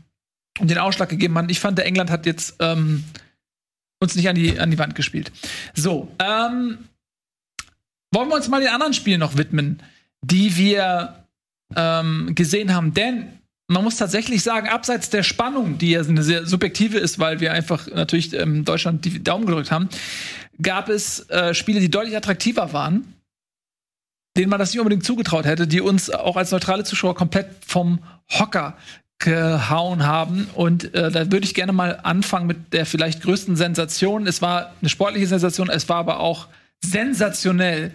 und 0.60 0.70
den 0.70 0.78
Ausschlag 0.78 1.08
gegeben 1.08 1.36
haben. 1.36 1.48
Ich 1.48 1.58
fand, 1.58 1.78
der 1.78 1.86
England 1.86 2.10
hat 2.10 2.26
jetzt 2.26 2.54
ähm, 2.60 3.02
uns 4.00 4.14
nicht 4.14 4.28
an 4.28 4.36
die, 4.36 4.60
an 4.60 4.70
die 4.70 4.78
Wand 4.78 4.94
gespielt. 4.94 5.32
So, 5.74 6.12
ähm, 6.20 6.78
wollen 8.12 8.28
wir 8.28 8.36
uns 8.36 8.48
mal 8.48 8.60
den 8.60 8.70
anderen 8.70 8.94
Spielen 8.94 9.18
noch 9.18 9.36
widmen? 9.36 9.82
Die 10.30 10.56
wir 10.56 11.24
ähm, 11.76 12.32
gesehen 12.34 12.74
haben. 12.74 12.94
Denn 12.94 13.26
man 13.68 13.82
muss 13.82 13.96
tatsächlich 13.96 14.42
sagen, 14.42 14.68
abseits 14.68 15.10
der 15.10 15.22
Spannung, 15.22 15.78
die 15.78 15.90
ja 15.90 16.02
eine 16.02 16.22
sehr 16.22 16.46
subjektive 16.46 16.98
ist, 16.98 17.18
weil 17.18 17.40
wir 17.40 17.52
einfach 17.52 17.86
natürlich 17.88 18.32
ähm, 18.34 18.64
Deutschland 18.64 19.04
die 19.04 19.22
Daumen 19.22 19.46
gedrückt 19.46 19.70
haben, 19.70 19.88
gab 20.60 20.88
es 20.88 21.28
äh, 21.30 21.54
Spiele, 21.54 21.80
die 21.80 21.90
deutlich 21.90 22.16
attraktiver 22.16 22.72
waren, 22.72 23.14
denen 24.36 24.50
man 24.50 24.58
das 24.58 24.72
nicht 24.72 24.80
unbedingt 24.80 25.04
zugetraut 25.04 25.46
hätte, 25.46 25.66
die 25.66 25.80
uns 25.80 26.10
auch 26.10 26.36
als 26.36 26.50
neutrale 26.50 26.84
Zuschauer 26.84 27.14
komplett 27.14 27.48
vom 27.66 28.00
Hocker 28.30 28.76
gehauen 29.18 30.04
haben. 30.04 30.48
Und 30.54 30.94
äh, 30.94 31.10
da 31.10 31.32
würde 31.32 31.44
ich 31.46 31.54
gerne 31.54 31.72
mal 31.72 32.00
anfangen 32.02 32.46
mit 32.46 32.72
der 32.72 32.84
vielleicht 32.84 33.22
größten 33.22 33.56
Sensation. 33.56 34.26
Es 34.26 34.42
war 34.42 34.74
eine 34.80 34.90
sportliche 34.90 35.26
Sensation, 35.26 35.70
es 35.70 35.88
war 35.88 35.96
aber 35.96 36.20
auch 36.20 36.48
sensationell 36.84 37.92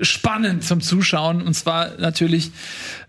spannend 0.00 0.64
zum 0.64 0.80
Zuschauen. 0.80 1.42
Und 1.42 1.54
zwar 1.54 1.98
natürlich 1.98 2.52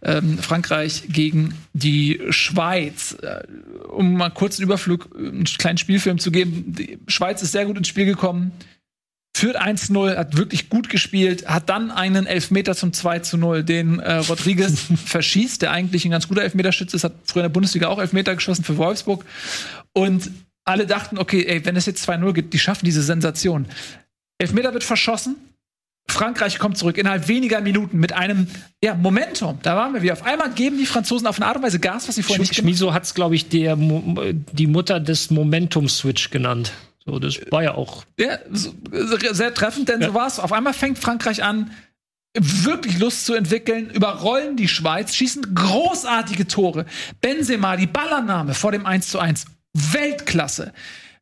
ähm, 0.02 0.38
Frankreich 0.38 1.04
gegen 1.10 1.54
die 1.74 2.22
Schweiz. 2.30 3.18
Äh, 3.22 3.44
um 3.90 4.14
mal 4.14 4.30
kurz 4.30 4.58
einen 4.58 4.66
Überflug, 4.66 5.10
einen 5.16 5.44
kleinen 5.44 5.78
Spielfilm 5.78 6.20
zu 6.20 6.32
geben. 6.32 6.66
Die 6.68 7.00
Schweiz 7.08 7.42
ist 7.42 7.52
sehr 7.52 7.66
gut 7.66 7.78
ins 7.78 7.88
Spiel 7.88 8.06
gekommen. 8.06 8.52
Führt 9.36 9.60
1-0, 9.60 10.16
hat 10.16 10.38
wirklich 10.38 10.70
gut 10.70 10.90
gespielt, 10.90 11.48
hat 11.48 11.68
dann 11.68 11.90
einen 11.90 12.28
Elfmeter 12.28 12.76
zum 12.76 12.92
2-0, 12.92 13.64
den 13.64 14.00
äh, 14.00 14.18
Rodriguez 14.18 14.86
verschießt, 15.06 15.64
der 15.64 15.72
eigentlich 15.72 16.06
ein 16.06 16.12
ganz 16.12 16.28
guter 16.28 16.44
Elfmeterschütze 16.44 16.96
ist, 16.96 17.04
hat 17.04 17.16
früher 17.26 17.42
in 17.42 17.46
der 17.46 17.54
Bundesliga 17.54 17.88
auch 17.88 17.98
Elfmeter 17.98 18.36
geschossen 18.36 18.64
für 18.64 18.78
Wolfsburg. 18.78 19.26
Und 19.92 20.30
alle 20.66 20.86
dachten, 20.86 21.18
okay, 21.18 21.46
ey, 21.46 21.66
wenn 21.66 21.76
es 21.76 21.88
jetzt 21.88 22.08
2-0 22.08 22.34
gibt, 22.34 22.54
die 22.54 22.60
schaffen 22.60 22.86
diese 22.86 23.02
Sensation. 23.02 23.66
Elfmeter 24.38 24.74
wird 24.74 24.84
verschossen, 24.84 25.36
Frankreich 26.08 26.60
kommt 26.60 26.78
zurück 26.78 26.98
innerhalb 26.98 27.28
weniger 27.28 27.62
Minuten 27.62 27.98
mit 27.98 28.14
einem 28.14 28.48
ja, 28.84 28.94
Momentum. 28.94 29.60
Da 29.64 29.76
waren 29.76 29.94
wir 29.94 30.02
wieder. 30.02 30.14
Auf 30.14 30.26
einmal 30.26 30.52
geben 30.52 30.78
die 30.78 30.86
Franzosen 30.86 31.28
auf 31.28 31.38
eine 31.38 31.48
Art 31.48 31.58
und 31.58 31.64
Weise 31.64 31.80
Gas, 31.80 32.08
was 32.08 32.16
sie 32.16 32.24
vorher 32.24 32.40
nicht 32.40 32.56
gemacht 32.56 32.64
Schmiso 32.64 32.94
hat 32.94 33.04
es, 33.04 33.14
glaube 33.14 33.36
ich, 33.36 33.50
der, 33.50 33.76
die 33.78 34.68
Mutter 34.68 35.00
des 35.00 35.32
Momentum-Switch 35.32 36.30
genannt. 36.30 36.74
So, 37.06 37.20
das 37.20 37.40
war 37.52 37.64
ja 37.64 37.76
auch. 37.76 38.04
Ja, 38.20 38.38
sehr 38.52 39.54
treffend, 39.54 39.90
denn 39.90 40.02
ja. 40.02 40.08
so 40.08 40.14
war 40.14 40.28
es. 40.28 40.40
Auf 40.40 40.54
einmal 40.54 40.74
fängt 40.74 41.00
Frankreich 41.00 41.44
an, 41.44 41.72
wirklich 42.36 43.00
Lust 43.00 43.26
zu 43.26 43.34
entwickeln, 43.34 43.90
überrollen 43.90 44.56
die 44.56 44.68
Schweiz, 44.68 45.16
schießen 45.16 45.54
großartige 45.54 46.48
Tore. 46.48 46.86
Benzema, 47.22 47.76
die 47.78 47.88
Ballername 47.88 48.54
vor 48.54 48.72
dem 48.72 48.86
1 48.86 49.10
zu 49.10 49.20
1. 49.20 49.46
Weltklasse. 49.74 50.74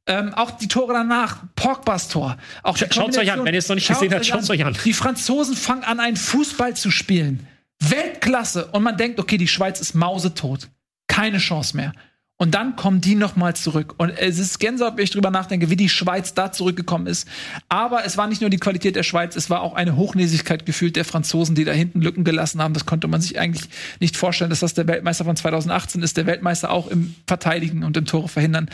Ähm, 0.07 0.33
auch 0.33 0.51
die 0.51 0.67
Tore 0.67 0.93
danach, 0.93 1.43
Pogbas 1.55 2.07
Tor. 2.07 2.37
Auch 2.63 2.75
Schaut 2.77 3.17
euch 3.17 3.31
an, 3.31 3.45
wenn 3.45 3.53
ihr 3.53 3.59
es 3.59 3.69
noch 3.69 3.75
nicht 3.75 3.87
gesehen 3.87 4.13
habt, 4.13 4.25
schaut 4.25 4.49
euch 4.49 4.65
an. 4.65 4.75
Die 4.83 4.93
Franzosen 4.93 5.55
fangen 5.55 5.83
an, 5.83 5.99
einen 5.99 6.17
Fußball 6.17 6.75
zu 6.75 6.89
spielen. 6.89 7.47
Weltklasse. 7.79 8.67
Und 8.67 8.83
man 8.83 8.97
denkt, 8.97 9.19
okay, 9.19 9.37
die 9.37 9.47
Schweiz 9.47 9.79
ist 9.79 9.93
mausetot. 9.93 10.69
Keine 11.07 11.37
Chance 11.37 11.75
mehr. 11.75 11.93
Und 12.41 12.55
dann 12.55 12.75
kommen 12.75 13.01
die 13.01 13.13
noch 13.13 13.35
mal 13.35 13.55
zurück. 13.55 13.93
Und 13.97 14.09
es 14.09 14.39
ist 14.39 14.57
Gänsehaut, 14.57 14.97
wenn 14.97 15.03
ich 15.03 15.11
drüber 15.11 15.29
nachdenke, 15.29 15.69
wie 15.69 15.75
die 15.75 15.89
Schweiz 15.89 16.33
da 16.33 16.51
zurückgekommen 16.51 17.05
ist. 17.05 17.27
Aber 17.69 18.03
es 18.03 18.17
war 18.17 18.25
nicht 18.25 18.41
nur 18.41 18.49
die 18.49 18.57
Qualität 18.57 18.95
der 18.95 19.03
Schweiz, 19.03 19.35
es 19.35 19.51
war 19.51 19.61
auch 19.61 19.75
eine 19.75 19.95
Hochnäsigkeit 19.95 20.65
gefühlt 20.65 20.95
der 20.95 21.05
Franzosen, 21.05 21.53
die 21.53 21.65
da 21.65 21.71
hinten 21.71 22.01
Lücken 22.01 22.23
gelassen 22.23 22.59
haben. 22.59 22.73
Das 22.73 22.87
konnte 22.87 23.07
man 23.07 23.21
sich 23.21 23.37
eigentlich 23.37 23.69
nicht 23.99 24.17
vorstellen, 24.17 24.49
dass 24.49 24.61
das 24.61 24.73
der 24.73 24.87
Weltmeister 24.87 25.23
von 25.23 25.35
2018 25.35 26.01
ist. 26.01 26.17
Der 26.17 26.25
Weltmeister 26.25 26.71
auch 26.71 26.87
im 26.87 27.13
Verteidigen 27.27 27.83
und 27.83 27.95
im 27.95 28.07
Tore 28.07 28.27
verhindern. 28.27 28.71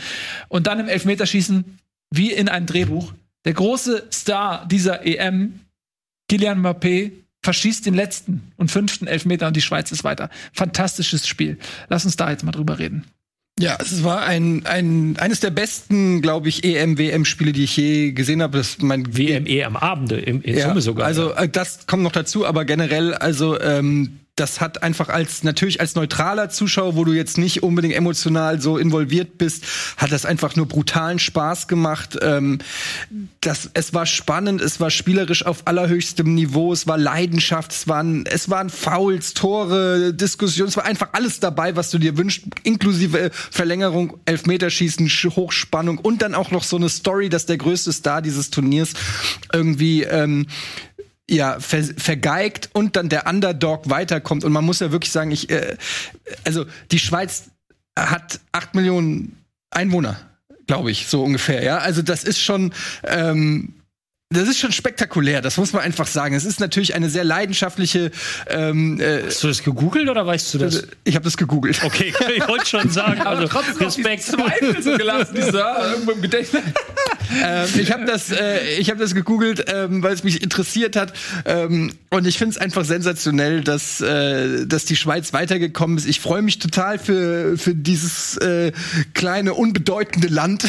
Und 0.48 0.66
dann 0.66 0.80
im 0.80 0.88
Elfmeterschießen, 0.88 1.78
wie 2.10 2.32
in 2.32 2.48
einem 2.48 2.64
Drehbuch. 2.64 3.12
Der 3.44 3.52
große 3.52 4.06
Star 4.10 4.66
dieser 4.66 5.04
EM, 5.04 5.60
Kylian 6.30 6.64
Mbappé, 6.64 7.10
verschießt 7.42 7.84
den 7.84 7.92
letzten 7.92 8.50
und 8.56 8.70
fünften 8.70 9.06
Elfmeter 9.06 9.46
und 9.46 9.56
die 9.56 9.60
Schweiz 9.60 9.92
ist 9.92 10.04
weiter. 10.04 10.30
Fantastisches 10.54 11.28
Spiel. 11.28 11.58
Lass 11.90 12.06
uns 12.06 12.16
da 12.16 12.30
jetzt 12.30 12.44
mal 12.44 12.52
drüber 12.52 12.78
reden. 12.78 13.04
Ja, 13.58 13.76
es 13.80 14.04
war 14.04 14.22
ein, 14.22 14.64
ein 14.66 15.16
eines 15.18 15.40
der 15.40 15.50
besten, 15.50 16.22
glaube 16.22 16.48
ich, 16.48 16.64
EM-WM-Spiele, 16.64 17.52
die 17.52 17.64
ich 17.64 17.76
je 17.76 18.12
gesehen 18.12 18.42
habe. 18.42 18.58
Das 18.58 18.78
mein 18.80 19.16
WM, 19.16 19.46
EM-Abende 19.46 20.16
in, 20.16 20.42
in 20.42 20.56
ja, 20.56 20.68
Summe 20.68 20.80
sogar. 20.80 21.06
Also 21.06 21.32
äh, 21.34 21.48
das 21.48 21.86
kommt 21.86 22.02
noch 22.02 22.12
dazu, 22.12 22.46
aber 22.46 22.64
generell, 22.64 23.14
also 23.14 23.60
ähm, 23.60 24.20
das 24.38 24.60
hat 24.60 24.82
einfach 24.82 25.08
als 25.08 25.42
natürlich 25.42 25.80
als 25.80 25.94
neutraler 25.94 26.48
Zuschauer, 26.50 26.96
wo 26.96 27.04
du 27.04 27.12
jetzt 27.12 27.38
nicht 27.38 27.62
unbedingt 27.62 27.94
emotional 27.94 28.60
so 28.60 28.78
involviert 28.78 29.38
bist, 29.38 29.64
hat 29.96 30.12
das 30.12 30.24
einfach 30.24 30.54
nur 30.56 30.66
brutalen 30.66 31.18
Spaß 31.18 31.68
gemacht. 31.68 32.18
Ähm, 32.22 32.58
das, 33.40 33.70
es 33.74 33.94
war 33.94 34.06
spannend, 34.06 34.60
es 34.60 34.80
war 34.80 34.90
spielerisch 34.90 35.44
auf 35.44 35.66
allerhöchstem 35.66 36.34
Niveau, 36.34 36.72
es 36.72 36.86
war 36.86 36.98
Leidenschaft, 36.98 37.72
es 37.72 37.88
waren 37.88 38.26
es 38.26 38.48
waren 38.48 38.70
Fouls, 38.70 39.34
Tore, 39.34 40.14
Diskussionen, 40.14 40.68
es 40.68 40.76
war 40.76 40.84
einfach 40.84 41.08
alles 41.12 41.40
dabei, 41.40 41.76
was 41.76 41.90
du 41.90 41.98
dir 41.98 42.16
wünschst, 42.16 42.42
inklusive 42.62 43.30
Verlängerung, 43.32 44.18
Elfmeterschießen, 44.24 45.08
Hochspannung 45.08 45.98
und 45.98 46.22
dann 46.22 46.34
auch 46.34 46.50
noch 46.50 46.62
so 46.62 46.76
eine 46.76 46.88
Story, 46.88 47.28
dass 47.28 47.46
der 47.46 47.58
größte 47.58 47.92
Star 47.92 48.22
dieses 48.22 48.50
Turniers 48.50 48.92
irgendwie 49.52 50.04
ähm, 50.04 50.46
ja 51.28 51.60
ver 51.60 51.84
vergeigt 51.84 52.70
und 52.72 52.96
dann 52.96 53.08
der 53.08 53.26
Underdog 53.26 53.90
weiterkommt 53.90 54.44
und 54.44 54.52
man 54.52 54.64
muss 54.64 54.80
ja 54.80 54.92
wirklich 54.92 55.12
sagen, 55.12 55.30
ich 55.30 55.50
äh, 55.50 55.76
also 56.44 56.64
die 56.90 56.98
Schweiz 56.98 57.50
hat 57.98 58.40
acht 58.52 58.74
Millionen 58.74 59.36
Einwohner, 59.70 60.18
glaube 60.66 60.90
ich, 60.90 61.06
so 61.08 61.22
ungefähr. 61.22 61.62
Ja, 61.62 61.78
also 61.78 62.02
das 62.02 62.24
ist 62.24 62.40
schon 62.40 62.72
ähm, 63.04 63.74
das 64.30 64.46
ist 64.46 64.58
schon 64.58 64.72
spektakulär, 64.72 65.40
das 65.40 65.56
muss 65.56 65.72
man 65.72 65.80
einfach 65.80 66.06
sagen. 66.06 66.34
Es 66.34 66.44
ist 66.44 66.60
natürlich 66.60 66.94
eine 66.94 67.08
sehr 67.08 67.24
leidenschaftliche. 67.24 68.10
Ähm, 68.46 69.00
äh, 69.00 69.22
Hast 69.24 69.42
du 69.42 69.48
das 69.48 69.62
gegoogelt 69.62 70.06
oder 70.10 70.26
weißt 70.26 70.52
du 70.52 70.58
das? 70.58 70.86
Ich 71.04 71.14
habe 71.14 71.24
das 71.24 71.38
gegoogelt. 71.38 71.82
Okay, 71.82 72.12
ich 72.36 72.46
wollte 72.46 72.66
schon 72.66 72.90
sagen. 72.90 73.22
Also 73.22 73.48
trotzdem 73.48 73.86
Respekt. 73.86 74.24
Zweifel 74.24 74.82
so 74.82 74.98
gelassen, 74.98 75.34
die 75.34 75.40
so, 75.40 75.56
irgendwo 75.56 76.10
im 76.10 76.20
Gedächtnis. 76.20 76.62
ähm, 77.42 77.68
ich 77.78 77.90
habe 77.90 78.04
das, 78.04 78.30
äh, 78.30 78.76
ich 78.78 78.90
habe 78.90 79.00
das 79.00 79.14
gegoogelt, 79.14 79.64
ähm, 79.72 80.02
weil 80.02 80.12
es 80.12 80.24
mich 80.24 80.42
interessiert 80.42 80.94
hat. 80.94 81.14
Ähm, 81.46 81.94
und 82.10 82.26
ich 82.26 82.36
finde 82.36 82.52
es 82.56 82.58
einfach 82.58 82.84
sensationell, 82.84 83.62
dass, 83.62 84.02
äh, 84.02 84.66
dass 84.66 84.84
die 84.84 84.96
Schweiz 84.96 85.32
weitergekommen 85.32 85.96
ist. 85.96 86.06
Ich 86.06 86.20
freue 86.20 86.42
mich 86.42 86.58
total 86.58 86.98
für 86.98 87.56
für 87.56 87.74
dieses 87.74 88.36
äh, 88.36 88.72
kleine 89.14 89.54
unbedeutende 89.54 90.28
Land. 90.28 90.68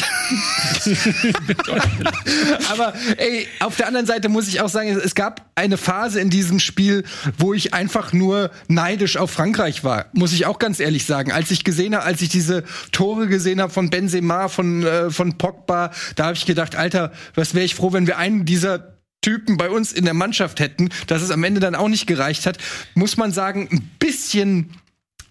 Aber 2.70 2.94
ey, 3.18 3.48
auf 3.58 3.76
der 3.76 3.86
anderen 3.86 4.06
Seite 4.06 4.28
muss 4.28 4.48
ich 4.48 4.60
auch 4.60 4.68
sagen, 4.68 4.88
es 4.88 5.14
gab 5.14 5.50
eine 5.54 5.76
Phase 5.76 6.20
in 6.20 6.30
diesem 6.30 6.60
Spiel, 6.60 7.04
wo 7.38 7.52
ich 7.52 7.74
einfach 7.74 8.12
nur 8.12 8.50
neidisch 8.68 9.16
auf 9.16 9.30
Frankreich 9.30 9.84
war. 9.84 10.06
Muss 10.12 10.32
ich 10.32 10.46
auch 10.46 10.58
ganz 10.58 10.80
ehrlich 10.80 11.04
sagen. 11.04 11.32
Als 11.32 11.50
ich 11.50 11.64
gesehen 11.64 11.94
habe, 11.94 12.04
als 12.04 12.22
ich 12.22 12.28
diese 12.28 12.64
Tore 12.92 13.26
gesehen 13.26 13.60
habe 13.60 13.72
von 13.72 13.90
Benzema, 13.90 14.48
von, 14.48 14.84
äh, 14.84 15.10
von 15.10 15.38
Pogba, 15.38 15.90
da 16.16 16.26
habe 16.26 16.36
ich 16.36 16.46
gedacht, 16.46 16.76
Alter, 16.76 17.12
was 17.34 17.54
wäre 17.54 17.64
ich 17.64 17.74
froh, 17.74 17.92
wenn 17.92 18.06
wir 18.06 18.18
einen 18.18 18.44
dieser 18.44 18.96
Typen 19.22 19.58
bei 19.58 19.68
uns 19.68 19.92
in 19.92 20.04
der 20.04 20.14
Mannschaft 20.14 20.60
hätten, 20.60 20.88
dass 21.06 21.20
es 21.20 21.30
am 21.30 21.44
Ende 21.44 21.60
dann 21.60 21.74
auch 21.74 21.88
nicht 21.88 22.06
gereicht 22.06 22.46
hat, 22.46 22.56
muss 22.94 23.16
man 23.16 23.32
sagen, 23.32 23.68
ein 23.70 23.90
bisschen 23.98 24.70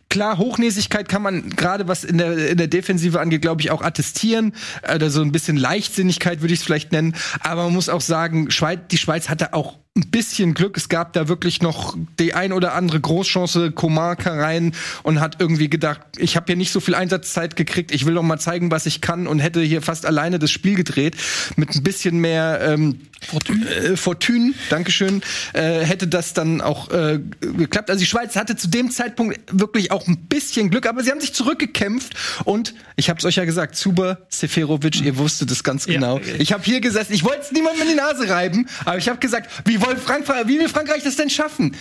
Klar, 0.09 0.39
Hochnäsigkeit 0.39 1.07
kann 1.07 1.21
man 1.21 1.51
gerade 1.51 1.87
was 1.87 2.03
in 2.03 2.17
der, 2.17 2.49
in 2.49 2.57
der 2.57 2.67
Defensive 2.67 3.19
angeht, 3.19 3.43
glaube 3.43 3.61
ich, 3.61 3.69
auch 3.69 3.83
attestieren. 3.83 4.53
Oder 4.93 5.11
so 5.11 5.21
ein 5.21 5.31
bisschen 5.31 5.55
Leichtsinnigkeit 5.55 6.41
würde 6.41 6.53
ich 6.53 6.61
es 6.61 6.65
vielleicht 6.65 6.91
nennen. 6.91 7.15
Aber 7.41 7.65
man 7.65 7.73
muss 7.73 7.89
auch 7.89 8.01
sagen, 8.01 8.49
Schweiz, 8.49 8.79
die 8.89 8.97
Schweiz 8.97 9.29
hatte 9.29 9.53
auch 9.53 9.77
ein 9.99 10.09
bisschen 10.09 10.53
Glück. 10.53 10.77
Es 10.77 10.89
gab 10.89 11.13
da 11.13 11.27
wirklich 11.27 11.61
noch 11.61 11.95
die 12.19 12.33
ein 12.33 12.53
oder 12.53 12.73
andere 12.73 12.99
Großchance. 12.99 13.71
Komar 13.71 14.15
kam 14.15 14.39
rein 14.39 14.73
und 15.03 15.19
hat 15.19 15.37
irgendwie 15.39 15.69
gedacht, 15.69 16.01
ich 16.17 16.35
habe 16.35 16.45
hier 16.47 16.55
nicht 16.55 16.71
so 16.71 16.79
viel 16.79 16.95
Einsatzzeit 16.95 17.55
gekriegt. 17.55 17.91
Ich 17.91 18.05
will 18.05 18.13
doch 18.13 18.23
mal 18.23 18.39
zeigen, 18.39 18.71
was 18.71 18.85
ich 18.85 19.01
kann 19.01 19.27
und 19.27 19.39
hätte 19.39 19.61
hier 19.61 19.81
fast 19.81 20.05
alleine 20.05 20.39
das 20.39 20.51
Spiel 20.51 20.75
gedreht. 20.75 21.15
Mit 21.55 21.75
ein 21.75 21.83
bisschen 21.83 22.19
mehr 22.19 22.61
ähm, 22.61 23.01
Fortune, 23.21 23.69
äh, 23.69 23.97
Fortune 23.97 24.53
Dankeschön, 24.69 25.21
äh, 25.53 25.79
hätte 25.81 26.07
das 26.07 26.33
dann 26.33 26.61
auch 26.61 26.89
äh, 26.91 27.19
geklappt. 27.41 27.89
Also 27.89 27.99
die 27.99 28.05
Schweiz 28.05 28.35
hatte 28.35 28.55
zu 28.55 28.67
dem 28.67 28.91
Zeitpunkt 28.91 29.39
wirklich 29.51 29.91
auch 29.91 30.07
ein 30.07 30.17
bisschen 30.27 30.69
Glück, 30.69 30.87
aber 30.87 31.03
sie 31.03 31.11
haben 31.11 31.21
sich 31.21 31.33
zurückgekämpft 31.33 32.13
und 32.45 32.73
ich 32.95 33.09
habe 33.09 33.19
es 33.19 33.25
euch 33.25 33.35
ja 33.35 33.45
gesagt, 33.45 33.75
Zuba 33.75 34.19
Seferovic, 34.29 35.01
ihr 35.01 35.17
wusstet 35.17 35.51
es 35.51 35.63
ganz 35.63 35.85
genau. 35.85 36.19
Ja. 36.19 36.35
Ich 36.39 36.53
habe 36.53 36.63
hier 36.63 36.81
gesessen, 36.81 37.13
ich 37.13 37.23
wollte 37.23 37.41
es 37.41 37.51
niemandem 37.51 37.83
in 37.83 37.89
die 37.89 37.95
Nase 37.95 38.29
reiben, 38.29 38.67
aber 38.85 38.97
ich 38.97 39.09
habe 39.09 39.19
gesagt, 39.19 39.49
wie 39.65 39.81
wollen 39.89 40.01
Frankreich, 40.01 40.47
wie 40.47 40.59
will 40.59 40.69
Frankreich 40.69 41.03
das 41.03 41.15
denn 41.15 41.29
schaffen? 41.29 41.75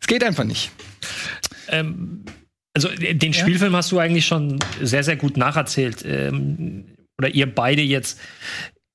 Es 0.00 0.06
geht 0.06 0.22
einfach 0.22 0.44
nicht. 0.44 0.70
Ähm, 1.68 2.24
also 2.74 2.88
den 2.88 3.32
Spielfilm 3.32 3.74
hast 3.74 3.90
du 3.90 3.98
eigentlich 3.98 4.26
schon 4.26 4.58
sehr, 4.80 5.02
sehr 5.02 5.16
gut 5.16 5.36
nacherzählt. 5.36 6.04
Ähm, 6.04 6.84
oder 7.18 7.28
ihr 7.28 7.52
beide 7.52 7.82
jetzt 7.82 8.20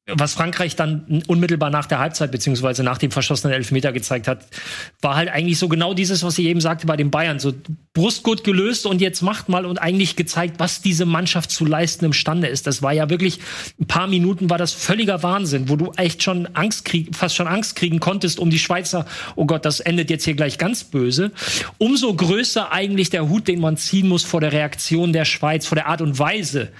was 0.06 0.34
Frankreich 0.34 0.76
dann 0.76 1.24
unmittelbar 1.28 1.70
nach 1.70 1.86
der 1.86 2.00
Halbzeit 2.00 2.30
beziehungsweise 2.30 2.84
nach 2.84 2.98
dem 2.98 3.10
verschossenen 3.10 3.56
Elfmeter 3.56 3.94
gezeigt 3.94 4.28
hat, 4.28 4.46
war 5.02 5.16
halt 5.16 5.30
eigentlich 5.30 5.58
so 5.58 5.70
genau 5.70 5.94
dieses, 5.94 6.24
was 6.24 6.38
ich 6.38 6.46
eben 6.46 6.60
sagte 6.60 6.88
bei 6.88 6.98
den 6.98 7.10
Bayern, 7.10 7.40
so 7.40 7.54
Brustgut 7.94 8.44
gelöst 8.44 8.86
und 8.86 9.00
jetzt 9.00 9.22
macht 9.22 9.48
mal 9.48 9.66
und 9.66 9.78
eigentlich 9.78 10.18
gezeigt, 10.18 10.56
was 10.58 10.82
diese 10.82 11.06
Mannschaft 11.06 11.52
zu 11.52 11.64
leisten 11.64 12.04
imstande 12.04 12.48
ist. 12.48 12.68
Das 12.68 12.82
war 12.82 12.92
ja 12.92 13.10
wirklich 13.10 13.40
ein 13.80 13.88
paar 13.88 14.08
Minuten 14.08 14.50
war 14.50 14.58
das 14.58 14.74
völliger 14.74 15.24
Wahnsinn, 15.24 15.70
wo 15.70 15.78
du 15.78 15.94
echt 15.96 16.22
schon 16.22 16.48
Angst 16.48 16.84
krieg, 16.84 17.16
fast 17.16 17.36
schon 17.36 17.48
Angst 17.48 17.78
kriegen 17.78 18.02
konntest 18.02 18.40
um 18.40 18.50
die 18.50 18.60
Schweizer. 18.60 19.06
Oh 19.38 19.46
Gott, 19.46 19.64
das 19.64 19.80
endet 19.80 20.10
jetzt 20.10 20.26
hier 20.26 20.36
gleich 20.36 20.58
ganz 20.58 20.84
böse. 20.84 21.32
Umso 21.78 22.14
größer 22.14 22.74
eigentlich 22.74 23.10
der 23.10 23.30
Hut, 23.30 23.48
den 23.48 23.62
man 23.62 23.78
ziehen 23.78 24.10
muss 24.10 24.26
vor 24.26 24.42
der 24.42 24.52
Reaktion 24.52 25.14
der 25.14 25.24
Schweiz, 25.24 25.66
vor 25.66 25.78
der 25.78 25.88
Art 25.88 26.02
und 26.02 26.20
Weise, 26.20 26.74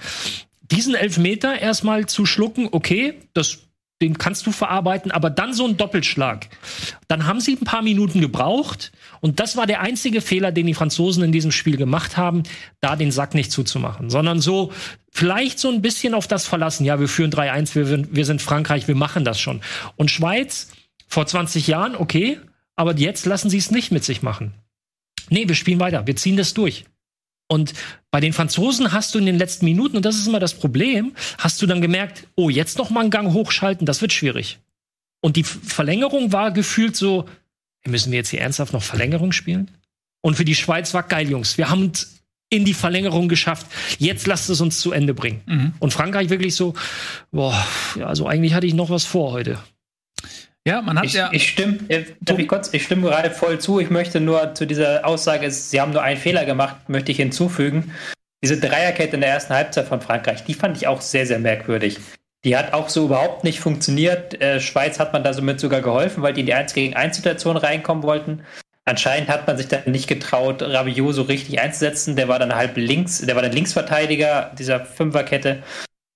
diesen 0.64 0.96
Elfmeter 0.96 1.60
erstmal 1.60 2.06
zu 2.08 2.26
schlucken, 2.26 2.70
okay, 2.72 3.16
das 3.34 3.60
den 4.04 4.18
kannst 4.18 4.46
du 4.46 4.52
verarbeiten, 4.52 5.12
aber 5.12 5.30
dann 5.30 5.54
so 5.54 5.66
ein 5.66 5.78
Doppelschlag. 5.78 6.50
Dann 7.08 7.26
haben 7.26 7.40
sie 7.40 7.54
ein 7.54 7.64
paar 7.64 7.82
Minuten 7.82 8.20
gebraucht 8.20 8.92
und 9.22 9.40
das 9.40 9.56
war 9.56 9.66
der 9.66 9.80
einzige 9.80 10.20
Fehler, 10.20 10.52
den 10.52 10.68
die 10.68 10.74
Franzosen 10.74 11.24
in 11.24 11.32
diesem 11.32 11.52
Spiel 11.52 11.78
gemacht 11.78 12.18
haben, 12.18 12.44
da 12.82 12.98
den 12.98 13.12
Sack 13.12 13.34
nicht 13.34 13.52
zuzumachen, 13.52 14.10
sondern 14.10 14.42
so 14.42 14.74
vielleicht 15.10 15.58
so 15.58 15.70
ein 15.70 15.82
bisschen 15.82 16.16
auf 16.16 16.28
das 16.28 16.46
verlassen. 16.46 16.84
Ja, 16.84 17.00
wir 17.00 17.08
führen 17.08 17.32
3-1, 17.32 17.76
wir, 17.76 18.14
wir 18.14 18.26
sind 18.26 18.42
Frankreich, 18.42 18.90
wir 18.90 18.96
machen 18.96 19.24
das 19.24 19.40
schon. 19.40 19.62
Und 19.96 20.12
Schweiz 20.12 20.70
vor 21.08 21.26
20 21.26 21.68
Jahren, 21.68 21.96
okay, 21.96 22.40
aber 22.76 22.96
jetzt 22.98 23.26
lassen 23.26 23.50
sie 23.50 23.58
es 23.58 23.72
nicht 23.72 23.92
mit 23.92 24.04
sich 24.04 24.22
machen. 24.22 24.54
Nee, 25.30 25.48
wir 25.48 25.56
spielen 25.56 25.80
weiter, 25.80 26.06
wir 26.06 26.18
ziehen 26.18 26.36
das 26.36 26.54
durch. 26.54 26.84
Und 27.54 27.76
bei 28.10 28.20
den 28.20 28.34
Franzosen 28.34 28.94
hast 28.94 29.14
du 29.14 29.20
in 29.20 29.28
den 29.28 29.38
letzten 29.38 29.66
Minuten, 29.66 29.96
und 29.96 30.06
das 30.06 30.16
ist 30.16 30.26
immer 30.26 30.40
das 30.40 30.56
Problem, 30.56 31.14
hast 31.38 31.62
du 31.62 31.68
dann 31.68 31.82
gemerkt, 31.82 32.28
oh, 32.36 32.50
jetzt 32.50 32.80
noch 32.80 32.90
mal 32.90 33.02
einen 33.02 33.12
Gang 33.12 33.32
hochschalten, 33.32 33.86
das 33.86 34.02
wird 34.02 34.12
schwierig. 34.12 34.60
Und 35.22 35.36
die 35.36 35.44
Verlängerung 35.44 36.32
war 36.32 36.50
gefühlt 36.50 36.96
so, 36.96 37.26
müssen 37.86 38.12
wir 38.12 38.18
jetzt 38.18 38.30
hier 38.30 38.42
ernsthaft 38.42 38.74
noch 38.74 38.82
Verlängerung 38.82 39.32
spielen? 39.32 39.70
Und 40.22 40.36
für 40.36 40.46
die 40.46 40.56
Schweiz 40.56 40.96
war 40.96 41.04
geil, 41.04 41.30
Jungs. 41.30 41.60
Wir 41.60 41.70
haben 41.70 41.92
es 41.94 42.24
in 42.50 42.66
die 42.66 42.74
Verlängerung 42.74 43.30
geschafft. 43.30 43.68
Jetzt 44.00 44.26
lasst 44.26 44.50
es 44.50 44.60
uns 44.60 44.80
zu 44.80 44.92
Ende 44.92 45.14
bringen. 45.14 45.42
Mhm. 45.46 45.74
Und 45.80 45.94
Frankreich 45.94 46.30
wirklich 46.30 46.56
so, 46.56 46.74
boah, 47.32 47.64
ja, 48.00 48.08
also 48.08 48.26
eigentlich 48.26 48.56
hatte 48.56 48.66
ich 48.66 48.74
noch 48.74 48.90
was 48.90 49.06
vor 49.06 49.32
heute. 49.32 49.60
Ja, 50.66 50.82
man 50.82 50.98
hat 50.98 51.06
ich, 51.06 51.14
ja. 51.14 51.30
Ich 51.34 51.50
stimme, 51.50 51.80
äh, 51.90 52.06
ich 52.38 52.48
kurz, 52.48 52.74
ich 52.74 52.84
stimme 52.84 53.10
gerade 53.10 53.32
voll 53.32 53.60
zu. 53.60 53.80
Ich 53.80 53.90
möchte 53.90 54.22
nur 54.22 54.56
zu 54.56 54.66
dieser 54.66 55.06
Aussage, 55.06 55.52
Sie 55.52 55.82
haben 55.82 55.92
nur 55.92 56.02
einen 56.02 56.20
Fehler 56.20 56.46
gemacht, 56.46 56.88
möchte 56.88 57.12
ich 57.12 57.18
hinzufügen. 57.18 57.92
Diese 58.42 58.60
Dreierkette 58.60 59.16
in 59.16 59.22
der 59.22 59.30
ersten 59.30 59.54
Halbzeit 59.54 59.88
von 59.88 60.02
Frankreich, 60.02 60.44
die 60.46 60.54
fand 60.54 60.78
ich 60.78 60.88
auch 60.88 61.02
sehr, 61.02 61.26
sehr 61.26 61.40
merkwürdig. 61.40 62.00
Die 62.46 62.58
hat 62.58 62.74
auch 62.74 62.90
so 62.90 63.06
überhaupt 63.06 63.44
nicht 63.44 63.60
funktioniert. 63.60 64.42
Äh, 64.42 64.60
Schweiz 64.60 65.00
hat 65.00 65.14
man 65.14 65.24
da 65.24 65.34
somit 65.34 65.60
sogar 65.60 65.82
geholfen, 65.82 66.24
weil 66.24 66.34
die 66.34 66.42
in 66.42 66.46
die 66.48 66.54
1 66.54 66.74
gegen 66.74 66.94
1 66.94 67.16
Situation 67.16 67.58
reinkommen 67.58 68.04
wollten. 68.04 68.44
Anscheinend 68.86 69.30
hat 69.30 69.48
man 69.48 69.58
sich 69.58 69.70
dann 69.70 69.84
nicht 69.86 70.08
getraut, 70.08 70.62
Rabiot 70.62 71.16
so 71.16 71.22
richtig 71.22 71.62
einzusetzen. 71.62 72.18
Der 72.18 72.28
war 72.28 72.40
dann 72.40 72.54
halb 72.54 72.76
links, 72.76 73.20
der 73.20 73.36
war 73.36 73.42
dann 73.42 73.54
Linksverteidiger 73.54 74.52
dieser 74.58 74.82
Fünferkette. 74.82 75.64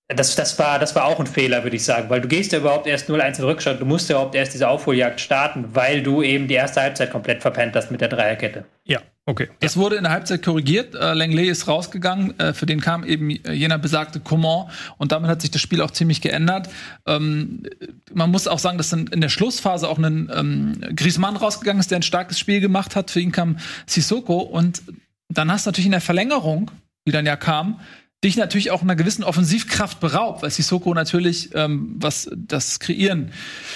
Das, 0.08 0.34
das, 0.34 0.58
war, 0.58 0.78
das 0.78 0.94
war 0.94 1.04
auch 1.04 1.20
ein 1.20 1.26
Fehler, 1.26 1.64
würde 1.64 1.76
ich 1.76 1.84
sagen, 1.84 2.08
weil 2.08 2.22
du 2.22 2.28
gehst 2.28 2.52
ja 2.52 2.60
überhaupt 2.60 2.86
erst 2.86 3.10
0-1 3.10 3.40
in 3.40 3.44
Rückstand. 3.44 3.78
Du 3.78 3.84
musst 3.84 4.08
ja 4.08 4.16
überhaupt 4.16 4.34
erst 4.34 4.54
diese 4.54 4.66
Aufholjagd 4.66 5.20
starten, 5.20 5.66
weil 5.74 6.02
du 6.02 6.22
eben 6.22 6.48
die 6.48 6.54
erste 6.54 6.80
Halbzeit 6.80 7.10
komplett 7.10 7.42
verpennt 7.42 7.76
hast 7.76 7.90
mit 7.90 8.00
der 8.00 8.08
Dreierkette. 8.08 8.64
Ja, 8.84 9.00
okay. 9.26 9.50
Das 9.60 9.76
wurde 9.76 9.96
in 9.96 10.04
der 10.04 10.12
Halbzeit 10.12 10.42
korrigiert. 10.42 10.94
Äh, 10.94 11.12
Langley 11.12 11.50
ist 11.50 11.68
rausgegangen. 11.68 12.40
Äh, 12.40 12.54
für 12.54 12.64
den 12.64 12.80
kam 12.80 13.04
eben 13.04 13.28
jener 13.28 13.76
besagte 13.76 14.18
Coman. 14.18 14.70
Und 14.96 15.12
damit 15.12 15.28
hat 15.28 15.42
sich 15.42 15.50
das 15.50 15.60
Spiel 15.60 15.82
auch 15.82 15.90
ziemlich 15.90 16.22
geändert. 16.22 16.70
Ähm, 17.06 17.64
man 18.14 18.30
muss 18.30 18.48
auch 18.48 18.58
sagen, 18.58 18.78
dass 18.78 18.88
dann 18.88 19.08
in 19.08 19.20
der 19.20 19.28
Schlussphase 19.28 19.86
auch 19.86 19.98
ein 19.98 20.32
ähm, 20.34 20.80
Griezmann 20.96 21.36
rausgegangen 21.36 21.80
ist, 21.80 21.90
der 21.90 21.98
ein 21.98 22.02
starkes 22.02 22.38
Spiel 22.38 22.60
gemacht 22.62 22.96
hat. 22.96 23.10
Für 23.10 23.20
ihn 23.20 23.30
kam 23.30 23.58
Sissoko. 23.84 24.38
Und 24.38 24.80
dann 25.28 25.52
hast 25.52 25.66
du 25.66 25.68
natürlich 25.68 25.86
in 25.86 25.92
der 25.92 26.00
Verlängerung, 26.00 26.70
die 27.06 27.12
dann 27.12 27.26
ja 27.26 27.36
kam, 27.36 27.80
dich 28.24 28.36
natürlich 28.36 28.72
auch 28.72 28.82
einer 28.82 28.96
gewissen 28.96 29.22
Offensivkraft 29.22 30.00
beraubt, 30.00 30.42
weil 30.42 30.50
Sissoko 30.50 30.92
natürlich, 30.92 31.50
ähm, 31.54 31.94
was 32.00 32.28
das 32.34 32.80
Kreieren 32.80 33.30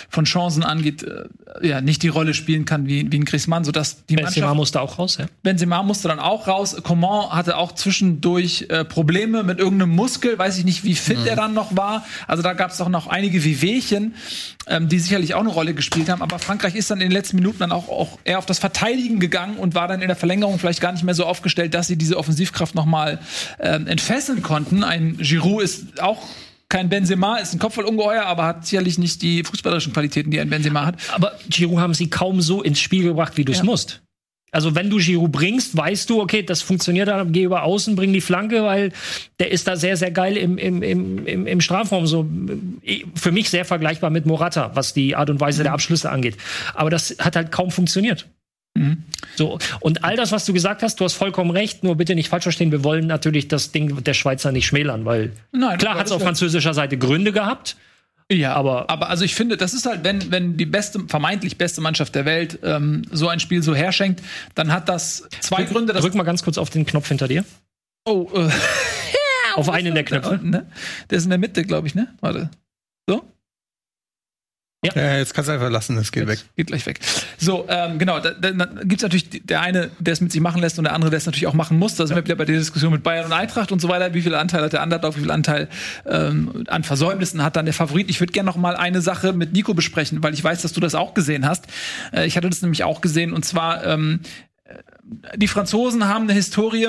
von 0.08 0.24
Chancen 0.24 0.64
angeht, 0.64 1.04
äh, 1.04 1.28
ja 1.62 1.80
nicht 1.80 2.02
die 2.02 2.08
Rolle 2.08 2.34
spielen 2.34 2.64
kann 2.64 2.88
wie, 2.88 3.10
wie 3.12 3.20
ein 3.20 3.24
Griezmann, 3.24 3.62
sodass 3.62 4.04
die 4.06 4.16
Benzema 4.16 4.46
Mannschaft, 4.46 4.56
musste 4.56 4.80
auch 4.80 4.98
raus, 4.98 5.16
ja? 5.18 5.26
Benzema 5.44 5.84
musste 5.84 6.08
dann 6.08 6.18
auch 6.18 6.48
raus. 6.48 6.76
Coman 6.82 7.30
hatte 7.30 7.56
auch 7.56 7.70
zwischendurch 7.70 8.66
äh, 8.68 8.84
Probleme 8.84 9.44
mit 9.44 9.60
irgendeinem 9.60 9.94
Muskel, 9.94 10.36
weiß 10.36 10.58
ich 10.58 10.64
nicht, 10.64 10.82
wie 10.82 10.96
fit 10.96 11.20
mhm. 11.20 11.26
er 11.26 11.36
dann 11.36 11.54
noch 11.54 11.76
war. 11.76 12.04
Also 12.26 12.42
da 12.42 12.52
gab 12.54 12.72
es 12.72 12.78
doch 12.78 12.88
noch 12.88 13.06
einige 13.06 13.44
Wehwehchen, 13.44 14.16
ähm, 14.66 14.88
die 14.88 14.98
sicherlich 14.98 15.34
auch 15.34 15.40
eine 15.40 15.50
Rolle 15.50 15.72
gespielt 15.72 16.08
haben. 16.08 16.20
Aber 16.20 16.40
Frankreich 16.40 16.74
ist 16.74 16.90
dann 16.90 17.00
in 17.00 17.10
den 17.10 17.12
letzten 17.12 17.36
Minuten 17.36 17.60
dann 17.60 17.70
auch, 17.70 17.88
auch 17.88 18.18
eher 18.24 18.38
auf 18.38 18.46
das 18.46 18.58
Verteidigen 18.58 19.20
gegangen 19.20 19.56
und 19.56 19.76
war 19.76 19.86
dann 19.86 20.02
in 20.02 20.08
der 20.08 20.16
Verlängerung 20.16 20.58
vielleicht 20.58 20.80
gar 20.80 20.90
nicht 20.90 21.04
mehr 21.04 21.14
so 21.14 21.26
aufgestellt, 21.26 21.74
dass 21.74 21.86
sie 21.86 21.96
diese 21.96 22.16
Offensivkraft 22.16 22.74
noch 22.74 22.86
mal 22.86 23.20
ähm, 23.60 23.86
entfesseln 23.86 24.31
wechseln 24.32 24.42
konnten. 24.42 24.84
Ein 24.84 25.16
Giroud 25.18 25.62
ist 25.62 26.02
auch 26.02 26.22
kein 26.68 26.88
Benzema, 26.88 27.36
ist 27.36 27.52
ein 27.52 27.58
Kopfballungeheuer, 27.58 28.24
aber 28.24 28.44
hat 28.44 28.66
sicherlich 28.66 28.98
nicht 28.98 29.20
die 29.20 29.44
fußballerischen 29.44 29.92
Qualitäten, 29.92 30.30
die 30.30 30.40
ein 30.40 30.48
Benzema 30.48 30.86
hat. 30.86 30.96
Aber 31.12 31.32
Giroud 31.48 31.80
haben 31.80 31.94
sie 31.94 32.08
kaum 32.08 32.40
so 32.40 32.62
ins 32.62 32.80
Spiel 32.80 33.02
gebracht, 33.04 33.36
wie 33.36 33.44
du 33.44 33.52
es 33.52 33.58
ja. 33.58 33.64
musst. 33.64 34.02
Also 34.54 34.74
wenn 34.74 34.90
du 34.90 34.98
Giroud 34.98 35.32
bringst, 35.32 35.76
weißt 35.76 36.10
du, 36.10 36.20
okay, 36.20 36.42
das 36.42 36.60
funktioniert 36.60 37.08
dann, 37.08 37.32
geh 37.32 37.44
über 37.44 37.62
außen, 37.62 37.96
bring 37.96 38.12
die 38.12 38.20
Flanke, 38.20 38.62
weil 38.64 38.92
der 39.38 39.50
ist 39.50 39.66
da 39.66 39.76
sehr, 39.76 39.96
sehr 39.96 40.10
geil 40.10 40.36
im, 40.36 40.58
im, 40.58 40.82
im, 40.82 41.46
im 41.46 41.60
Strafraum. 41.62 42.06
So 42.06 42.28
für 43.14 43.32
mich 43.32 43.48
sehr 43.48 43.64
vergleichbar 43.64 44.10
mit 44.10 44.26
Morata, 44.26 44.70
was 44.74 44.92
die 44.92 45.16
Art 45.16 45.30
und 45.30 45.40
Weise 45.40 45.60
mhm. 45.60 45.64
der 45.64 45.72
Abschlüsse 45.72 46.10
angeht. 46.10 46.36
Aber 46.74 46.90
das 46.90 47.16
hat 47.18 47.36
halt 47.36 47.50
kaum 47.50 47.70
funktioniert. 47.70 48.28
Mhm. 48.74 49.04
So, 49.36 49.58
und 49.80 50.04
all 50.04 50.16
das, 50.16 50.32
was 50.32 50.44
du 50.44 50.52
gesagt 50.52 50.82
hast, 50.82 51.00
du 51.00 51.04
hast 51.04 51.14
vollkommen 51.14 51.50
recht, 51.50 51.84
nur 51.84 51.96
bitte 51.96 52.14
nicht 52.14 52.28
falsch 52.28 52.44
verstehen, 52.44 52.72
wir 52.72 52.84
wollen 52.84 53.06
natürlich 53.06 53.48
das 53.48 53.72
Ding 53.72 54.02
der 54.02 54.14
Schweizer 54.14 54.52
nicht 54.52 54.66
schmälern, 54.66 55.04
weil 55.04 55.32
Nein, 55.52 55.78
klar 55.78 55.96
hat 55.96 56.06
es 56.06 56.12
auf 56.12 56.22
französischer 56.22 56.74
Seite 56.74 56.98
Gründe 56.98 57.32
gehabt. 57.32 57.76
Ja, 58.30 58.54
aber, 58.54 58.88
aber 58.88 59.10
also 59.10 59.24
ich 59.24 59.34
finde, 59.34 59.56
das 59.56 59.74
ist 59.74 59.84
halt, 59.84 60.04
wenn, 60.04 60.30
wenn 60.30 60.56
die 60.56 60.66
beste, 60.66 61.00
vermeintlich 61.06 61.58
beste 61.58 61.80
Mannschaft 61.80 62.14
der 62.14 62.24
Welt 62.24 62.58
ähm, 62.62 63.02
so 63.10 63.28
ein 63.28 63.40
Spiel 63.40 63.62
so 63.62 63.74
herschenkt, 63.74 64.22
dann 64.54 64.72
hat 64.72 64.88
das 64.88 65.28
zwei 65.40 65.64
drück, 65.64 65.72
Gründe. 65.72 65.92
Drück 65.92 66.14
mal 66.14 66.22
ganz 66.22 66.42
kurz 66.42 66.56
auf 66.56 66.70
den 66.70 66.86
Knopf 66.86 67.08
hinter 67.08 67.28
dir. 67.28 67.44
Oh, 68.04 68.30
äh. 68.34 68.48
auf 69.54 69.68
einen 69.68 69.94
der 69.94 70.04
Knöpfe. 70.04 70.40
Ne? 70.42 70.66
Der 71.10 71.18
ist 71.18 71.24
in 71.24 71.30
der 71.30 71.38
Mitte, 71.38 71.64
glaube 71.64 71.86
ich, 71.86 71.94
ne? 71.94 72.08
Warte. 72.20 72.50
So? 73.06 73.22
Ja. 74.84 74.92
ja. 74.96 75.18
jetzt 75.18 75.32
kannst 75.32 75.48
du 75.48 75.52
einfach 75.52 75.70
lassen, 75.70 75.96
es 75.96 76.10
geht 76.10 76.28
jetzt 76.28 76.40
weg. 76.40 76.48
Geht 76.56 76.66
gleich 76.66 76.86
weg. 76.86 76.98
So, 77.38 77.66
ähm, 77.68 77.98
genau, 77.98 78.18
da, 78.18 78.32
da, 78.32 78.50
da 78.50 78.64
gibt 78.82 78.96
es 78.96 79.02
natürlich 79.02 79.28
der 79.44 79.60
eine, 79.60 79.90
der 80.00 80.12
es 80.12 80.20
mit 80.20 80.32
sich 80.32 80.40
machen 80.40 80.60
lässt 80.60 80.78
und 80.78 80.84
der 80.84 80.92
andere, 80.92 81.10
der 81.10 81.18
es 81.18 81.26
natürlich 81.26 81.46
auch 81.46 81.54
machen 81.54 81.78
muss. 81.78 81.94
Da 81.94 82.06
sind 82.06 82.16
wir 82.16 82.24
wieder 82.24 82.34
bei 82.34 82.44
der 82.44 82.56
Diskussion 82.56 82.92
mit 82.92 83.04
Bayern 83.04 83.26
und 83.26 83.32
Eintracht 83.32 83.70
und 83.70 83.80
so 83.80 83.88
weiter. 83.88 84.12
Wie 84.12 84.22
viel 84.22 84.34
Anteil 84.34 84.62
hat 84.62 84.72
der 84.72 84.82
Underdog, 84.82 85.16
wie 85.16 85.20
viel 85.20 85.30
Anteil 85.30 85.68
ähm, 86.04 86.64
an 86.66 86.82
Versäumnissen 86.82 87.44
hat 87.44 87.54
dann 87.54 87.64
der 87.64 87.74
Favorit? 87.74 88.10
Ich 88.10 88.18
würde 88.18 88.32
gerne 88.32 88.48
noch 88.48 88.56
mal 88.56 88.74
eine 88.74 89.02
Sache 89.02 89.32
mit 89.32 89.52
Nico 89.52 89.72
besprechen, 89.72 90.22
weil 90.22 90.34
ich 90.34 90.42
weiß, 90.42 90.62
dass 90.62 90.72
du 90.72 90.80
das 90.80 90.96
auch 90.96 91.14
gesehen 91.14 91.46
hast. 91.46 91.66
Äh, 92.12 92.26
ich 92.26 92.36
hatte 92.36 92.50
das 92.50 92.62
nämlich 92.62 92.82
auch 92.82 93.00
gesehen 93.00 93.32
und 93.32 93.44
zwar 93.44 93.84
ähm, 93.86 94.20
die 95.36 95.48
Franzosen 95.48 96.08
haben 96.08 96.24
eine 96.24 96.32
Historie 96.32 96.88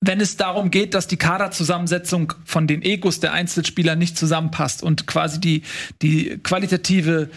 wenn 0.00 0.20
es 0.20 0.36
darum 0.36 0.70
geht, 0.70 0.94
dass 0.94 1.08
die 1.08 1.16
Kaderzusammensetzung 1.16 2.32
von 2.44 2.66
den 2.66 2.82
Egos 2.82 3.20
der 3.20 3.32
Einzelspieler 3.32 3.96
nicht 3.96 4.16
zusammenpasst 4.16 4.82
und 4.82 5.06
quasi 5.06 5.40
die, 5.40 5.62
die 6.02 6.38
qualitative 6.38 7.30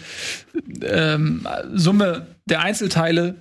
ähm, 0.82 1.46
Summe 1.74 2.28
der 2.46 2.60
Einzelteile 2.60 3.36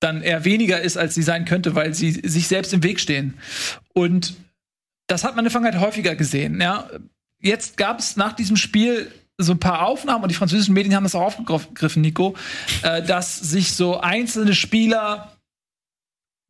dann 0.00 0.22
eher 0.22 0.44
weniger 0.44 0.82
ist, 0.82 0.98
als 0.98 1.14
sie 1.14 1.22
sein 1.22 1.46
könnte, 1.46 1.74
weil 1.74 1.94
sie 1.94 2.10
sich 2.10 2.46
selbst 2.46 2.74
im 2.74 2.82
Weg 2.82 3.00
stehen. 3.00 3.34
Und 3.94 4.34
das 5.06 5.24
hat 5.24 5.32
man 5.32 5.40
in 5.40 5.44
der 5.46 5.52
Vergangenheit 5.52 5.80
häufiger 5.80 6.14
gesehen. 6.14 6.60
Ja. 6.60 6.88
Jetzt 7.40 7.76
gab 7.78 7.98
es 7.98 8.16
nach 8.16 8.34
diesem 8.34 8.56
Spiel 8.56 9.10
so 9.38 9.52
ein 9.52 9.60
paar 9.60 9.86
Aufnahmen, 9.86 10.22
und 10.22 10.28
die 10.28 10.36
französischen 10.36 10.74
Medien 10.74 10.94
haben 10.94 11.04
das 11.04 11.14
auch 11.14 11.38
aufgegriffen, 11.48 12.02
Nico, 12.02 12.34
äh, 12.82 13.02
dass 13.02 13.38
sich 13.38 13.72
so 13.72 14.00
einzelne 14.00 14.54
Spieler 14.54 15.33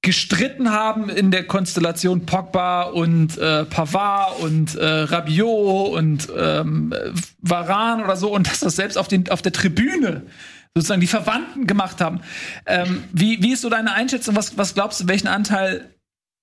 gestritten 0.05 0.71
haben 0.71 1.09
in 1.09 1.31
der 1.31 1.45
Konstellation 1.47 2.27
Pogba 2.27 2.83
und 2.83 3.39
äh, 3.39 3.65
Pavard 3.65 4.39
und 4.41 4.77
äh, 4.77 4.85
Rabiot 4.85 5.93
und 5.95 6.29
ähm, 6.37 6.95
Varan 7.41 8.05
oder 8.05 8.17
so 8.17 8.33
und 8.33 8.47
dass 8.47 8.61
das 8.61 8.77
selbst 8.77 8.97
auf, 8.97 9.09
den, 9.09 9.31
auf 9.31 9.43
der 9.43 9.53
Tribüne 9.53 10.23
sozusagen 10.75 11.01
die 11.01 11.07
Verwandten 11.07 11.67
gemacht 11.67 12.01
haben. 12.01 12.21
Ähm, 12.67 13.05
wie, 13.13 13.43
wie 13.43 13.53
ist 13.53 13.63
so 13.63 13.71
deine 13.71 13.93
Einschätzung? 13.93 14.37
Was, 14.37 14.59
was 14.59 14.75
glaubst 14.75 15.01
du, 15.01 15.09
welchen 15.09 15.29
Anteil 15.29 15.91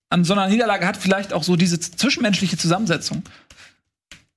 an 0.09 0.23
so 0.23 0.33
einer 0.33 0.47
Niederlage 0.47 0.87
hat 0.87 0.97
vielleicht 0.97 1.31
auch 1.31 1.43
so 1.43 1.55
diese 1.55 1.79
zwischenmenschliche 1.79 2.57
Zusammensetzung? 2.57 3.23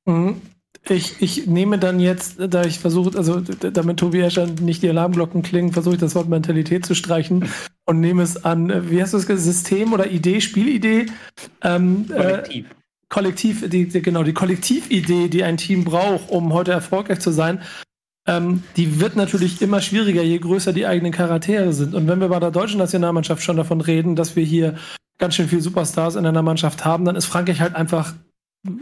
Mhm. 0.05 0.43
Ich, 0.89 1.23
ich 1.23 1.47
nehme 1.47 1.79
dann 1.79 1.99
jetzt, 1.99 2.37
da 2.39 2.65
ich 2.65 2.79
versuche, 2.79 3.17
also 3.17 3.41
damit 3.41 3.99
Tobi 3.99 4.21
Escher 4.21 4.47
nicht 4.47 4.83
die 4.83 4.91
Alarmglocken 4.91 5.43
klingen, 5.43 5.73
versuche 5.73 5.95
ich 5.95 6.01
das 6.01 6.15
Wort 6.15 6.29
Mentalität 6.29 6.85
zu 6.85 6.95
streichen 6.95 7.49
und 7.87 8.01
nehme 8.01 8.23
es 8.23 8.45
an, 8.45 8.91
wie 8.91 9.01
hast 9.01 9.15
du 9.15 9.17
es 9.17 9.27
gesagt, 9.27 9.45
System 9.45 9.93
oder 9.95 10.11
Idee, 10.11 10.41
Spielidee? 10.41 11.07
Ähm, 11.63 12.07
Kollektiv. 12.09 12.67
Äh, 12.67 12.75
Kollektiv, 13.09 13.71
die, 13.71 13.89
die, 13.89 14.03
genau, 14.03 14.25
die 14.25 14.35
Kollektividee, 14.35 15.29
die 15.29 15.45
ein 15.45 15.57
Team 15.57 15.85
braucht, 15.85 16.31
um 16.31 16.53
heute 16.53 16.73
erfolgreich 16.73 17.21
zu 17.21 17.31
sein, 17.31 17.63
ähm, 18.27 18.63
die 18.77 19.01
wird 19.01 19.17
natürlich 19.17 19.63
immer 19.63 19.81
schwieriger, 19.81 20.23
je 20.23 20.39
größer 20.39 20.73
die 20.73 20.87
eigenen 20.87 21.13
Charaktere 21.13 21.73
sind. 21.73 21.95
Und 21.95 22.09
wenn 22.09 22.21
wir 22.21 22.29
bei 22.29 22.41
der 22.41 22.51
deutschen 22.51 22.79
Nationalmannschaft 22.79 23.43
schon 23.43 23.57
davon 23.57 23.81
reden, 23.81 24.17
dass 24.17 24.37
wir 24.37 24.45
hier 24.45 24.77
ganz 25.19 25.35
schön 25.35 25.49
viele 25.49 25.63
Superstars 25.63 26.17
in 26.17 26.27
einer 26.27 26.43
Mannschaft 26.43 26.85
haben, 26.85 27.05
dann 27.05 27.17
ist 27.17 27.27
Frankreich 27.27 27.61
halt 27.61 27.75
einfach 27.75 28.15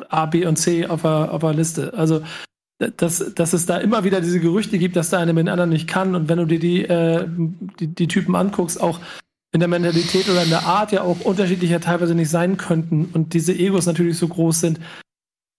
A, 0.09 0.27
B 0.27 0.47
und 0.47 0.57
C 0.57 0.87
auf 0.87 1.03
der, 1.03 1.33
auf 1.33 1.41
der 1.41 1.55
Liste. 1.55 1.95
Also 1.95 2.23
dass, 2.97 3.35
dass 3.35 3.53
es 3.53 3.67
da 3.67 3.79
immer 3.79 4.05
wieder 4.05 4.21
diese 4.21 4.41
Gerüchte 4.41 4.79
gibt, 4.79 4.97
dass 4.97 5.11
der 5.11 5.21
eine 5.21 5.33
mit 5.33 5.47
dem 5.47 5.53
anderen 5.53 5.71
nicht 5.71 5.89
kann. 5.89 6.15
Und 6.15 6.29
wenn 6.29 6.39
du 6.39 6.47
dir 6.47 6.59
die, 6.59 6.85
äh, 6.85 7.27
die, 7.79 7.87
die 7.89 8.09
Typen 8.09 8.35
anguckst, 8.35 8.81
auch 8.81 9.01
in 9.53 9.61
der 9.61 9.69
Mentalität 9.69 10.29
oder 10.29 10.43
in 10.43 10.51
der 10.51 10.65
Art 10.65 10.93
ja 10.93 11.03
auch 11.03 11.21
unterschiedlicher 11.21 11.81
teilweise 11.81 12.15
nicht 12.15 12.31
sein 12.31 12.57
könnten 12.57 13.07
und 13.13 13.35
diese 13.35 13.53
Egos 13.53 13.87
natürlich 13.87 14.17
so 14.17 14.27
groß 14.29 14.61
sind, 14.61 14.81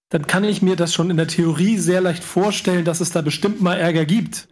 dann 0.10 0.28
kann 0.28 0.44
ich 0.44 0.62
mir 0.62 0.76
das 0.76 0.94
schon 0.94 1.10
in 1.10 1.18
der 1.18 1.28
Theorie 1.28 1.78
sehr 1.78 2.02
leicht 2.02 2.24
vorstellen, 2.24 2.86
dass 2.86 3.02
es 3.02 3.12
da 3.12 3.22
bestimmt 3.22 3.62
mal 3.62 3.78
Ärger 3.78 4.06
gibt. 4.06 4.48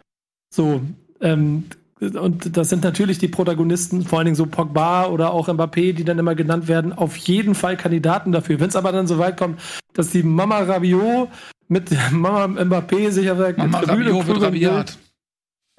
So, 0.54 0.82
ähm, 1.22 1.66
und 2.02 2.58
das 2.58 2.70
sind 2.70 2.84
natürlich 2.84 3.20
die 3.20 3.28
Protagonisten, 3.28 4.04
vor 4.04 4.20
allen 4.20 4.26
Dingen 4.26 4.36
so 4.36 4.48
Pogba 4.48 5.06
oder 5.06 5.32
auch 5.32 5.48
Mbappé, 5.48 5.94
die 5.94 6.04
dann 6.04 6.18
immer 6.18 6.34
genannt 6.34 6.68
werden, 6.68 6.94
auf 6.94 7.16
jeden 7.16 7.54
Fall 7.54 7.78
Kandidaten 7.78 8.32
dafür. 8.32 8.60
Wenn 8.60 8.70
es 8.70 8.76
aber 8.76 8.92
dann 8.92 9.06
so 9.06 9.20
weit 9.20 9.38
kommt, 9.38 9.60
dass 9.94 10.10
die 10.10 10.24
Mama 10.24 10.60
Rabiot 10.60 11.30
mit 11.68 11.92
Mama 12.12 12.46
Mbappé 12.46 13.12
sich 13.12 13.30
auf 13.30 13.38
der 13.38 13.56
Mama 13.56 13.82
Tribüne 13.82 14.10
Rabiot 14.10 14.26
prügeln 14.26 14.54
will, 14.54 14.86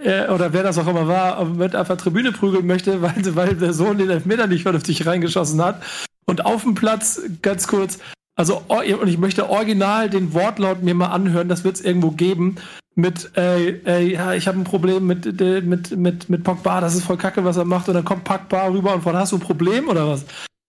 äh, 0.06 0.28
oder 0.28 0.52
wer 0.52 0.62
das 0.62 0.78
auch 0.78 0.86
immer 0.86 1.08
war, 1.08 1.44
mit 1.44 1.74
auf 1.74 1.88
der 1.88 1.96
Tribüne 1.96 2.30
prügeln 2.30 2.66
möchte, 2.66 3.02
weil, 3.02 3.34
weil 3.34 3.56
der 3.56 3.72
Sohn 3.72 3.98
den 3.98 4.10
Elfmeter 4.10 4.46
nicht 4.46 4.62
vernünftig 4.62 5.04
reingeschossen 5.06 5.62
hat. 5.62 5.82
Und 6.24 6.46
auf 6.46 6.62
dem 6.62 6.74
Platz, 6.74 7.20
ganz 7.42 7.66
kurz, 7.66 7.98
also, 8.36 8.62
und 8.68 9.08
ich 9.08 9.18
möchte 9.18 9.50
original 9.50 10.08
den 10.08 10.32
Wortlaut 10.34 10.82
mir 10.82 10.94
mal 10.94 11.08
anhören, 11.08 11.48
das 11.48 11.64
wird 11.64 11.76
es 11.76 11.80
irgendwo 11.82 12.12
geben 12.12 12.56
mit, 12.94 13.36
äh, 13.36 13.70
äh, 13.86 14.12
ja, 14.12 14.34
ich 14.34 14.46
habe 14.46 14.58
ein 14.58 14.64
Problem 14.64 15.06
mit, 15.06 15.40
mit, 15.40 15.96
mit, 15.96 16.28
mit 16.28 16.44
Pogba, 16.44 16.80
das 16.80 16.94
ist 16.94 17.04
voll 17.04 17.16
kacke, 17.16 17.44
was 17.44 17.56
er 17.56 17.64
macht, 17.64 17.88
und 17.88 17.94
dann 17.94 18.04
kommt 18.04 18.24
Pogba 18.24 18.66
rüber 18.68 18.94
und 18.94 19.02
von 19.02 19.16
hast 19.16 19.32
du 19.32 19.36
ein 19.36 19.40
Problem 19.40 19.88
oder 19.88 20.08
was? 20.08 20.24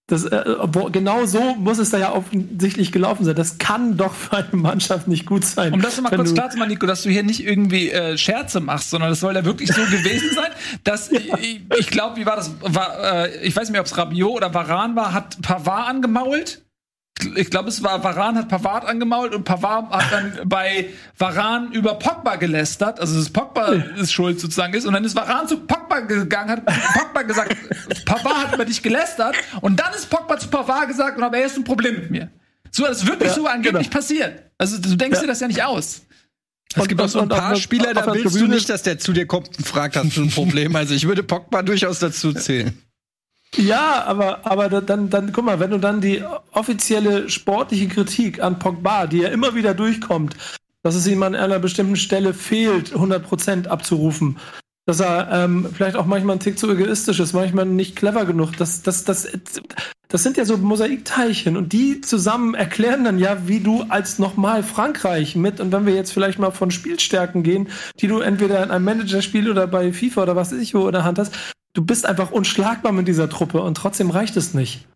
Das, 0.08 0.26
äh, 0.26 0.44
genau 0.92 1.26
so 1.26 1.56
muss 1.56 1.78
es 1.80 1.90
da 1.90 1.98
ja 1.98 2.14
offensichtlich 2.14 2.92
gelaufen 2.92 3.24
sein. 3.24 3.36
Das 3.36 3.58
kann 3.58 3.96
doch 3.96 4.14
für 4.14 4.36
eine 4.36 4.48
Mannschaft 4.52 5.08
nicht 5.08 5.26
gut 5.26 5.46
sein. 5.46 5.74
Um 5.74 5.82
das 5.82 6.00
mal 6.02 6.10
kurz 6.10 6.34
klar 6.34 6.50
zu 6.50 6.58
machen, 6.58 6.70
Nico, 6.72 6.86
dass 6.86 7.04
du 7.04 7.10
hier 7.10 7.24
nicht 7.24 7.46
irgendwie 7.46 7.90
äh, 7.90 8.18
Scherze 8.18 8.60
machst, 8.60 8.90
sondern 8.90 9.12
das 9.12 9.22
soll 9.22 9.34
ja 9.34 9.46
wirklich 9.46 9.72
so 9.72 9.82
gewesen 9.82 10.32
sein, 10.36 10.52
dass 10.84 11.10
ja. 11.12 11.20
ich, 11.40 11.62
ich 11.80 11.88
glaube, 11.88 12.18
wie 12.18 12.26
war 12.26 12.36
das? 12.36 12.52
War, 12.60 13.28
äh, 13.28 13.48
ich 13.48 13.56
weiß 13.56 13.64
nicht 13.64 13.72
mehr, 13.72 13.80
ob 13.80 13.88
es 13.88 13.98
Rabiot 13.98 14.34
oder 14.34 14.54
Varan 14.54 14.98
war, 14.98 15.14
hat 15.14 15.42
Pavard 15.42 15.88
angemault 15.88 16.63
ich 17.36 17.50
glaube, 17.50 17.70
es 17.70 17.84
war 17.84 18.04
Varan 18.04 18.38
hat 18.38 18.50
Pavard 18.50 18.86
angemault 18.86 19.34
und 19.34 19.44
Pavard 19.44 19.92
hat 19.92 20.12
dann 20.12 20.40
bei 20.46 20.90
Varan 21.18 21.72
über 21.72 21.96
Pogba 21.96 22.36
gelästert, 22.36 23.00
also 23.00 23.18
dass 23.18 23.30
Pogba 23.30 23.68
ist 23.98 24.12
schuld 24.12 24.40
sozusagen 24.40 24.74
ist 24.74 24.86
und 24.86 24.94
dann 24.94 25.04
ist 25.04 25.16
Varan 25.16 25.48
zu 25.48 25.58
Pogba 25.58 26.02
gegangen, 26.02 26.50
hat 26.50 26.66
Pogba 26.66 27.22
gesagt, 27.22 27.56
Pavard 28.06 28.48
hat 28.48 28.56
über 28.56 28.66
dich 28.66 28.82
gelästert 28.82 29.36
und 29.62 29.80
dann 29.80 29.94
ist 29.94 30.10
Pogba 30.10 30.38
zu 30.38 30.48
Pavard 30.48 30.88
gesagt 30.88 31.18
und 31.18 31.24
aber 31.24 31.38
er 31.38 31.46
ist 31.46 31.58
ein 31.58 31.64
Problem 31.64 31.96
mit 31.96 32.12
mir. 32.12 32.30
So, 32.72 32.86
das 32.86 33.04
ist 33.04 33.08
wirklich 33.08 33.30
ja, 33.30 33.36
so 33.36 33.46
angeblich 33.46 33.90
genau. 33.90 34.00
passiert. 34.00 34.44
Also 34.58 34.80
du 34.80 34.96
denkst 34.96 35.18
ja. 35.18 35.22
dir 35.22 35.28
das 35.28 35.40
ja 35.40 35.48
nicht 35.48 35.64
aus. 35.64 36.02
Es 36.76 36.88
gibt 36.88 37.00
auch 37.00 37.08
so 37.08 37.20
ein 37.20 37.30
paar 37.30 37.56
Spieler, 37.56 37.94
da 37.94 38.12
willst 38.14 38.36
du 38.36 38.48
nicht, 38.48 38.68
dass 38.68 38.82
der 38.82 38.98
zu 38.98 39.14
dir 39.14 39.28
kommt 39.28 39.56
und 39.58 39.68
fragt, 39.68 39.96
hast 39.96 40.18
du 40.18 40.24
ein 40.24 40.32
Problem? 40.32 40.76
Also 40.76 40.96
ich 40.96 41.08
würde 41.08 41.22
Pogba 41.22 41.62
durchaus 41.62 42.00
dazu 42.00 42.34
zählen. 42.34 42.76
Ja, 43.56 44.04
aber, 44.06 44.46
aber 44.46 44.82
dann, 44.82 45.10
dann, 45.10 45.32
guck 45.32 45.46
mal, 45.46 45.60
wenn 45.60 45.72
du 45.72 45.78
dann 45.78 46.02
die 46.02 46.24
offizielle 46.52 47.30
sportliche 47.30 47.88
Kritik 47.88 48.42
an 48.42 48.58
Pogba, 48.58 49.06
die 49.06 49.20
ja 49.20 49.30
immer 49.30 49.54
wieder 49.54 49.74
durchkommt, 49.76 50.36
dass 50.82 50.96
es 50.96 51.08
ihm 51.08 51.22
an 51.24 51.36
einer 51.36 51.60
bestimmten 51.60 51.96
Stelle 51.96 52.34
fehlt, 52.34 52.94
100% 52.94 53.68
abzurufen, 53.68 54.40
dass 54.86 55.00
er 55.00 55.30
ähm, 55.32 55.68
vielleicht 55.74 55.96
auch 55.96 56.06
manchmal 56.06 56.36
ein 56.36 56.40
Tick 56.40 56.60
zu 56.60 56.70
egoistisch 56.70 57.20
ist, 57.20 57.34
manchmal 57.34 57.66
nicht 57.66 57.96
clever 57.96 58.26
genug. 58.26 58.58
Das, 58.58 58.82
das, 58.82 59.04
das, 59.06 59.28
das 60.10 60.24
sind 60.24 60.38
ja 60.38 60.46
so 60.46 60.58
Mosaikteilchen 60.58 61.58
und 61.58 61.74
die 61.74 62.02
zusammen 62.02 62.54
erklären 62.54 63.04
dann 63.04 63.18
ja, 63.18 63.48
wie 63.48 63.62
du 63.62 63.84
als 63.90 64.20
nochmal 64.20 64.62
Frankreich 64.62 65.36
mit, 65.36 65.60
und 65.60 65.72
wenn 65.72 65.86
wir 65.86 65.96
jetzt 65.96 66.12
vielleicht 66.12 66.38
mal 66.38 66.52
von 66.52 66.70
Spielstärken 66.70 67.44
gehen, 67.44 67.70
die 68.00 68.08
du 68.08 68.20
entweder 68.20 68.62
in 68.64 68.72
einem 68.72 68.86
Managerspiel 68.86 69.50
oder 69.50 69.68
bei 69.68 69.94
FIFA 69.94 70.24
oder 70.24 70.36
was 70.36 70.52
weiß 70.52 70.60
ich 70.60 70.74
wo 70.74 70.86
in 70.86 70.92
der 70.92 71.04
Hand 71.04 71.18
hast, 71.18 71.34
du 71.74 71.84
bist 71.84 72.06
einfach 72.06 72.32
unschlagbar 72.32 72.92
mit 72.92 73.08
dieser 73.08 73.30
Truppe 73.30 73.62
und 73.62 73.76
trotzdem 73.76 74.12
reicht 74.12 74.38
es 74.38 74.54
nicht. 74.54 74.88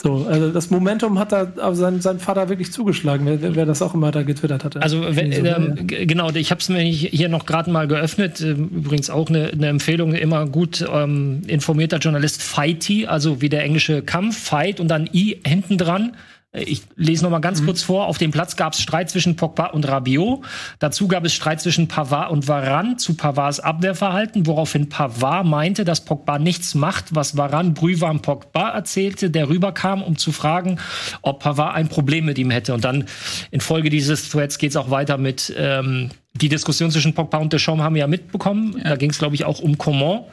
So, 0.00 0.26
also 0.28 0.52
das 0.52 0.70
Momentum 0.70 1.18
hat 1.18 1.32
da 1.32 1.74
sein, 1.74 2.00
sein 2.00 2.20
Vater 2.20 2.48
wirklich 2.48 2.70
zugeschlagen, 2.70 3.26
wer, 3.26 3.56
wer 3.56 3.66
das 3.66 3.82
auch 3.82 3.94
immer 3.94 4.12
da 4.12 4.22
getwittert 4.22 4.62
hatte. 4.62 4.80
Also 4.80 5.02
wenn, 5.16 5.32
so, 5.32 5.44
ähm, 5.44 5.88
ja. 5.90 6.04
genau, 6.04 6.30
ich 6.30 6.52
habe 6.52 6.60
es 6.60 6.68
mir 6.68 6.82
hier 6.82 7.28
noch 7.28 7.46
gerade 7.46 7.68
mal 7.72 7.88
geöffnet. 7.88 8.40
Ähm, 8.40 8.68
übrigens 8.68 9.10
auch 9.10 9.28
eine, 9.28 9.48
eine 9.48 9.66
Empfehlung, 9.66 10.14
immer 10.14 10.46
gut 10.46 10.86
ähm, 10.88 11.42
informierter 11.48 11.98
Journalist 11.98 12.44
Fighty, 12.44 13.06
also 13.06 13.40
wie 13.40 13.48
der 13.48 13.64
englische 13.64 14.02
Kampf, 14.02 14.38
Fight 14.38 14.78
und 14.78 14.86
dann 14.86 15.10
I 15.12 15.40
hinten 15.44 15.78
dran. 15.78 16.12
Ich 16.52 16.82
lese 16.96 17.24
noch 17.24 17.30
mal 17.30 17.40
ganz 17.40 17.60
mhm. 17.60 17.66
kurz 17.66 17.82
vor. 17.82 18.06
Auf 18.06 18.16
dem 18.16 18.30
Platz 18.30 18.56
gab 18.56 18.72
es 18.72 18.80
Streit 18.80 19.10
zwischen 19.10 19.36
Pogba 19.36 19.66
und 19.66 19.86
Rabiot. 19.86 20.40
Dazu 20.78 21.06
gab 21.06 21.26
es 21.26 21.34
Streit 21.34 21.60
zwischen 21.60 21.88
Pavard 21.88 22.30
und 22.30 22.48
Varane 22.48 22.96
zu 22.96 23.14
Pavards 23.14 23.60
Abwehrverhalten, 23.60 24.46
woraufhin 24.46 24.88
Pavard 24.88 25.44
meinte, 25.46 25.84
dass 25.84 26.06
Pogba 26.06 26.38
nichts 26.38 26.74
macht, 26.74 27.14
was 27.14 27.36
Varane 27.36 27.72
Brühwarm 27.72 28.22
Pogba 28.22 28.70
erzählte, 28.70 29.28
der 29.28 29.50
rüberkam, 29.50 30.02
um 30.02 30.16
zu 30.16 30.32
fragen, 30.32 30.78
ob 31.20 31.40
Pavard 31.40 31.74
ein 31.74 31.88
Problem 31.88 32.24
mit 32.24 32.38
ihm 32.38 32.50
hätte. 32.50 32.72
Und 32.72 32.82
dann 32.82 33.04
infolge 33.50 33.90
dieses 33.90 34.30
Threads 34.30 34.56
geht 34.56 34.70
es 34.70 34.76
auch 34.76 34.90
weiter 34.90 35.18
mit 35.18 35.52
ähm, 35.54 36.08
die 36.32 36.48
Diskussion 36.48 36.90
zwischen 36.90 37.14
Pogba 37.14 37.38
und 37.38 37.52
Deschamps 37.52 37.82
haben 37.82 37.94
wir 37.94 38.00
ja 38.00 38.06
mitbekommen. 38.06 38.76
Ja. 38.78 38.90
Da 38.90 38.96
ging 38.96 39.10
es, 39.10 39.18
glaube 39.18 39.34
ich, 39.34 39.44
auch 39.44 39.60
um 39.60 39.76
Coman 39.76 40.24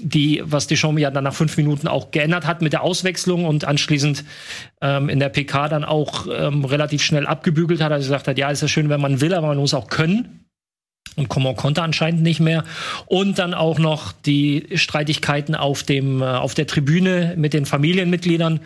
die, 0.00 0.42
was 0.44 0.66
Deschamps 0.66 1.00
ja 1.00 1.10
dann 1.10 1.24
nach 1.24 1.34
fünf 1.34 1.56
Minuten 1.56 1.88
auch 1.88 2.10
geändert 2.10 2.46
hat 2.46 2.62
mit 2.62 2.72
der 2.72 2.82
Auswechslung 2.82 3.44
und 3.44 3.64
anschließend 3.64 4.24
ähm, 4.80 5.08
in 5.08 5.18
der 5.18 5.28
PK 5.28 5.68
dann 5.68 5.84
auch 5.84 6.26
ähm, 6.32 6.64
relativ 6.64 7.02
schnell 7.02 7.26
abgebügelt 7.26 7.82
hat, 7.82 7.92
also 7.92 8.06
gesagt 8.06 8.28
hat, 8.28 8.38
ja, 8.38 8.50
ist 8.50 8.62
ja 8.62 8.68
schön, 8.68 8.88
wenn 8.88 9.00
man 9.00 9.20
will, 9.20 9.34
aber 9.34 9.48
man 9.48 9.58
muss 9.58 9.74
auch 9.74 9.88
können. 9.88 10.46
Und 11.16 11.28
Coman 11.28 11.56
konnte 11.56 11.82
anscheinend 11.82 12.22
nicht 12.22 12.40
mehr. 12.40 12.64
Und 13.06 13.38
dann 13.38 13.52
auch 13.52 13.78
noch 13.78 14.12
die 14.12 14.66
Streitigkeiten 14.74 15.54
auf 15.54 15.82
dem, 15.82 16.22
äh, 16.22 16.24
auf 16.24 16.54
der 16.54 16.66
Tribüne 16.66 17.34
mit 17.36 17.52
den 17.52 17.66
Familienmitgliedern 17.66 18.60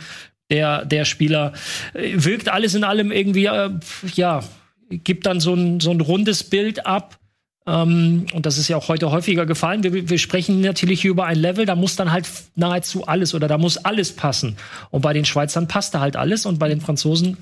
der, 0.50 0.84
der 0.84 1.04
Spieler. 1.04 1.54
Äh, 1.94 2.12
wirkt 2.14 2.48
alles 2.48 2.74
in 2.74 2.84
allem 2.84 3.10
irgendwie, 3.10 3.46
äh, 3.46 3.70
ja, 4.14 4.44
gibt 4.90 5.26
dann 5.26 5.40
so 5.40 5.54
ein, 5.54 5.80
so 5.80 5.90
ein 5.90 6.00
rundes 6.00 6.44
Bild 6.44 6.86
ab 6.86 7.18
ähm, 7.66 8.26
und 8.32 8.46
das 8.46 8.58
ist 8.58 8.68
ja 8.68 8.76
auch 8.76 8.88
heute 8.88 9.10
häufiger 9.10 9.46
gefallen. 9.46 9.82
Wir, 9.82 10.08
wir, 10.08 10.18
sprechen 10.18 10.60
natürlich 10.60 11.00
hier 11.02 11.10
über 11.10 11.24
ein 11.26 11.38
Level, 11.38 11.66
da 11.66 11.74
muss 11.74 11.96
dann 11.96 12.12
halt 12.12 12.28
nahezu 12.54 13.06
alles 13.06 13.34
oder 13.34 13.48
da 13.48 13.58
muss 13.58 13.76
alles 13.78 14.12
passen. 14.14 14.56
Und 14.90 15.02
bei 15.02 15.12
den 15.12 15.24
Schweizern 15.24 15.66
passte 15.68 16.00
halt 16.00 16.16
alles 16.16 16.46
und 16.46 16.58
bei 16.58 16.68
den 16.68 16.80
Franzosen 16.80 17.36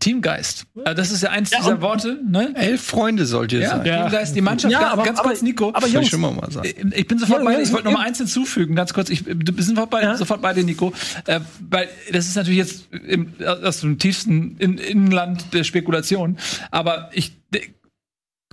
Teamgeist. 0.00 0.64
Also 0.84 0.94
das 0.94 1.10
ist 1.10 1.24
ja 1.24 1.30
eins 1.30 1.50
dieser 1.50 1.72
und- 1.74 1.80
Worte, 1.80 2.20
ne? 2.30 2.52
Elf 2.54 2.82
Freunde 2.82 3.26
sollt 3.26 3.52
ihr 3.52 3.58
Ja, 3.60 3.70
sein. 3.70 3.82
Teamgeist, 3.84 4.36
die 4.36 4.40
Mannschaft. 4.40 4.70
Ja, 4.72 4.92
aber- 4.92 5.02
ganz 5.02 5.18
aber- 5.18 5.30
kurz, 5.30 5.42
Nico. 5.42 5.70
aber 5.74 5.88
ich 5.88 5.92
Jungs, 5.92 6.08
schon 6.08 6.20
mal 6.20 6.30
mal 6.30 6.48
sagen. 6.52 6.92
Ich 6.94 7.08
bin 7.08 7.18
sofort 7.18 7.40
Ja, 7.40 7.44
bei 7.44 7.50
ja, 7.52 7.58
dir. 7.58 7.64
Ich 7.64 7.72
wollte 7.72 7.86
noch 7.86 7.92
ja. 7.92 7.98
mal 7.98 8.06
eins 8.06 8.18
hinzufügen, 8.18 8.76
ganz 8.76 8.94
kurz. 8.94 9.10
Ich, 9.10 9.26
wir 9.26 9.34
sind 9.34 9.74
sofort 9.74 9.90
bei, 9.90 10.02
Ja. 10.04 10.16
sofort 10.16 10.40
bei 10.40 10.54
dir, 10.54 10.62
Nico. 10.62 10.92
Äh, 11.26 11.40
weil 11.68 11.88
das 12.12 12.28
ist 12.28 12.36
natürlich 12.36 12.58
jetzt 12.58 12.92
im, 12.92 13.32
aus 13.64 13.80
dem 13.80 13.98
tiefsten 13.98 14.56
In 14.58 14.78
Innenland 14.78 15.52
der 15.52 15.64
Spekulation. 15.64 16.38
Aber 16.70 17.10
ich 17.12 17.32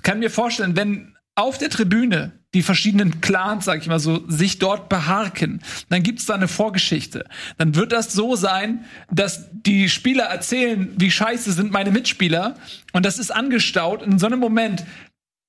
kann 0.01 0.17
mir 0.17 0.31
vorstellen, 0.31 0.75
wenn 0.75 1.14
auf 1.35 1.57
der 1.57 1.69
Tribüne 1.69 2.31
die 2.55 2.63
verschiedenen 2.63 3.19
Clans, 3.19 3.65
sag 3.65 3.81
ich 3.81 3.87
mal 3.87 3.99
so, 3.99 4.23
sich 4.29 4.59
dort 4.59 4.87
beharken, 4.87 5.61
dann 5.89 6.03
gibt's 6.03 6.25
da 6.25 6.35
eine 6.35 6.47
Vorgeschichte. 6.47 7.25
Dann 7.57 7.75
wird 7.75 7.91
das 7.91 8.13
so 8.13 8.37
sein, 8.37 8.85
dass 9.11 9.49
die 9.51 9.89
Spieler 9.89 10.23
erzählen, 10.23 10.93
wie 10.95 11.11
scheiße 11.11 11.51
sind 11.51 11.73
meine 11.73 11.91
Mitspieler. 11.91 12.55
Und 12.93 13.05
das 13.05 13.19
ist 13.19 13.31
angestaut. 13.31 14.01
In 14.01 14.19
so 14.19 14.25
einem 14.25 14.39
Moment 14.39 14.85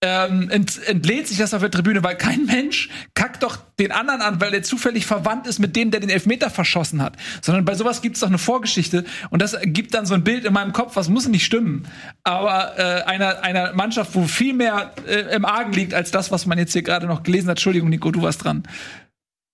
ähm, 0.07 0.51
ent, 0.51 0.81
entlädt 0.87 1.27
sich 1.27 1.39
das 1.39 1.53
auf 1.53 1.61
der 1.61 1.71
Tribüne, 1.71 2.03
weil 2.03 2.17
kein 2.17 2.47
Mensch 2.47 2.89
kackt 3.15 3.43
doch 3.43 3.59
den 3.79 3.93
anderen 3.93 4.23
an, 4.23 4.41
weil 4.41 4.51
der 4.51 4.63
zufällig 4.63 5.07
verwandt 5.07 5.47
ist 5.47 5.59
mit 5.59 5.75
dem, 5.77 5.91
der 5.91 6.01
den 6.01 6.11
Elfmeter 6.11 6.49
verschossen 6.51 7.03
hat. 7.03 7.17
Sondern 7.43 7.65
bei 7.65 7.75
sowas 7.75 8.03
gibt 8.03 8.17
es 8.17 8.21
doch 8.21 8.29
eine 8.29 8.39
Vorgeschichte 8.39 9.05
und 9.31 9.43
das 9.43 9.57
gibt 9.63 9.95
dann 9.95 10.07
so 10.07 10.15
ein 10.15 10.25
Bild 10.25 10.45
in 10.45 10.53
meinem 10.53 10.73
Kopf, 10.73 10.97
was 10.97 11.09
muss 11.09 11.29
nicht 11.29 11.45
stimmen. 11.45 11.87
Aber 12.23 12.79
äh, 12.79 13.03
einer, 13.03 13.43
einer 13.43 13.73
Mannschaft, 13.73 14.15
wo 14.15 14.25
viel 14.25 14.55
mehr 14.55 14.93
äh, 15.07 15.35
im 15.35 15.45
Argen 15.45 15.73
liegt 15.73 15.95
als 15.95 16.11
das, 16.11 16.31
was 16.31 16.47
man 16.47 16.59
jetzt 16.59 16.73
hier 16.73 16.83
gerade 16.83 17.07
noch 17.07 17.23
gelesen 17.23 17.49
hat. 17.49 17.57
Entschuldigung, 17.57 17.89
Nico, 17.89 18.11
du 18.11 18.23
warst 18.23 18.45
dran. 18.45 18.63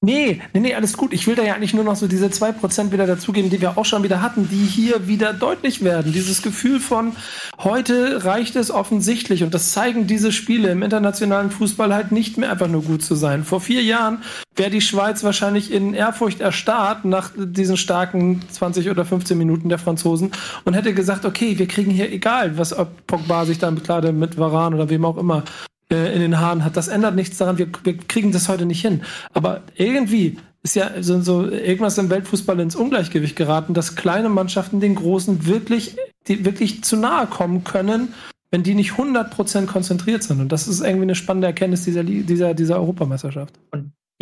Nee, 0.05 0.41
nee, 0.53 0.59
nee, 0.59 0.75
alles 0.75 0.97
gut. 0.97 1.13
Ich 1.13 1.29
will 1.29 1.37
da 1.37 1.45
ja 1.45 1.55
eigentlich 1.55 1.75
nur 1.75 1.85
noch 1.85 1.95
so 1.95 2.09
diese 2.09 2.27
2% 2.27 2.91
wieder 2.91 3.07
dazugeben, 3.07 3.51
die 3.51 3.61
wir 3.61 3.79
auch 3.79 3.85
schon 3.85 4.03
wieder 4.03 4.21
hatten, 4.21 4.49
die 4.49 4.65
hier 4.65 5.07
wieder 5.07 5.33
deutlich 5.33 5.85
werden. 5.85 6.13
Dieses 6.13 6.43
Gefühl 6.43 6.81
von, 6.81 7.13
heute 7.61 8.25
reicht 8.25 8.57
es 8.57 8.73
offensichtlich 8.73 9.45
und 9.45 9.55
das 9.55 9.71
zeigen 9.71 10.09
diese 10.09 10.33
Spiele 10.33 10.73
im 10.73 10.83
internationalen 10.83 11.53
Fußball 11.53 11.95
halt 11.95 12.11
nicht 12.11 12.37
mehr 12.37 12.51
einfach 12.51 12.67
nur 12.67 12.83
gut 12.83 13.05
zu 13.05 13.15
sein. 13.15 13.45
Vor 13.45 13.61
vier 13.61 13.85
Jahren 13.85 14.23
wäre 14.57 14.71
die 14.71 14.81
Schweiz 14.81 15.23
wahrscheinlich 15.23 15.71
in 15.71 15.95
Ehrfurcht 15.95 16.41
erstarrt 16.41 17.05
nach 17.05 17.31
diesen 17.37 17.77
starken 17.77 18.43
20 18.51 18.91
oder 18.91 19.05
15 19.05 19.39
Minuten 19.39 19.69
der 19.69 19.79
Franzosen 19.79 20.33
und 20.65 20.75
hätte 20.75 20.95
gesagt, 20.95 21.25
okay, 21.25 21.61
wir 21.61 21.69
kriegen 21.69 21.93
hier 21.93 22.11
egal, 22.11 22.59
was 22.59 22.77
ob 22.77 23.07
Pogba 23.07 23.45
sich 23.45 23.61
dann 23.61 23.81
gerade 23.81 24.13
mit 24.13 24.37
Varan 24.37 24.75
oder 24.75 24.91
wem 24.91 25.05
auch 25.05 25.17
immer 25.17 25.45
äh, 25.93 26.13
in 26.15 26.21
den 26.21 26.41
Haaren 26.41 26.65
hat. 26.65 26.77
Das 26.77 26.89
ändert 26.89 27.15
nichts 27.15 27.39
daran, 27.39 27.59
wir, 27.59 27.69
wir 27.85 27.97
kriegen 27.97 28.33
das 28.33 28.49
heute 28.49 28.67
nicht 28.67 28.81
hin. 28.81 29.03
Aber 29.33 29.63
irgendwie 29.77 30.39
ist 30.63 30.77
ja 30.77 30.91
so, 31.01 31.21
so 31.21 31.49
irgendwas 31.49 31.99
im 31.99 32.11
Weltfußball 32.11 32.59
ins 32.61 32.77
Ungleichgewicht 32.77 33.37
geraten, 33.37 33.75
dass 33.75 33.97
kleine 33.97 34.29
Mannschaften 34.29 34.81
den 34.81 34.95
Großen 34.95 35.47
wirklich, 35.47 35.97
die 36.29 36.45
wirklich 36.45 36.85
zu 36.85 36.97
nahe 36.97 37.27
kommen 37.27 37.65
können, 37.65 38.15
wenn 38.51 38.63
die 38.63 38.75
nicht 38.75 38.93
100% 38.93 39.67
konzentriert 39.67 40.23
sind. 40.23 40.41
Und 40.41 40.53
das 40.53 40.69
ist 40.69 40.81
irgendwie 40.81 41.03
eine 41.03 41.15
spannende 41.15 41.49
Erkenntnis 41.49 41.85
dieser, 41.85 42.05
dieser, 42.05 42.55
dieser 42.55 42.77
Europameisterschaft. 42.77 43.59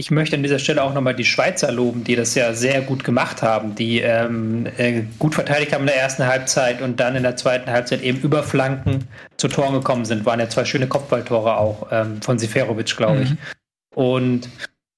Ich 0.00 0.10
möchte 0.10 0.34
an 0.34 0.42
dieser 0.42 0.58
Stelle 0.58 0.82
auch 0.82 0.94
nochmal 0.94 1.14
die 1.14 1.26
Schweizer 1.26 1.70
loben, 1.70 2.04
die 2.04 2.16
das 2.16 2.34
ja 2.34 2.54
sehr 2.54 2.80
gut 2.80 3.04
gemacht 3.04 3.42
haben, 3.42 3.74
die 3.74 4.00
ähm, 4.00 4.64
äh, 4.78 5.02
gut 5.18 5.34
verteidigt 5.34 5.74
haben 5.74 5.82
in 5.82 5.88
der 5.88 5.98
ersten 5.98 6.26
Halbzeit 6.26 6.80
und 6.80 6.98
dann 7.00 7.16
in 7.16 7.22
der 7.22 7.36
zweiten 7.36 7.70
Halbzeit 7.70 8.00
eben 8.00 8.18
über 8.22 8.42
Flanken 8.42 9.08
zu 9.36 9.48
Toren 9.48 9.74
gekommen 9.74 10.06
sind. 10.06 10.24
Waren 10.24 10.40
ja 10.40 10.48
zwei 10.48 10.64
schöne 10.64 10.86
Kopfballtore 10.86 11.58
auch 11.58 11.88
ähm, 11.92 12.22
von 12.22 12.38
Seferovic, 12.38 12.96
glaube 12.96 13.24
ich. 13.24 13.34
Und 13.94 14.48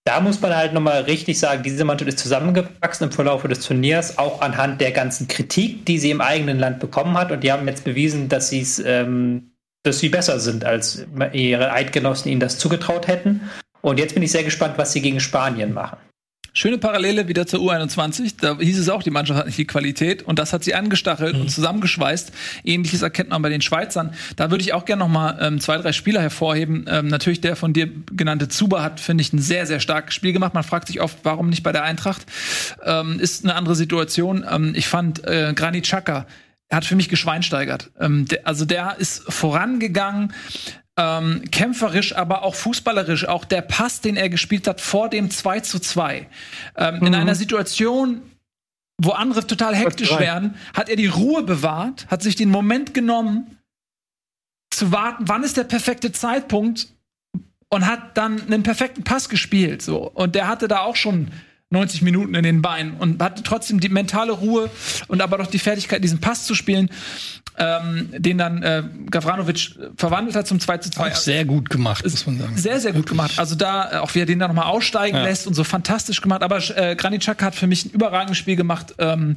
da 0.05 0.20
muss 0.20 0.41
man 0.41 0.55
halt 0.55 0.73
nochmal 0.73 1.03
richtig 1.03 1.37
sagen, 1.37 1.65
diese 1.65 1.85
Mannschaft 1.85 2.09
ist 2.09 2.20
zusammengewachsen 2.20 3.09
im 3.09 3.12
Verlauf 3.12 3.43
des 3.43 3.66
Turniers, 3.66 4.19
auch 4.19 4.41
anhand 4.41 4.81
der 4.81 4.93
ganzen 4.93 5.27
Kritik, 5.27 5.85
die 5.85 5.99
sie 5.99 6.12
im 6.12 6.20
eigenen 6.20 6.61
Land 6.61 6.79
bekommen 6.79 7.19
hat. 7.19 7.33
Und 7.33 7.43
die 7.43 7.51
haben 7.51 7.66
jetzt 7.66 7.83
bewiesen, 7.83 8.29
dass 8.29 8.51
sie 8.51 8.61
es, 8.61 8.79
ähm, 8.79 9.51
dass 9.83 9.99
sie 9.99 10.11
besser 10.11 10.39
sind, 10.39 10.65
als 10.65 11.05
ihre 11.33 11.73
Eidgenossen 11.73 12.31
ihnen 12.31 12.41
das 12.41 12.57
zugetraut 12.59 13.09
hätten. 13.09 13.41
Und 13.83 13.99
jetzt 13.99 14.15
bin 14.15 14.23
ich 14.23 14.33
sehr 14.33 14.45
gespannt, 14.45 14.75
was 14.79 14.93
sie 14.93 15.03
gegen 15.03 15.21
Spanien 15.21 15.75
machen. 15.75 15.99
Schöne 16.55 16.77
Parallele 16.77 17.29
wieder 17.29 17.47
zur 17.47 17.61
U21. 17.61 18.35
Da 18.39 18.59
hieß 18.59 18.79
es 18.79 18.91
auch, 18.91 19.03
die 19.03 19.11
Mannschaft 19.11 19.41
hat 19.41 19.47
nicht 19.47 19.57
die 19.57 19.67
Qualität 19.67 20.23
und 20.23 20.39
das 20.39 20.53
hat 20.53 20.63
sie 20.63 20.75
angestachelt 20.75 21.35
und 21.35 21.51
zusammengeschweißt. 21.51 22.31
Ähnliches 22.65 23.01
erkennt 23.01 23.31
man 23.31 23.41
bei 23.41 23.49
den 23.49 23.63
Schweizern. 23.63 24.15
Da 24.37 24.51
würde 24.51 24.63
ich 24.63 24.75
auch 24.75 24.85
gerne 24.85 25.01
noch 25.01 25.09
mal 25.09 25.39
ähm, 25.41 25.61
zwei, 25.61 25.79
drei 25.79 25.93
Spieler 25.93 26.21
hervorheben. 26.21 26.85
Ähm, 26.89 27.09
natürlich 27.09 27.41
der 27.41 27.57
von 27.57 27.73
dir 27.73 27.89
genannte 28.13 28.49
Zuba 28.49 28.83
hat, 28.83 29.01
finde 29.01 29.23
ich, 29.23 29.33
ein 29.33 29.39
sehr, 29.39 29.67
sehr 29.67 29.81
starkes 29.81 30.15
Spiel 30.15 30.35
gemacht. 30.35 30.53
Man 30.53 30.63
fragt 30.63 30.89
sich 30.89 31.01
oft, 31.01 31.17
warum 31.23 31.49
nicht 31.49 31.63
bei 31.63 31.73
der 31.73 31.85
Eintracht. 31.85 32.27
Ähm, 32.85 33.19
ist 33.19 33.45
eine 33.45 33.55
andere 33.55 33.75
Situation. 33.75 34.45
Ähm, 34.49 34.75
ich 34.77 34.89
fand 34.89 35.27
äh, 35.27 35.55
Granit 35.55 35.85
Xhaka, 35.85 36.27
er 36.69 36.77
hat 36.77 36.85
für 36.87 36.97
mich 36.97 37.11
geschweinsteigert. 37.11 37.91
Ähm, 37.99 38.27
der, 38.27 38.47
also 38.47 38.65
der 38.65 38.97
ist 38.99 39.31
vorangegangen, 39.31 40.33
ähm, 40.98 41.43
kämpferisch, 41.51 42.14
aber 42.14 42.43
auch 42.43 42.55
fußballerisch. 42.55 43.27
Auch 43.27 43.44
der 43.44 43.62
Pass, 43.62 44.01
den 44.01 44.16
er 44.16 44.28
gespielt 44.28 44.66
hat 44.69 44.81
vor 44.81 45.09
dem 45.09 45.31
2 45.31 45.60
zu 45.60 45.78
2. 45.78 46.27
Ähm, 46.77 47.06
In 47.06 47.14
einer 47.14 47.35
Situation, 47.35 48.23
wo 48.98 49.10
andere 49.10 49.47
total 49.47 49.74
hektisch 49.74 50.19
werden, 50.19 50.56
hat 50.74 50.89
er 50.89 50.97
die 50.97 51.06
Ruhe 51.06 51.43
bewahrt, 51.43 52.06
hat 52.09 52.23
sich 52.23 52.36
den 52.36 52.51
Moment 52.51 52.94
genommen, 52.94 53.59
zu 54.70 54.93
warten, 54.93 55.24
wann 55.28 55.43
ist 55.43 55.56
der 55.56 55.64
perfekte 55.64 56.12
Zeitpunkt 56.12 56.89
und 57.69 57.86
hat 57.86 58.16
dann 58.16 58.40
einen 58.43 58.62
perfekten 58.62 59.02
Pass 59.05 59.28
gespielt. 59.28 59.82
So. 59.82 60.10
Und 60.10 60.35
der 60.35 60.47
hatte 60.48 60.69
da 60.69 60.81
auch 60.81 60.97
schon 60.97 61.28
90 61.70 62.02
Minuten 62.02 62.35
in 62.35 62.43
den 62.43 62.62
Beinen 62.62 62.94
und 62.94 63.23
hatte 63.23 63.43
trotzdem 63.43 63.81
die 63.81 63.89
mentale 63.89 64.32
Ruhe 64.32 64.70
und 65.09 65.23
aber 65.23 65.39
doch 65.39 65.47
die 65.47 65.59
Fertigkeit, 65.59 66.05
diesen 66.05 66.20
Pass 66.20 66.44
zu 66.44 66.55
spielen, 66.55 66.90
ähm, 67.59 68.09
den 68.16 68.39
dann 68.39 68.62
äh, 68.62 68.83
Gavranovic 69.11 69.77
verwandelt 69.97 70.37
hat 70.37 70.47
zum 70.47 70.59
2 70.61 70.79
zu 70.79 70.91
2. 70.91 71.11
Auch 71.12 71.16
sehr 71.16 71.45
gut 71.45 71.69
gemacht, 71.70 72.03
muss 72.05 72.27
man 72.27 72.39
sagen. 72.39 72.57
Sehr, 72.57 72.81
sehr 72.81 72.93
gut 72.93 73.07
gemacht. 73.07 73.39
Also 73.39 73.55
da 73.55 73.93
äh, 73.93 73.97
auch 73.99 74.15
wie 74.15 74.20
er 74.20 74.27
den 74.27 74.39
da 74.39 74.49
nochmal 74.49 74.66
aussteigen 74.66 75.16
Ja. 75.16 75.24
lässt 75.24 75.47
und 75.47 75.55
so 75.55 75.65
fantastisch 75.65 76.20
gemacht. 76.20 76.43
Aber 76.43 76.59
äh, 76.77 76.97
Granit 76.97 77.20
Xhaka 77.23 77.47
hat 77.47 77.55
für 77.55 77.66
mich 77.66 77.85
ein 77.85 77.91
überragendes 77.91 78.39
Spiel 78.39 78.57
gemacht. 78.57 78.95
Ähm, 78.99 79.37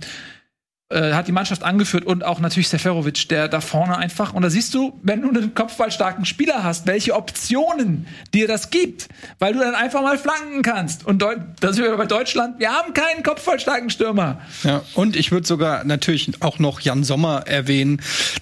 äh, 0.90 1.14
hat 1.14 1.28
die 1.28 1.32
Mannschaft 1.32 1.64
angeführt 1.64 2.06
und 2.06 2.24
auch 2.24 2.40
natürlich 2.40 2.70
Seferovic, 2.70 3.28
der 3.30 3.48
da 3.48 3.60
vorne 3.60 3.98
einfach. 3.98 4.36
Und 4.36 4.44
da 4.44 4.52
siehst 4.52 4.72
du, 4.76 5.00
wenn 5.02 5.24
du 5.24 5.30
einen 5.30 5.56
kopfballstarken 5.56 6.26
Spieler 6.26 6.64
hast, 6.64 6.86
welche 6.86 7.16
Optionen 7.16 8.06
dir 8.36 8.48
das 8.48 8.70
gibt, 8.70 9.10
weil 9.40 9.54
du 9.54 9.60
dann 9.62 9.74
einfach 9.74 10.04
mal 10.04 10.20
flanken 10.20 10.62
kannst. 10.62 11.04
Und 11.04 11.24
Deu 11.24 11.38
da 11.60 11.74
sind 11.74 11.86
wir 11.86 11.98
bei 11.98 12.06
Deutschland, 12.06 12.60
wir 12.60 12.70
haben 12.70 12.94
keinen 12.94 13.24
kopfballstarken 13.24 13.90
Stürmer. 13.90 14.42
Ja, 14.64 14.84
und 14.94 15.16
ich 15.16 15.32
würde 15.32 15.48
sogar 15.48 15.84
natürlich 15.86 16.30
auch 16.42 16.60
noch 16.60 16.80
Jan 16.82 17.04
Sommer 17.04 17.48
erwähnen, 17.48 18.00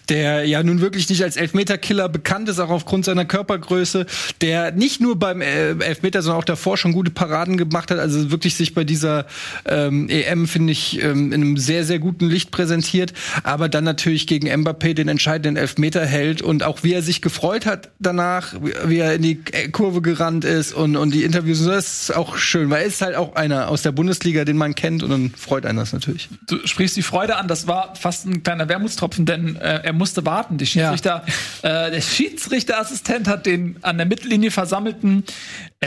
der 0.10 0.45
ja 0.45 0.64
nun 0.64 0.82
wirklich 0.82 1.07
nicht 1.07 1.24
als 1.24 1.38
Elfmeterkiller 1.38 2.10
bekannt 2.10 2.49
ist, 2.49 2.60
auch 2.60 2.72
aufgrund 2.72 3.06
seiner 3.06 3.24
Körpergröße, 3.24 4.06
der 4.41 4.74
nicht 4.74 4.99
nur 4.99 5.18
beim 5.18 5.40
äh, 5.40 5.70
Elfmeter, 5.70 6.22
sondern 6.22 6.41
auch 6.41 6.45
davor 6.45 6.76
schon 6.76 6.91
gute 6.91 7.10
Paraden 7.10 7.56
gemacht 7.56 7.90
hat, 7.90 7.99
also 7.99 8.32
wirklich 8.32 8.56
sich 8.56 8.74
bei 8.74 8.84
dieser 8.84 9.28
ähm, 9.65 10.10
EM, 10.10 10.45
finde 10.45 10.74
ich, 10.74 11.02
ähm, 11.02 11.32
in 11.32 11.41
einem 11.41 11.56
sehr, 11.56 11.86
sehr 11.86 11.99
guten 11.99 12.32
Licht 12.34 12.51
präsentiert, 12.51 13.14
aber 13.43 13.69
dann 13.69 13.84
natürlich 13.84 14.27
gegen 14.27 14.47
Mbappé 14.49 14.93
den 14.93 15.07
entscheidenden 15.07 15.55
Elfmeter 15.55 16.05
hält 16.05 16.41
und 16.41 16.64
auch 16.64 16.84
wie 16.84 16.93
er 16.93 17.01
sich 17.01 17.22
gefreut 17.22 17.65
hat 17.65 17.89
danach, 17.99 18.53
wie- 18.61 18.97
er 18.97 19.14
in 19.15 19.22
die 19.22 19.35
Kurve 19.72 20.01
gerannt 20.01 20.43
ist 20.45 20.73
und, 20.73 20.95
und 20.95 21.14
die 21.14 21.23
Interviews, 21.23 21.64
das 21.65 22.03
ist 22.10 22.15
auch 22.15 22.38
schön, 22.38 22.69
weil 22.69 22.81
er 22.81 22.88
ist 22.88 23.01
halt 23.01 23.15
auch 23.15 23.35
einer 23.35 23.68
aus 23.69 23.81
der 23.84 23.91
Bundesliga, 23.91 24.45
den 24.45 24.57
man 24.57 24.76
kennt 24.76 25.03
und 25.03 25.10
dann 25.10 25.31
freut 25.38 25.65
einen 25.65 25.77
das 25.77 25.93
natürlich. 25.93 26.30
Du 26.47 26.57
sprichst 26.65 26.95
die 26.97 27.01
Freude 27.01 27.35
an, 27.38 27.47
das 27.47 27.68
war 27.68 27.95
fast 27.95 28.26
ein 28.26 28.43
kleiner 28.43 28.68
Wermutstropfen, 28.69 29.26
denn 29.26 29.55
äh, 29.57 29.81
er 29.84 29.93
musste 29.93 30.26
warten. 30.26 30.57
Die 30.57 30.65
Schiedsrichter, 30.65 31.23
äh, 31.61 31.91
der 31.91 32.01
Schiedsrichterassistent 32.01 33.27
hat 33.27 33.45
den 33.45 33.77
an 33.81 33.97
der 33.97 34.05
Mittellinie 34.07 34.51
versammelten 34.51 35.23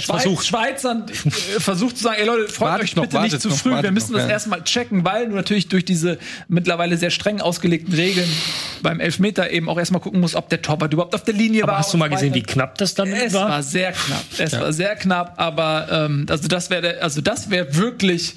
Schweiz, 0.01 0.23
versucht. 0.23 0.47
Schweizern 0.47 1.07
äh, 1.09 1.61
versucht 1.61 1.97
zu 1.97 2.05
sagen, 2.05 2.17
ey 2.21 2.27
Leute, 2.27 2.53
freut 2.53 2.69
Wartet 2.69 2.85
euch 2.85 2.97
noch, 2.97 3.03
bitte 3.05 3.21
nicht 3.21 3.41
zu 3.41 3.49
noch, 3.49 3.57
früh, 3.57 3.83
wir 3.83 3.91
müssen 3.93 4.13
noch, 4.13 4.19
das 4.19 4.29
ja. 4.29 4.35
erstmal 4.35 4.63
checken, 4.65 5.05
weil 5.05 5.29
du 5.29 5.35
natürlich 5.35 5.69
durch 5.69 5.85
diese 5.85 6.19
mittlerweile 6.49 6.97
sehr 6.97 7.11
streng 7.11 7.41
ausgelegten 7.41 7.95
Regeln 7.95 8.29
beim 8.83 9.01
Elfmeter 9.01 9.51
eben 9.51 9.69
auch 9.69 9.79
erstmal 9.79 10.01
gucken 10.01 10.21
musst, 10.21 10.35
ob 10.35 10.49
der 10.49 10.63
Torwart 10.63 10.93
überhaupt 10.93 11.15
auf 11.15 11.25
der 11.25 11.35
Linie 11.35 11.63
Aber 11.63 11.73
war. 11.73 11.79
hast 11.79 11.93
du 11.93 11.97
mal 11.99 12.09
gesehen, 12.09 12.35
wie 12.35 12.43
knapp 12.43 12.79
das 12.79 12.95
dann 12.95 13.13
Es 13.13 13.33
war? 13.33 13.49
war 13.49 13.63
sehr 13.63 13.93
knapp. 13.93 14.25
Es 14.39 14.53
war 14.53 14.73
sehr 14.73 14.97
knapp, 14.97 15.35
aber 15.37 15.89
ähm, 15.91 16.27
also 16.29 16.49
das 16.49 16.71
wäre, 16.71 17.03
also 17.03 17.21
das 17.21 17.51
wäre 17.51 17.77
wirklich 17.77 18.37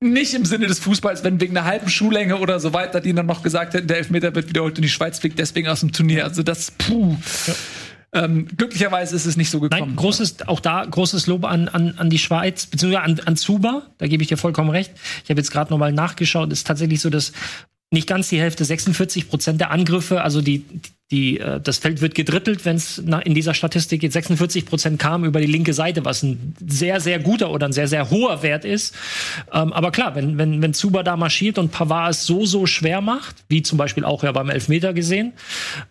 nicht 0.00 0.34
im 0.34 0.44
Sinne 0.44 0.68
des 0.68 0.78
Fußballs, 0.78 1.24
wenn 1.24 1.40
wegen 1.40 1.56
einer 1.56 1.66
halben 1.66 1.88
Schuhlänge 1.88 2.36
oder 2.38 2.60
so 2.60 2.72
weiter, 2.72 3.00
die 3.00 3.12
dann 3.12 3.26
noch 3.26 3.42
gesagt 3.42 3.74
hätten, 3.74 3.88
der 3.88 3.98
Elfmeter 3.98 4.34
wird 4.34 4.48
wiederholt 4.48 4.76
und 4.76 4.82
die 4.82 4.88
Schweiz 4.88 5.18
fliegt 5.18 5.38
deswegen 5.38 5.68
aus 5.68 5.80
dem 5.80 5.92
Turnier. 5.92 6.24
Also 6.24 6.42
das, 6.42 6.70
puh. 6.70 7.16
Ähm, 8.24 8.48
glücklicherweise 8.56 9.14
ist 9.14 9.26
es 9.26 9.36
nicht 9.36 9.50
so 9.50 9.60
gekommen. 9.60 9.90
Nein, 9.90 9.96
großes, 9.96 10.48
auch 10.48 10.60
da 10.60 10.84
großes 10.84 11.26
Lob 11.26 11.44
an, 11.44 11.68
an, 11.68 11.94
an 11.98 12.10
die 12.10 12.18
Schweiz, 12.18 12.66
beziehungsweise 12.66 13.04
an, 13.04 13.20
an 13.26 13.36
Zuba, 13.36 13.86
da 13.98 14.06
gebe 14.06 14.22
ich 14.22 14.28
dir 14.28 14.36
vollkommen 14.36 14.70
recht. 14.70 14.92
Ich 15.24 15.30
habe 15.30 15.40
jetzt 15.40 15.50
gerade 15.50 15.70
nochmal 15.70 15.92
nachgeschaut, 15.92 16.52
ist 16.52 16.66
tatsächlich 16.66 17.00
so, 17.00 17.10
dass 17.10 17.32
nicht 17.90 18.06
ganz 18.06 18.28
die 18.28 18.40
Hälfte, 18.40 18.64
46 18.64 19.28
Prozent 19.28 19.60
der 19.60 19.70
Angriffe, 19.70 20.22
also 20.22 20.42
die, 20.42 20.64
Die, 21.10 21.40
äh, 21.40 21.60
das 21.60 21.78
Feld 21.78 22.02
wird 22.02 22.14
gedrittelt, 22.14 22.64
wenn 22.66 22.76
es 22.76 22.98
in 22.98 23.34
dieser 23.34 23.54
Statistik 23.54 24.02
jetzt 24.02 24.12
46 24.12 24.66
Prozent 24.66 24.98
kam 24.98 25.24
über 25.24 25.40
die 25.40 25.46
linke 25.46 25.72
Seite, 25.72 26.04
was 26.04 26.22
ein 26.22 26.54
sehr, 26.66 27.00
sehr 27.00 27.18
guter 27.18 27.50
oder 27.50 27.66
ein 27.66 27.72
sehr, 27.72 27.88
sehr 27.88 28.10
hoher 28.10 28.42
Wert 28.42 28.66
ist. 28.66 28.94
Ähm, 29.52 29.72
aber 29.72 29.90
klar, 29.90 30.14
wenn, 30.14 30.36
wenn, 30.36 30.60
wenn 30.60 30.74
Zuba 30.74 31.02
da 31.02 31.16
marschiert 31.16 31.58
und 31.58 31.72
Pavard 31.72 32.10
es 32.10 32.26
so, 32.26 32.44
so 32.44 32.66
schwer 32.66 33.00
macht, 33.00 33.36
wie 33.48 33.62
zum 33.62 33.78
Beispiel 33.78 34.04
auch 34.04 34.22
ja 34.22 34.32
beim 34.32 34.50
Elfmeter 34.50 34.92
gesehen, 34.92 35.32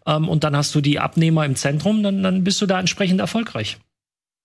ähm, 0.05 0.29
und 0.29 0.43
dann 0.43 0.55
hast 0.55 0.75
du 0.75 0.81
die 0.81 0.99
Abnehmer 0.99 1.45
im 1.45 1.55
Zentrum, 1.55 2.03
dann, 2.03 2.21
dann 2.21 2.43
bist 2.43 2.61
du 2.61 2.67
da 2.67 2.79
entsprechend 2.79 3.19
erfolgreich. 3.19 3.77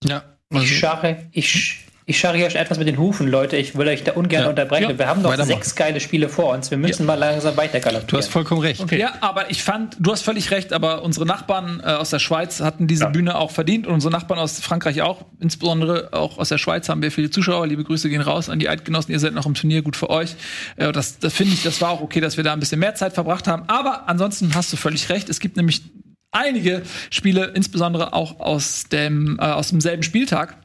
Ja. 0.04 0.24
Ich 0.54 0.78
scharre, 0.78 1.28
ich, 1.32 1.80
ich 2.12 2.20
scharre 2.20 2.36
hier 2.36 2.50
schon 2.50 2.60
etwas 2.60 2.78
mit 2.78 2.86
den 2.86 2.98
Hufen, 2.98 3.26
Leute. 3.26 3.56
Ich 3.56 3.74
will 3.74 3.88
euch 3.88 4.04
da 4.04 4.12
ungern 4.12 4.42
Ja. 4.42 4.48
unterbrechen. 4.50 4.90
Ja. 4.90 4.98
Wir 4.98 5.06
haben 5.08 5.22
noch 5.22 5.34
sechs 5.34 5.74
geile 5.74 5.98
Spiele 5.98 6.28
vor 6.28 6.52
uns. 6.52 6.70
Wir 6.70 6.76
müssen 6.76 7.06
mal 7.06 7.14
langsam 7.14 7.56
weiter 7.56 7.80
galoppieren. 7.80 8.06
Du 8.08 8.18
hast 8.18 8.28
vollkommen 8.28 8.60
recht. 8.60 8.92
Ja, 8.92 9.14
aber 9.22 9.50
ich 9.50 9.62
fand, 9.62 9.96
du 9.98 10.12
hast 10.12 10.20
völlig 10.22 10.50
recht, 10.50 10.74
aber 10.74 11.02
unsere 11.02 11.24
Nachbarn 11.24 11.80
äh, 11.80 11.86
aus 11.86 12.10
der 12.10 12.18
Schweiz 12.18 12.60
hatten 12.60 12.86
diese 12.86 13.06
Bühne 13.06 13.36
auch 13.36 13.50
verdient 13.50 13.86
und 13.86 13.94
unsere 13.94 14.12
Nachbarn 14.12 14.38
aus 14.38 14.60
Frankreich 14.60 15.00
auch. 15.00 15.24
Insbesondere 15.40 16.10
auch 16.12 16.36
aus 16.36 16.50
der 16.50 16.58
Schweiz 16.58 16.88
haben 16.90 17.00
wir 17.00 17.10
viele 17.10 17.30
Zuschauer. 17.30 17.66
Liebe 17.66 17.82
Grüße 17.82 18.10
gehen 18.10 18.20
raus 18.20 18.50
an 18.50 18.58
die 18.58 18.68
Eidgenossen. 18.68 19.10
Ihr 19.10 19.18
seid 19.18 19.32
noch 19.32 19.46
im 19.46 19.54
Turnier, 19.54 19.80
gut 19.80 19.96
für 19.96 20.10
euch. 20.10 20.36
Äh, 20.76 20.92
das 20.92 21.18
das 21.18 21.32
finde 21.32 21.54
ich, 21.54 21.62
das 21.62 21.80
war 21.80 21.90
auch 21.90 22.02
okay, 22.02 22.20
dass 22.20 22.36
wir 22.36 22.44
da 22.44 22.52
ein 22.52 22.60
bisschen 22.60 22.78
mehr 22.80 22.94
Zeit 22.94 23.14
verbracht 23.14 23.48
haben. 23.48 23.62
Aber 23.68 24.08
ansonsten 24.08 24.54
hast 24.54 24.70
du 24.70 24.76
völlig 24.76 25.08
recht. 25.08 25.30
Es 25.30 25.40
gibt 25.40 25.56
nämlich 25.56 25.80
einige 26.30 26.82
Spiele, 27.10 27.52
insbesondere 27.54 28.12
auch 28.12 28.40
aus 28.40 28.84
dem, 28.90 29.38
äh, 29.40 29.44
aus 29.44 29.68
demselben 29.68 30.02
Spieltag. 30.02 30.56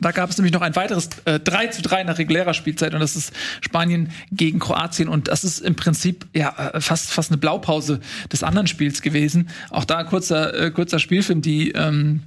Da 0.00 0.10
gab 0.10 0.30
es 0.30 0.38
nämlich 0.38 0.52
noch 0.52 0.62
ein 0.62 0.74
weiteres 0.74 1.08
äh, 1.24 1.38
3 1.38 1.68
zu 1.68 1.82
3 1.82 2.04
nach 2.04 2.18
regulärer 2.18 2.54
Spielzeit 2.54 2.94
und 2.94 3.00
das 3.00 3.14
ist 3.14 3.32
Spanien 3.60 4.10
gegen 4.32 4.58
Kroatien 4.58 5.08
und 5.08 5.28
das 5.28 5.44
ist 5.44 5.60
im 5.60 5.76
Prinzip 5.76 6.26
ja 6.34 6.72
äh, 6.74 6.80
fast 6.80 7.10
fast 7.10 7.30
eine 7.30 7.38
Blaupause 7.38 8.00
des 8.32 8.42
anderen 8.42 8.66
Spiels 8.66 9.02
gewesen. 9.02 9.50
Auch 9.70 9.84
da 9.84 10.02
kurzer 10.04 10.54
äh, 10.54 10.70
kurzer 10.70 10.98
Spielfilm, 10.98 11.42
die 11.42 11.70
ähm, 11.72 12.24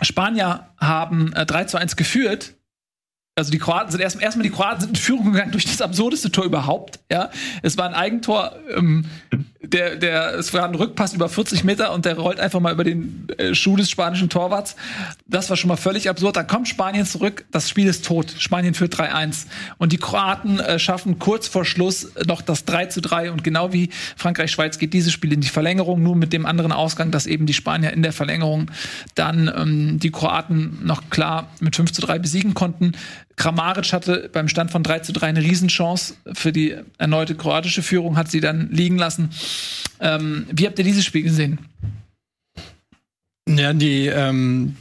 Spanier 0.00 0.68
haben 0.78 1.32
äh, 1.34 1.44
3 1.44 1.64
zu 1.64 1.78
1 1.78 1.96
geführt. 1.96 2.54
Also 3.34 3.50
die 3.50 3.58
Kroaten 3.58 3.90
sind 3.90 4.00
erst 4.00 4.20
erstmal 4.20 4.44
die 4.44 4.50
Kroaten 4.50 4.80
sind 4.80 4.90
in 4.90 4.96
Führung 4.96 5.32
gegangen 5.32 5.52
durch 5.52 5.64
das 5.64 5.80
absurdeste 5.80 6.30
Tor 6.30 6.44
überhaupt. 6.44 7.00
Ja, 7.10 7.30
es 7.62 7.76
war 7.78 7.86
ein 7.86 7.94
Eigentor. 7.94 8.56
Ähm, 8.74 9.06
der, 9.62 9.96
der, 9.96 10.34
es 10.34 10.52
war 10.52 10.64
ein 10.64 10.74
Rückpass 10.74 11.14
über 11.14 11.28
40 11.28 11.64
Meter 11.64 11.92
und 11.92 12.04
der 12.04 12.18
rollt 12.18 12.40
einfach 12.40 12.60
mal 12.60 12.72
über 12.72 12.84
den 12.84 13.28
äh, 13.38 13.54
Schuh 13.54 13.76
des 13.76 13.90
spanischen 13.90 14.28
Torwarts. 14.28 14.76
Das 15.26 15.50
war 15.50 15.56
schon 15.56 15.68
mal 15.68 15.76
völlig 15.76 16.08
absurd. 16.08 16.36
Dann 16.36 16.46
kommt 16.46 16.68
Spanien 16.68 17.06
zurück. 17.06 17.44
Das 17.52 17.68
Spiel 17.68 17.86
ist 17.86 18.04
tot. 18.04 18.34
Spanien 18.38 18.74
führt 18.74 18.94
3-1. 18.94 19.46
Und 19.78 19.92
die 19.92 19.98
Kroaten 19.98 20.58
äh, 20.58 20.78
schaffen 20.78 21.18
kurz 21.18 21.46
vor 21.46 21.64
Schluss 21.64 22.10
noch 22.26 22.42
das 22.42 22.64
3 22.64 22.86
zu 22.86 23.00
3. 23.00 23.30
Und 23.30 23.44
genau 23.44 23.72
wie 23.72 23.90
Frankreich-Schweiz 24.16 24.78
geht 24.78 24.92
dieses 24.92 25.12
Spiel 25.12 25.32
in 25.32 25.40
die 25.40 25.48
Verlängerung, 25.48 26.02
nur 26.02 26.16
mit 26.16 26.32
dem 26.32 26.44
anderen 26.44 26.72
Ausgang, 26.72 27.10
dass 27.10 27.26
eben 27.26 27.46
die 27.46 27.54
Spanier 27.54 27.92
in 27.92 28.02
der 28.02 28.12
Verlängerung 28.12 28.70
dann 29.14 29.52
ähm, 29.54 29.98
die 30.00 30.10
Kroaten 30.10 30.80
noch 30.84 31.08
klar 31.10 31.48
mit 31.60 31.76
5 31.76 31.92
zu 31.92 32.02
3 32.02 32.18
besiegen 32.18 32.54
konnten. 32.54 32.92
Kramaric 33.42 33.92
hatte 33.92 34.30
beim 34.32 34.46
Stand 34.46 34.70
von 34.70 34.84
3 34.84 35.00
zu 35.00 35.12
3 35.12 35.26
eine 35.26 35.42
Riesenchance 35.42 36.14
für 36.32 36.52
die 36.52 36.76
erneute 36.98 37.34
kroatische 37.34 37.82
Führung, 37.82 38.16
hat 38.16 38.30
sie 38.30 38.38
dann 38.38 38.70
liegen 38.70 38.96
lassen. 38.96 39.30
Ähm, 39.98 40.46
wie 40.52 40.64
habt 40.64 40.78
ihr 40.78 40.84
dieses 40.84 41.04
Spiel 41.04 41.24
gesehen? 41.24 41.58
Ja, 43.48 43.72
die 43.72 44.06
ähm, 44.06 44.76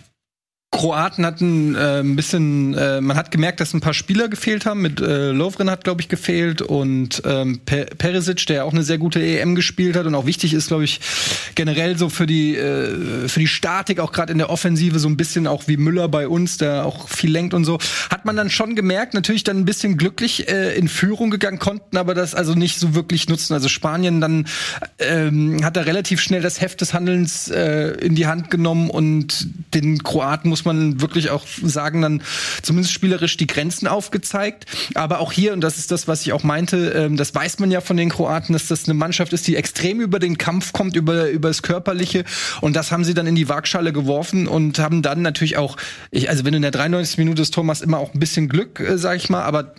Kroaten 0.74 1.26
hatten 1.26 1.76
äh, 1.76 2.00
ein 2.00 2.16
bisschen, 2.16 2.74
äh, 2.76 3.02
man 3.02 3.18
hat 3.18 3.30
gemerkt, 3.30 3.60
dass 3.60 3.74
ein 3.74 3.82
paar 3.82 3.94
Spieler 3.94 4.30
gefehlt 4.30 4.66
haben. 4.66 4.82
Mit 4.82 5.02
äh, 5.02 5.32
Lovren 5.32 5.70
hat, 5.70 5.84
glaube 5.84 6.00
ich, 6.00 6.08
gefehlt 6.08 6.62
und 6.62 7.22
ähm, 7.26 7.60
Per- 7.66 7.86
Perisic, 7.86 8.46
der 8.46 8.64
auch 8.64 8.72
eine 8.72 8.84
sehr 8.84 8.98
gute 8.98 9.22
EM 9.22 9.56
gespielt 9.56 9.98
hat 9.98 10.06
und 10.06 10.16
auch 10.16 10.26
wichtig 10.26 10.54
ist, 10.54 10.70
glaube 10.70 10.86
ich, 10.86 11.02
generell 11.56 11.98
so 11.98 12.08
für 12.08 12.26
die 12.26 12.56
äh, 12.56 13.28
für 13.28 13.42
die 13.42 13.48
Statik, 13.48 14.00
auch 14.00 14.14
gerade 14.14 14.32
in 14.32 14.38
der 14.38 14.50
Offensive, 14.50 14.98
so 14.98 15.10
ein 15.10 15.18
bisschen 15.18 15.46
auch 15.46 15.68
wie 15.68 15.76
Müller 15.76 16.08
bei 16.08 16.30
uns, 16.30 16.58
der 16.58 16.86
auch 16.86 17.10
viel 17.10 17.32
lenkt 17.32 17.54
und 17.54 17.66
so, 17.66 17.78
hat 18.10 18.24
man 18.24 18.38
dann 18.38 18.50
schon 18.50 18.74
gemerkt, 18.74 19.14
natürlich 19.14 19.44
dann 19.44 19.58
ein 19.58 19.66
bisschen 19.66 19.98
glücklich 19.98 20.48
äh, 20.48 20.74
in 20.78 20.88
Führung 20.88 21.32
gegangen, 21.32 21.60
konnten 21.60 21.98
aber 21.98 22.14
das 22.16 22.34
also 22.34 22.54
nicht 22.56 22.80
so 22.80 22.96
wirklich 22.96 23.28
nutzen. 23.28 23.54
Also 23.54 23.68
Spanien 23.68 24.22
dann 24.22 24.48
ähm, 25.00 25.66
hat 25.66 25.76
er 25.76 25.86
relativ 25.86 26.22
schnell 26.22 26.42
das 26.42 26.62
Heft 26.62 26.80
des 26.80 26.94
Handelns 26.94 27.50
äh, 27.50 27.90
in 28.00 28.16
die 28.16 28.26
Hand 28.28 28.50
genommen 28.50 28.90
und 28.90 29.48
den 29.74 30.02
Kroaten 30.02 30.50
muss 30.50 30.61
man 30.66 31.02
wirklich 31.02 31.30
auch 31.30 31.46
sagen, 31.64 32.02
dann 32.02 32.22
zumindest 32.62 32.94
spielerisch 32.94 33.38
die 33.38 33.48
Grenzen 33.48 33.88
aufgezeigt. 33.88 34.66
Aber 34.96 35.20
auch 35.20 35.32
hier, 35.32 35.54
und 35.54 35.62
das 35.62 35.78
ist 35.78 35.92
das, 35.92 36.08
was 36.08 36.22
ich 36.22 36.34
auch 36.34 36.44
meinte, 36.44 36.90
ähm, 36.90 37.18
das 37.18 37.34
weiß 37.34 37.60
man 37.60 37.72
ja 37.72 37.82
von 37.82 37.98
den 37.98 38.10
Kroaten, 38.10 38.54
dass 38.54 38.68
das 38.68 38.86
eine 38.86 38.94
Mannschaft 38.94 39.34
ist, 39.34 39.48
die 39.48 39.56
extrem 39.56 40.02
über 40.02 40.20
den 40.20 40.38
Kampf 40.38 40.74
kommt, 40.74 40.96
über, 40.96 41.30
über 41.30 41.50
das 41.50 41.62
Körperliche. 41.62 42.24
Und 42.62 42.76
das 42.76 42.92
haben 42.92 43.04
sie 43.04 43.14
dann 43.14 43.28
in 43.28 43.36
die 43.36 43.50
Waagschale 43.50 43.94
geworfen 43.94 44.48
und 44.48 44.80
haben 44.80 45.02
dann 45.02 45.22
natürlich 45.22 45.58
auch, 45.58 45.78
ich, 46.12 46.30
also 46.30 46.46
wenn 46.46 46.54
du 46.54 46.58
in 46.58 46.64
der 46.64 46.72
93. 46.72 47.18
Minute 47.18 47.42
des 47.42 47.52
Tor 47.52 47.62
immer 47.82 48.00
auch 48.00 48.14
ein 48.14 48.20
bisschen 48.20 48.50
Glück, 48.50 48.80
äh, 48.80 48.98
sag 48.98 49.18
ich 49.18 49.30
mal, 49.30 49.44
aber 49.44 49.76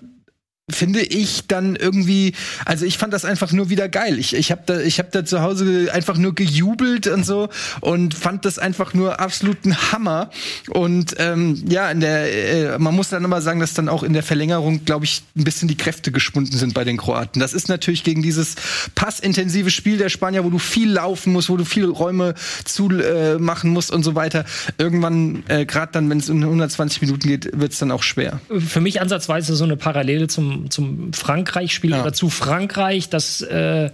finde 0.71 1.01
ich 1.01 1.49
dann 1.49 1.75
irgendwie, 1.75 2.35
also 2.65 2.85
ich 2.85 2.97
fand 2.97 3.13
das 3.13 3.25
einfach 3.25 3.51
nur 3.53 3.69
wieder 3.69 3.89
geil. 3.89 4.19
Ich, 4.19 4.35
ich 4.35 4.53
habe 4.53 4.63
da, 4.67 4.81
ich 4.81 5.01
hab 5.01 5.11
da 5.11 5.25
zu 5.25 5.43
Hause 5.43 5.91
einfach 5.93 6.17
nur 6.17 6.35
gejubelt 6.35 7.09
und 7.09 7.27
so 7.27 7.49
und 7.81 8.15
fand 8.15 8.45
das 8.45 8.61
einfach 8.61 8.95
nur 8.95 9.19
absoluten 9.19 9.77
Hammer. 9.91 10.31
Und 10.71 11.17
ähm, 11.19 11.63
ja, 11.69 11.91
in 11.91 12.01
der, 12.01 12.75
äh, 12.75 12.79
man 12.79 12.95
muss 12.95 13.09
dann 13.09 13.25
immer 13.25 13.43
sagen, 13.43 13.59
dass 13.59 13.75
dann 13.75 13.89
auch 13.89 14.05
in 14.05 14.13
der 14.13 14.23
Verlängerung, 14.23 14.85
glaube 14.85 15.05
ich, 15.05 15.23
ein 15.37 15.43
bisschen 15.43 15.67
die 15.67 15.77
Kräfte 15.77 16.13
geschwunden 16.13 16.57
sind 16.57 16.75
bei 16.75 16.85
den 16.85 16.97
Kroaten. 16.97 17.41
Das 17.41 17.55
ist 17.55 17.69
natürlich 17.69 18.05
gegen 18.05 18.23
dieses 18.23 18.55
passintensive 18.95 19.71
Spiel 19.71 19.99
der 19.99 20.11
Spanier, 20.11 20.45
wo 20.45 20.51
du 20.51 20.59
viel 20.59 20.93
laufen 20.93 21.33
musst, 21.33 21.51
wo 21.51 21.57
du 21.57 21.65
viele 21.65 21.89
Räume 21.89 22.35
zu 22.65 22.89
äh, 22.91 23.37
machen 23.39 23.71
musst 23.71 23.91
und 23.91 24.05
so 24.05 24.15
weiter. 24.15 24.45
Irgendwann, 24.79 25.43
äh, 25.49 25.67
gerade 25.67 25.91
dann, 25.93 26.09
wenn 26.09 26.19
es 26.19 26.31
um 26.31 26.41
120 26.41 27.03
Minuten 27.03 27.29
geht, 27.29 27.51
wird 27.53 27.73
es 27.73 27.79
dann 27.81 27.91
auch 27.91 28.05
schwer. 28.05 28.41
für 28.59 28.81
mich 28.81 29.01
ansatzweise 29.01 29.57
so 29.57 29.65
eine 29.65 29.77
Parallele 29.77 30.29
zum, 30.29 30.52
zum 30.71 31.13
Frankreich-Spiel 31.13 31.91
Ja. 31.93 32.03
oder 32.03 32.13
zu 32.13 32.29
Frankreich, 32.31 33.09
dass 33.09 33.41
äh, 33.43 33.91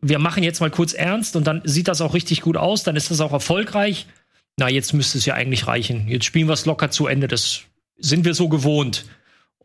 wir 0.00 0.18
machen 0.18 0.42
jetzt 0.42 0.60
mal 0.60 0.70
kurz 0.70 0.92
ernst 0.92 1.34
und 1.36 1.46
dann 1.46 1.62
sieht 1.64 1.88
das 1.88 2.00
auch 2.00 2.14
richtig 2.14 2.42
gut 2.42 2.56
aus, 2.56 2.82
dann 2.82 2.96
ist 2.96 3.10
das 3.10 3.20
auch 3.20 3.32
erfolgreich. 3.32 4.06
Na, 4.56 4.68
jetzt 4.68 4.92
müsste 4.92 5.18
es 5.18 5.24
ja 5.26 5.34
eigentlich 5.34 5.66
reichen. 5.66 6.06
Jetzt 6.08 6.26
spielen 6.26 6.46
wir 6.46 6.52
es 6.52 6.66
locker 6.66 6.90
zu 6.90 7.06
Ende. 7.06 7.26
Das 7.26 7.62
sind 7.98 8.24
wir 8.24 8.34
so 8.34 8.48
gewohnt. 8.48 9.04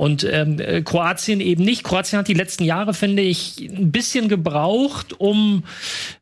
Und 0.01 0.23
ähm, 0.23 0.61
äh, 0.61 0.81
Kroatien 0.81 1.41
eben 1.41 1.65
nicht. 1.65 1.84
Kroatien 1.84 2.19
hat 2.19 2.30
die 2.30 2.34
letzten 2.34 2.63
Jahre, 2.63 2.93
finde 2.93 3.21
ich, 3.21 3.57
ein 3.59 3.91
bisschen 3.91 4.30
gebraucht, 4.30 5.19
um 5.19 5.65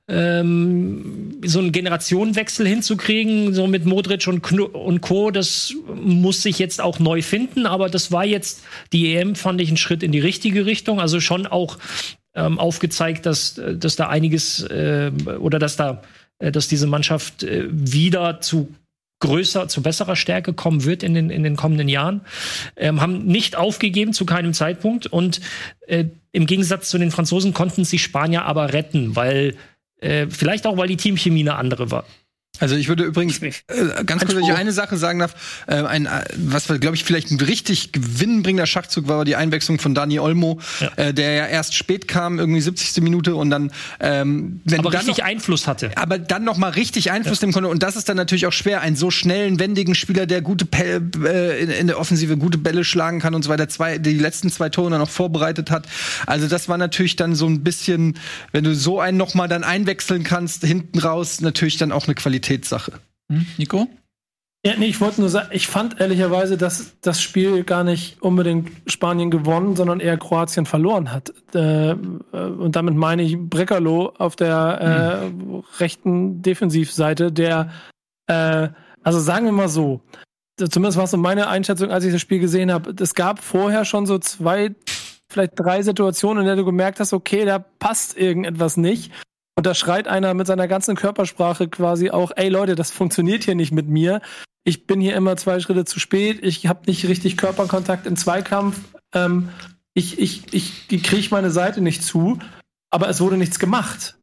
ähm, 0.08 1.40
so 1.46 1.60
einen 1.60 1.72
Generationenwechsel 1.72 2.68
hinzukriegen, 2.68 3.54
so 3.54 3.68
mit 3.68 3.86
Modric 3.86 4.26
und, 4.26 4.42
Kno 4.42 4.66
und 4.66 5.02
Co. 5.02 5.30
Das 5.30 5.76
muss 5.94 6.42
sich 6.42 6.58
jetzt 6.58 6.82
auch 6.82 6.98
neu 6.98 7.22
finden, 7.22 7.68
aber 7.68 7.88
das 7.88 8.12
war 8.12 8.26
jetzt 8.26 8.64
die 8.94 9.16
EM, 9.16 9.36
fand 9.36 9.62
ich, 9.62 9.70
ein 9.70 9.78
Schritt 9.78 10.02
in 10.02 10.12
die 10.12 10.22
richtige 10.22 10.66
Richtung. 10.66 11.00
Also 11.00 11.20
schon 11.20 11.46
auch 11.46 11.78
ähm, 12.34 12.58
aufgezeigt, 12.58 13.28
dass, 13.28 13.62
dass 13.76 13.96
da 13.96 14.10
einiges 14.10 14.64
äh, 14.64 15.12
oder 15.40 15.60
dass 15.60 15.76
da, 15.76 16.02
äh, 16.40 16.52
dass 16.52 16.68
diese 16.68 16.88
Mannschaft 16.88 17.44
äh, 17.44 17.68
wieder 17.70 18.42
zu 18.42 18.74
größer, 19.20 19.68
zu 19.68 19.82
besserer 19.82 20.16
Stärke 20.16 20.54
kommen 20.54 20.84
wird 20.84 21.04
in 21.04 21.14
den, 21.14 21.30
in 21.30 21.44
den 21.44 21.56
kommenden 21.56 21.90
Jahren. 21.90 22.22
Ähm, 22.76 23.02
haben 23.02 23.26
nicht 23.26 23.56
aufgegeben 23.56 24.14
zu 24.14 24.26
keinem 24.26 24.54
Zeitpunkt 24.54 25.08
und 25.08 25.42
äh, 25.88 26.06
im 26.32 26.46
Gegensatz 26.46 26.90
zu 26.90 26.98
den 26.98 27.12
Franzosen 27.12 27.54
konnten 27.54 27.84
sich 27.84 28.04
Spanier 28.04 28.46
aber 28.46 28.74
retten, 28.74 29.16
weil 29.16 29.56
äh, 30.00 30.28
vielleicht 30.28 30.68
auch, 30.68 30.78
weil 30.78 30.88
die 30.88 30.98
Teamchemie 30.98 31.42
eine 31.42 31.56
andere 31.56 31.90
war. 31.90 32.06
Also 32.60 32.76
ich 32.76 32.88
würde 32.88 33.04
übrigens 33.04 33.42
äh, 33.42 33.52
ganz 34.06 34.24
kurz, 34.26 34.36
wenn 34.36 34.44
ich 34.44 34.54
eine 34.54 34.72
Sache 34.72 34.98
sagen 34.98 35.20
darf, 35.20 35.36
äh, 35.68 35.76
ein, 35.76 36.06
äh, 36.06 36.24
was 36.38 36.68
glaube 36.68 36.96
ich 36.96 37.04
vielleicht 37.04 37.32
ein 37.32 37.40
richtig 37.40 37.92
gewinnbringender 37.92 38.66
Schachzug 38.66 39.08
war, 39.08 39.18
war 39.18 39.26
die 39.26 39.36
Einwechslung 39.36 39.80
von 39.80 39.94
Dani 39.94 40.20
Olmo, 40.20 40.60
Ja. 40.80 40.92
äh, 40.96 41.14
der 41.14 41.34
ja 41.34 41.46
erst 41.48 41.76
spät 41.76 42.08
kam, 42.08 42.40
irgendwie 42.40 42.62
70. 42.62 43.02
Minute 43.04 43.36
und 43.36 43.50
dann, 43.50 43.72
ähm, 44.00 44.62
wenn 44.66 44.80
Aber 44.80 44.90
dann 44.90 45.02
richtig 45.02 45.20
noch, 45.20 45.26
Einfluss 45.26 45.68
hatte. 45.68 45.92
aber 45.96 46.18
dann 46.20 46.44
noch 46.44 46.58
mal 46.58 46.70
richtig 46.70 47.12
Einfluss 47.12 47.42
nehmen 47.42 47.54
konnte 47.54 47.70
und 47.70 47.84
das 47.84 47.96
ist 47.96 48.10
dann 48.10 48.18
natürlich 48.18 48.46
auch 48.48 48.54
schwer, 48.54 48.82
einen 48.82 48.96
so 48.96 49.12
schnellen, 49.12 49.60
wendigen 49.60 49.96
Spieler, 49.96 50.26
der 50.26 50.42
gute 50.42 50.66
Pe 50.66 51.02
äh, 51.26 51.64
in, 51.64 51.70
in 51.70 51.88
der 51.88 52.00
Offensive 52.00 52.38
gute 52.38 52.58
Bälle 52.58 52.84
schlagen 52.84 53.20
kann 53.20 53.36
und 53.36 53.44
so 53.44 53.50
weiter, 53.50 53.68
zwei, 53.70 53.98
die 53.98 54.14
letzten 54.14 54.50
zwei 54.50 54.70
Tore 54.70 54.90
dann 54.90 55.00
noch 55.00 55.10
vorbereitet 55.10 55.72
hat. 55.72 55.86
Also 56.26 56.48
das 56.48 56.70
war 56.70 56.78
natürlich 56.78 57.16
dann 57.16 57.36
so 57.36 57.48
ein 57.48 57.64
bisschen, 57.64 58.18
wenn 58.52 58.64
du 58.64 58.74
so 58.76 59.00
einen 59.00 59.18
noch 59.18 59.34
mal 59.34 59.48
dann 59.48 59.64
einwechseln 59.64 60.24
kannst, 60.24 60.64
hinten 60.64 61.00
raus, 61.00 61.42
natürlich 61.42 61.78
dann 61.78 61.92
auch 61.92 62.06
eine 62.06 62.16
Qualitätssache. 62.48 62.94
Hm? 63.32 63.46
Nico? 63.58 63.88
Ja, 64.66 64.74
nee, 64.78 64.88
ich 64.88 65.00
wollte 65.00 65.22
nur 65.22 65.30
sagen, 65.30 65.50
ich 65.52 65.68
fand 65.68 66.00
ehrlicherweise, 66.00 66.58
dass 66.58 67.00
das 67.02 67.22
Spiel 67.22 67.64
gar 67.64 67.84
nicht 67.84 68.22
unbedingt 68.22 68.72
Spanien 68.88 69.30
gewonnen, 69.30 69.76
sondern 69.76 70.00
eher 70.00 70.18
Kroatien 70.18 70.66
verloren 70.66 71.12
hat. 71.12 71.32
Äh, 71.54 71.92
äh, 71.92 71.96
und 71.96 72.76
damit 72.76 72.96
meine 72.96 73.22
ich 73.22 73.38
Breckerlo 73.38 74.14
auf 74.18 74.36
der 74.36 75.32
äh, 75.32 75.80
rechten 75.80 76.42
Defensivseite, 76.42 77.32
der, 77.32 77.70
äh, 78.28 78.70
also 79.04 79.20
sagen 79.20 79.46
wir 79.46 79.54
mal 79.54 79.70
so, 79.70 80.02
zumindest 80.58 80.98
war 80.98 81.06
es 81.06 81.12
so 81.12 81.18
meine 81.18 81.48
Einschätzung, 81.48 81.92
als 81.92 82.04
ich 82.04 82.12
das 82.12 82.22
Spiel 82.22 82.40
gesehen 82.40 82.72
habe. 82.72 82.94
Es 83.00 83.14
gab 83.14 83.40
vorher 83.40 83.86
schon 83.86 84.06
so 84.06 84.18
zwei, 84.18 84.76
vielleicht 85.30 85.54
drei 85.56 85.82
Situationen, 85.82 86.42
in 86.42 86.48
der 86.48 86.56
du 86.56 86.66
gemerkt 86.66 87.00
hast, 87.00 87.14
okay, 87.14 87.46
da 87.46 87.60
passt 87.60 88.18
irgendetwas 88.18 88.76
nicht. 88.76 89.12
Und 89.58 89.66
da 89.66 89.74
schreit 89.74 90.08
einer 90.08 90.36
mit 90.36 90.46
seiner 90.46 90.68
ganzen 90.68 90.96
Körpersprache 90.96 91.68
quasi 91.68 92.12
auch, 92.12 92.32
ey 92.36 92.48
Leute, 92.48 92.76
das 92.76 92.92
funktioniert 92.92 93.44
hier 93.44 93.56
nicht 93.56 93.72
mit 93.72 93.88
mir. 93.88 94.22
Ich 94.64 94.86
bin 94.86 95.02
hier 95.02 95.16
immer 95.16 95.36
zwei 95.36 95.60
Schritte 95.60 95.84
zu 95.84 96.00
spät. 96.00 96.44
Ich 96.44 96.68
habe 96.68 96.82
nicht 96.86 97.08
richtig 97.08 97.38
Körperkontakt 97.38 98.06
im 98.06 98.16
Zweikampf. 98.16 98.80
Ähm, 99.16 99.50
ich 99.96 100.20
ich, 100.20 100.54
ich, 100.54 101.02
kriege 101.02 101.28
meine 101.32 101.50
Seite 101.50 101.82
nicht 101.82 102.04
zu. 102.04 102.38
Aber 102.92 103.10
es 103.10 103.20
wurde 103.20 103.36
nichts 103.36 103.58
gemacht. 103.58 104.20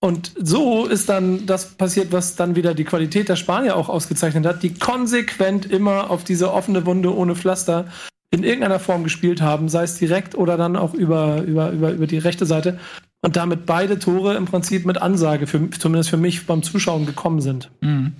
Und 0.00 0.32
so 0.40 0.86
ist 0.86 1.08
dann 1.08 1.44
das 1.46 1.74
passiert, 1.74 2.12
was 2.12 2.36
dann 2.36 2.54
wieder 2.54 2.72
die 2.72 2.84
Qualität 2.84 3.28
der 3.28 3.34
Spanier 3.34 3.74
auch 3.74 3.88
ausgezeichnet 3.88 4.46
hat, 4.46 4.62
die 4.62 4.74
konsequent 4.74 5.66
immer 5.66 6.08
auf 6.08 6.22
diese 6.22 6.52
offene 6.52 6.86
Wunde 6.86 7.12
ohne 7.12 7.34
Pflaster 7.34 7.86
in 8.30 8.44
irgendeiner 8.44 8.78
Form 8.78 9.04
gespielt 9.04 9.40
haben, 9.40 9.68
sei 9.68 9.84
es 9.84 9.96
direkt 9.96 10.34
oder 10.34 10.56
dann 10.56 10.76
auch 10.76 10.94
über, 10.94 11.42
über, 11.42 11.70
über, 11.70 11.92
über 11.92 12.06
die 12.06 12.18
rechte 12.18 12.46
Seite. 12.46 12.78
Und 13.20 13.36
damit 13.36 13.66
beide 13.66 13.98
Tore 13.98 14.36
im 14.36 14.44
Prinzip 14.44 14.86
mit 14.86 14.98
Ansage, 14.98 15.46
für, 15.46 15.70
zumindest 15.70 16.10
für 16.10 16.16
mich 16.16 16.46
beim 16.46 16.62
Zuschauen 16.62 17.06
gekommen 17.06 17.40
sind. 17.40 17.70
Mhm. 17.80 18.12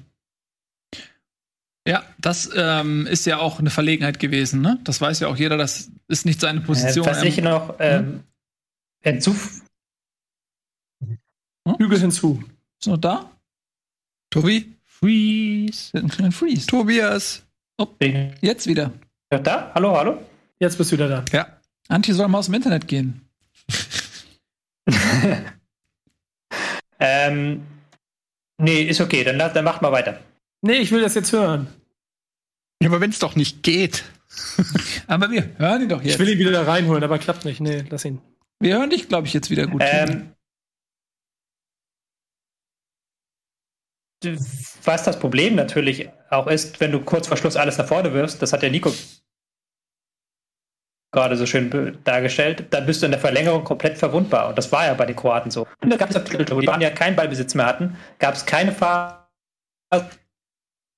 Ja, 1.87 2.03
das 2.19 2.51
ähm, 2.55 3.07
ist 3.07 3.25
ja 3.25 3.39
auch 3.39 3.61
eine 3.61 3.71
Verlegenheit 3.71 4.19
gewesen, 4.19 4.61
ne? 4.61 4.79
Das 4.85 5.01
weiß 5.01 5.21
ja 5.21 5.29
auch 5.29 5.37
jeder, 5.37 5.57
das 5.57 5.91
ist 6.09 6.27
nicht 6.27 6.41
seine 6.41 6.61
Position. 6.61 7.07
Äh, 7.07 7.11
was 7.11 7.23
ich 7.23 7.41
noch 7.41 7.77
ähm, 7.79 8.25
hinzu 9.01 9.35
Hügel 11.77 12.01
hinzu. 12.01 12.43
Ist 12.81 12.89
noch 12.89 12.97
da? 12.97 13.31
Tobi? 14.31 14.75
Freeze. 14.85 15.93
Freeze. 16.33 16.67
Tobias. 16.67 17.45
Oh, 17.77 17.87
jetzt 18.41 18.67
wieder. 18.67 18.93
Da? 19.31 19.73
Hallo, 19.75 19.95
hallo? 19.95 20.23
Jetzt 20.59 20.79
bist 20.79 20.91
du 20.91 20.97
wieder 20.97 21.09
da. 21.09 21.25
Ja. 21.33 21.47
Antje 21.89 22.15
soll 22.15 22.29
mal 22.29 22.39
aus 22.39 22.47
dem 22.47 22.55
Internet 22.55 22.89
gehen. 22.89 23.29
ähm, 26.99 27.67
nee, 28.57 28.83
ist 28.83 29.03
okay, 29.03 29.25
dann, 29.25 29.39
dann 29.39 29.65
macht 29.65 29.83
mal 29.83 29.93
weiter. 29.93 30.19
Nee, 30.63 30.79
ich 30.79 30.91
will 30.93 31.03
das 31.03 31.15
jetzt 31.15 31.33
hören. 31.33 31.67
Ja, 32.83 32.89
aber 32.89 33.03
wenn 33.03 33.11
es 33.11 33.19
doch 33.19 33.37
nicht 33.37 33.63
geht. 33.63 34.05
aber 35.07 35.31
wir 35.31 35.51
hören 35.59 35.83
ihn 35.83 35.89
doch 35.91 36.03
jetzt. 36.03 36.15
Ich 36.15 36.19
will 36.19 36.31
ihn 36.31 36.39
wieder 36.39 36.53
da 36.53 36.63
reinholen, 36.63 37.05
aber 37.05 37.19
klappt 37.19 37.45
nicht. 37.45 37.61
Nee, 37.61 37.85
lass 37.91 38.07
ihn. 38.07 38.21
Wir 38.61 38.79
hören 38.79 38.91
dich, 38.91 39.09
glaube 39.09 39.27
ich, 39.27 39.35
jetzt 39.35 39.51
wieder 39.51 39.67
gut. 39.67 39.83
Ähm, 39.85 40.33
was 44.85 45.05
das 45.05 45.19
Problem 45.19 45.55
natürlich 45.55 46.09
auch 46.31 46.47
ist, 46.47 46.81
wenn 46.81 46.93
du 46.93 47.01
kurz 47.01 47.29
vor 47.29 47.37
Schluss 47.37 47.57
alles 47.57 47.79
nach 47.79 47.87
vorne 47.87 48.13
wirfst, 48.13 48.43
das 48.43 48.53
hat 48.53 48.63
der 48.63 48.71
Nico 48.71 48.93
gerade 51.11 51.37
so 51.37 51.47
schön 51.47 51.99
dargestellt, 52.05 52.67
dann 52.71 52.85
bist 52.85 53.01
du 53.01 53.07
in 53.07 53.13
der 53.13 53.21
Verlängerung 53.21 53.65
komplett 53.65 53.97
verwundbar. 53.97 54.51
Und 54.51 54.59
das 54.59 54.71
war 54.73 54.87
ja 54.87 54.95
bei 54.95 55.07
den 55.07 55.17
Kroaten 55.17 55.51
so. 55.51 55.67
Und 55.81 55.91
da 55.91 55.97
gab 55.97 56.11
es 56.11 56.17
wo 56.51 56.61
die 56.61 56.67
Spanier 56.67 56.91
keinen 56.91 57.17
Ballbesitz 57.17 57.55
mehr 57.55 57.67
hatten, 57.67 57.97
gab 58.19 58.35
es 58.35 58.45
keine 58.45 58.73
Phase, 58.73 59.17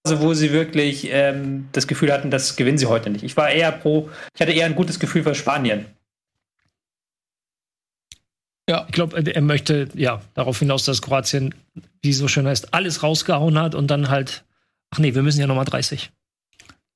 wo 0.09 0.35
sie 0.35 0.53
wirklich 0.53 1.09
ähm, 1.11 1.69
das 1.73 1.87
Gefühl 1.87 2.13
hatten, 2.13 2.31
das 2.31 2.57
gewinnen 2.57 2.79
sie 2.79 2.87
heute 2.87 3.11
nicht. 3.11 3.23
Ich 3.23 3.37
war 3.37 3.51
eher 3.51 3.71
pro, 3.71 4.11
ich 4.35 4.41
hatte 4.41 4.53
eher 4.53 4.67
ein 4.67 4.75
gutes 4.75 4.99
Gefühl 4.99 5.23
für 5.23 5.35
Spanien. 5.35 5.87
Ja. 8.71 8.85
Ich 8.87 8.93
glaube, 8.93 9.21
er 9.21 9.43
möchte 9.43 9.89
ja 9.95 10.21
darauf 10.35 10.61
hinaus, 10.61 10.85
dass 10.85 11.03
Kroatien, 11.03 11.55
wie 12.03 12.11
es 12.11 12.19
so 12.19 12.29
schön 12.29 12.47
heißt, 12.47 12.73
alles 12.73 13.03
rausgehauen 13.03 13.59
hat 13.59 13.75
und 13.75 13.91
dann 13.91 14.11
halt, 14.11 14.45
ach 14.91 15.01
nee, 15.01 15.13
wir 15.13 15.23
müssen 15.23 15.41
ja 15.41 15.49
nochmal 15.49 15.65
30. 15.65 16.13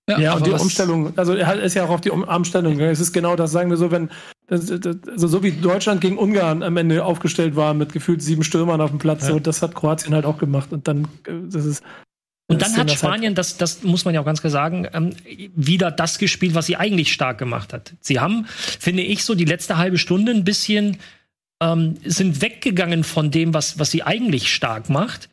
Ja, 0.09 0.19
ja 0.21 0.35
und 0.35 0.47
die 0.47 0.53
Umstellung, 0.53 1.19
also 1.19 1.35
er 1.35 1.61
ist 1.61 1.75
ja 1.75 1.85
auch 1.85 1.91
auf 1.91 2.01
die 2.01 2.11
Umstellung. 2.11 2.79
Es 2.79 3.01
ist 3.01 3.13
genau 3.13 3.35
das, 3.35 3.51
sagen 3.51 3.71
wir 3.71 3.77
so, 3.77 3.91
wenn, 3.91 4.09
also 4.49 5.27
so 5.27 5.43
wie 5.43 5.51
Deutschland 5.51 6.01
gegen 6.01 6.17
Ungarn 6.17 6.63
am 6.63 6.77
Ende 6.77 7.05
aufgestellt 7.05 7.57
war 7.57 7.75
mit 7.75 7.93
gefühlt 7.93 8.23
sieben 8.23 8.45
Stürmern 8.45 8.81
auf 8.81 8.91
dem 8.91 9.01
Platz, 9.01 9.23
ja. 9.23 9.31
so 9.31 9.41
das 9.41 9.61
hat 9.61 9.75
Kroatien 9.75 10.15
halt 10.15 10.27
auch 10.27 10.39
gemacht. 10.39 10.73
Und 10.73 10.87
dann, 10.87 11.09
äh, 11.27 11.33
das 11.51 11.65
ist. 11.65 11.83
Und 12.47 12.63
dann 12.63 12.77
hat 12.77 12.91
Spanien, 12.91 13.31
halt 13.31 13.39
das, 13.39 13.57
das 13.57 13.83
muss 13.83 14.05
man 14.05 14.15
ja 14.15 14.21
auch 14.21 14.27
ganz 14.27 14.43
klar 14.43 14.51
sagen, 14.51 14.87
ähm, 14.93 15.17
wieder 15.57 15.91
das 15.91 16.19
gespielt, 16.19 16.55
was 16.55 16.67
sie 16.67 16.77
eigentlich 16.77 17.13
stark 17.13 17.39
gemacht 17.39 17.73
hat. 17.73 17.95
Sie 18.01 18.21
haben, 18.21 18.45
finde 18.47 19.03
ich, 19.03 19.25
so 19.25 19.35
die 19.35 19.47
letzte 19.47 19.79
halbe 19.79 19.97
Stunde 19.97 20.31
ein 20.31 20.45
bisschen 20.45 20.99
ähm, 21.65 21.97
sind 22.05 22.43
weggegangen 22.43 23.05
von 23.05 23.31
dem, 23.31 23.55
was, 23.55 23.79
was 23.79 23.91
sie 23.91 24.03
eigentlich 24.03 24.53
stark 24.53 24.91
macht. 24.91 25.31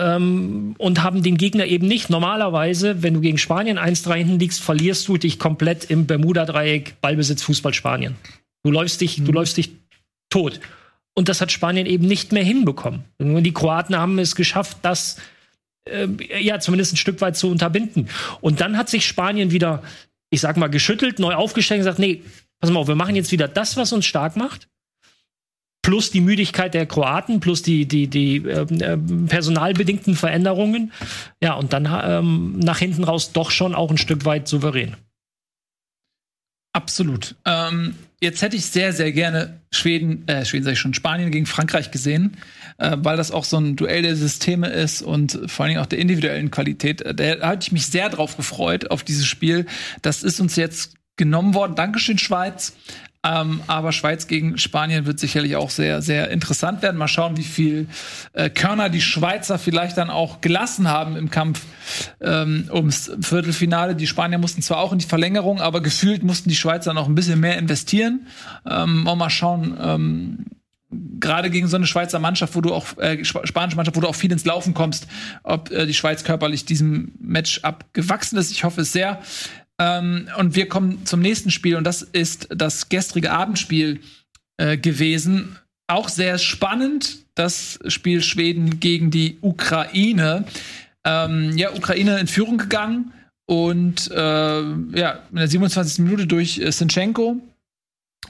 Ähm, 0.00 0.74
und 0.78 1.02
haben 1.02 1.22
den 1.22 1.36
Gegner 1.36 1.66
eben 1.66 1.86
nicht. 1.86 2.10
Normalerweise, 2.10 3.02
wenn 3.02 3.14
du 3.14 3.20
gegen 3.20 3.38
Spanien 3.38 3.78
1-3 3.78 4.16
hinten 4.16 4.38
liegst, 4.38 4.60
verlierst 4.60 5.06
du 5.06 5.16
dich 5.16 5.38
komplett 5.38 5.84
im 5.84 6.06
Bermuda-Dreieck, 6.06 7.00
Ballbesitz, 7.00 7.42
Fußball, 7.42 7.74
Spanien. 7.74 8.16
Du 8.64 8.72
läufst 8.72 9.00
dich, 9.00 9.18
mhm. 9.18 9.26
du 9.26 9.32
läufst 9.32 9.56
dich 9.56 9.70
tot. 10.30 10.60
Und 11.16 11.28
das 11.28 11.40
hat 11.40 11.52
Spanien 11.52 11.86
eben 11.86 12.06
nicht 12.06 12.32
mehr 12.32 12.42
hinbekommen. 12.42 13.04
Die 13.20 13.52
Kroaten 13.52 13.96
haben 13.96 14.18
es 14.18 14.34
geschafft, 14.34 14.78
das 14.82 15.18
äh, 15.88 16.08
ja 16.40 16.58
zumindest 16.58 16.94
ein 16.94 16.96
Stück 16.96 17.20
weit 17.20 17.36
zu 17.36 17.48
unterbinden. 17.48 18.08
Und 18.40 18.60
dann 18.60 18.76
hat 18.76 18.88
sich 18.88 19.06
Spanien 19.06 19.52
wieder, 19.52 19.84
ich 20.30 20.40
sag 20.40 20.56
mal, 20.56 20.68
geschüttelt, 20.68 21.20
neu 21.20 21.34
aufgestellt 21.34 21.78
und 21.78 21.84
gesagt, 21.84 22.00
nee, 22.00 22.22
pass 22.58 22.70
mal 22.70 22.80
auf, 22.80 22.88
wir 22.88 22.96
machen 22.96 23.14
jetzt 23.14 23.30
wieder 23.30 23.46
das, 23.46 23.76
was 23.76 23.92
uns 23.92 24.06
stark 24.06 24.34
macht 24.34 24.68
plus 25.84 26.10
die 26.10 26.22
Müdigkeit 26.22 26.72
der 26.72 26.86
Kroaten, 26.86 27.40
plus 27.40 27.62
die, 27.62 27.86
die, 27.86 28.08
die 28.08 28.36
äh, 28.36 28.96
personalbedingten 29.28 30.16
Veränderungen. 30.16 30.92
Ja, 31.42 31.52
und 31.54 31.74
dann 31.74 31.86
ähm, 32.04 32.58
nach 32.58 32.78
hinten 32.78 33.04
raus 33.04 33.32
doch 33.32 33.50
schon 33.50 33.74
auch 33.74 33.90
ein 33.90 33.98
Stück 33.98 34.24
weit 34.24 34.48
souverän. 34.48 34.96
Absolut. 36.72 37.36
Ähm, 37.44 37.96
jetzt 38.20 38.40
hätte 38.40 38.56
ich 38.56 38.64
sehr, 38.64 38.94
sehr 38.94 39.12
gerne 39.12 39.60
Schweden, 39.70 40.26
äh, 40.26 40.46
Schweden 40.46 40.64
sag 40.64 40.72
ich 40.72 40.78
schon, 40.78 40.94
Spanien 40.94 41.30
gegen 41.30 41.44
Frankreich 41.44 41.90
gesehen, 41.90 42.38
äh, 42.78 42.96
weil 43.00 43.18
das 43.18 43.30
auch 43.30 43.44
so 43.44 43.58
ein 43.58 43.76
Duell 43.76 44.00
der 44.00 44.16
Systeme 44.16 44.68
ist 44.68 45.02
und 45.02 45.38
vor 45.46 45.64
allen 45.64 45.74
Dingen 45.74 45.82
auch 45.82 45.86
der 45.86 45.98
individuellen 45.98 46.50
Qualität. 46.50 47.02
Äh, 47.02 47.14
da 47.14 47.46
hatte 47.46 47.66
ich 47.66 47.72
mich 47.72 47.86
sehr 47.88 48.08
drauf 48.08 48.38
gefreut, 48.38 48.90
auf 48.90 49.04
dieses 49.04 49.26
Spiel. 49.26 49.66
Das 50.00 50.22
ist 50.22 50.40
uns 50.40 50.56
jetzt 50.56 50.94
genommen 51.16 51.52
worden. 51.52 51.74
Dankeschön, 51.76 52.18
Schweiz. 52.18 52.72
Ähm, 53.24 53.62
aber 53.66 53.92
Schweiz 53.92 54.26
gegen 54.26 54.58
Spanien 54.58 55.06
wird 55.06 55.18
sicherlich 55.18 55.56
auch 55.56 55.70
sehr, 55.70 56.02
sehr 56.02 56.30
interessant 56.30 56.82
werden. 56.82 56.98
Mal 56.98 57.08
schauen, 57.08 57.36
wie 57.38 57.44
viel 57.44 57.88
äh, 58.34 58.50
Körner 58.50 58.90
die 58.90 59.00
Schweizer 59.00 59.58
vielleicht 59.58 59.96
dann 59.96 60.10
auch 60.10 60.42
gelassen 60.42 60.88
haben 60.90 61.16
im 61.16 61.30
Kampf 61.30 61.62
ähm, 62.20 62.68
ums 62.70 63.10
Viertelfinale. 63.20 63.96
Die 63.96 64.06
Spanier 64.06 64.38
mussten 64.38 64.60
zwar 64.60 64.78
auch 64.78 64.92
in 64.92 64.98
die 64.98 65.06
Verlängerung, 65.06 65.60
aber 65.60 65.80
gefühlt 65.80 66.22
mussten 66.22 66.50
die 66.50 66.56
Schweizer 66.56 66.92
noch 66.92 67.08
ein 67.08 67.14
bisschen 67.14 67.40
mehr 67.40 67.56
investieren. 67.56 68.26
Ähm, 68.68 69.04
mal 69.04 69.30
schauen, 69.30 69.76
ähm, 69.80 70.44
gerade 71.20 71.50
gegen 71.50 71.66
so 71.68 71.76
eine 71.76 71.86
Schweizer 71.86 72.18
Mannschaft, 72.18 72.54
wo 72.54 72.60
du 72.60 72.74
auch 72.74 72.98
äh, 72.98 73.24
spanische 73.24 73.76
Mannschaft, 73.76 73.96
wo 73.96 74.00
du 74.00 74.08
auch 74.08 74.14
viel 74.14 74.32
ins 74.32 74.44
Laufen 74.44 74.74
kommst, 74.74 75.06
ob 75.42 75.70
äh, 75.70 75.86
die 75.86 75.94
Schweiz 75.94 76.24
körperlich 76.24 76.64
diesem 76.64 77.12
Match 77.18 77.60
abgewachsen 77.62 78.38
ist. 78.38 78.50
Ich 78.50 78.64
hoffe 78.64 78.82
es 78.82 78.92
sehr. 78.92 79.20
Ähm, 79.80 80.28
und 80.38 80.54
wir 80.54 80.68
kommen 80.68 81.04
zum 81.04 81.20
nächsten 81.20 81.50
Spiel 81.50 81.76
und 81.76 81.84
das 81.84 82.02
ist 82.02 82.48
das 82.50 82.88
gestrige 82.88 83.32
Abendspiel 83.32 84.00
äh, 84.56 84.76
gewesen. 84.76 85.58
Auch 85.86 86.08
sehr 86.08 86.38
spannend, 86.38 87.18
das 87.34 87.78
Spiel 87.88 88.22
Schweden 88.22 88.80
gegen 88.80 89.10
die 89.10 89.38
Ukraine. 89.40 90.44
Ähm, 91.04 91.56
ja, 91.56 91.72
Ukraine 91.72 92.18
in 92.18 92.26
Führung 92.26 92.56
gegangen 92.56 93.12
und 93.46 94.10
äh, 94.10 94.14
ja, 94.16 95.22
in 95.30 95.36
der 95.36 95.48
27. 95.48 95.98
Minute 95.98 96.26
durch 96.26 96.58
äh, 96.58 96.70
Sinchenko, 96.70 97.36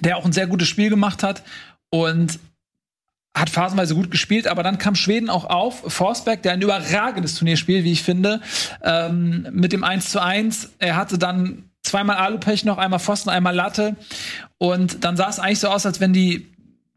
der 0.01 0.17
auch 0.17 0.25
ein 0.25 0.33
sehr 0.33 0.47
gutes 0.47 0.69
Spiel 0.69 0.91
gemacht 0.91 1.23
hat. 1.23 1.45
Und 1.91 2.41
hat 3.35 3.51
phasenweise 3.51 3.95
gut 3.95 4.11
gespielt, 4.11 4.47
aber 4.47 4.63
dann 4.63 4.79
kam 4.79 4.95
Schweden 4.95 5.29
auch 5.29 5.45
auf. 5.45 5.83
Forsberg, 5.93 6.43
der 6.43 6.53
ein 6.53 6.63
überragendes 6.63 7.35
Turnier 7.35 7.57
spielt, 7.57 7.85
wie 7.85 7.93
ich 7.93 8.03
finde, 8.03 8.41
ähm, 8.83 9.49
mit 9.51 9.73
dem 9.73 9.83
1 9.83 10.11
zu 10.11 10.23
1. 10.23 10.71
Er 10.79 10.97
hatte 10.97 11.19
dann 11.19 11.65
zweimal 11.83 12.17
Alupech 12.17 12.65
noch, 12.65 12.79
einmal 12.79 13.01
Pfosten, 13.01 13.31
einmal 13.31 13.55
Latte. 13.55 13.97
Und 14.59 15.05
dann 15.05 15.17
sah 15.17 15.29
es 15.29 15.41
eigentlich 15.41 15.59
so 15.59 15.69
aus, 15.69 15.85
als 15.85 16.01
wenn 16.01 16.13
die 16.13 16.47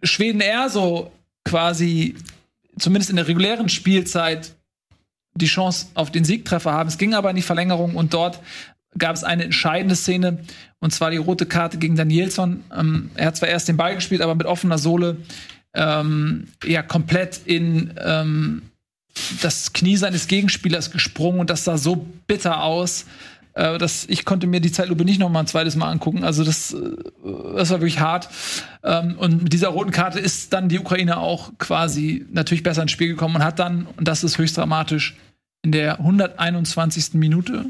Schweden 0.04 0.40
eher 0.40 0.70
so 0.70 1.12
quasi, 1.44 2.16
zumindest 2.78 3.10
in 3.10 3.16
der 3.16 3.28
regulären 3.28 3.68
Spielzeit, 3.68 4.54
die 5.34 5.48
Chance 5.48 5.88
auf 5.96 6.12
den 6.12 6.24
Siegtreffer 6.24 6.72
haben. 6.72 6.88
Es 6.88 6.98
ging 6.98 7.14
aber 7.14 7.30
in 7.30 7.36
die 7.36 7.42
Verlängerung 7.42 7.96
und 7.96 8.14
dort 8.14 8.40
gab 8.98 9.16
es 9.16 9.24
eine 9.24 9.44
entscheidende 9.44 9.96
Szene, 9.96 10.40
und 10.80 10.92
zwar 10.94 11.12
die 11.12 11.18
rote 11.18 11.46
Karte 11.46 11.78
gegen 11.78 11.96
Danielson. 11.96 12.64
Ähm, 12.76 13.12
er 13.16 13.28
hat 13.28 13.38
zwar 13.38 13.50
erst 13.50 13.68
den 13.68 13.78
Ball 13.78 13.96
gespielt, 13.96 14.22
aber 14.22 14.36
mit 14.36 14.48
offener 14.48 14.78
Sohle 14.78 15.18
ähm, 15.78 16.48
ja 16.66 16.82
komplett 16.82 17.41
in 17.45 17.94
ähm, 18.04 18.64
das 19.41 19.74
Knie 19.74 19.98
seines 19.98 20.28
Gegenspielers 20.28 20.91
gesprungen 20.91 21.40
und 21.40 21.49
das 21.49 21.64
sah 21.64 21.78
so 21.78 22.08
bitter 22.28 22.64
aus. 22.64 23.06
Äh, 23.54 23.80
dass 23.80 24.06
ich 24.08 24.24
konnte 24.24 24.45
mir 24.45 24.60
die 24.60 24.72
Zeitlupe 24.72 25.04
nicht 25.04 25.20
noch 25.20 25.30
mal 25.30 25.40
ein 25.40 25.48
zweites 25.48 25.76
Mal 25.76 25.90
angucken. 25.90 26.24
Also 26.24 26.44
das, 26.44 26.74
äh, 26.74 26.78
das 27.56 27.72
war 27.72 27.80
wirklich 27.80 27.99
hart. 27.99 28.30
Ähm, 28.84 29.16
und 29.18 29.41
mit 29.41 29.54
dieser 29.54 29.70
roten 29.70 29.90
Karte 29.90 30.20
ist 30.20 30.54
dann 30.54 30.70
die 30.70 30.78
Ukraine 30.78 31.18
auch 31.18 31.52
quasi 31.58 32.26
natürlich 32.32 32.62
besser 32.62 32.84
ins 32.84 32.91
Spiel 32.91 33.08
gekommen 33.08 33.38
und 33.38 33.44
hat 33.44 33.58
dann, 33.58 33.88
und 33.98 34.08
das 34.08 34.24
ist 34.24 34.38
höchst 34.38 34.58
dramatisch, 34.58 35.16
in 35.64 35.72
der 35.72 35.99
121. 35.99 37.16
Minute 37.16 37.66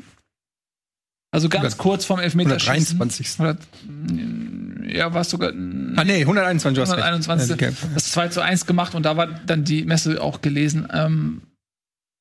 also 1.31 1.49
ganz 1.49 1.63
100, 1.63 1.77
kurz 1.77 2.05
vorm 2.05 2.19
Elfmeterschießen. 2.19 2.99
123. 2.99 4.95
ja, 4.95 5.13
war 5.13 5.21
es 5.21 5.29
sogar. 5.29 5.51
Ah, 5.97 6.03
nee, 6.03 6.21
121, 6.21 6.75
du 6.75 6.81
hast 6.81 6.91
recht. 6.91 7.03
121. 7.03 7.53
Okay. 7.53 7.73
Das 7.95 8.11
2 8.11 8.27
zu 8.27 8.41
1 8.41 8.67
gemacht 8.67 8.93
und 8.93 9.03
da 9.03 9.17
war 9.17 9.27
dann 9.27 9.63
die 9.63 9.83
Messe 9.83 10.21
auch 10.21 10.41
gelesen. 10.41 10.87
Ähm, 10.93 11.41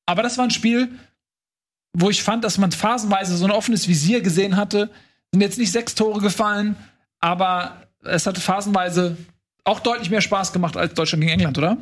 aber 0.07 0.23
das 0.23 0.37
war 0.39 0.45
ein 0.45 0.51
Spiel, 0.51 0.89
wo 1.93 2.09
ich 2.09 2.23
fand, 2.23 2.43
dass 2.43 2.57
man 2.57 2.71
phasenweise 2.71 3.37
so 3.37 3.45
ein 3.45 3.51
offenes 3.51 3.87
Visier 3.87 4.21
gesehen 4.21 4.55
hatte. 4.55 4.89
Sind 5.31 5.41
jetzt 5.41 5.59
nicht 5.59 5.71
sechs 5.71 5.93
Tore 5.93 6.21
gefallen, 6.21 6.75
aber 7.19 7.83
es 8.03 8.25
hatte 8.25 8.41
phasenweise 8.41 9.15
auch 9.63 9.79
deutlich 9.79 10.09
mehr 10.09 10.21
Spaß 10.21 10.53
gemacht 10.53 10.75
als 10.75 10.95
Deutschland 10.95 11.21
gegen 11.21 11.33
England, 11.33 11.57
oder? 11.59 11.77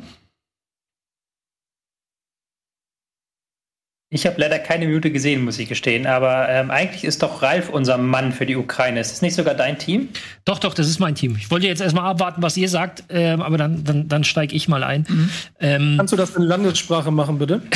Ich 4.08 4.24
habe 4.24 4.40
leider 4.40 4.60
keine 4.60 4.86
Minute 4.86 5.10
gesehen, 5.10 5.44
muss 5.44 5.58
ich 5.58 5.68
gestehen. 5.68 6.06
Aber 6.06 6.48
ähm, 6.48 6.70
eigentlich 6.70 7.02
ist 7.02 7.24
doch 7.24 7.42
Ralf 7.42 7.70
unser 7.70 7.98
Mann 7.98 8.30
für 8.30 8.46
die 8.46 8.54
Ukraine. 8.54 9.00
Ist 9.00 9.10
das 9.10 9.20
nicht 9.20 9.34
sogar 9.34 9.54
dein 9.54 9.80
Team? 9.80 10.10
Doch, 10.44 10.60
doch, 10.60 10.74
das 10.74 10.86
ist 10.86 11.00
mein 11.00 11.16
Team. 11.16 11.34
Ich 11.36 11.50
wollte 11.50 11.66
jetzt 11.66 11.80
erstmal 11.80 12.04
abwarten, 12.04 12.40
was 12.40 12.56
ihr 12.56 12.68
sagt, 12.68 13.02
ähm, 13.08 13.42
aber 13.42 13.58
dann, 13.58 13.82
dann, 13.82 14.06
dann 14.06 14.22
steige 14.22 14.54
ich 14.54 14.68
mal 14.68 14.84
ein. 14.84 15.28
Ähm, 15.58 15.94
Kannst 15.96 16.12
du 16.12 16.16
das 16.16 16.36
in 16.36 16.42
Landessprache 16.42 17.10
machen, 17.10 17.38
bitte? 17.38 17.62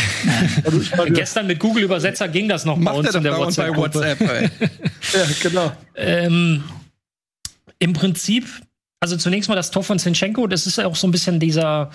Also 0.65 0.81
gestern 1.13 1.47
mit 1.47 1.59
Google-Übersetzer 1.59 2.29
ging 2.29 2.49
das 2.49 2.65
noch 2.65 2.77
bei 2.77 2.83
Macht 2.83 2.97
uns 2.99 3.09
er 3.09 3.15
in 3.17 3.23
der 3.25 3.33
bei 3.33 3.39
WhatsApp-Gruppe. 3.39 3.95
WhatsApp. 3.95 4.21
ey. 4.21 4.51
ja, 5.13 5.27
genau. 5.43 5.73
Ähm, 5.97 6.63
Im 7.79 7.93
Prinzip, 7.93 8.47
also 9.01 9.17
zunächst 9.17 9.49
mal 9.49 9.57
das 9.57 9.71
Tor 9.71 9.83
von 9.83 9.99
Zinchenko, 9.99 10.47
das 10.47 10.67
ist 10.67 10.79
ja 10.79 10.87
auch 10.87 10.97
so 10.97 11.09
ein 11.09 11.11
bisschen 11.11 11.41
dieser, 11.41 11.91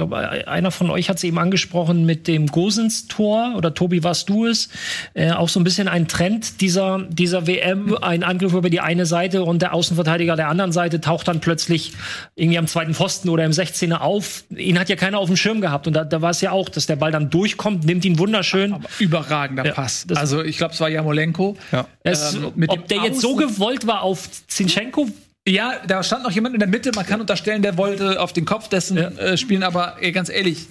ich 0.00 0.06
glaube, 0.08 0.46
einer 0.46 0.70
von 0.70 0.90
euch 0.90 1.08
hat 1.08 1.16
es 1.16 1.24
eben 1.24 1.40
angesprochen 1.40 2.06
mit 2.06 2.28
dem 2.28 2.46
Gosens-Tor, 2.46 3.54
oder 3.56 3.74
Tobi, 3.74 4.04
warst 4.04 4.28
du 4.28 4.46
es? 4.46 4.68
Äh, 5.14 5.32
auch 5.32 5.48
so 5.48 5.58
ein 5.58 5.64
bisschen 5.64 5.88
ein 5.88 6.06
Trend 6.06 6.60
dieser, 6.60 7.00
dieser 7.08 7.48
WM, 7.48 7.98
ein 8.00 8.22
Angriff 8.22 8.52
über 8.52 8.70
die 8.70 8.78
eine 8.78 9.06
Seite 9.06 9.42
und 9.42 9.60
der 9.60 9.74
Außenverteidiger 9.74 10.36
der 10.36 10.50
anderen 10.50 10.70
Seite 10.70 11.00
taucht 11.00 11.26
dann 11.26 11.40
plötzlich 11.40 11.94
irgendwie 12.36 12.58
am 12.58 12.68
zweiten 12.68 12.94
Pfosten 12.94 13.28
oder 13.28 13.44
im 13.44 13.50
16er 13.50 13.96
auf. 13.96 14.44
Ihn 14.56 14.78
hat 14.78 14.88
ja 14.88 14.94
keiner 14.94 15.18
auf 15.18 15.26
dem 15.26 15.36
Schirm 15.36 15.60
gehabt 15.60 15.88
und 15.88 15.94
da, 15.94 16.04
da 16.04 16.22
war 16.22 16.30
es 16.30 16.40
ja 16.42 16.52
auch, 16.52 16.68
dass 16.68 16.86
der 16.86 16.94
Ball 16.94 17.10
dann 17.10 17.28
durchkommt, 17.30 17.84
nimmt 17.84 18.04
ihn 18.04 18.20
wunderschön. 18.20 18.74
Aber 18.74 18.88
überragender 19.00 19.66
Ja, 19.66 19.72
Pass. 19.72 20.06
Also 20.14 20.44
ich 20.44 20.58
glaube, 20.58 20.74
es 20.74 20.80
war 20.80 20.88
Jamolenko. 20.88 21.56
Ja. 21.72 21.88
Es, 22.04 22.34
Ähm, 22.34 22.52
ob 22.68 22.86
der 22.86 22.98
jetzt 22.98 23.20
so 23.20 23.34
Außen- 23.34 23.38
gewollt 23.48 23.86
war 23.88 24.02
auf 24.02 24.28
Zinchenko, 24.46 25.08
Ja, 25.48 25.80
da 25.86 26.02
stand 26.02 26.22
noch 26.24 26.30
jemand 26.30 26.54
in 26.54 26.58
der 26.60 26.68
Mitte. 26.68 26.90
Man 26.94 27.06
kann 27.06 27.20
unterstellen, 27.20 27.62
der 27.62 27.76
wollte 27.76 28.20
auf 28.20 28.32
den 28.32 28.44
Kopf 28.44 28.68
dessen 28.68 28.96
Ja. 28.96 29.08
äh, 29.10 29.36
spielen, 29.38 29.62
aber 29.62 29.96
ey, 30.00 30.12
ganz 30.12 30.28
ehrlich, 30.28 30.66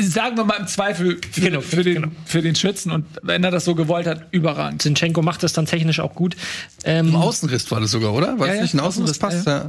sagen 0.00 0.36
wir 0.36 0.44
mal 0.44 0.56
im 0.60 0.66
Zweifel 0.66 1.18
für, 1.30 1.40
Genau, 1.40 1.60
für, 1.62 1.82
den, 1.82 1.94
genau. 1.94 2.08
für 2.26 2.42
den 2.42 2.54
Schützen 2.54 2.90
und 2.92 3.06
wenn 3.22 3.42
er 3.44 3.50
das 3.50 3.64
so 3.64 3.74
gewollt 3.74 4.06
hat, 4.06 4.26
überragend. 4.30 4.82
Zinchenko 4.82 5.22
macht 5.22 5.42
das 5.42 5.54
dann 5.54 5.64
technisch 5.66 6.00
auch 6.00 6.14
gut. 6.14 6.36
Ähm, 6.84 7.08
Im 7.08 7.16
Außenriss 7.16 7.70
war 7.70 7.80
das 7.80 7.90
sogar, 7.92 8.12
oder? 8.12 8.38
War 8.38 8.54
Ja, 8.54 8.60
nicht 8.60 8.74
ein 8.74 8.80
Außenriss? 8.80 9.12
Außenriss, 9.22 9.44
Passt, 9.44 9.46
ja. 9.46 9.68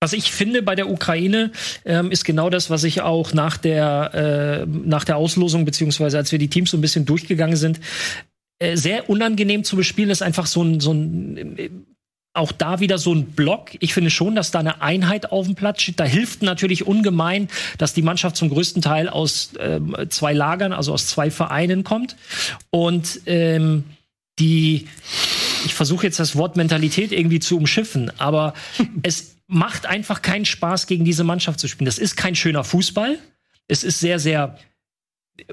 Was 0.00 0.12
ich 0.12 0.30
finde 0.30 0.62
bei 0.62 0.74
der 0.74 0.90
Ukraine 0.90 1.52
ähm, 1.86 2.10
ist 2.10 2.24
genau 2.26 2.50
das, 2.50 2.68
was 2.68 2.84
ich 2.84 3.00
auch 3.00 3.32
nach 3.32 3.56
der 3.56 4.64
äh, 4.64 4.66
nach 4.66 5.04
der 5.04 5.16
Auslosung 5.16 5.64
beziehungsweise 5.64 6.18
als 6.18 6.30
wir 6.32 6.38
die 6.38 6.48
Teams 6.50 6.70
so 6.70 6.76
ein 6.76 6.82
bisschen 6.82 7.06
durchgegangen 7.06 7.56
sind 7.56 7.80
äh, 8.58 8.76
sehr 8.76 9.08
unangenehm 9.08 9.64
zu 9.64 9.74
bespielen 9.74 10.10
ist 10.10 10.22
einfach 10.22 10.46
so 10.46 10.62
ein 10.62 10.80
so 10.80 10.92
ein 10.92 11.56
äh, 11.58 11.70
auch 12.36 12.52
da 12.52 12.80
wieder 12.80 12.98
so 12.98 13.14
ein 13.14 13.32
Block. 13.32 13.70
Ich 13.80 13.94
finde 13.94 14.10
schon, 14.10 14.34
dass 14.34 14.50
da 14.50 14.60
eine 14.60 14.82
Einheit 14.82 15.32
auf 15.32 15.46
dem 15.46 15.54
Platz 15.54 15.82
steht. 15.82 16.00
Da 16.00 16.04
hilft 16.04 16.42
natürlich 16.42 16.86
ungemein, 16.86 17.48
dass 17.78 17.94
die 17.94 18.02
Mannschaft 18.02 18.36
zum 18.36 18.48
größten 18.48 18.82
Teil 18.82 19.08
aus 19.08 19.50
ähm, 19.58 19.96
zwei 20.08 20.32
Lagern, 20.32 20.72
also 20.72 20.92
aus 20.92 21.06
zwei 21.06 21.30
Vereinen 21.30 21.84
kommt. 21.84 22.16
Und 22.70 23.20
ähm, 23.26 23.84
die, 24.38 24.86
ich 25.64 25.74
versuche 25.74 26.06
jetzt 26.06 26.20
das 26.20 26.36
Wort 26.36 26.56
Mentalität 26.56 27.12
irgendwie 27.12 27.40
zu 27.40 27.56
umschiffen, 27.56 28.12
aber 28.18 28.54
es 29.02 29.36
macht 29.46 29.86
einfach 29.86 30.22
keinen 30.22 30.44
Spaß, 30.44 30.86
gegen 30.86 31.04
diese 31.04 31.24
Mannschaft 31.24 31.60
zu 31.60 31.68
spielen. 31.68 31.86
Das 31.86 31.98
ist 31.98 32.16
kein 32.16 32.34
schöner 32.34 32.64
Fußball. 32.64 33.18
Es 33.68 33.84
ist 33.84 34.00
sehr, 34.00 34.18
sehr 34.18 34.58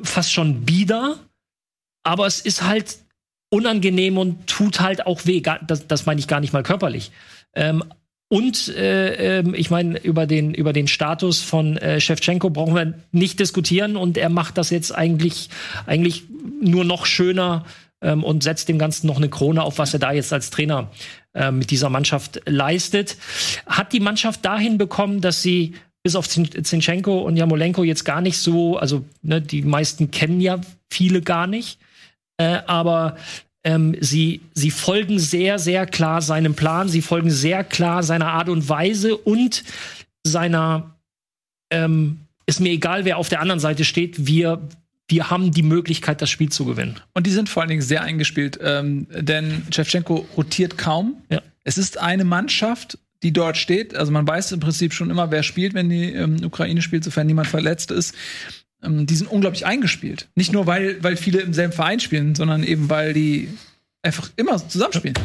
fast 0.02 0.32
schon 0.32 0.66
bieder, 0.66 1.20
aber 2.04 2.26
es 2.26 2.42
ist 2.42 2.64
halt 2.64 2.98
unangenehm 3.54 4.18
und 4.18 4.48
tut 4.48 4.80
halt 4.80 5.06
auch 5.06 5.26
weh. 5.26 5.42
Das, 5.68 5.88
das 5.88 6.06
meine 6.08 6.20
ich 6.20 6.28
gar 6.28 6.40
nicht 6.40 6.54
mal 6.54 6.64
körperlich. 6.64 7.12
Ähm, 7.54 7.84
und 8.28 8.68
äh, 8.70 9.40
ähm, 9.40 9.54
ich 9.54 9.70
meine, 9.70 10.00
über 10.00 10.26
den, 10.26 10.56
über 10.56 10.74
den 10.74 10.88
Status 10.88 11.42
von 11.42 11.78
äh, 11.78 12.00
brauchen 12.00 12.76
wir 12.76 12.96
nicht 13.12 13.40
diskutieren 13.40 13.96
und 13.96 14.18
er 14.18 14.30
macht 14.30 14.58
das 14.58 14.72
jetzt 14.72 14.92
eigentlich, 14.96 15.50
eigentlich 15.86 16.24
nur 16.60 16.84
noch 16.84 17.06
schöner 17.06 17.66
ähm, 18.02 18.24
und 18.24 18.42
setzt 18.42 18.70
dem 18.70 18.80
Ganzen 18.80 19.06
noch 19.06 19.18
eine 19.18 19.30
Krone 19.30 19.62
auf, 19.62 19.78
was 19.78 19.94
er 19.94 20.00
da 20.00 20.12
jetzt 20.12 20.34
als 20.34 20.50
Trainer 20.50 20.90
äh, 21.36 21.52
mit 21.52 21.70
dieser 21.70 21.90
Mannschaft 21.90 22.42
leistet. 22.48 23.18
Hat 23.68 23.94
die 23.94 24.00
Mannschaft 24.00 24.44
dahin 24.44 24.80
bekommen, 24.80 25.22
dass 25.22 25.44
sie 25.44 25.76
bis 26.02 26.16
auf 26.16 26.28
Zin- 26.28 26.64
Zinchenko 26.66 27.20
und 27.22 27.38
Jamolenko 27.38 27.84
jetzt 27.84 28.04
gar 28.04 28.22
nicht 28.22 28.40
so, 28.40 28.78
also 28.78 29.06
ne, 29.22 29.42
die 29.42 29.62
meisten 29.62 30.10
kennen 30.10 30.42
ja 30.42 30.60
viele 30.90 31.22
gar 31.22 31.46
nicht, 31.46 31.78
äh, 32.44 32.62
aber 32.68 33.18
ähm, 33.64 33.96
sie, 34.00 34.42
sie 34.54 34.72
folgen 34.72 35.20
sehr, 35.20 35.60
sehr 35.60 35.86
klar 35.86 36.22
seinem 36.22 36.54
Plan, 36.54 36.90
sie 36.90 37.02
folgen 37.02 37.32
sehr 37.32 37.64
klar 37.64 38.04
seiner 38.04 38.28
Art 38.28 38.50
und 38.50 38.68
Weise 38.68 39.16
und 39.16 39.64
seiner, 40.26 40.98
ähm, 41.72 42.20
ist 42.46 42.60
mir 42.60 42.72
egal, 42.72 43.06
wer 43.06 43.18
auf 43.18 43.30
der 43.30 43.40
anderen 43.40 43.60
Seite 43.60 43.86
steht, 43.86 44.28
wir, 44.28 44.62
wir 45.08 45.30
haben 45.30 45.52
die 45.52 45.64
Möglichkeit, 45.64 46.22
das 46.22 46.30
Spiel 46.30 46.50
zu 46.50 46.66
gewinnen. 46.66 47.00
Und 47.14 47.26
die 47.26 47.32
sind 47.32 47.48
vor 47.48 47.62
allen 47.62 47.70
Dingen 47.70 47.82
sehr 47.82 48.04
eingespielt, 48.04 48.60
ähm, 48.62 49.08
denn 49.10 49.64
Shevchenko 49.72 50.28
rotiert 50.36 50.78
kaum. 50.78 51.16
Ja. 51.30 51.42
Es 51.64 51.78
ist 51.78 51.98
eine 51.98 52.26
Mannschaft, 52.26 52.98
die 53.22 53.32
dort 53.32 53.56
steht. 53.56 53.96
Also 53.96 54.12
man 54.12 54.28
weiß 54.28 54.52
im 54.52 54.60
Prinzip 54.60 54.94
schon 54.94 55.10
immer, 55.10 55.32
wer 55.32 55.44
spielt, 55.44 55.74
wenn 55.74 55.90
die 55.90 56.12
ähm, 56.12 56.44
Ukraine 56.44 56.82
spielt, 56.82 57.06
sofern 57.06 57.28
niemand 57.28 57.48
verletzt 57.48 57.92
ist. 57.92 58.14
Ähm, 58.84 59.06
die 59.06 59.16
sind 59.16 59.30
unglaublich 59.30 59.66
eingespielt. 59.66 60.30
Nicht 60.36 60.52
nur, 60.52 60.68
weil, 60.68 61.02
weil 61.04 61.18
viele 61.18 61.42
im 61.42 61.54
selben 61.54 61.74
Verein 61.74 62.00
spielen, 62.00 62.36
sondern 62.36 62.64
eben, 62.64 62.90
weil 62.90 63.14
die 63.14 63.50
einfach 64.02 64.30
immer 64.36 64.58
zusammenspielen. 64.68 65.16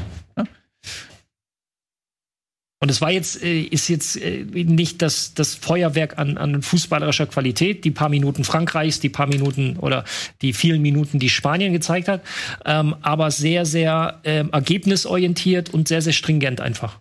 Und 2.81 2.91
es 2.91 3.01
war 3.01 3.11
jetzt, 3.11 3.43
äh, 3.43 3.61
ist 3.63 3.89
jetzt 3.89 4.17
äh, 4.17 4.45
nicht 4.45 5.03
das, 5.03 5.35
das 5.35 5.57
Feuerwerk 5.57 6.19
an, 6.19 6.39
an 6.39 6.63
fußballerischer 6.63 7.27
Qualität, 7.27 7.85
die 7.85 7.91
paar 7.91 8.09
Minuten 8.09 8.45
Frankreichs, 8.45 9.01
die 9.01 9.09
paar 9.09 9.27
Minuten 9.27 9.77
oder 9.79 10.05
die 10.43 10.53
vielen 10.53 10.81
Minuten, 10.81 11.19
die 11.19 11.29
Spanien 11.29 11.73
gezeigt 11.73 12.07
hat, 12.07 12.23
ähm, 12.65 12.95
aber 13.03 13.33
sehr, 13.33 13.67
sehr 13.67 14.21
ähm, 14.23 14.51
ergebnisorientiert 14.53 15.71
und 15.71 15.89
sehr, 15.89 16.03
sehr 16.03 16.13
stringent 16.13 16.61
einfach. 16.61 17.01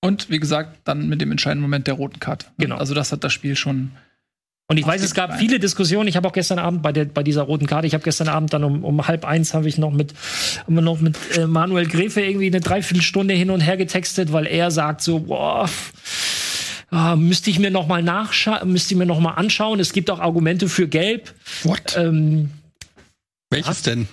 Und 0.00 0.30
wie 0.30 0.38
gesagt, 0.38 0.78
dann 0.84 1.08
mit 1.08 1.20
dem 1.20 1.30
entscheidenden 1.30 1.62
Moment 1.62 1.86
der 1.86 1.94
roten 1.94 2.20
Karte. 2.20 2.46
Genau. 2.58 2.76
Also 2.76 2.94
das 2.94 3.10
hat 3.12 3.24
das 3.24 3.32
Spiel 3.32 3.56
schon. 3.56 3.92
Und 4.70 4.76
ich 4.76 4.86
weiß, 4.86 5.02
es 5.02 5.14
gab 5.14 5.38
viele 5.38 5.58
Diskussionen. 5.58 6.08
Ich 6.08 6.16
habe 6.16 6.28
auch 6.28 6.32
gestern 6.32 6.58
Abend 6.58 6.82
bei, 6.82 6.92
der, 6.92 7.06
bei 7.06 7.22
dieser 7.22 7.42
roten 7.42 7.66
Karte, 7.66 7.86
ich 7.86 7.94
habe 7.94 8.04
gestern 8.04 8.28
Abend 8.28 8.52
dann 8.52 8.64
um, 8.64 8.84
um 8.84 9.08
halb 9.08 9.24
eins 9.24 9.54
habe 9.54 9.66
ich 9.66 9.78
noch 9.78 9.90
mit, 9.90 10.12
noch 10.66 11.00
mit 11.00 11.16
äh, 11.36 11.46
Manuel 11.46 11.86
Grefe 11.86 12.20
irgendwie 12.20 12.48
eine 12.48 12.60
Dreiviertelstunde 12.60 13.32
hin 13.32 13.50
und 13.50 13.60
her 13.60 13.78
getextet, 13.78 14.32
weil 14.32 14.46
er 14.46 14.70
sagt 14.70 15.00
so, 15.00 15.20
boah, 15.20 15.70
ah, 16.90 17.16
müsste 17.16 17.48
ich 17.48 17.58
mir 17.58 17.70
noch 17.70 17.86
mal 17.86 18.02
nachschauen, 18.02 18.70
müsste 18.70 18.92
ich 18.92 18.98
mir 18.98 19.06
noch 19.06 19.20
mal 19.20 19.32
anschauen. 19.32 19.80
Es 19.80 19.94
gibt 19.94 20.10
auch 20.10 20.20
Argumente 20.20 20.68
für 20.68 20.86
Gelb. 20.86 21.32
What? 21.62 21.96
Ähm, 21.96 22.50
Welches 23.50 23.80
denn? 23.82 24.06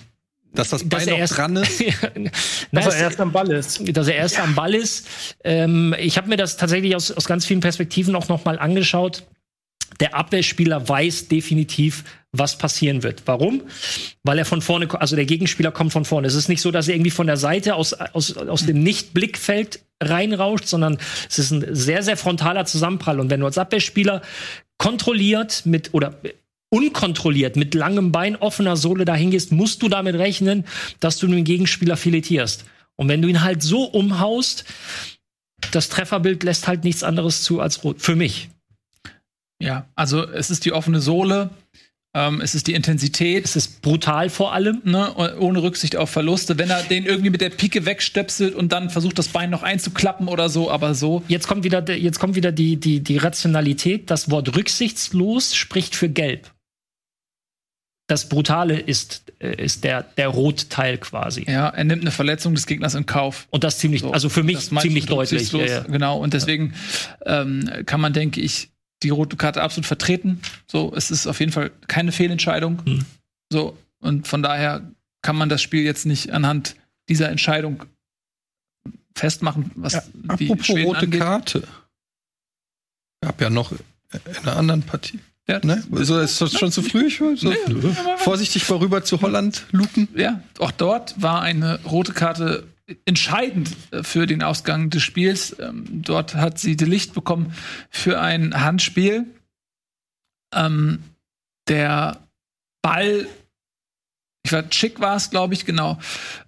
Dass 0.56 0.70
das 0.70 0.80
dass 0.80 0.88
Bein 0.88 1.08
er 1.08 1.12
noch 1.14 1.18
erst- 1.20 1.36
dran 1.38 1.56
ist? 1.56 1.82
Na, 2.72 2.80
Dass 2.80 2.94
er 2.94 3.00
erst 3.02 3.20
am 3.20 3.32
Ball 3.32 3.50
ist. 3.52 3.96
dass 3.96 4.08
er 4.08 4.14
erst 4.16 4.38
am 4.40 4.54
Ball 4.54 4.74
ist. 4.74 5.06
Ähm, 5.44 5.94
ich 5.98 6.16
habe 6.16 6.28
mir 6.28 6.36
das 6.36 6.56
tatsächlich 6.56 6.96
aus, 6.96 7.10
aus 7.12 7.26
ganz 7.26 7.46
vielen 7.46 7.60
Perspektiven 7.60 8.14
auch 8.16 8.28
noch 8.28 8.44
mal 8.44 8.58
angeschaut. 8.58 9.22
Der 10.00 10.14
Abwehrspieler 10.14 10.88
weiß 10.88 11.28
definitiv, 11.28 12.04
was 12.32 12.58
passieren 12.58 13.02
wird. 13.02 13.22
Warum? 13.26 13.62
Weil 14.24 14.38
er 14.38 14.44
von 14.44 14.60
vorne, 14.60 14.88
also 15.00 15.16
der 15.16 15.24
Gegenspieler 15.24 15.70
kommt 15.70 15.92
von 15.92 16.04
vorne. 16.04 16.26
Es 16.26 16.34
ist 16.34 16.48
nicht 16.48 16.60
so, 16.60 16.70
dass 16.70 16.88
er 16.88 16.94
irgendwie 16.96 17.10
von 17.12 17.26
der 17.26 17.36
Seite 17.38 17.76
aus, 17.76 17.94
aus, 17.94 18.36
aus 18.36 18.66
dem 18.66 18.82
Nicht-Blickfeld 18.82 19.80
reinrauscht, 20.02 20.66
sondern 20.66 20.98
es 21.30 21.38
ist 21.38 21.50
ein 21.52 21.74
sehr, 21.74 22.02
sehr 22.02 22.16
frontaler 22.18 22.66
Zusammenprall. 22.66 23.20
Und 23.20 23.30
wenn 23.30 23.40
du 23.40 23.46
als 23.46 23.56
Abwehrspieler 23.56 24.20
kontrolliert 24.76 25.62
mit 25.64 25.94
oder 25.94 26.14
unkontrolliert 26.70 27.56
mit 27.56 27.74
langem 27.74 28.12
Bein, 28.12 28.36
offener 28.36 28.76
Sohle 28.76 29.04
dahin 29.04 29.30
gehst, 29.30 29.52
musst 29.52 29.82
du 29.82 29.88
damit 29.88 30.16
rechnen, 30.16 30.64
dass 31.00 31.18
du 31.18 31.26
den 31.26 31.44
Gegenspieler 31.44 31.96
filetierst. 31.96 32.64
Und 32.96 33.08
wenn 33.08 33.22
du 33.22 33.28
ihn 33.28 33.42
halt 33.42 33.62
so 33.62 33.84
umhaust, 33.84 34.64
das 35.72 35.88
Trefferbild 35.88 36.42
lässt 36.42 36.66
halt 36.66 36.84
nichts 36.84 37.02
anderes 37.02 37.42
zu 37.42 37.60
als 37.60 37.84
rot. 37.84 38.00
Für 38.00 38.16
mich. 38.16 38.48
Ja, 39.62 39.86
also 39.94 40.24
es 40.28 40.50
ist 40.50 40.64
die 40.64 40.72
offene 40.72 41.00
Sohle, 41.00 41.50
ähm, 42.14 42.40
es 42.40 42.54
ist 42.54 42.66
die 42.66 42.74
Intensität. 42.74 43.44
Es 43.44 43.56
ist 43.56 43.82
brutal 43.82 44.30
vor 44.30 44.52
allem. 44.54 44.80
Ne, 44.84 45.14
ohne 45.38 45.62
Rücksicht 45.62 45.96
auf 45.96 46.10
Verluste. 46.10 46.58
Wenn 46.58 46.70
er 46.70 46.82
den 46.82 47.04
irgendwie 47.04 47.30
mit 47.30 47.40
der 47.42 47.50
Pike 47.50 47.84
wegstöpselt 47.84 48.54
und 48.54 48.72
dann 48.72 48.88
versucht, 48.90 49.18
das 49.18 49.28
Bein 49.28 49.50
noch 49.50 49.62
einzuklappen 49.62 50.28
oder 50.28 50.48
so, 50.48 50.70
aber 50.70 50.94
so. 50.94 51.22
Jetzt 51.28 51.46
kommt 51.46 51.64
wieder, 51.64 51.82
der- 51.82 51.98
jetzt 51.98 52.18
kommt 52.18 52.34
wieder 52.34 52.52
die, 52.52 52.76
die, 52.76 53.00
die 53.00 53.18
Rationalität. 53.18 54.10
Das 54.10 54.30
Wort 54.30 54.56
rücksichtslos 54.56 55.54
spricht 55.54 55.94
für 55.94 56.08
gelb. 56.08 56.50
Das 58.06 58.28
Brutale 58.28 58.78
ist, 58.78 59.32
äh, 59.40 59.62
ist 59.62 59.84
der, 59.84 60.02
der 60.02 60.28
Rotteil 60.28 60.98
quasi. 60.98 61.44
Ja, 61.48 61.68
er 61.68 61.84
nimmt 61.84 62.02
eine 62.02 62.10
Verletzung 62.10 62.54
des 62.54 62.66
Gegners 62.66 62.94
in 62.94 63.06
Kauf. 63.06 63.46
Und 63.50 63.64
das 63.64 63.78
ziemlich, 63.78 64.02
So, 64.02 64.12
also 64.12 64.28
für 64.28 64.42
mich 64.42 64.70
ziemlich 64.70 65.06
deutlich. 65.06 65.52
Ja, 65.52 65.64
ja. 65.64 65.80
Genau, 65.82 66.18
und 66.18 66.32
deswegen 66.34 66.74
ähm, 67.24 67.68
kann 67.86 68.00
man, 68.00 68.12
denke 68.12 68.40
ich, 68.40 68.70
die 69.02 69.10
rote 69.10 69.36
Karte 69.36 69.62
absolut 69.62 69.86
vertreten. 69.86 70.40
So, 70.66 70.92
es 70.94 71.10
ist 71.10 71.26
auf 71.26 71.40
jeden 71.40 71.52
Fall 71.52 71.70
keine 71.88 72.12
Fehlentscheidung. 72.12 72.82
Hm. 72.84 73.04
So, 73.52 73.76
und 74.00 74.26
von 74.26 74.42
daher 74.42 74.82
kann 75.22 75.36
man 75.36 75.48
das 75.48 75.60
Spiel 75.60 75.82
jetzt 75.82 76.06
nicht 76.06 76.30
anhand 76.30 76.76
dieser 77.08 77.28
Entscheidung 77.28 77.84
festmachen, 79.14 79.70
was 79.74 79.94
Ja, 79.94 80.02
die 80.38 80.46
apropos 80.46 80.66
Schweden 80.66 80.86
rote 80.86 80.98
angeht. 81.00 81.20
Karte. 81.20 81.68
Gab 83.20 83.40
ja 83.40 83.50
noch 83.50 83.72
in 83.72 84.36
einer 84.42 84.56
anderen 84.56 84.82
Partie. 84.82 85.18
Ja, 85.48 85.60
Ne? 85.62 85.84
Also 85.92 86.18
ist 86.18 86.40
das 86.40 86.58
schon 86.58 86.72
zu 86.72 86.82
früh? 86.82 87.06
Ich 87.06 87.18
so 87.18 87.52
vorsichtig 88.16 88.68
mal 88.68 88.78
rüber 88.78 89.04
zu 89.04 89.20
Holland 89.20 89.66
lupen. 89.70 90.08
Ja, 90.16 90.40
auch 90.58 90.72
dort 90.72 91.20
war 91.22 91.40
eine 91.40 91.78
rote 91.84 92.12
Karte 92.12 92.64
entscheidend 93.04 93.70
äh, 93.90 94.02
für 94.02 94.26
den 94.26 94.42
Ausgang 94.42 94.90
des 94.90 95.02
Spiels. 95.02 95.56
Ähm, 95.58 95.84
dort 95.88 96.34
hat 96.34 96.58
sie 96.58 96.76
die 96.76 96.84
Licht 96.84 97.14
bekommen 97.14 97.54
für 97.90 98.20
ein 98.20 98.60
Handspiel. 98.60 99.26
Ähm, 100.54 101.02
der 101.68 102.20
Ball, 102.82 103.26
ich 104.44 104.52
war 104.52 104.64
Schick 104.70 105.00
war 105.00 105.16
es, 105.16 105.30
glaube 105.30 105.54
ich, 105.54 105.64
genau. 105.64 105.98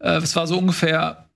Äh, 0.01 0.19
es 0.19 0.37
war 0.37 0.47
so 0.47 0.59
ungefähr 0.59 1.29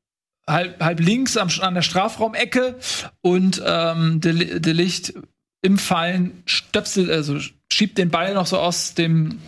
halb, 0.49 0.81
halb 0.81 1.01
links 1.01 1.37
am, 1.37 1.49
an 1.61 1.75
der 1.75 1.83
Strafraumecke 1.83 2.79
und 3.21 3.63
ähm, 3.65 4.21
de, 4.21 4.61
de 4.61 4.73
Licht 4.73 5.15
im 5.63 5.79
Fallen 5.79 6.43
stöpselt, 6.45 7.11
also 7.11 7.39
schiebt 7.73 7.97
den 7.97 8.11
Ball 8.11 8.35
noch 8.35 8.47
so 8.47 8.59
aus 8.59 8.95
dem 8.95 9.39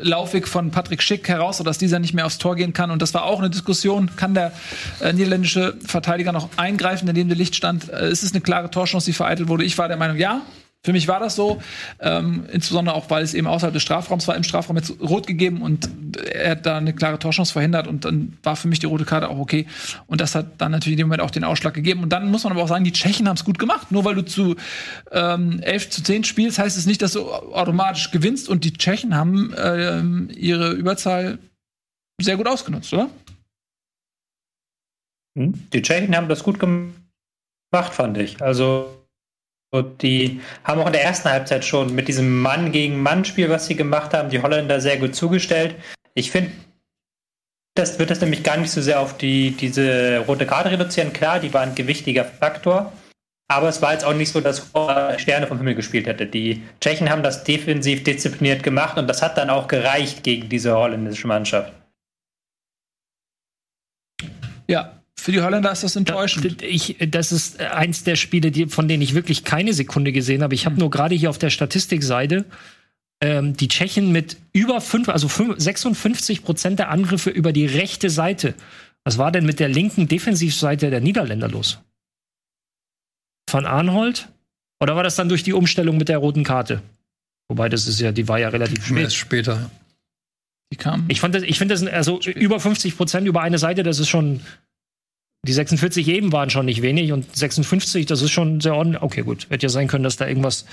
Laufweg 0.00 0.48
von 0.48 0.70
Patrick 0.70 1.02
Schick 1.02 1.28
heraus, 1.28 1.58
sodass 1.58 1.76
dieser 1.76 1.98
nicht 1.98 2.14
mehr 2.14 2.24
aufs 2.24 2.38
Tor 2.38 2.56
gehen 2.56 2.72
kann. 2.72 2.90
Und 2.90 3.02
das 3.02 3.12
war 3.12 3.24
auch 3.24 3.38
eine 3.38 3.50
Diskussion. 3.50 4.10
Kann 4.16 4.32
der 4.32 4.52
äh, 5.00 5.12
niederländische 5.12 5.76
Verteidiger 5.84 6.32
noch 6.32 6.48
eingreifen, 6.56 7.04
der 7.04 7.12
neben 7.12 7.28
dem 7.28 7.38
Licht 7.38 7.54
stand? 7.54 7.90
Äh, 7.90 8.10
ist 8.10 8.22
es 8.22 8.32
eine 8.32 8.40
klare 8.40 8.70
Torchance, 8.70 9.04
die 9.04 9.12
vereitelt 9.12 9.48
wurde? 9.48 9.64
Ich 9.64 9.76
war 9.76 9.88
der 9.88 9.98
Meinung, 9.98 10.16
ja. 10.16 10.40
Für 10.84 10.92
mich 10.92 11.06
war 11.06 11.20
das 11.20 11.36
so, 11.36 11.62
ähm, 12.00 12.44
insbesondere 12.52 12.96
auch, 12.96 13.08
weil 13.08 13.22
es 13.22 13.34
eben 13.34 13.46
außerhalb 13.46 13.72
des 13.72 13.84
Strafraums 13.84 14.26
war, 14.26 14.34
im 14.34 14.42
Strafraum 14.42 14.76
jetzt 14.76 15.00
rot 15.00 15.28
gegeben 15.28 15.62
und 15.62 15.88
er 16.24 16.52
hat 16.52 16.66
da 16.66 16.76
eine 16.76 16.92
klare 16.92 17.20
Torchance 17.20 17.52
verhindert 17.52 17.86
und 17.86 18.04
dann 18.04 18.36
war 18.42 18.56
für 18.56 18.66
mich 18.66 18.80
die 18.80 18.86
rote 18.86 19.04
Karte 19.04 19.28
auch 19.28 19.38
okay. 19.38 19.68
Und 20.08 20.20
das 20.20 20.34
hat 20.34 20.60
dann 20.60 20.72
natürlich 20.72 20.94
in 20.94 20.98
dem 20.98 21.06
Moment 21.06 21.22
auch 21.22 21.30
den 21.30 21.44
Ausschlag 21.44 21.74
gegeben. 21.74 22.02
Und 22.02 22.08
dann 22.08 22.28
muss 22.32 22.42
man 22.42 22.52
aber 22.52 22.64
auch 22.64 22.68
sagen, 22.68 22.82
die 22.82 22.90
Tschechen 22.90 23.28
haben 23.28 23.36
es 23.36 23.44
gut 23.44 23.60
gemacht. 23.60 23.92
Nur 23.92 24.04
weil 24.04 24.16
du 24.16 24.22
zu 24.22 24.56
ähm, 25.12 25.60
11 25.60 25.90
zu 25.90 26.02
10 26.02 26.24
spielst, 26.24 26.58
heißt 26.58 26.76
es 26.76 26.86
nicht, 26.86 27.00
dass 27.00 27.12
du 27.12 27.30
automatisch 27.30 28.10
gewinnst. 28.10 28.48
Und 28.48 28.64
die 28.64 28.72
Tschechen 28.72 29.14
haben 29.14 29.54
ähm, 29.56 30.30
ihre 30.34 30.72
Überzahl 30.72 31.38
sehr 32.20 32.36
gut 32.36 32.48
ausgenutzt, 32.48 32.92
oder? 32.92 33.08
Hm? 35.38 35.68
Die 35.72 35.82
Tschechen 35.82 36.16
haben 36.16 36.28
das 36.28 36.42
gut 36.42 36.58
gemacht, 36.58 37.94
fand 37.94 38.18
ich. 38.18 38.42
Also 38.42 39.01
die 39.80 40.40
haben 40.64 40.80
auch 40.80 40.86
in 40.86 40.92
der 40.92 41.04
ersten 41.04 41.30
Halbzeit 41.30 41.64
schon 41.64 41.94
mit 41.94 42.08
diesem 42.08 42.40
Mann 42.40 42.72
gegen 42.72 43.02
Mann 43.02 43.24
Spiel, 43.24 43.48
was 43.48 43.66
sie 43.66 43.76
gemacht 43.76 44.12
haben, 44.12 44.28
die 44.28 44.42
Holländer 44.42 44.80
sehr 44.80 44.98
gut 44.98 45.14
zugestellt. 45.14 45.74
Ich 46.14 46.30
finde, 46.30 46.52
das 47.74 47.98
wird 47.98 48.10
das 48.10 48.20
nämlich 48.20 48.42
gar 48.42 48.58
nicht 48.58 48.70
so 48.70 48.82
sehr 48.82 49.00
auf 49.00 49.16
die, 49.16 49.52
diese 49.52 50.18
rote 50.26 50.44
Karte 50.44 50.70
reduzieren. 50.70 51.14
Klar, 51.14 51.40
die 51.40 51.54
war 51.54 51.62
ein 51.62 51.74
gewichtiger 51.74 52.24
Faktor. 52.24 52.92
Aber 53.48 53.68
es 53.68 53.82
war 53.82 53.92
jetzt 53.92 54.04
auch 54.04 54.14
nicht 54.14 54.32
so, 54.32 54.40
dass 54.40 54.70
Sterne 55.18 55.46
vom 55.46 55.58
Himmel 55.58 55.74
gespielt 55.74 56.06
hätte. 56.06 56.26
Die 56.26 56.62
Tschechen 56.80 57.10
haben 57.10 57.22
das 57.22 57.44
defensiv 57.44 58.04
diszipliniert 58.04 58.62
gemacht 58.62 58.96
und 58.98 59.08
das 59.08 59.20
hat 59.20 59.36
dann 59.36 59.50
auch 59.50 59.68
gereicht 59.68 60.22
gegen 60.22 60.48
diese 60.48 60.74
holländische 60.74 61.26
Mannschaft. 61.26 61.72
Ja, 64.68 65.01
für 65.22 65.30
die 65.30 65.40
Holländer 65.40 65.70
ist 65.70 65.84
das 65.84 65.94
enttäuschend. 65.94 66.62
Ich, 66.62 66.96
das 67.08 67.30
ist 67.30 67.60
eins 67.60 68.02
der 68.02 68.16
Spiele, 68.16 68.50
die, 68.50 68.66
von 68.66 68.88
denen 68.88 69.02
ich 69.02 69.14
wirklich 69.14 69.44
keine 69.44 69.72
Sekunde 69.72 70.10
gesehen 70.10 70.42
habe. 70.42 70.54
Ich 70.54 70.66
habe 70.66 70.80
nur 70.80 70.90
gerade 70.90 71.14
hier 71.14 71.30
auf 71.30 71.38
der 71.38 71.50
Statistikseite 71.50 72.44
ähm, 73.20 73.56
die 73.56 73.68
Tschechen 73.68 74.10
mit 74.10 74.36
über 74.52 74.80
fünf, 74.80 75.08
also 75.08 75.28
fünf, 75.28 75.60
56 75.60 76.42
Prozent 76.42 76.80
der 76.80 76.90
Angriffe 76.90 77.30
über 77.30 77.52
die 77.52 77.66
rechte 77.66 78.10
Seite. 78.10 78.54
Was 79.04 79.16
war 79.16 79.30
denn 79.30 79.46
mit 79.46 79.60
der 79.60 79.68
linken 79.68 80.08
Defensivseite 80.08 80.90
der 80.90 81.00
Niederländer 81.00 81.48
los? 81.48 81.78
Van 83.48 83.64
Arnhold? 83.64 84.28
Oder 84.80 84.96
war 84.96 85.04
das 85.04 85.14
dann 85.14 85.28
durch 85.28 85.44
die 85.44 85.52
Umstellung 85.52 85.98
mit 85.98 86.08
der 86.08 86.18
roten 86.18 86.42
Karte? 86.42 86.82
Wobei, 87.48 87.68
das 87.68 87.86
ist 87.86 88.00
ja, 88.00 88.10
die 88.10 88.26
war 88.26 88.40
ja 88.40 88.48
relativ 88.48 88.84
spät. 88.84 89.04
Erst 89.04 89.16
später. 89.16 89.70
Die 90.72 90.76
kamen. 90.76 91.04
Ich 91.06 91.20
fand 91.20 91.36
das, 91.36 91.44
ich 91.44 91.58
finde 91.58 91.74
das, 91.74 91.86
also 91.86 92.18
über 92.18 92.58
50 92.58 92.96
Prozent 92.96 93.28
über 93.28 93.40
eine 93.40 93.58
Seite, 93.58 93.84
das 93.84 94.00
ist 94.00 94.08
schon, 94.08 94.40
die 95.44 95.52
46 95.52 96.06
eben 96.06 96.30
waren 96.30 96.50
schon 96.50 96.66
nicht 96.66 96.82
wenig 96.82 97.10
und 97.10 97.36
56, 97.36 98.06
das 98.06 98.22
ist 98.22 98.30
schon 98.30 98.60
sehr 98.60 98.76
ordentlich. 98.76 99.02
Okay, 99.02 99.22
gut. 99.22 99.48
Hätte 99.50 99.66
ja 99.66 99.70
sein 99.70 99.88
können, 99.88 100.04
dass 100.04 100.16
da 100.16 100.28
irgendwas, 100.28 100.66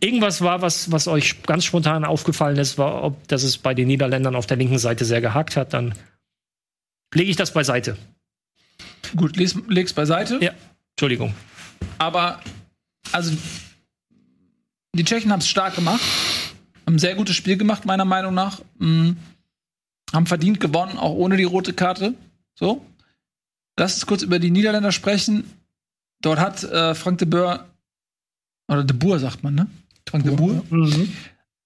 irgendwas 0.00 0.40
war, 0.40 0.60
was, 0.60 0.90
was 0.90 1.06
euch 1.06 1.42
ganz 1.44 1.64
spontan 1.64 2.04
aufgefallen 2.04 2.56
ist, 2.56 2.78
war, 2.78 3.04
ob, 3.04 3.28
dass 3.28 3.44
es 3.44 3.58
bei 3.58 3.74
den 3.74 3.86
Niederländern 3.86 4.34
auf 4.34 4.46
der 4.46 4.56
linken 4.56 4.78
Seite 4.78 5.04
sehr 5.04 5.20
gehakt 5.20 5.56
hat, 5.56 5.72
dann 5.72 5.94
lege 7.14 7.30
ich 7.30 7.36
das 7.36 7.52
beiseite. 7.52 7.96
Gut, 9.16 9.36
leg's, 9.36 9.54
leg's 9.68 9.92
beiseite. 9.92 10.38
Ja. 10.42 10.52
Entschuldigung. 10.96 11.32
Aber, 11.98 12.40
also, 13.12 13.32
die 14.94 15.04
Tschechen 15.04 15.30
haben 15.30 15.40
es 15.40 15.48
stark 15.48 15.76
gemacht. 15.76 16.00
Haben 16.86 16.96
ein 16.96 16.98
sehr 16.98 17.14
gutes 17.14 17.36
Spiel 17.36 17.56
gemacht, 17.56 17.84
meiner 17.84 18.04
Meinung 18.04 18.34
nach. 18.34 18.62
Mhm. 18.78 19.16
Haben 20.12 20.26
verdient 20.26 20.58
gewonnen, 20.58 20.98
auch 20.98 21.14
ohne 21.14 21.36
die 21.36 21.44
rote 21.44 21.72
Karte. 21.72 22.14
So. 22.58 22.84
Lass 23.78 23.94
uns 23.94 24.06
kurz 24.06 24.22
über 24.22 24.40
die 24.40 24.50
Niederländer 24.50 24.90
sprechen. 24.90 25.44
Dort 26.20 26.40
hat 26.40 26.64
äh, 26.64 26.96
Frank 26.96 27.18
de 27.18 27.28
Boer, 27.28 27.68
oder 28.66 28.82
de 28.82 28.96
Boer 28.96 29.20
sagt 29.20 29.44
man, 29.44 29.54
ne? 29.54 29.66
Frank 30.08 30.24
de 30.24 30.34
Boer. 30.34 30.64
Mhm. 30.68 31.12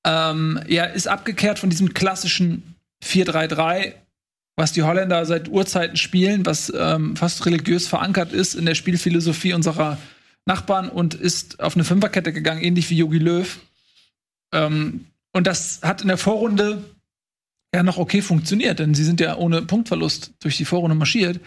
Ähm, 0.05 0.61
ja, 0.69 0.85
ist 0.85 1.09
abgekehrt 1.09 1.59
von 1.59 1.71
diesem 1.71 1.95
klassischen 1.95 2.77
4-3-3, 3.03 3.95
was 4.57 4.73
die 4.73 4.83
Holländer 4.83 5.25
seit 5.25 5.49
Urzeiten 5.49 5.97
spielen, 5.97 6.45
was 6.45 6.71
ähm, 6.77 7.17
fast 7.17 7.47
religiös 7.47 7.89
verankert 7.89 8.33
ist 8.33 8.55
in 8.55 8.67
der 8.67 8.75
Spielphilosophie 8.75 9.55
unserer 9.55 9.97
Nachbarn 10.45 10.91
und 10.91 11.15
ist 11.15 11.61
auf 11.61 11.77
eine 11.77 11.85
Fünferkette 11.85 12.35
gegangen, 12.35 12.61
ähnlich 12.61 12.91
wie 12.91 12.99
Jogi 12.99 13.19
Löw. 13.19 13.59
Ähm, 14.53 15.07
und 15.33 15.47
das 15.47 15.81
hat 15.83 16.03
in 16.03 16.09
der 16.09 16.19
Vorrunde 16.19 16.85
ja 17.75 17.83
noch 17.83 17.97
okay 17.97 18.21
funktioniert, 18.21 18.81
denn 18.81 18.93
sie 18.95 19.05
sind 19.05 19.19
ja 19.19 19.37
ohne 19.37 19.63
Punktverlust 19.63 20.33
durch 20.41 20.59
die 20.59 20.67
Vorrunde 20.67 20.95
marschiert. 20.95 21.41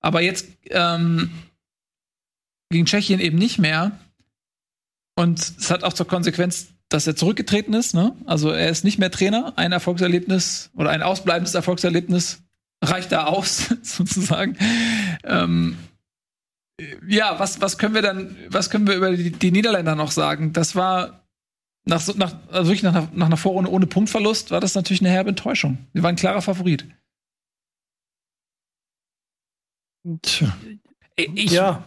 Aber 0.00 0.22
jetzt 0.22 0.48
ähm, 0.70 1.30
gegen 2.70 2.86
Tschechien 2.86 3.20
eben 3.20 3.38
nicht 3.38 3.58
mehr. 3.58 3.92
Und 5.16 5.38
es 5.38 5.70
hat 5.70 5.84
auch 5.84 5.92
zur 5.92 6.06
Konsequenz, 6.06 6.68
dass 6.88 7.06
er 7.06 7.16
zurückgetreten 7.16 7.74
ist. 7.74 7.94
Ne? 7.94 8.16
Also 8.24 8.50
er 8.50 8.70
ist 8.70 8.84
nicht 8.84 8.98
mehr 8.98 9.10
Trainer. 9.10 9.52
Ein 9.56 9.72
Erfolgserlebnis 9.72 10.70
oder 10.74 10.90
ein 10.90 11.02
ausbleibendes 11.02 11.54
Erfolgserlebnis 11.54 12.42
reicht 12.82 13.12
da 13.12 13.24
aus, 13.24 13.74
sozusagen. 13.82 14.56
Ähm, 15.24 15.76
ja, 17.06 17.38
was, 17.38 17.60
was 17.60 17.76
können 17.76 17.94
wir 17.94 18.02
dann, 18.02 18.36
was 18.48 18.70
können 18.70 18.86
wir 18.86 18.94
über 18.94 19.14
die, 19.14 19.30
die 19.30 19.50
Niederländer 19.50 19.94
noch 19.94 20.10
sagen? 20.10 20.52
Das 20.52 20.74
war 20.74 21.20
nach, 21.84 22.06
nach, 22.16 22.34
also 22.50 22.70
wirklich 22.70 22.82
nach, 22.82 23.12
nach 23.12 23.26
einer 23.26 23.36
Vorrunde 23.36 23.70
ohne 23.70 23.86
Punktverlust 23.86 24.50
war 24.50 24.60
das 24.60 24.74
natürlich 24.74 25.00
eine 25.00 25.10
herbe 25.10 25.30
Enttäuschung. 25.30 25.78
Sie 25.92 26.02
waren 26.02 26.16
klarer 26.16 26.42
Favorit. 26.42 26.86
Ich, 31.16 31.50
ja, 31.50 31.84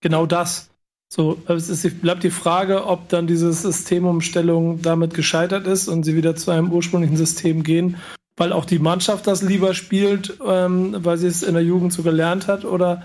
genau 0.00 0.26
das. 0.26 0.70
So, 1.08 1.40
es 1.46 1.68
ist, 1.68 2.00
bleibt 2.00 2.24
die 2.24 2.30
Frage, 2.30 2.86
ob 2.86 3.08
dann 3.08 3.26
diese 3.26 3.52
Systemumstellung 3.52 4.82
damit 4.82 5.14
gescheitert 5.14 5.66
ist 5.66 5.86
und 5.86 6.02
sie 6.02 6.16
wieder 6.16 6.34
zu 6.34 6.50
einem 6.50 6.72
ursprünglichen 6.72 7.16
System 7.16 7.62
gehen, 7.62 7.96
weil 8.36 8.52
auch 8.52 8.64
die 8.64 8.80
Mannschaft 8.80 9.26
das 9.28 9.42
lieber 9.42 9.74
spielt, 9.74 10.38
ähm, 10.44 10.96
weil 10.98 11.16
sie 11.18 11.28
es 11.28 11.44
in 11.44 11.54
der 11.54 11.62
Jugend 11.62 11.92
so 11.92 12.02
gelernt 12.02 12.48
hat, 12.48 12.64
oder 12.64 13.04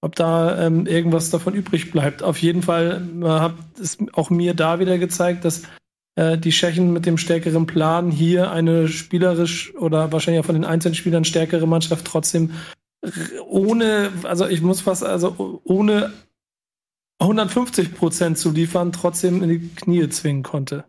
ob 0.00 0.14
da 0.16 0.66
ähm, 0.66 0.86
irgendwas 0.86 1.28
davon 1.28 1.52
übrig 1.52 1.92
bleibt. 1.92 2.22
Auf 2.22 2.38
jeden 2.38 2.62
Fall 2.62 3.06
äh, 3.20 3.26
hat 3.26 3.54
es 3.78 3.98
auch 4.14 4.30
mir 4.30 4.54
da 4.54 4.80
wieder 4.80 4.96
gezeigt, 4.96 5.44
dass 5.44 5.64
äh, 6.14 6.38
die 6.38 6.50
Tschechen 6.50 6.92
mit 6.92 7.04
dem 7.04 7.18
stärkeren 7.18 7.66
Plan 7.66 8.10
hier 8.10 8.50
eine 8.50 8.88
spielerisch 8.88 9.74
oder 9.76 10.12
wahrscheinlich 10.12 10.40
auch 10.40 10.46
von 10.46 10.54
den 10.54 10.64
einzelnen 10.64 10.94
Spielern 10.94 11.24
stärkere 11.24 11.66
Mannschaft 11.66 12.06
trotzdem 12.06 12.52
ohne, 13.46 14.12
also 14.24 14.46
ich 14.46 14.60
muss 14.60 14.82
fast, 14.82 15.02
also 15.02 15.60
ohne 15.64 16.12
150 17.20 17.94
Prozent 17.94 18.38
zu 18.38 18.50
liefern, 18.50 18.92
trotzdem 18.92 19.42
in 19.42 19.48
die 19.48 19.68
Knie 19.68 20.08
zwingen 20.08 20.42
konnte. 20.42 20.84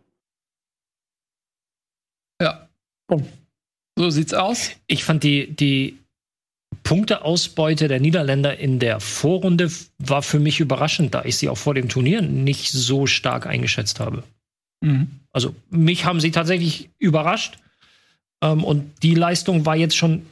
Ja. 2.40 2.68
Bumm. 3.06 3.26
So 3.96 4.10
sieht's 4.10 4.34
aus. 4.34 4.70
ich 4.86 5.04
fand 5.04 5.22
die, 5.22 5.54
die 5.54 5.98
Punkteausbeute 6.82 7.88
der 7.88 8.00
Niederländer 8.00 8.58
in 8.58 8.78
der 8.78 9.00
Vorrunde 9.00 9.70
war 9.98 10.22
für 10.22 10.40
mich 10.40 10.60
überraschend, 10.60 11.14
da 11.14 11.24
ich 11.24 11.36
sie 11.36 11.48
auch 11.48 11.58
vor 11.58 11.74
dem 11.74 11.88
Turnier 11.88 12.22
nicht 12.22 12.72
so 12.72 13.06
stark 13.06 13.46
eingeschätzt 13.46 14.00
habe. 14.00 14.24
Mhm. 14.80 15.20
Also 15.30 15.54
mich 15.70 16.04
haben 16.04 16.20
sie 16.20 16.30
tatsächlich 16.30 16.90
überrascht. 16.98 17.58
Ähm, 18.42 18.64
und 18.64 18.90
die 19.02 19.14
Leistung 19.14 19.66
war 19.66 19.76
jetzt 19.76 19.96
schon, 19.96 20.26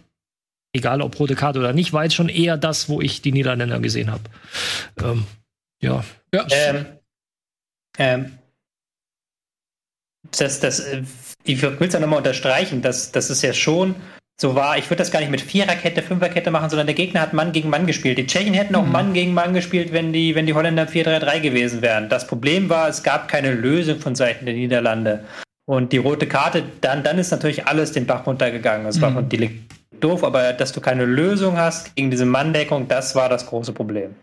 egal 0.73 1.03
ob 1.03 1.19
rote 1.19 1.35
Karte 1.35 1.59
oder 1.59 1.73
nicht, 1.73 1.93
war 1.93 2.05
jetzt 2.05 2.15
schon 2.15 2.29
eher 2.29 2.57
das, 2.57 2.89
wo 2.89 3.01
ich 3.01 3.23
die 3.23 3.33
Niederländer 3.33 3.81
gesehen 3.81 4.11
habe. 4.11 4.23
Ähm, 5.03 5.25
ja. 5.83 6.05
Ja. 6.35 6.47
Ähm, 6.51 6.87
ähm, 7.99 8.33
das, 10.39 10.61
das, 10.61 10.81
äh, 10.81 11.03
ich 11.45 11.63
will 11.63 11.77
es 11.81 11.93
ja 11.95 12.01
nochmal 12.01 12.19
unterstreichen, 12.19 12.83
dass 12.83 13.13
das 13.13 13.31
ist 13.31 13.43
ja 13.43 13.53
schon 13.53 13.95
so 14.41 14.55
war. 14.55 14.79
Ich 14.79 14.87
würde 14.87 14.97
das 14.97 15.11
gar 15.11 15.21
nicht 15.21 15.31
mit 15.31 15.41
Viererkette, 15.43 16.03
Fünferkette 16.03 16.51
machen, 16.51 16.71
sondern 16.71 16.87
der 16.87 16.95
Gegner 16.97 17.21
hat 17.21 17.33
Mann 17.35 17.53
gegen 17.53 17.69
Mann 17.69 17.87
gespielt. 17.87 18.17
Die 18.17 18.27
Tschechen 18.27 18.55
hätten 18.55 18.75
auch 18.75 18.87
Mhm. 18.87 18.93
Mann 18.93 19.13
gegen 19.13 19.35
Mann 19.35 19.53
gespielt, 19.53 19.93
wenn 19.93 20.13
die, 20.15 20.35
wenn 20.35 20.47
die 20.47 20.55
Holländer 20.55 20.87
4-3-3 20.87 21.41
gewesen 21.41 21.83
wären. 21.83 22.09
Das 22.09 22.27
Problem 22.27 22.69
war, 22.71 22.89
es 22.89 23.03
gab 23.03 23.29
keine 23.29 23.53
Lösung 23.53 23.99
von 24.01 24.15
Seiten 24.15 24.47
der 24.47 24.55
Niederlande. 24.55 25.25
Und 25.67 25.93
die 25.93 25.99
rote 25.99 26.27
Karte, 26.27 26.63
dann, 26.81 27.03
dann 27.05 27.19
ist 27.19 27.31
natürlich 27.31 27.67
alles 27.67 27.93
den 27.93 28.07
Bach 28.07 28.27
runtergegangen. 28.27 28.87
Das 28.87 29.01
war 29.01 29.11
Mhm. 29.11 29.15
von 29.15 29.29
Delic 29.29 29.53
doof, 29.99 30.23
aber 30.25 30.53
dass 30.53 30.73
du 30.73 30.81
keine 30.81 31.05
Lösung 31.05 31.57
hast 31.57 31.95
gegen 31.97 32.11
diese 32.11 32.27
Manndeckung, 32.27 32.87
das 32.89 33.15
war 33.15 33.29
das 33.29 33.47
große 33.47 33.73
Problem. 33.73 34.15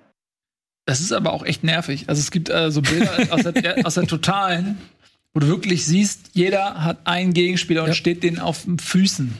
Das 0.85 1.01
ist 1.01 1.11
aber 1.11 1.33
auch 1.33 1.45
echt 1.45 1.63
nervig. 1.63 2.05
Also 2.07 2.19
es 2.21 2.31
gibt 2.31 2.49
äh, 2.49 2.71
so 2.71 2.81
Bilder 2.81 3.11
aus, 3.31 3.43
der, 3.43 3.85
aus 3.85 3.95
der 3.95 4.07
Totalen, 4.07 4.77
wo 5.33 5.41
du 5.41 5.47
wirklich 5.47 5.85
siehst, 5.85 6.29
jeder 6.33 6.83
hat 6.83 6.99
einen 7.03 7.33
Gegenspieler 7.33 7.81
und 7.83 7.89
Ja. 7.89 7.93
steht 7.93 8.23
den 8.23 8.39
auf 8.39 8.63
den 8.63 8.79
Füßen. 8.79 9.37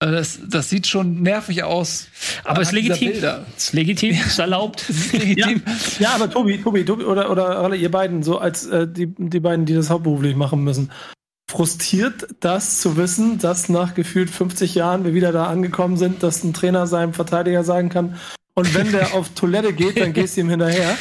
Äh, 0.00 0.10
Das, 0.10 0.40
das 0.48 0.68
sieht 0.68 0.88
schon 0.88 1.22
nervig 1.22 1.62
aus. 1.62 2.08
Aber 2.42 2.62
es 2.62 2.68
ist 2.72 2.74
legitim. 2.74 3.12
Bilder. 3.12 3.46
Ist 3.56 3.72
legitim, 3.72 4.10
ist 4.26 4.38
erlaubt. 4.40 4.90
Ist 4.90 5.12
legitim. 5.12 5.62
Ja, 6.00 6.10
aber 6.16 6.28
Tobi, 6.28 6.60
Tobi, 6.60 6.84
Tobi 6.84 7.04
oder, 7.04 7.30
oder 7.30 7.60
alle 7.60 7.76
ihr 7.76 7.90
beiden, 7.92 8.24
so 8.24 8.38
als 8.38 8.66
äh, 8.66 8.88
die, 8.88 9.06
die 9.16 9.40
beiden, 9.40 9.66
die 9.66 9.74
das 9.74 9.88
hauptberuflich 9.88 10.34
machen 10.34 10.64
müssen. 10.64 10.90
Frustriert 11.56 12.26
das 12.40 12.80
zu 12.80 12.98
wissen, 12.98 13.38
dass 13.38 13.70
nach 13.70 13.94
gefühlt 13.94 14.28
50 14.28 14.74
Jahren 14.74 15.06
wir 15.06 15.14
wieder 15.14 15.32
da 15.32 15.46
angekommen 15.46 15.96
sind, 15.96 16.22
dass 16.22 16.44
ein 16.44 16.52
Trainer 16.52 16.86
seinem 16.86 17.14
Verteidiger 17.14 17.64
sagen 17.64 17.88
kann, 17.88 18.16
und 18.52 18.74
wenn 18.74 18.92
der 18.92 19.14
auf 19.14 19.30
Toilette 19.30 19.72
geht, 19.72 19.98
dann 19.98 20.12
gehst 20.12 20.36
du 20.36 20.42
ihm 20.42 20.50
hinterher. 20.50 20.96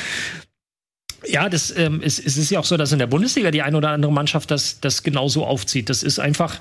Ja, 1.27 1.49
das 1.49 1.75
ähm, 1.75 2.01
es, 2.03 2.19
es 2.19 2.37
ist 2.37 2.51
ja 2.51 2.59
auch 2.59 2.65
so, 2.65 2.77
dass 2.77 2.91
in 2.91 2.99
der 2.99 3.07
Bundesliga 3.07 3.51
die 3.51 3.63
eine 3.63 3.77
oder 3.77 3.89
andere 3.89 4.11
Mannschaft 4.11 4.51
das, 4.51 4.79
das 4.79 5.03
genauso 5.03 5.45
aufzieht. 5.45 5.89
Das 5.89 6.03
ist 6.03 6.19
einfach 6.19 6.59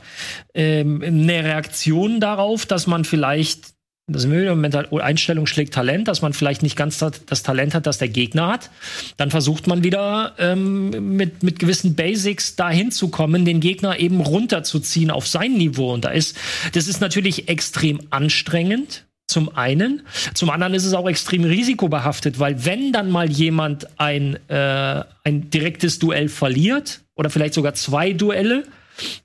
ähm, 0.55 1.03
eine 1.05 1.45
Reaktion 1.45 2.19
darauf, 2.19 2.67
dass 2.67 2.87
man 2.87 3.05
vielleicht, 3.05 3.74
das 4.07 4.23
sind 4.23 4.33
wir 4.33 4.43
wieder, 4.43 4.55
Mental 4.55 4.87
Einstellung 5.01 5.47
schlägt 5.47 5.73
Talent, 5.73 6.09
dass 6.09 6.21
man 6.21 6.35
vielleicht 6.35 6.63
nicht 6.63 6.77
ganz 6.77 6.99
das, 6.99 7.25
das 7.25 7.43
Talent 7.43 7.75
hat, 7.75 7.87
das 7.87 7.97
der 7.97 8.09
Gegner 8.09 8.49
hat. 8.49 8.71
Dann 9.17 9.31
versucht 9.31 9.67
man 9.67 9.83
wieder 9.83 10.35
ähm, 10.39 11.17
mit, 11.17 11.43
mit 11.43 11.59
gewissen 11.59 11.95
Basics 11.95 12.55
dahin 12.55 12.93
zu 12.93 13.09
kommen, 13.09 13.47
den 13.47 13.61
Gegner 13.61 13.99
eben 13.99 14.21
runterzuziehen 14.21 15.11
auf 15.11 15.27
sein 15.27 15.55
Niveau. 15.55 15.95
Und 15.95 16.05
da 16.05 16.11
ist, 16.11 16.37
das 16.75 16.87
ist 16.87 17.01
natürlich 17.01 17.49
extrem 17.49 18.01
anstrengend. 18.11 19.05
Zum 19.27 19.57
einen. 19.57 20.03
Zum 20.35 20.51
anderen 20.51 20.75
ist 20.75 20.85
es 20.85 20.93
auch 20.93 21.09
extrem 21.09 21.45
risikobehaftet, 21.45 22.39
weil 22.39 22.67
wenn 22.67 22.93
dann 22.93 23.11
mal 23.11 23.33
jemand 23.33 23.89
ein, 23.99 24.39
äh, 24.51 25.03
ein 25.25 25.49
direktes 25.49 25.99
Duell 25.99 26.29
verliert 26.29 27.01
oder 27.15 27.31
vielleicht 27.31 27.55
sogar 27.55 27.73
zwei 27.73 28.13
Duelle, 28.13 28.65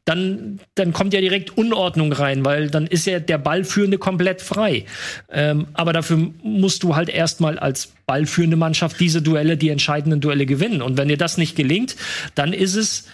dann, 0.06 0.60
dann 0.76 0.94
kommt 0.94 1.14
ja 1.14 1.22
direkt 1.22 1.58
Unordnung 1.58 2.12
rein, 2.12 2.46
weil 2.46 2.70
dann 2.70 2.88
ist 2.88 3.06
ja 3.06 3.20
der 3.20 3.38
Ballführende 3.38 3.98
komplett 3.98 4.42
frei. 4.42 4.86
Ähm, 5.30 5.68
aber 5.74 5.94
dafür 5.94 6.32
musst 6.42 6.84
du 6.84 6.96
halt 6.96 7.10
erstmal 7.10 7.60
als 7.60 7.94
ballführende 8.06 8.58
Mannschaft 8.58 9.00
diese 9.00 9.22
Duelle, 9.22 9.58
die 9.58 9.70
entscheidenden 9.70 10.22
Duelle 10.22 10.46
gewinnen. 10.46 10.82
Und 10.82 10.98
wenn 10.98 11.08
dir 11.08 11.18
das 11.18 11.38
nicht 11.38 11.56
gelingt, 11.56 11.96
dann 12.36 12.54
ist 12.54 12.76
es 12.76 13.06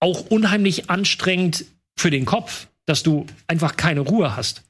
auch 0.00 0.26
unheimlich 0.30 0.90
anstrengend 0.90 1.64
für 1.96 2.10
den 2.10 2.24
Kopf, 2.24 2.68
dass 2.86 3.02
du 3.02 3.26
einfach 3.46 3.76
keine 3.76 4.00
Ruhe 4.00 4.36
hast. 4.36 4.65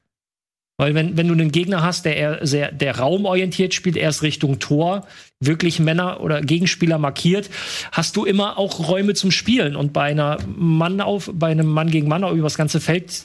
Weil 0.77 0.93
wenn, 0.93 1.17
wenn 1.17 1.27
du 1.27 1.33
einen 1.33 1.51
Gegner 1.51 1.81
hast, 1.81 2.05
der 2.05 2.17
eher 2.17 2.45
sehr 2.45 2.71
der 2.71 2.99
raumorientiert 2.99 3.73
spielt, 3.73 3.97
erst 3.97 4.21
Richtung 4.21 4.59
Tor, 4.59 5.07
wirklich 5.39 5.79
Männer 5.79 6.21
oder 6.21 6.41
Gegenspieler 6.41 6.99
markiert, 6.99 7.49
hast 7.91 8.15
du 8.15 8.25
immer 8.25 8.59
auch 8.59 8.87
Räume 8.87 9.15
zum 9.15 9.31
Spielen. 9.31 9.75
Und 9.75 9.91
bei 9.91 10.03
einer 10.03 10.37
Mann 10.45 11.01
auf, 11.01 11.31
bei 11.33 11.47
einem 11.47 11.67
Mann 11.67 11.89
gegen 11.89 12.07
Mann 12.07 12.23
über 12.23 12.43
das 12.43 12.57
ganze 12.57 12.79
Feld, 12.79 13.23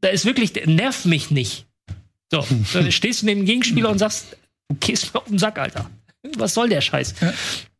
da 0.00 0.08
ist 0.08 0.24
wirklich, 0.24 0.54
der 0.54 0.66
nervt 0.66 1.04
mich 1.04 1.30
nicht. 1.30 1.66
So, 2.30 2.44
dann 2.72 2.90
stehst 2.90 3.20
du 3.20 3.26
neben 3.26 3.40
dem 3.40 3.46
Gegenspieler 3.46 3.90
und 3.90 3.98
sagst, 3.98 4.36
du 4.70 4.76
gehst 4.80 5.12
mir 5.12 5.20
auf 5.20 5.28
den 5.28 5.38
Sack, 5.38 5.58
Alter. 5.58 5.90
Was 6.36 6.54
soll 6.54 6.70
der 6.70 6.80
Scheiß? 6.80 7.14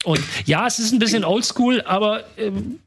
Und 0.05 0.20
ja, 0.44 0.66
es 0.66 0.78
ist 0.78 0.93
ein 0.93 0.98
bisschen 0.98 1.24
oldschool, 1.24 1.81
aber 1.82 2.24
ähm, 2.36 2.81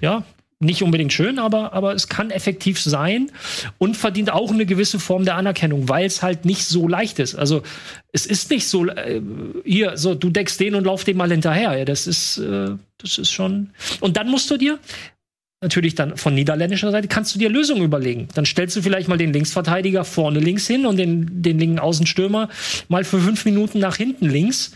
ja, 0.00 0.24
nicht 0.62 0.82
unbedingt 0.82 1.12
schön, 1.12 1.38
aber, 1.38 1.72
aber 1.72 1.94
es 1.94 2.08
kann 2.08 2.30
effektiv 2.30 2.80
sein 2.80 3.32
und 3.78 3.96
verdient 3.96 4.30
auch 4.30 4.52
eine 4.52 4.66
gewisse 4.66 5.00
Form 5.00 5.24
der 5.24 5.36
Anerkennung, 5.36 5.88
weil 5.88 6.04
es 6.04 6.22
halt 6.22 6.44
nicht 6.44 6.66
so 6.66 6.86
leicht 6.86 7.18
ist. 7.18 7.34
Also 7.34 7.62
es 8.12 8.26
ist 8.26 8.50
nicht 8.50 8.68
so, 8.68 8.86
äh, 8.86 9.22
hier, 9.64 9.96
so, 9.96 10.14
du 10.14 10.28
deckst 10.28 10.60
den 10.60 10.74
und 10.74 10.84
lauf 10.84 11.04
dem 11.04 11.16
mal 11.16 11.30
hinterher. 11.30 11.78
Ja, 11.78 11.84
das 11.86 12.06
ist, 12.06 12.36
äh, 12.38 12.76
das 12.98 13.16
ist 13.16 13.30
schon. 13.30 13.70
Und 14.00 14.18
dann 14.18 14.28
musst 14.28 14.50
du 14.50 14.58
dir, 14.58 14.78
natürlich 15.62 15.94
dann 15.94 16.18
von 16.18 16.34
niederländischer 16.34 16.90
Seite, 16.90 17.08
kannst 17.08 17.34
du 17.34 17.38
dir 17.38 17.48
Lösungen 17.48 17.82
überlegen. 17.82 18.28
Dann 18.34 18.44
stellst 18.44 18.76
du 18.76 18.82
vielleicht 18.82 19.08
mal 19.08 19.18
den 19.18 19.32
Linksverteidiger 19.32 20.04
vorne 20.04 20.40
links 20.40 20.66
hin 20.66 20.84
und 20.84 20.98
den, 20.98 21.42
den 21.42 21.58
linken 21.58 21.78
Außenstürmer 21.78 22.50
mal 22.88 23.04
für 23.04 23.20
fünf 23.20 23.46
Minuten 23.46 23.78
nach 23.78 23.96
hinten 23.96 24.28
links. 24.28 24.72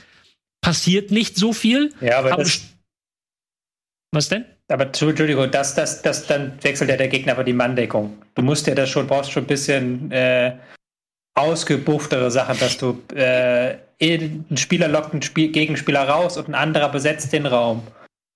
Passiert 0.63 1.11
nicht 1.11 1.37
so 1.37 1.53
viel. 1.53 1.93
Ja, 2.01 2.19
aber, 2.19 2.33
aber 2.33 2.45
was 4.13 4.29
denn? 4.29 4.47
Aber 4.69 4.87
Entschuldigung, 4.87 5.51
das, 5.51 5.75
das, 5.75 6.03
das, 6.03 6.27
dann 6.27 6.59
wechselt 6.63 6.91
ja 6.91 6.97
der 6.97 7.09
Gegner 7.09 7.33
aber 7.33 7.45
die 7.45 7.53
Manndeckung. 7.53 8.19
Du 8.35 8.43
musst 8.43 8.67
ja 8.67 8.75
das 8.75 8.89
schon, 8.89 9.07
brauchst 9.07 9.31
schon 9.31 9.45
ein 9.45 9.49
bisschen 9.49 10.11
äh, 10.11 10.57
ausgebufftere 11.35 12.31
Sachen, 12.31 12.59
dass 12.59 12.79
du 12.79 13.03
äh, 13.15 13.77
ein 14.01 14.57
Spieler 14.57 14.89
lockt 14.89 15.13
einen 15.13 15.23
Spiel 15.23 15.53
Gegenspieler 15.53 16.09
raus 16.09 16.37
und 16.37 16.49
ein 16.49 16.55
anderer 16.55 16.91
besetzt 16.91 17.33
den 17.33 17.47
Raum. 17.47 17.83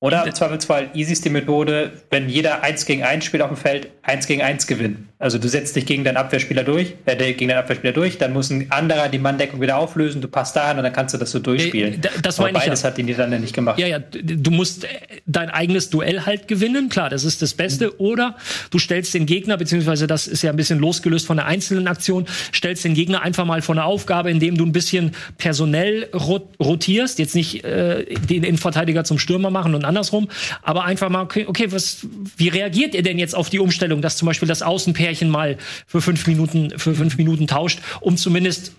Oder 0.01 0.25
im 0.25 0.35
Zweifelsfall 0.35 0.91
easyste 0.95 1.29
Methode, 1.29 1.91
wenn 2.11 2.29
jeder 2.29 2.63
1 2.63 2.87
gegen 2.87 3.03
1 3.03 3.25
spielt 3.25 3.43
auf 3.43 3.49
dem 3.49 3.57
Feld, 3.57 3.91
1 4.03 4.29
gegen 4.29 4.43
1 4.43 4.69
gewinnen. 4.69 5.09
Also 5.21 5.39
du 5.39 5.49
setzt 5.49 5.75
dich 5.75 5.85
gegen 5.85 6.05
deinen 6.05 6.17
Abwehrspieler 6.17 6.63
durch, 6.63 6.95
äh, 7.05 7.17
gegen 7.17 7.49
deinen 7.49 7.59
Abwehrspieler 7.59 7.93
durch, 7.93 8.19
dann 8.19 8.33
muss 8.33 8.51
ein 8.51 8.71
anderer 8.71 9.09
die 9.09 9.19
Manndeckung 9.19 9.61
wieder 9.61 9.77
auflösen, 9.77 10.21
du 10.21 10.29
passt 10.29 10.55
dahin 10.55 10.77
und 10.79 10.85
dann 10.85 10.93
kannst 10.93 11.13
du 11.13 11.19
das 11.19 11.33
so 11.33 11.41
durchspielen. 11.41 11.95
Nee, 11.95 11.99
da- 12.01 12.11
das 12.23 12.39
Aber 12.39 12.47
meine 12.49 12.59
ich 12.59 12.65
beides 12.65 12.83
ja. 12.83 12.89
hat 12.89 12.99
die 12.99 13.03
Niederlande 13.03 13.41
nicht 13.41 13.53
gemacht. 13.53 13.81
Ja, 13.81 13.89
ja, 13.89 13.99
du 13.99 14.51
musst 14.53 14.85
äh, 14.85 14.89
dein 15.27 15.51
eigenes 15.51 15.91
Duell 15.91 16.25
halt 16.25 16.47
gewinnen, 16.47 16.89
klar, 16.89 17.11
das 17.11 17.25
ist 17.25 17.43
das 17.43 17.55
Beste. 17.55 18.01
Oder 18.01 18.37
du 18.71 18.79
stellst 18.79 19.13
den 19.13 19.27
Gegner, 19.27 19.57
beziehungsweise 19.57 20.07
das 20.07 20.29
ist 20.29 20.43
ja 20.43 20.51
ein 20.51 20.57
bisschen 20.57 20.79
losgelöst 20.79 21.27
von 21.27 21.37
der 21.39 21.47
einzelnen 21.47 21.89
Aktion, 21.89 22.27
stellst 22.55 22.85
den 22.85 22.95
Gegner 22.95 23.23
einfach 23.23 23.45
mal 23.45 23.61
vor 23.61 23.75
eine 23.75 23.85
Aufgabe, 23.85 24.31
indem 24.31 24.57
du 24.57 24.65
ein 24.65 24.73
bisschen 24.73 25.13
personell 25.37 26.09
rot 26.15 26.47
rotierst, 26.63 27.19
jetzt 27.19 27.35
nicht 27.35 27.65
äh, 27.65 28.05
den 28.15 28.45
Innenverteidiger 28.45 29.03
zum 29.03 29.19
Stürmer 29.19 29.51
machen 29.51 29.75
und 29.75 29.85
andersrum, 29.85 30.29
aber 30.63 30.85
einfach 30.85 31.09
mal, 31.09 31.23
okay, 31.23 31.45
okay, 31.49 31.67
was, 31.73 32.07
wie 32.37 32.49
reagiert 32.49 32.95
ihr 32.95 33.03
denn 33.03 33.19
jetzt 33.19 33.35
auf 33.35 33.51
die 33.51 33.59
Umstellung, 33.59 34.01
dass 34.03 34.17
zum 34.17 34.27
Beispiel 34.27 34.47
das 34.47 34.63
Außenpärchen 35.09 35.31
mal 35.31 35.57
für 35.87 36.01
fünf 36.01 36.27
Minuten, 36.27 36.79
für 36.79 36.95
fünf 36.95 37.17
Minuten 37.17 37.47
tauscht, 37.47 37.81
um 38.01 38.17
zumindest 38.17 38.73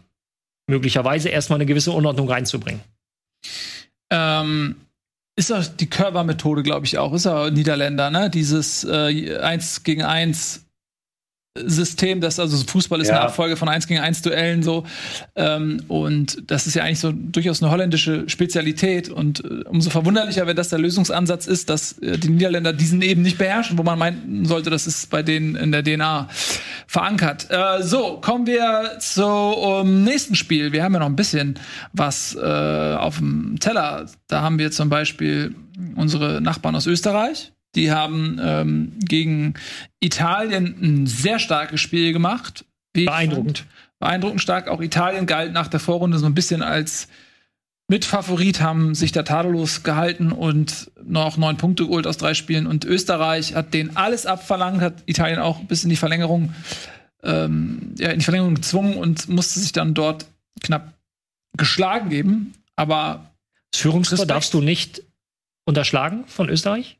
möglicherweise 0.67 1.29
erstmal 1.29 1.57
eine 1.57 1.65
gewisse 1.65 1.91
Unordnung 1.91 2.29
reinzubringen? 2.29 2.81
Ähm, 4.11 4.75
ist 5.35 5.51
auch 5.51 5.65
die 5.65 5.89
Körper-Methode, 5.89 6.63
glaube 6.63 6.85
ich, 6.85 6.97
auch. 6.97 7.13
Ist 7.13 7.27
auch 7.27 7.49
Niederländer, 7.49 8.11
ne? 8.11 8.29
Dieses 8.29 8.83
äh, 8.83 9.37
1 9.37 9.83
gegen 9.83 10.03
1 10.03 10.65
System, 11.57 12.21
das 12.21 12.39
also 12.39 12.57
Fußball 12.65 13.01
ist 13.01 13.07
Ja. 13.07 13.15
eine 13.15 13.23
Abfolge 13.25 13.57
von 13.57 13.67
1 13.67 13.87
gegen 13.87 13.99
1 13.99 14.21
Duellen 14.21 14.61
so. 14.63 14.85
Ähm, 15.35 15.81
und 15.87 16.43
das 16.49 16.67
ist 16.67 16.75
ja 16.75 16.83
eigentlich 16.83 16.99
so 16.99 17.11
durchaus 17.11 17.61
eine 17.61 17.71
holländische 17.71 18.29
Spezialität. 18.29 19.09
Und 19.09 19.43
äh, 19.43 19.63
umso 19.65 19.89
verwunderlicher, 19.89 20.45
wenn 20.47 20.55
das 20.55 20.69
der 20.69 20.79
Lösungsansatz 20.79 21.47
ist, 21.47 21.69
dass 21.69 21.97
äh, 21.99 22.17
die 22.17 22.29
Niederländer 22.29 22.71
diesen 22.71 23.01
eben 23.01 23.23
nicht 23.23 23.37
beherrschen, 23.37 23.77
wo 23.77 23.83
man 23.83 23.97
meinen 23.97 24.45
sollte, 24.45 24.69
das 24.69 24.87
ist 24.87 25.09
bei 25.09 25.23
denen 25.23 25.55
in 25.55 25.71
der 25.71 25.83
DNA 25.83 26.29
verankert. 26.87 27.47
Äh, 27.49 27.81
so, 27.83 28.19
kommen 28.21 28.45
wir 28.45 28.97
zum 28.99 30.03
nächsten 30.03 30.35
Spiel. 30.35 30.71
Wir 30.71 30.83
haben 30.83 30.93
ja 30.93 30.99
noch 30.99 31.07
ein 31.07 31.15
bisschen 31.15 31.55
was 31.93 32.35
äh, 32.35 32.39
auf 32.95 33.17
dem 33.17 33.57
Teller. 33.59 34.05
Da 34.27 34.41
haben 34.41 34.59
wir 34.59 34.71
zum 34.71 34.89
Beispiel 34.89 35.55
unsere 35.95 36.41
Nachbarn 36.41 36.75
aus 36.75 36.85
Österreich. 36.85 37.51
Die 37.79 37.93
haben 37.93 38.41
ähm, 38.43 38.91
gegen 38.99 39.53
Italien 40.01 40.75
ein 40.81 41.07
sehr 41.07 41.39
starkes 41.39 41.79
Spiel 41.79 42.11
gemacht. 42.11 42.65
Beeindruckend. 42.91 43.65
Beeindruckend 43.99 44.41
stark. 44.41 44.67
Auch 44.67 44.81
Italien 44.81 45.25
galt 45.25 45.53
nach 45.53 45.69
der 45.69 45.79
Vorrunde 45.79 46.19
so 46.19 46.25
ein 46.25 46.33
bisschen 46.33 46.61
als 46.61 47.07
Mitfavorit, 47.87 48.59
haben 48.59 48.95
sich 48.95 49.13
da 49.13 49.23
tadellos 49.23 49.83
gehalten 49.83 50.33
und 50.33 50.91
noch 51.01 51.37
neun 51.37 51.55
Punkte 51.55 51.85
geholt 51.87 52.05
aus 52.05 52.17
drei 52.17 52.33
Spielen. 52.33 52.67
Und 52.67 52.83
Österreich 52.83 53.55
hat 53.55 53.73
denen 53.73 53.95
alles 53.95 54.25
abverlangt, 54.25 54.81
hat 54.81 55.03
Italien 55.05 55.39
auch 55.39 55.61
bis 55.61 55.85
in 55.85 55.89
die 55.89 55.95
Verlängerung, 55.95 56.53
ähm, 57.23 57.95
ja, 57.97 58.09
in 58.09 58.19
die 58.19 58.25
Verlängerung 58.25 58.55
gezwungen 58.55 58.95
und 58.95 59.29
musste 59.29 59.61
sich 59.61 59.71
dann 59.71 59.93
dort 59.93 60.25
knapp 60.61 60.93
geschlagen 61.55 62.09
geben. 62.09 62.53
Aber 62.75 63.31
Das 63.71 63.79
Führungstor 63.79 64.25
darfst 64.25 64.53
du 64.53 64.59
nicht 64.59 65.01
unterschlagen 65.63 66.25
von 66.27 66.49
Österreich. 66.49 66.98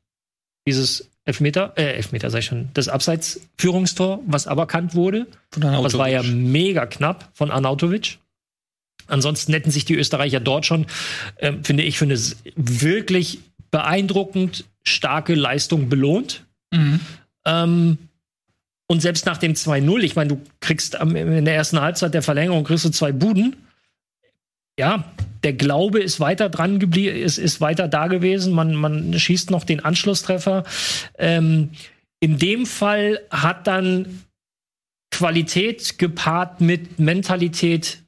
Dieses 0.70 1.10
Elfmeter, 1.26 1.74
äh, 1.76 1.94
Elfmeter 1.94 2.30
sag 2.30 2.40
ich 2.40 2.46
schon, 2.46 2.70
das 2.74 2.88
Abseitsführungstor, 2.88 4.20
was 4.26 4.48
aberkannt 4.48 4.96
wurde. 4.96 5.28
Von 5.52 5.62
Das 5.62 5.98
war 5.98 6.10
ja 6.10 6.24
mega 6.24 6.86
knapp 6.86 7.30
von 7.34 7.52
Arnautovic. 7.52 8.18
Ansonsten 9.08 9.54
hätten 9.54 9.72
sich 9.72 9.86
die 9.86 9.96
Österreicher 9.96 10.40
dort 10.40 10.66
schon, 10.66 10.86
ähm, 11.40 11.64
finde 11.64 11.84
ich, 11.84 11.98
für 11.98 12.06
eine 12.06 12.14
s- 12.14 12.38
wirklich 12.56 13.40
beeindruckend 13.72 14.66
starke 14.84 15.36
Leistung 15.36 15.90
belohnt. 15.90 16.46
Mhm. 16.72 17.00
Ähm, 17.46 17.98
und 18.88 19.02
selbst 19.02 19.26
nach 19.26 19.38
dem 19.38 19.54
2-0, 19.56 20.04
ich 20.04 20.16
meine, 20.16 20.30
du 20.30 20.42
kriegst 20.62 20.96
am, 21.00 21.16
in 21.16 21.46
der 21.46 21.56
ersten 21.56 21.80
Halbzeit 21.80 22.14
der 22.14 22.22
Verlängerung 22.24 22.64
kriegst 22.64 22.86
du 22.86 22.90
zwei 22.90 23.12
Buden. 23.12 23.56
Ja, 24.80 25.04
der 25.44 25.52
Glaube 25.52 26.00
ist 26.00 26.22
weiter 26.22 26.48
dran 26.48 26.80
geblieben, 26.80 27.18
ist, 27.18 27.38
ist 27.38 27.60
weiter 27.60 27.90
da 27.90 28.08
gewesen. 28.08 28.54
Man, 28.54 28.76
man 28.76 29.20
schießt 29.20 29.52
noch 29.52 29.66
den 29.66 29.84
Anschlusstreffer. 29.84 30.64
Ähm, 31.18 31.72
in 32.22 32.38
dem 32.38 32.66
Fall 32.66 33.20
hat 33.30 33.68
dann 33.68 34.24
Qualität 35.12 36.00
gepaart 36.00 36.62
mit 36.62 36.98
Mentalität 36.98 38.04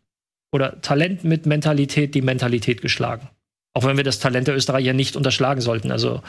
oder 0.53 0.79
Talent 0.79 1.25
mit 1.25 1.45
Mentalität 1.45 2.15
die 2.15 2.21
Mentalität 2.21 2.81
geschlagen. 2.81 3.27
Auch 3.73 3.83
wenn 3.83 3.97
wir 3.97 4.05
das 4.05 4.19
Talent 4.19 4.47
der 4.47 4.55
Österreicher 4.55 4.93
nicht 4.93 5.17
unterschlagen 5.17 5.59
sollten. 5.59 5.91
Also 5.91 6.21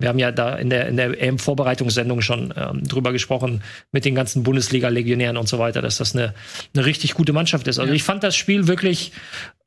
wir 0.00 0.08
haben 0.08 0.18
ja 0.18 0.32
da 0.32 0.56
in 0.56 0.70
der, 0.70 0.88
in 0.88 0.96
der 0.96 1.20
EM-Vorbereitungssendung 1.22 2.20
schon 2.22 2.52
ähm, 2.56 2.82
drüber 2.86 3.12
gesprochen, 3.12 3.62
mit 3.92 4.04
den 4.04 4.14
ganzen 4.14 4.42
Bundesliga-Legionären 4.42 5.36
und 5.36 5.48
so 5.48 5.58
weiter, 5.58 5.82
dass 5.82 5.98
das 5.98 6.14
eine, 6.14 6.34
eine 6.74 6.86
richtig 6.86 7.14
gute 7.14 7.32
Mannschaft 7.32 7.68
ist. 7.68 7.78
Also 7.78 7.92
ich 7.92 8.02
fand 8.02 8.22
das 8.22 8.36
Spiel 8.36 8.66
wirklich 8.66 9.12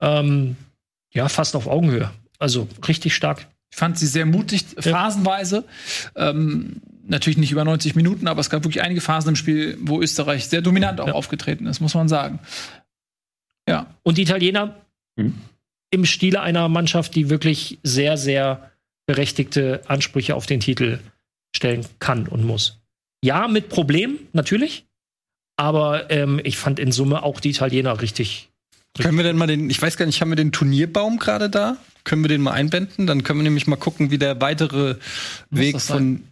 ähm, 0.01 0.55
ja, 1.13 1.29
fast 1.29 1.55
auf 1.55 1.67
Augenhöhe. 1.67 2.09
Also 2.39 2.67
richtig 2.87 3.15
stark. 3.15 3.47
Ich 3.71 3.77
fand 3.77 3.97
sie 3.97 4.07
sehr 4.07 4.25
mutig, 4.25 4.65
phasenweise. 4.77 5.63
Ähm, 6.15 6.81
natürlich 7.07 7.37
nicht 7.37 7.51
über 7.51 7.63
90 7.65 7.95
Minuten, 7.95 8.27
aber 8.27 8.39
es 8.41 8.49
gab 8.49 8.63
wirklich 8.63 8.83
einige 8.83 9.01
Phasen 9.01 9.29
im 9.29 9.35
Spiel, 9.35 9.77
wo 9.81 10.01
Österreich 10.01 10.45
sehr 10.47 10.61
dominant 10.61 10.99
auch 11.01 11.07
Ja. 11.07 11.13
aufgetreten 11.13 11.65
ist, 11.67 11.79
muss 11.79 11.95
man 11.95 12.07
sagen. 12.07 12.39
Ja. 13.67 13.87
Und 14.03 14.17
die 14.17 14.23
Italiener 14.23 14.75
Mhm. 15.15 15.35
im 15.91 16.05
Stile 16.05 16.41
einer 16.41 16.67
Mannschaft, 16.69 17.15
die 17.15 17.29
wirklich 17.29 17.77
sehr, 17.83 18.17
sehr 18.17 18.71
berechtigte 19.05 19.81
Ansprüche 19.87 20.35
auf 20.35 20.45
den 20.45 20.59
Titel 20.59 20.99
stellen 21.55 21.85
kann 21.99 22.27
und 22.27 22.43
muss. 22.43 22.79
Ja, 23.23 23.47
mit 23.47 23.69
Problemen, 23.69 24.19
natürlich. 24.33 24.85
Aber 25.55 26.09
ähm, 26.09 26.41
ich 26.43 26.57
fand 26.57 26.79
in 26.79 26.91
Summe 26.91 27.23
auch 27.23 27.39
die 27.39 27.51
Italiener 27.51 28.01
richtig. 28.01 28.49
Können 28.97 29.17
wir 29.17 29.23
denn 29.23 29.37
mal 29.37 29.47
den, 29.47 29.69
ich 29.69 29.81
weiß 29.81 29.97
gar 29.97 30.05
nicht, 30.05 30.21
haben 30.21 30.29
wir 30.29 30.35
den 30.35 30.51
Turnierbaum 30.51 31.19
gerade 31.19 31.49
da? 31.49 31.77
Können 32.03 32.23
wir 32.23 32.29
den 32.29 32.41
mal 32.41 32.51
einbinden? 32.51 33.07
Dann 33.07 33.23
können 33.23 33.39
wir 33.39 33.43
nämlich 33.43 33.65
mal 33.67 33.75
gucken, 33.75 34.11
wie 34.11 34.17
der 34.17 34.41
weitere 34.41 34.95
Muss 35.49 35.59
Weg 35.59 35.81
von. 35.81 36.23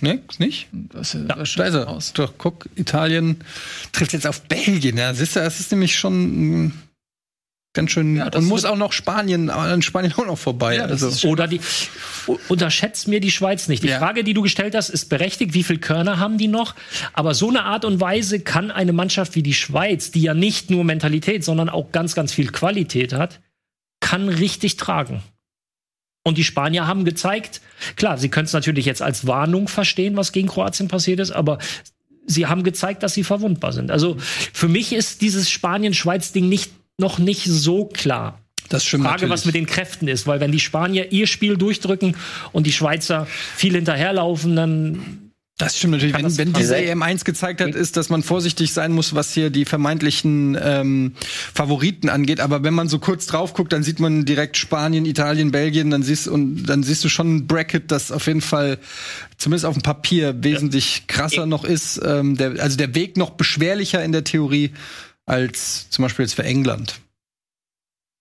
Ne, 0.00 0.20
ist 0.28 0.40
nicht? 0.40 0.68
Das, 0.72 1.12
Ja, 1.12 1.20
das 1.20 1.54
Da 1.54 1.64
ist 1.64 1.74
er. 1.74 1.88
aus. 1.88 2.12
Doch, 2.12 2.34
guck, 2.36 2.68
Italien 2.74 3.44
trifft 3.92 4.12
jetzt 4.12 4.26
auf 4.26 4.42
Belgien. 4.42 4.96
Ja, 4.96 5.14
siehst 5.14 5.36
du, 5.36 5.40
das 5.40 5.60
ist 5.60 5.70
nämlich 5.70 5.96
schon 5.96 6.72
ganz 7.78 7.92
schön. 7.92 8.16
Ja, 8.16 8.28
und 8.34 8.44
muss 8.46 8.64
auch 8.64 8.76
noch 8.76 8.92
Spanien, 8.92 9.50
an 9.50 9.82
Spanien 9.82 10.12
auch 10.14 10.26
noch 10.26 10.36
vorbei. 10.36 10.76
Ja, 10.76 10.84
also. 10.86 11.28
Oder 11.28 11.46
die. 11.46 11.60
Unterschätzt 12.48 13.06
mir 13.06 13.20
die 13.20 13.30
Schweiz 13.30 13.68
nicht. 13.68 13.82
Die 13.84 13.88
Ja. 13.88 13.98
Frage, 13.98 14.24
die 14.24 14.34
du 14.34 14.42
gestellt 14.42 14.74
hast, 14.74 14.90
ist 14.90 15.06
berechtigt. 15.08 15.54
Wie 15.54 15.62
viel 15.62 15.78
Körner 15.78 16.18
haben 16.18 16.38
die 16.38 16.48
noch? 16.48 16.74
Aber 17.12 17.34
so 17.34 17.48
eine 17.48 17.64
Art 17.64 17.84
und 17.84 18.00
Weise 18.00 18.40
kann 18.40 18.70
eine 18.70 18.92
Mannschaft 18.92 19.36
wie 19.36 19.42
die 19.42 19.54
Schweiz, 19.54 20.10
die 20.10 20.22
ja 20.22 20.34
nicht 20.34 20.70
nur 20.70 20.82
Mentalität, 20.84 21.44
sondern 21.44 21.68
auch 21.68 21.92
ganz, 21.92 22.14
ganz 22.14 22.32
viel 22.32 22.50
Qualität 22.50 23.12
hat, 23.12 23.40
kann 24.00 24.28
richtig 24.28 24.76
tragen. 24.76 25.22
Und 26.24 26.36
die 26.36 26.44
Spanier 26.44 26.86
haben 26.86 27.04
gezeigt, 27.04 27.60
klar, 27.96 28.18
sie 28.18 28.28
können 28.28 28.46
es 28.46 28.52
natürlich 28.52 28.84
jetzt 28.84 29.00
als 29.02 29.26
Warnung 29.26 29.68
verstehen, 29.68 30.16
was 30.16 30.32
gegen 30.32 30.48
Kroatien 30.48 30.88
passiert 30.88 31.20
ist, 31.20 31.30
aber 31.30 31.58
sie 32.26 32.46
haben 32.46 32.64
gezeigt, 32.64 33.02
dass 33.02 33.14
sie 33.14 33.24
verwundbar 33.24 33.72
sind. 33.72 33.90
Also 33.90 34.16
für 34.18 34.68
mich 34.68 34.92
ist 34.92 35.22
dieses 35.22 35.48
Spanien-Schweiz-Ding 35.48 36.48
nicht, 36.48 36.72
noch 36.98 37.18
nicht 37.18 37.44
so 37.44 37.86
klar. 37.86 38.40
das 38.68 38.84
stimmt 38.84 39.04
Frage, 39.04 39.14
natürlich. 39.22 39.32
was 39.32 39.44
mit 39.46 39.54
den 39.54 39.66
Kräften 39.66 40.08
ist, 40.08 40.26
weil 40.26 40.40
wenn 40.40 40.52
die 40.52 40.60
Spanier 40.60 41.12
ihr 41.12 41.26
Spiel 41.26 41.56
durchdrücken 41.56 42.16
und 42.52 42.66
die 42.66 42.72
Schweizer 42.72 43.26
viel 43.56 43.74
hinterherlaufen, 43.74 44.56
dann 44.56 45.30
Das 45.58 45.78
stimmt 45.78 45.92
natürlich. 45.92 46.14
Wenn, 46.14 46.22
das 46.24 46.38
wenn 46.38 46.52
diese 46.52 46.76
EM1 46.76 47.24
gezeigt 47.24 47.60
hat, 47.60 47.74
ist, 47.74 47.96
dass 47.96 48.10
man 48.10 48.22
vorsichtig 48.22 48.72
sein 48.72 48.92
muss, 48.92 49.14
was 49.14 49.32
hier 49.32 49.50
die 49.50 49.64
vermeintlichen 49.64 50.58
ähm, 50.60 51.12
Favoriten 51.54 52.08
angeht. 52.08 52.40
Aber 52.40 52.62
wenn 52.64 52.74
man 52.74 52.88
so 52.88 52.98
kurz 52.98 53.26
drauf 53.26 53.54
guckt, 53.54 53.72
dann 53.72 53.84
sieht 53.84 54.00
man 54.00 54.24
direkt 54.24 54.56
Spanien, 54.56 55.04
Italien, 55.06 55.50
Belgien. 55.52 55.90
Dann 55.90 56.02
siehst 56.02 56.28
und 56.28 56.64
dann 56.64 56.82
siehst 56.82 57.04
du 57.04 57.08
schon 57.08 57.36
ein 57.36 57.46
Bracket, 57.46 57.90
das 57.92 58.12
auf 58.12 58.26
jeden 58.26 58.40
Fall 58.40 58.78
zumindest 59.36 59.66
auf 59.66 59.74
dem 59.74 59.82
Papier 59.82 60.42
wesentlich 60.42 61.06
krasser 61.06 61.46
noch 61.46 61.64
ist. 61.64 62.00
Ähm, 62.04 62.36
der, 62.36 62.60
also 62.60 62.76
der 62.76 62.94
Weg 62.94 63.16
noch 63.16 63.30
beschwerlicher 63.30 64.04
in 64.04 64.12
der 64.12 64.24
Theorie 64.24 64.72
als 65.28 65.88
zum 65.90 66.04
Beispiel 66.04 66.24
jetzt 66.24 66.34
für 66.34 66.44
England. 66.44 67.00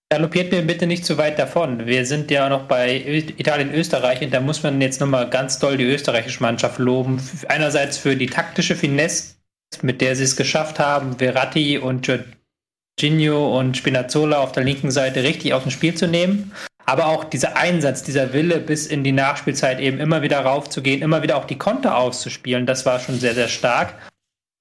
Galoppiert 0.09 0.53
mir 0.53 0.61
bitte 0.61 0.87
nicht 0.87 1.05
zu 1.05 1.17
weit 1.17 1.37
davon. 1.37 1.85
Wir 1.85 2.05
sind 2.05 2.31
ja 2.31 2.47
noch 2.47 2.63
bei 2.63 2.95
Italien, 3.37 3.73
Österreich 3.73 4.21
und 4.21 4.33
da 4.33 4.39
muss 4.39 4.63
man 4.63 4.79
jetzt 4.79 5.01
nochmal 5.01 5.29
ganz 5.29 5.59
doll 5.59 5.75
die 5.75 5.83
österreichische 5.83 6.41
Mannschaft 6.41 6.79
loben. 6.79 7.21
Einerseits 7.49 7.97
für 7.97 8.15
die 8.15 8.27
taktische 8.27 8.75
Finesse, 8.75 9.35
mit 9.81 9.99
der 9.99 10.15
sie 10.15 10.23
es 10.23 10.37
geschafft 10.37 10.79
haben, 10.79 11.17
Verratti 11.17 11.77
und 11.77 12.07
Jorginho 12.07 13.59
und 13.59 13.75
Spinazzola 13.75 14.37
auf 14.37 14.53
der 14.53 14.63
linken 14.63 14.91
Seite 14.91 15.23
richtig 15.23 15.53
aus 15.53 15.63
dem 15.63 15.71
Spiel 15.71 15.95
zu 15.95 16.07
nehmen. 16.07 16.53
Aber 16.85 17.07
auch 17.07 17.25
dieser 17.25 17.57
Einsatz, 17.57 18.03
dieser 18.03 18.31
Wille, 18.31 18.61
bis 18.61 18.87
in 18.87 19.03
die 19.03 19.11
Nachspielzeit 19.11 19.81
eben 19.81 19.99
immer 19.99 20.21
wieder 20.21 20.39
raufzugehen, 20.39 21.01
immer 21.01 21.21
wieder 21.21 21.35
auch 21.35 21.43
die 21.43 21.57
Konter 21.57 21.97
auszuspielen, 21.97 22.65
das 22.65 22.85
war 22.85 23.01
schon 23.01 23.19
sehr, 23.19 23.33
sehr 23.33 23.49
stark. 23.49 23.93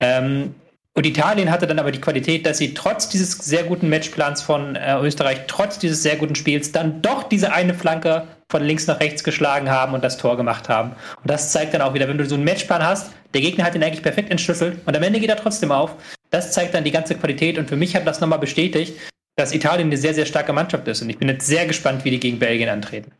Ähm, 0.01 0.57
und 0.97 1.05
Italien 1.05 1.51
hatte 1.51 1.67
dann 1.67 1.79
aber 1.79 1.93
die 1.93 2.01
Qualität, 2.01 2.47
dass 2.47 2.57
sie 2.57 2.73
trotz 2.73 3.11
dieses 3.11 3.33
sehr 3.33 3.65
guten 3.65 3.91
Matchplans 3.91 4.41
von 4.41 4.77
äh, 4.77 4.97
Österreich, 4.99 5.43
trotz 5.47 5.79
dieses 5.79 6.03
sehr 6.03 6.17
guten 6.17 6.35
Spiels, 6.35 6.73
dann 6.73 7.03
doch 7.03 7.25
diese 7.25 7.53
eine 7.53 7.75
Flanke 7.75 8.27
von 8.51 8.65
links 8.65 8.87
nach 8.87 8.99
rechts 8.99 9.23
geschlagen 9.23 9.69
haben 9.71 9.93
und 9.93 10.03
das 10.03 10.17
Tor 10.17 10.39
gemacht 10.39 10.71
haben. 10.71 10.93
Und 11.23 11.31
das 11.31 11.53
zeigt 11.53 11.75
dann 11.75 11.83
auch 11.83 11.93
wieder, 11.93 12.09
wenn 12.09 12.17
du 12.17 12.25
so 12.25 12.35
einen 12.35 12.45
Matchplan 12.45 12.83
hast, 12.83 13.11
der 13.35 13.43
Gegner 13.43 13.65
hat 13.65 13.75
ihn 13.75 13.85
eigentlich 13.85 14.03
perfekt 14.03 14.31
entschlüsselt 14.31 14.79
und 14.87 14.97
am 14.97 15.03
Ende 15.03 15.21
geht 15.21 15.29
er 15.29 15.37
trotzdem 15.37 15.71
auf. 15.71 15.97
Das 16.31 16.53
zeigt 16.53 16.73
dann 16.73 16.85
die 16.85 16.93
ganze 16.93 17.15
Qualität 17.15 17.59
und 17.59 17.69
für 17.69 17.77
mich 17.77 17.95
hat 17.95 18.07
das 18.07 18.23
nochmal 18.23 18.39
bestätigt, 18.39 18.95
dass 19.37 19.53
Italien 19.53 19.89
eine 19.89 19.99
sehr, 19.99 20.15
sehr 20.15 20.25
starke 20.25 20.55
Mannschaft 20.55 20.89
ist. 20.89 21.03
Und 21.03 21.11
ich 21.11 21.19
bin 21.19 21.29
jetzt 21.29 21.47
sehr 21.47 21.67
gespannt, 21.67 22.07
wie 22.07 22.11
die 22.11 22.21
gegen 22.21 22.39
Belgien 22.39 22.71
antreten. 22.71 23.13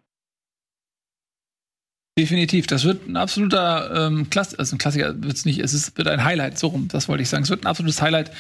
Definitiv. 2.19 2.67
Das 2.67 2.85
wird 2.85 3.07
ein 3.07 3.19
absoluter 3.19 4.07
ähm, 4.07 4.31
Klass 4.31 4.55
also 4.55 4.75
ein 4.75 4.79
Klassiker 4.79 5.23
wird 5.23 5.37
es 5.37 5.45
nicht, 5.45 5.59
es 5.59 5.75
ist, 5.75 5.99
wird 5.99 6.09
ein 6.09 6.25
Highlight, 6.25 6.59
so 6.59 6.69
rum, 6.69 6.89
das 6.89 7.11
wollte 7.11 7.23
ich 7.23 7.29
sagen. 7.29 7.43
Es 7.43 7.51
wird 7.51 7.65
ein 7.65 7.67
absolutes 7.67 8.01
Highlight. 8.01 8.31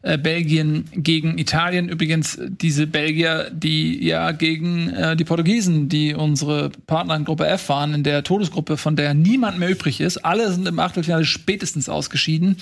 Äh, 0.00 0.16
Belgien 0.16 0.86
gegen 0.94 1.36
Italien. 1.36 1.90
Übrigens, 1.90 2.38
diese 2.40 2.86
Belgier, 2.86 3.50
die 3.52 4.02
ja 4.02 4.32
gegen 4.32 4.88
äh, 4.88 5.16
die 5.16 5.24
Portugiesen, 5.24 5.90
die 5.90 6.14
unsere 6.14 6.70
Partner 6.86 7.14
in 7.14 7.26
Gruppe 7.26 7.46
F 7.46 7.68
waren, 7.68 7.92
in 7.92 8.04
der 8.04 8.24
Todesgruppe, 8.24 8.78
von 8.78 8.96
der 8.96 9.12
niemand 9.12 9.58
mehr 9.58 9.68
übrig 9.68 10.00
ist, 10.00 10.16
alle 10.24 10.50
sind 10.50 10.66
im 10.66 10.78
Achtelfinale 10.78 11.26
spätestens 11.26 11.90
ausgeschieden. 11.90 12.56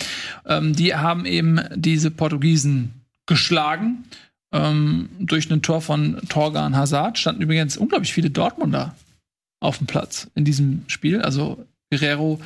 Ähm, 0.45 0.75
die 0.75 0.93
haben 0.93 1.25
eben 1.25 1.61
diese 1.77 2.11
Portugiesen 2.11 3.05
geschlagen. 3.27 4.07
Ähm, 4.53 5.09
durch 5.21 5.49
ein 5.53 5.63
Tor 5.63 5.83
von 5.83 6.19
Torgan 6.29 6.77
Hazard 6.77 7.17
standen 7.17 7.43
übrigens 7.43 7.77
unglaublich 7.77 8.13
viele 8.13 8.31
Dortmunder 8.31 8.97
auf 9.61 9.79
dem 9.79 9.87
Platz 9.87 10.31
in 10.35 10.45
diesem 10.45 10.85
Spiel. 10.89 11.21
Also 11.21 11.65
Guerrero 11.91 12.41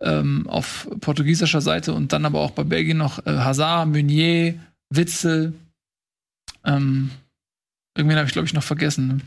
ähm, 0.00 0.46
auf 0.48 0.88
portugiesischer 1.00 1.60
Seite 1.60 1.94
und 1.94 2.12
dann 2.12 2.24
aber 2.24 2.40
auch 2.40 2.50
bei 2.50 2.64
Belgien 2.64 2.98
noch 2.98 3.24
äh, 3.26 3.30
Hazard, 3.30 3.88
Meunier, 3.88 4.54
Witzel. 4.90 5.54
Ähm, 6.64 7.10
irgendwen 7.96 8.18
habe 8.18 8.26
ich, 8.26 8.32
glaube 8.32 8.46
ich, 8.46 8.54
noch 8.54 8.62
vergessen. 8.62 9.08
ne? 9.08 9.20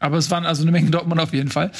Aber 0.00 0.16
es 0.16 0.30
waren 0.30 0.46
also 0.46 0.62
eine 0.62 0.72
Menge 0.72 0.90
Dortmund 0.90 1.20
auf 1.20 1.32
jeden 1.32 1.50
Fall. 1.50 1.70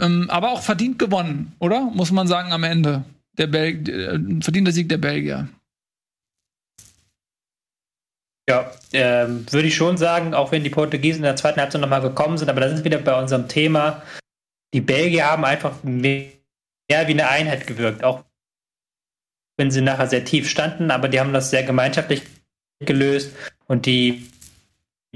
Ähm, 0.00 0.28
aber 0.28 0.50
auch 0.50 0.62
verdient 0.62 0.98
gewonnen, 0.98 1.52
oder? 1.58 1.82
Muss 1.82 2.10
man 2.10 2.26
sagen, 2.26 2.52
am 2.52 2.64
Ende. 2.64 3.04
Der 3.38 3.46
Bel 3.46 3.88
äh, 3.88 4.42
verdienter 4.42 4.72
Sieg 4.72 4.88
der 4.88 4.98
Belgier. 4.98 5.48
Ja, 8.48 8.70
ähm, 8.92 9.44
würde 9.52 9.66
ich 9.66 9.74
schon 9.74 9.96
sagen, 9.96 10.32
auch 10.32 10.52
wenn 10.52 10.62
die 10.62 10.70
Portugiesen 10.70 11.18
in 11.18 11.24
der 11.24 11.36
zweiten 11.36 11.60
Halbzeit 11.60 11.80
nochmal 11.80 12.00
gekommen 12.00 12.38
sind, 12.38 12.48
aber 12.48 12.60
da 12.60 12.68
sind 12.68 12.78
wir 12.78 12.84
wieder 12.84 12.98
bei 12.98 13.18
unserem 13.18 13.48
Thema. 13.48 14.02
Die 14.72 14.80
Belgier 14.80 15.26
haben 15.26 15.44
einfach 15.44 15.82
mehr 15.82 16.30
wie 16.88 16.94
eine 16.94 17.28
Einheit 17.28 17.66
gewirkt, 17.66 18.04
auch 18.04 18.24
wenn 19.56 19.70
sie 19.70 19.80
nachher 19.80 20.06
sehr 20.06 20.24
tief 20.24 20.48
standen, 20.48 20.90
aber 20.90 21.08
die 21.08 21.18
haben 21.18 21.32
das 21.32 21.50
sehr 21.50 21.64
gemeinschaftlich 21.64 22.22
gelöst 22.84 23.34
und 23.66 23.86
die 23.86 24.30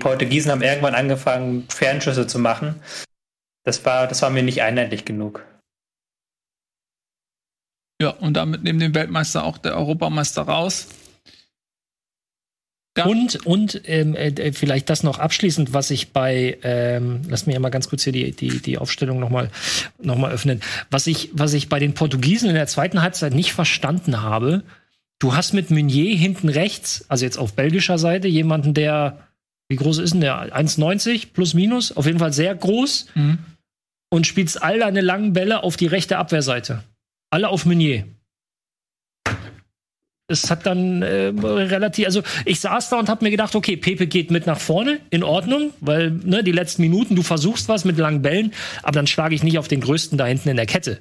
Portugiesen 0.01 0.51
haben 0.51 0.63
irgendwann 0.63 0.95
angefangen, 0.95 1.69
Fernschüsse 1.69 2.27
zu 2.27 2.39
machen. 2.39 2.83
Das 3.65 3.85
war, 3.85 4.09
das 4.09 4.23
war 4.23 4.31
mir 4.31 4.43
nicht 4.43 4.63
einheitlich 4.63 5.05
genug. 5.05 5.45
Ja, 8.01 8.11
und 8.11 8.35
damit 8.35 8.63
neben 8.65 8.79
dem 8.79 8.95
Weltmeister 8.95 9.45
auch 9.45 9.59
der 9.59 9.77
Europameister 9.77 10.43
raus. 10.43 10.89
Ja. 12.99 13.07
Und, 13.07 13.47
und 13.47 13.83
ähm, 13.85 14.17
äh, 14.17 14.53
vielleicht 14.53 14.91
das 14.91 15.05
noch 15.05 15.19
abschließend, 15.21 15.73
was 15.73 15.91
ich 15.93 16.13
bei, 16.13 16.59
ähm, 16.63 17.23
lass 17.29 17.47
mich 17.47 17.55
ja 17.55 17.61
mal 17.61 17.69
ganz 17.71 17.89
kurz 17.89 18.03
hier 18.03 18.13
die, 18.13 18.33
die, 18.33 18.61
die 18.61 18.79
Aufstellung 18.79 19.21
nochmal 19.21 19.49
noch 20.03 20.17
mal 20.17 20.33
öffnen. 20.33 20.61
Was 20.91 21.07
ich, 21.07 21.31
was 21.33 21.53
ich 21.53 21.69
bei 21.69 21.79
den 21.79 21.95
Portugiesen 21.95 22.49
in 22.49 22.57
der 22.57 22.67
zweiten 22.67 23.01
Halbzeit 23.01 23.33
nicht 23.33 23.53
verstanden 23.53 24.23
habe, 24.23 24.65
du 25.21 25.37
hast 25.37 25.53
mit 25.55 25.71
Meunier 25.71 26.17
hinten 26.17 26.49
rechts, 26.49 27.05
also 27.09 27.25
jetzt 27.25 27.39
auf 27.39 27.53
belgischer 27.55 27.97
Seite, 27.99 28.27
jemanden, 28.27 28.75
der, 28.75 29.19
wie 29.69 29.77
groß 29.77 29.99
ist 29.99 30.15
denn 30.15 30.21
der? 30.21 30.53
1,90 30.57 31.29
plus 31.33 31.55
minus, 31.55 31.93
auf 31.97 32.07
jeden 32.07 32.19
Fall 32.19 32.33
sehr 32.33 32.55
groß 32.57 33.07
Mhm. 33.15 33.39
und 34.13 34.27
spielst 34.27 34.61
all 34.65 34.81
deine 34.81 35.01
langen 35.01 35.33
Bälle 35.33 35.63
auf 35.63 35.77
die 35.77 35.87
rechte 35.87 36.19
Abwehrseite. 36.19 36.83
Alle 37.31 37.51
auf 37.51 37.67
Meunier. 37.67 38.05
Es 40.31 40.51
hat 40.51 40.67
dann 40.67 41.03
äh, 41.03 41.33
relativ, 41.35 42.07
also 42.07 42.23
ich 42.45 42.61
saß 42.61 42.89
da 42.91 42.99
und 42.99 43.09
habe 43.09 43.25
mir 43.25 43.31
gedacht, 43.31 43.55
okay, 43.55 43.77
Pepe 43.77 44.07
geht 44.07 44.31
mit 44.31 44.47
nach 44.47 44.59
vorne, 44.59 45.01
in 45.11 45.23
Ordnung, 45.23 45.73
weil 45.81 46.11
ne, 46.11 46.43
die 46.43 46.53
letzten 46.53 46.83
Minuten, 46.83 47.17
du 47.17 47.23
versuchst 47.23 47.69
was 47.69 47.85
mit 47.85 47.99
langen 47.99 48.23
Bällen, 48.23 48.53
aber 48.83 48.93
dann 48.93 49.07
schlage 49.07 49.35
ich 49.35 49.43
nicht 49.43 49.59
auf 49.59 49.69
den 49.69 49.81
größten 49.81 50.17
da 50.17 50.27
hinten 50.27 50.49
in 50.49 50.57
der 50.57 50.67
Kette. 50.67 51.01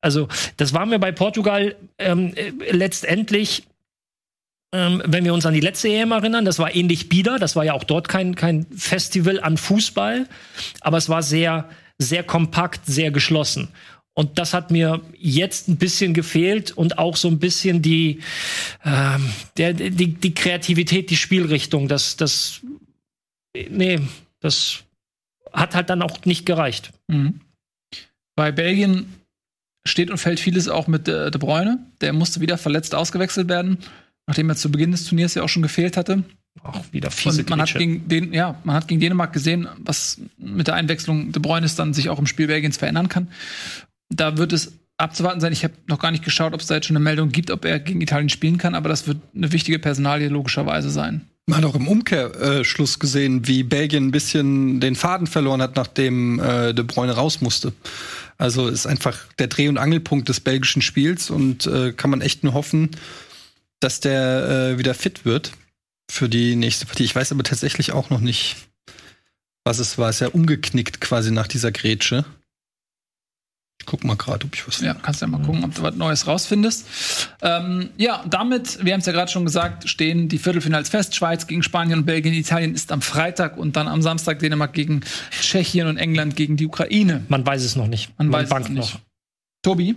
Also 0.00 0.28
das 0.56 0.72
war 0.72 0.86
mir 0.86 0.98
bei 0.98 1.12
Portugal 1.12 1.74
ähm, 1.98 2.32
äh, 2.34 2.52
letztendlich, 2.70 3.64
ähm, 4.72 5.02
wenn 5.04 5.24
wir 5.24 5.34
uns 5.34 5.46
an 5.46 5.54
die 5.54 5.60
letzte 5.60 5.88
EM 5.88 6.12
erinnern, 6.12 6.44
das 6.44 6.58
war 6.58 6.74
ähnlich 6.74 7.08
bieder, 7.08 7.38
das 7.38 7.56
war 7.56 7.64
ja 7.64 7.72
auch 7.72 7.84
dort 7.84 8.08
kein, 8.08 8.34
kein 8.34 8.66
Festival 8.76 9.40
an 9.40 9.56
Fußball, 9.56 10.26
aber 10.80 10.98
es 10.98 11.08
war 11.08 11.22
sehr, 11.22 11.68
sehr 11.98 12.22
kompakt, 12.22 12.86
sehr 12.86 13.10
geschlossen. 13.10 13.68
Und 14.18 14.36
das 14.36 14.52
hat 14.52 14.72
mir 14.72 15.00
jetzt 15.16 15.68
ein 15.68 15.76
bisschen 15.76 16.12
gefehlt 16.12 16.72
und 16.72 16.98
auch 16.98 17.14
so 17.14 17.28
ein 17.28 17.38
bisschen 17.38 17.82
die, 17.82 18.18
ähm, 18.84 19.30
der, 19.56 19.74
die, 19.74 20.14
die 20.14 20.34
Kreativität, 20.34 21.10
die 21.10 21.16
Spielrichtung. 21.16 21.86
Das, 21.86 22.16
das, 22.16 22.60
nee, 23.54 24.00
das 24.40 24.82
hat 25.52 25.76
halt 25.76 25.88
dann 25.88 26.02
auch 26.02 26.24
nicht 26.24 26.46
gereicht. 26.46 26.90
Mhm. 27.06 27.42
Bei 28.34 28.50
Belgien 28.50 29.06
steht 29.86 30.10
und 30.10 30.18
fällt 30.18 30.40
vieles 30.40 30.68
auch 30.68 30.88
mit 30.88 31.06
äh, 31.06 31.30
De 31.30 31.38
Bruyne. 31.38 31.78
Der 32.00 32.12
musste 32.12 32.40
wieder 32.40 32.58
verletzt 32.58 32.96
ausgewechselt 32.96 33.48
werden, 33.48 33.78
nachdem 34.26 34.50
er 34.50 34.56
zu 34.56 34.68
Beginn 34.72 34.90
des 34.90 35.04
Turniers 35.04 35.34
ja 35.34 35.44
auch 35.44 35.48
schon 35.48 35.62
gefehlt 35.62 35.96
hatte. 35.96 36.24
Auch 36.64 36.84
wieder 36.90 37.12
fiese 37.12 37.42
Und 37.42 37.50
man 37.50 37.60
hat 37.60 37.72
gegen 37.72 38.08
den, 38.08 38.32
ja, 38.32 38.60
man 38.64 38.74
hat 38.74 38.88
gegen 38.88 39.00
Dänemark 39.00 39.32
gesehen, 39.32 39.68
was 39.78 40.20
mit 40.38 40.66
der 40.66 40.74
Einwechslung 40.74 41.30
De 41.30 41.40
Bruyne 41.40 41.68
dann 41.76 41.94
sich 41.94 42.08
auch 42.08 42.18
im 42.18 42.26
Spiel 42.26 42.48
Belgiens 42.48 42.76
verändern 42.76 43.08
kann. 43.08 43.28
Da 44.10 44.38
wird 44.38 44.52
es 44.52 44.72
abzuwarten 44.96 45.40
sein. 45.40 45.52
Ich 45.52 45.64
habe 45.64 45.74
noch 45.86 45.98
gar 45.98 46.10
nicht 46.10 46.24
geschaut, 46.24 46.52
ob 46.52 46.60
es 46.60 46.66
da 46.66 46.74
jetzt 46.74 46.86
schon 46.86 46.96
eine 46.96 47.04
Meldung 47.04 47.30
gibt, 47.30 47.50
ob 47.50 47.64
er 47.64 47.78
gegen 47.78 48.00
Italien 48.00 48.28
spielen 48.28 48.58
kann, 48.58 48.74
aber 48.74 48.88
das 48.88 49.06
wird 49.06 49.18
eine 49.34 49.52
wichtige 49.52 49.78
Personalie 49.78 50.28
logischerweise 50.28 50.90
sein. 50.90 51.28
Man 51.46 51.58
hat 51.58 51.64
auch 51.64 51.76
im 51.76 51.88
Umkehrschluss 51.88 52.98
gesehen, 52.98 53.48
wie 53.48 53.62
Belgien 53.62 54.08
ein 54.08 54.10
bisschen 54.10 54.80
den 54.80 54.96
Faden 54.96 55.26
verloren 55.26 55.62
hat, 55.62 55.76
nachdem 55.76 56.38
äh, 56.40 56.74
De 56.74 56.84
Bruyne 56.84 57.12
raus 57.12 57.40
musste. 57.40 57.72
Also 58.36 58.68
ist 58.68 58.86
einfach 58.86 59.18
der 59.38 59.46
Dreh- 59.46 59.68
und 59.68 59.78
Angelpunkt 59.78 60.28
des 60.28 60.40
belgischen 60.40 60.82
Spiels 60.82 61.30
und 61.30 61.66
äh, 61.66 61.92
kann 61.92 62.10
man 62.10 62.20
echt 62.20 62.44
nur 62.44 62.52
hoffen, 62.52 62.90
dass 63.80 64.00
der 64.00 64.74
äh, 64.74 64.78
wieder 64.78 64.92
fit 64.92 65.24
wird 65.24 65.52
für 66.10 66.28
die 66.28 66.54
nächste 66.54 66.84
Partie. 66.84 67.04
Ich 67.04 67.16
weiß 67.16 67.32
aber 67.32 67.44
tatsächlich 67.44 67.92
auch 67.92 68.10
noch 68.10 68.20
nicht, 68.20 68.56
was 69.64 69.78
es 69.78 69.96
war. 69.96 70.10
Ist 70.10 70.20
ja 70.20 70.28
umgeknickt 70.28 71.00
quasi 71.00 71.30
nach 71.30 71.46
dieser 71.46 71.72
Grätsche. 71.72 72.26
Ich 73.80 73.86
guck 73.86 74.04
mal 74.04 74.16
gerade, 74.16 74.44
ob 74.44 74.54
ich 74.54 74.66
was 74.66 74.80
Ja, 74.80 74.92
kannst 74.94 75.20
ja 75.22 75.26
mal 75.28 75.40
gucken, 75.40 75.64
ob 75.64 75.74
du 75.74 75.82
was 75.82 75.94
Neues 75.94 76.26
rausfindest. 76.26 76.86
Ähm, 77.42 77.90
ja, 77.96 78.24
damit, 78.28 78.84
wir 78.84 78.92
haben 78.92 79.00
es 79.00 79.06
ja 79.06 79.12
gerade 79.12 79.30
schon 79.30 79.44
gesagt, 79.44 79.88
stehen 79.88 80.28
die 80.28 80.38
Viertelfinals 80.38 80.88
fest. 80.90 81.14
Schweiz 81.14 81.46
gegen 81.46 81.62
Spanien 81.62 82.00
und 82.00 82.04
Belgien. 82.04 82.34
Italien 82.34 82.74
ist 82.74 82.92
am 82.92 83.00
Freitag 83.02 83.56
und 83.56 83.76
dann 83.76 83.88
am 83.88 84.02
Samstag 84.02 84.40
Dänemark 84.40 84.72
gegen 84.74 85.00
Tschechien 85.30 85.86
und 85.86 85.96
England 85.96 86.36
gegen 86.36 86.56
die 86.56 86.66
Ukraine. 86.66 87.24
Man 87.28 87.46
weiß 87.46 87.62
es 87.62 87.76
noch 87.76 87.86
nicht. 87.86 88.16
Man 88.18 88.32
weiß 88.32 88.44
es 88.44 88.50
noch 88.50 88.68
nicht. 88.68 88.98
Tobi? 89.62 89.94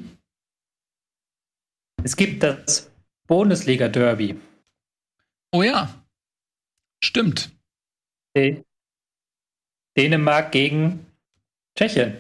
Es 2.04 2.16
gibt 2.16 2.44
das 2.44 2.90
Bundesliga-Derby. 3.28 4.40
Oh 5.52 5.64
ja. 5.64 5.94
Stimmt. 7.04 7.50
Dä- 8.38 8.64
Dänemark 9.98 10.52
gegen 10.52 11.06
Tschechien. 11.78 12.18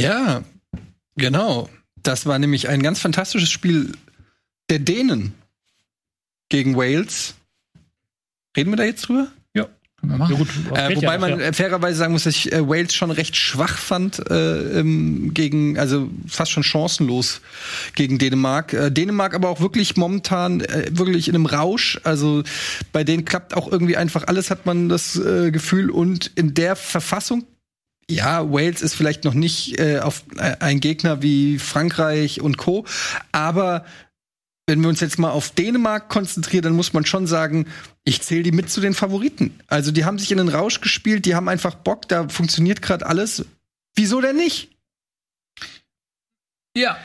Ja, 0.00 0.42
genau. 1.16 1.68
Das 2.02 2.26
war 2.26 2.38
nämlich 2.38 2.68
ein 2.68 2.82
ganz 2.82 3.00
fantastisches 3.00 3.50
Spiel 3.50 3.92
der 4.70 4.78
Dänen 4.78 5.34
gegen 6.48 6.76
Wales. 6.76 7.34
Reden 8.56 8.70
wir 8.70 8.76
da 8.76 8.84
jetzt 8.84 9.08
drüber? 9.08 9.28
Können 10.00 10.12
wir 10.12 10.18
machen. 10.18 10.32
Ja, 10.32 10.38
gut, 10.38 10.48
Äh, 10.76 10.96
wobei 10.96 11.14
ja, 11.14 11.18
man 11.18 11.40
ja. 11.40 11.52
fairerweise 11.52 11.98
sagen 11.98 12.12
muss, 12.12 12.24
dass 12.24 12.34
ich 12.34 12.52
äh, 12.52 12.68
Wales 12.68 12.94
schon 12.94 13.10
recht 13.10 13.34
schwach 13.34 13.78
fand 13.78 14.30
äh, 14.30 14.80
im, 14.80 15.32
gegen, 15.32 15.78
also 15.78 16.10
fast 16.28 16.52
schon 16.52 16.62
chancenlos 16.62 17.40
gegen 17.94 18.18
Dänemark. 18.18 18.74
Äh, 18.74 18.90
Dänemark 18.90 19.34
aber 19.34 19.48
auch 19.48 19.60
wirklich 19.60 19.96
momentan 19.96 20.60
äh, 20.60 20.90
wirklich 20.90 21.28
in 21.28 21.34
einem 21.34 21.46
Rausch. 21.46 21.98
Also 22.04 22.42
bei 22.92 23.04
denen 23.04 23.24
klappt 23.24 23.54
auch 23.54 23.70
irgendwie 23.72 23.96
einfach 23.96 24.26
alles, 24.26 24.50
hat 24.50 24.66
man 24.66 24.90
das 24.90 25.16
äh, 25.16 25.50
Gefühl. 25.50 25.90
Und 25.90 26.30
in 26.34 26.52
der 26.52 26.76
Verfassung 26.76 27.46
ja, 28.10 28.50
Wales 28.52 28.82
ist 28.82 28.94
vielleicht 28.94 29.24
noch 29.24 29.34
nicht 29.34 29.78
äh, 29.78 29.98
auf 29.98 30.24
äh, 30.36 30.56
ein 30.60 30.80
Gegner 30.80 31.22
wie 31.22 31.58
Frankreich 31.58 32.40
und 32.40 32.56
Co. 32.56 32.86
Aber 33.32 33.84
wenn 34.66 34.80
wir 34.80 34.88
uns 34.88 35.00
jetzt 35.00 35.18
mal 35.18 35.30
auf 35.30 35.50
Dänemark 35.50 36.08
konzentrieren, 36.08 36.64
dann 36.64 36.76
muss 36.76 36.92
man 36.92 37.06
schon 37.06 37.26
sagen, 37.26 37.66
ich 38.04 38.22
zähle 38.22 38.42
die 38.42 38.52
mit 38.52 38.70
zu 38.70 38.80
den 38.80 38.94
Favoriten. 38.94 39.58
Also 39.68 39.92
die 39.92 40.04
haben 40.04 40.18
sich 40.18 40.32
in 40.32 40.38
den 40.38 40.48
Rausch 40.48 40.80
gespielt, 40.80 41.24
die 41.24 41.34
haben 41.34 41.48
einfach 41.48 41.74
Bock, 41.74 42.08
da 42.08 42.28
funktioniert 42.28 42.82
gerade 42.82 43.06
alles. 43.06 43.44
Wieso 43.94 44.20
denn 44.20 44.36
nicht? 44.36 44.70
Ja. 46.76 46.98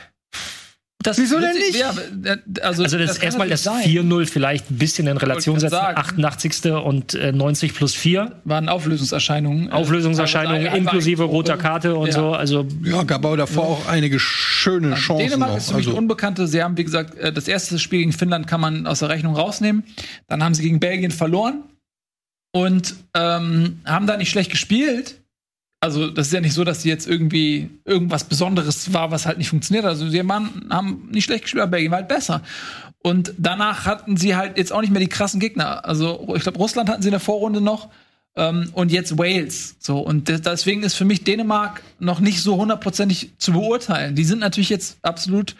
Das 1.02 1.18
Wieso 1.18 1.40
denn 1.40 1.54
nicht? 1.54 1.74
Ja, 1.78 1.92
äh, 2.24 2.36
also, 2.62 2.82
Also 2.84 2.98
das, 2.98 3.16
kann 3.16 3.24
erstmal 3.24 3.48
das 3.48 3.64
natürlich 3.64 3.94
sein. 3.94 4.04
4-0 4.04 4.26
vielleicht 4.26 4.70
ein 4.70 4.78
bisschen 4.78 5.06
in 5.06 5.16
Relation 5.16 5.58
setzen. 5.58 5.72
grad 5.74 5.96
sagen. 6.06 6.22
88. 6.24 6.72
und 6.72 7.14
äh, 7.14 7.32
90 7.32 7.74
plus 7.74 7.94
4. 7.94 8.40
waren 8.44 8.68
Auflösungserscheinungen. 8.68 9.68
Äh, 9.68 9.72
Auflösungserscheinungen 9.72 10.66
einfach 10.68 10.76
inklusive 10.92 11.24
roter 11.24 11.56
Karte 11.56 11.94
und 11.96 12.08
Ja. 12.08 12.12
so. 12.12 12.32
Also 12.32 12.66
Ja, 12.84 13.02
gab 13.02 13.24
aber 13.24 13.36
davor 13.36 13.64
auch 13.64 13.88
einige 13.88 14.18
schöne 14.20 14.94
Chancen 14.94 15.26
Dänemark 15.26 15.50
noch. 15.50 15.56
ist 15.58 15.70
für 15.70 15.76
mich 15.76 15.86
Also, 15.86 15.98
Unbekannte. 15.98 16.46
Sie 16.46 16.62
haben, 16.62 16.76
wie 16.76 16.84
gesagt, 16.84 17.16
äh, 17.18 17.32
das 17.32 17.48
erste 17.48 17.78
Spiel 17.78 18.00
gegen 18.00 18.12
Finnland 18.12 18.46
kann 18.46 18.60
man 18.60 18.86
aus 18.86 19.00
der 19.00 19.08
Rechnung 19.08 19.34
rausnehmen. 19.34 19.84
Dann 20.28 20.42
haben 20.44 20.54
sie 20.54 20.62
gegen 20.62 20.78
Belgien 20.80 21.10
verloren 21.10 21.62
und 22.54 22.94
ähm, 23.16 23.80
haben 23.84 24.06
da 24.06 24.16
nicht 24.16 24.30
schlecht 24.30 24.50
gespielt. 24.50 25.16
Also, 25.82 26.10
das 26.10 26.28
ist 26.28 26.32
ja 26.32 26.40
nicht 26.40 26.54
so, 26.54 26.62
dass 26.62 26.82
sie 26.82 26.88
jetzt 26.88 27.08
irgendwie 27.08 27.68
irgendwas 27.84 28.22
Besonderes 28.22 28.92
war, 28.92 29.10
was 29.10 29.26
halt 29.26 29.38
nicht 29.38 29.48
funktioniert. 29.48 29.84
Also, 29.84 30.08
sie 30.08 30.28
waren, 30.28 30.66
haben 30.70 31.08
nicht 31.10 31.24
schlecht 31.24 31.42
gespielt, 31.42 31.62
aber 31.62 31.72
Belgien 31.72 31.90
war 31.90 31.98
halt 31.98 32.08
besser. 32.08 32.40
Und 33.02 33.34
danach 33.36 33.84
hatten 33.84 34.16
sie 34.16 34.36
halt 34.36 34.58
jetzt 34.58 34.72
auch 34.72 34.80
nicht 34.80 34.92
mehr 34.92 35.00
die 35.00 35.08
krassen 35.08 35.40
Gegner. 35.40 35.84
Also, 35.84 36.32
ich 36.36 36.42
glaube, 36.44 36.58
Russland 36.58 36.88
hatten 36.88 37.02
sie 37.02 37.08
in 37.08 37.12
der 37.12 37.20
Vorrunde 37.20 37.60
noch. 37.60 37.88
Ähm, 38.36 38.70
und 38.74 38.92
jetzt 38.92 39.18
Wales. 39.18 39.74
So, 39.80 39.98
und 39.98 40.28
de- 40.28 40.40
deswegen 40.40 40.84
ist 40.84 40.94
für 40.94 41.04
mich 41.04 41.24
Dänemark 41.24 41.82
noch 41.98 42.20
nicht 42.20 42.40
so 42.42 42.56
hundertprozentig 42.56 43.32
zu 43.38 43.52
beurteilen. 43.52 44.14
Die 44.14 44.24
sind 44.24 44.38
natürlich 44.38 44.70
jetzt 44.70 44.98
absolut 45.02 45.56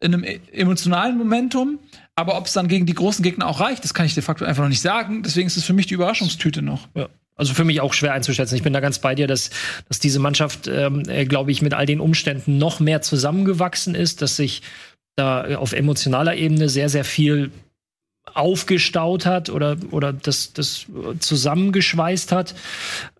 in 0.00 0.12
einem 0.12 0.24
e- 0.24 0.40
emotionalen 0.52 1.16
Momentum, 1.16 1.78
aber 2.16 2.36
ob 2.36 2.46
es 2.46 2.52
dann 2.54 2.66
gegen 2.68 2.84
die 2.86 2.92
großen 2.94 3.22
Gegner 3.22 3.46
auch 3.46 3.60
reicht, 3.60 3.84
das 3.84 3.94
kann 3.94 4.04
ich 4.04 4.14
de 4.14 4.22
facto 4.22 4.44
einfach 4.44 4.62
noch 4.64 4.68
nicht 4.68 4.82
sagen. 4.82 5.22
Deswegen 5.22 5.46
ist 5.46 5.56
es 5.56 5.64
für 5.64 5.72
mich 5.72 5.86
die 5.86 5.94
Überraschungstüte 5.94 6.60
noch. 6.60 6.88
Ja. 6.94 7.08
Also 7.40 7.54
für 7.54 7.64
mich 7.64 7.80
auch 7.80 7.94
schwer 7.94 8.12
einzuschätzen. 8.12 8.54
Ich 8.54 8.62
bin 8.62 8.74
da 8.74 8.80
ganz 8.80 8.98
bei 8.98 9.14
dir, 9.14 9.26
dass, 9.26 9.48
dass 9.88 9.98
diese 9.98 10.18
Mannschaft, 10.18 10.68
ähm, 10.68 11.04
äh, 11.08 11.24
glaube 11.24 11.50
ich, 11.50 11.62
mit 11.62 11.72
all 11.72 11.86
den 11.86 11.98
Umständen 11.98 12.58
noch 12.58 12.80
mehr 12.80 13.00
zusammengewachsen 13.00 13.94
ist, 13.94 14.20
dass 14.20 14.36
sich 14.36 14.60
da 15.16 15.56
auf 15.56 15.72
emotionaler 15.72 16.36
Ebene 16.36 16.68
sehr, 16.68 16.90
sehr 16.90 17.04
viel 17.04 17.50
aufgestaut 18.34 19.24
hat 19.24 19.48
oder, 19.48 19.78
oder 19.90 20.12
das, 20.12 20.52
das 20.52 20.84
zusammengeschweißt 21.18 22.30
hat. 22.30 22.54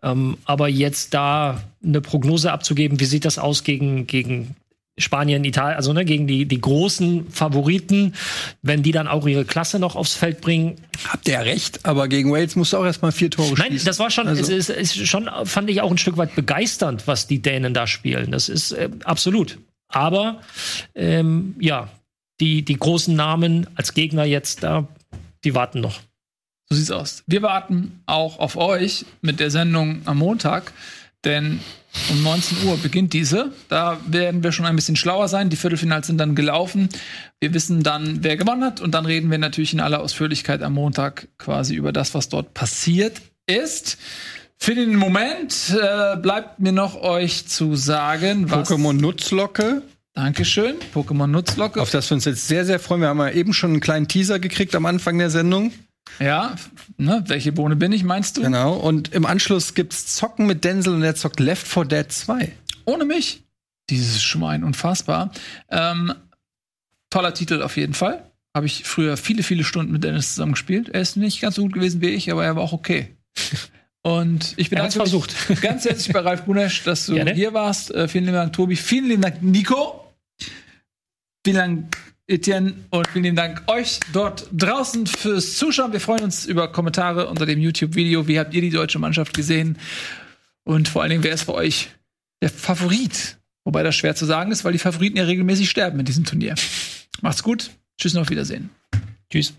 Ähm, 0.03 0.37
aber 0.45 0.69
jetzt 0.69 1.15
da 1.15 1.63
eine 1.83 2.03
Prognose 2.03 2.53
abzugeben, 2.53 3.01
wie 3.01 3.07
sieht 3.07 3.25
das 3.25 3.39
aus 3.39 3.65
gegen, 3.65 4.07
gegen 4.07 4.55
Spanien, 5.01 5.45
Italien, 5.45 5.77
also 5.77 5.93
ne, 5.93 6.05
gegen 6.05 6.27
die, 6.27 6.47
die 6.47 6.61
großen 6.61 7.31
Favoriten, 7.31 8.15
wenn 8.63 8.83
die 8.83 8.93
dann 8.93 9.09
auch 9.09 9.27
ihre 9.27 9.45
Klasse 9.45 9.79
noch 9.79 9.97
aufs 9.97 10.15
Feld 10.15 10.41
bringen, 10.41 10.77
habt 11.09 11.27
ihr 11.29 11.35
ja 11.35 11.41
recht, 11.41 11.85
aber 11.87 12.09
gegen 12.09 12.31
Wales 12.33 12.57
musst 12.57 12.73
du 12.73 12.77
auch 12.79 12.85
erstmal 12.85 13.13
vier 13.13 13.31
Tore 13.31 13.55
Nein, 13.57 13.73
schießen. 13.73 13.87
das 13.87 13.99
war 13.99 14.11
schon, 14.11 14.29
Also- 14.29 14.43
es 14.43 14.49
ist, 14.69 14.71
ist 14.71 15.07
schon, 15.07 15.29
fand 15.45 15.71
ich 15.71 15.81
auch 15.81 15.91
ein 15.91 15.99
Stück 15.99 16.17
weit 16.17 16.35
begeisternd, 16.35 17.07
was 17.07 17.27
die 17.27 17.41
Dänen 17.41 17.75
da 17.75 17.87
spielen. 17.87 18.31
Das 18.33 18.49
ist 18.49 18.73
äh, 18.73 18.89
absolut. 19.05 19.59
Aber 19.89 20.41
ähm, 20.95 21.55
ja, 21.59 21.89
die, 22.41 22.63
die 22.63 22.77
großen 22.79 23.15
Namen 23.15 23.67
als 23.75 23.93
Gegner 23.95 24.25
jetzt 24.25 24.63
da, 24.63 24.87
die 25.45 25.55
warten 25.55 25.81
noch. 25.81 26.01
So 26.69 26.77
sieht's 26.77 26.91
aus. 26.93 27.25
Wir 27.27 27.43
warten 27.43 28.01
auch 28.07 28.39
auf 28.39 28.57
euch 28.57 29.05
mit 29.23 29.41
der 29.41 29.51
Sendung 29.51 30.03
am 30.05 30.19
Montag. 30.19 30.73
Denn 31.25 31.61
um 32.11 32.23
19 32.23 32.67
Uhr 32.67 32.77
beginnt 32.79 33.13
diese. 33.13 33.53
Da 33.69 33.99
werden 34.07 34.43
wir 34.43 34.53
schon 34.53 34.65
ein 34.65 34.77
bisschen 34.77 34.97
schlauer 34.97 35.29
sein. 35.29 35.51
Die 35.51 35.57
Viertelfinals 35.57 36.07
sind 36.07 36.19
dann 36.19 36.35
gelaufen. 36.35 36.89
Wir 37.41 37.53
wissen 37.53 37.83
dann, 37.83 38.23
wer 38.23 38.37
gewonnen 38.37 38.65
hat. 38.65 38.81
Und 38.81 38.93
dann 38.93 39.07
reden 39.07 39.31
wir 39.31 39.39
natürlich 39.39 39.73
in 39.73 39.81
aller 39.81 40.01
Ausführlichkeit 40.01 40.63
am 40.63 40.75
Montag 40.75 41.29
quasi 41.39 41.75
über 41.75 41.93
das, 41.93 42.15
was 42.15 42.29
dort 42.29 42.55
passiert 42.55 43.21
ist. 43.47 43.99
Für 44.57 44.75
den 44.75 44.97
Moment 44.97 45.75
äh, 45.75 46.17
bleibt 46.17 46.61
mir 46.61 46.73
noch 46.73 47.01
euch 47.01 47.47
zu 47.47 47.77
sagen, 47.77 48.51
was. 48.51 48.71
Pokémon 48.71 48.93
Nutzlocke, 48.93 49.83
Dankeschön. 50.15 50.77
Pokémon 50.95 51.29
Nutzlocke. 51.29 51.81
auf 51.81 51.91
das 51.91 52.11
wir 52.11 52.17
uns 52.17 52.25
jetzt 52.25 52.47
sehr, 52.49 52.65
sehr 52.65 52.79
freuen. 52.79 53.01
Wir 53.01 53.09
haben 53.09 53.21
ja 53.21 53.31
eben 53.31 53.53
schon 53.53 53.71
einen 53.71 53.81
kleinen 53.81 54.09
Teaser 54.09 54.39
gekriegt 54.39 54.75
am 54.75 54.87
Anfang 54.87 55.19
der 55.19 55.31
Sendung. 55.31 55.73
Ja, 56.19 56.55
ne, 56.99 57.25
welche 57.27 57.53
Bohne 57.53 57.77
bin 57.77 57.93
ich, 57.93 58.05
meinst 58.05 58.37
du? 58.37 58.43
Genau. 58.43 58.75
Und 58.75 59.13
im 59.15 59.25
Anschluss 59.25 59.75
gibt's 59.75 60.15
Zocken 60.15 60.47
mit 60.47 60.65
Denzel 60.65 60.95
und 60.95 61.01
der 61.01 61.15
zockt 61.15 61.41
Left 61.41 61.67
4 61.67 61.85
Dead 61.85 62.13
2. 62.13 62.53
Ohne 62.85 63.05
mich. 63.05 63.45
Dieses 63.89 64.23
Schwein, 64.23 64.63
unfassbar. 64.65 65.33
Ähm, 65.71 66.13
toller 67.11 67.35
Titel 67.35 67.63
auf 67.63 67.77
jeden 67.77 67.95
Fall. 67.95 68.31
Habe 68.55 68.67
ich 68.67 68.85
früher 68.85 69.17
viele, 69.17 69.43
viele 69.43 69.65
Stunden 69.65 69.93
mit 69.93 70.05
Dennis 70.05 70.35
zusammen 70.35 70.53
gespielt. 70.53 70.89
Er 70.89 71.01
ist 71.01 71.17
nicht 71.17 71.41
ganz 71.41 71.55
so 71.55 71.63
gut 71.63 71.73
gewesen 71.73 72.01
wie 72.01 72.11
ich, 72.11 72.31
aber 72.31 72.45
er 72.45 72.57
war 72.57 72.63
auch 72.63 72.73
okay. 72.73 73.17
Und 74.03 74.55
ich 74.57 74.71
bedanke 74.71 74.89
mich 74.89 74.97
versucht. 74.97 75.35
ganz 75.61 75.85
herzlich 75.85 76.13
bei 76.13 76.21
Ralf 76.21 76.43
Bunesch, 76.43 76.85
dass 76.85 77.07
du 77.07 77.15
Gerne. 77.15 77.35
hier 77.35 77.53
warst. 77.53 77.95
Äh, 77.95 78.09
vielen 78.09 78.25
lieben 78.25 78.37
Dank, 78.37 78.53
Tobi. 78.55 78.77
Vielen 78.77 79.07
lieben 79.07 79.23
Dank, 79.23 79.43
Nico. 79.43 80.13
Vielen 81.45 81.57
Dank, 81.57 81.97
Etienne. 82.31 82.74
Und 82.90 83.09
vielen 83.09 83.36
Dank 83.36 83.62
euch 83.66 84.01
dort 84.12 84.48
draußen 84.52 85.07
fürs 85.07 85.57
Zuschauen. 85.57 85.93
Wir 85.93 86.01
freuen 86.01 86.23
uns 86.23 86.47
über 86.47 86.70
Kommentare 86.70 87.28
unter 87.28 87.44
dem 87.44 87.59
YouTube-Video. 87.59 88.28
Wie 88.28 88.39
habt 88.39 88.55
ihr 88.55 88.61
die 88.61 88.70
deutsche 88.70 88.98
Mannschaft 88.98 89.35
gesehen? 89.35 89.78
Und 90.65 90.89
vor 90.89 91.02
allen 91.02 91.11
Dingen, 91.11 91.24
wer 91.24 91.32
ist 91.32 91.43
für 91.43 91.55
euch 91.55 91.89
der 92.40 92.51
Favorit? 92.51 93.39
Wobei 93.65 93.82
das 93.82 93.97
schwer 93.97 94.15
zu 94.15 94.24
sagen 94.24 94.52
ist, 94.52 94.65
weil 94.65 94.73
die 94.73 94.78
Favoriten 94.78 95.19
ja 95.19 95.24
regelmäßig 95.24 95.69
sterben 95.69 95.98
in 95.98 96.07
diesem 96.07 96.24
Turnier. 96.24 96.55
Macht's 97.20 97.43
gut. 97.43 97.70
Tschüss 97.98 98.15
und 98.15 98.23
auf 98.23 98.31
Wiedersehen. 98.31 98.70
Tschüss. 99.31 99.52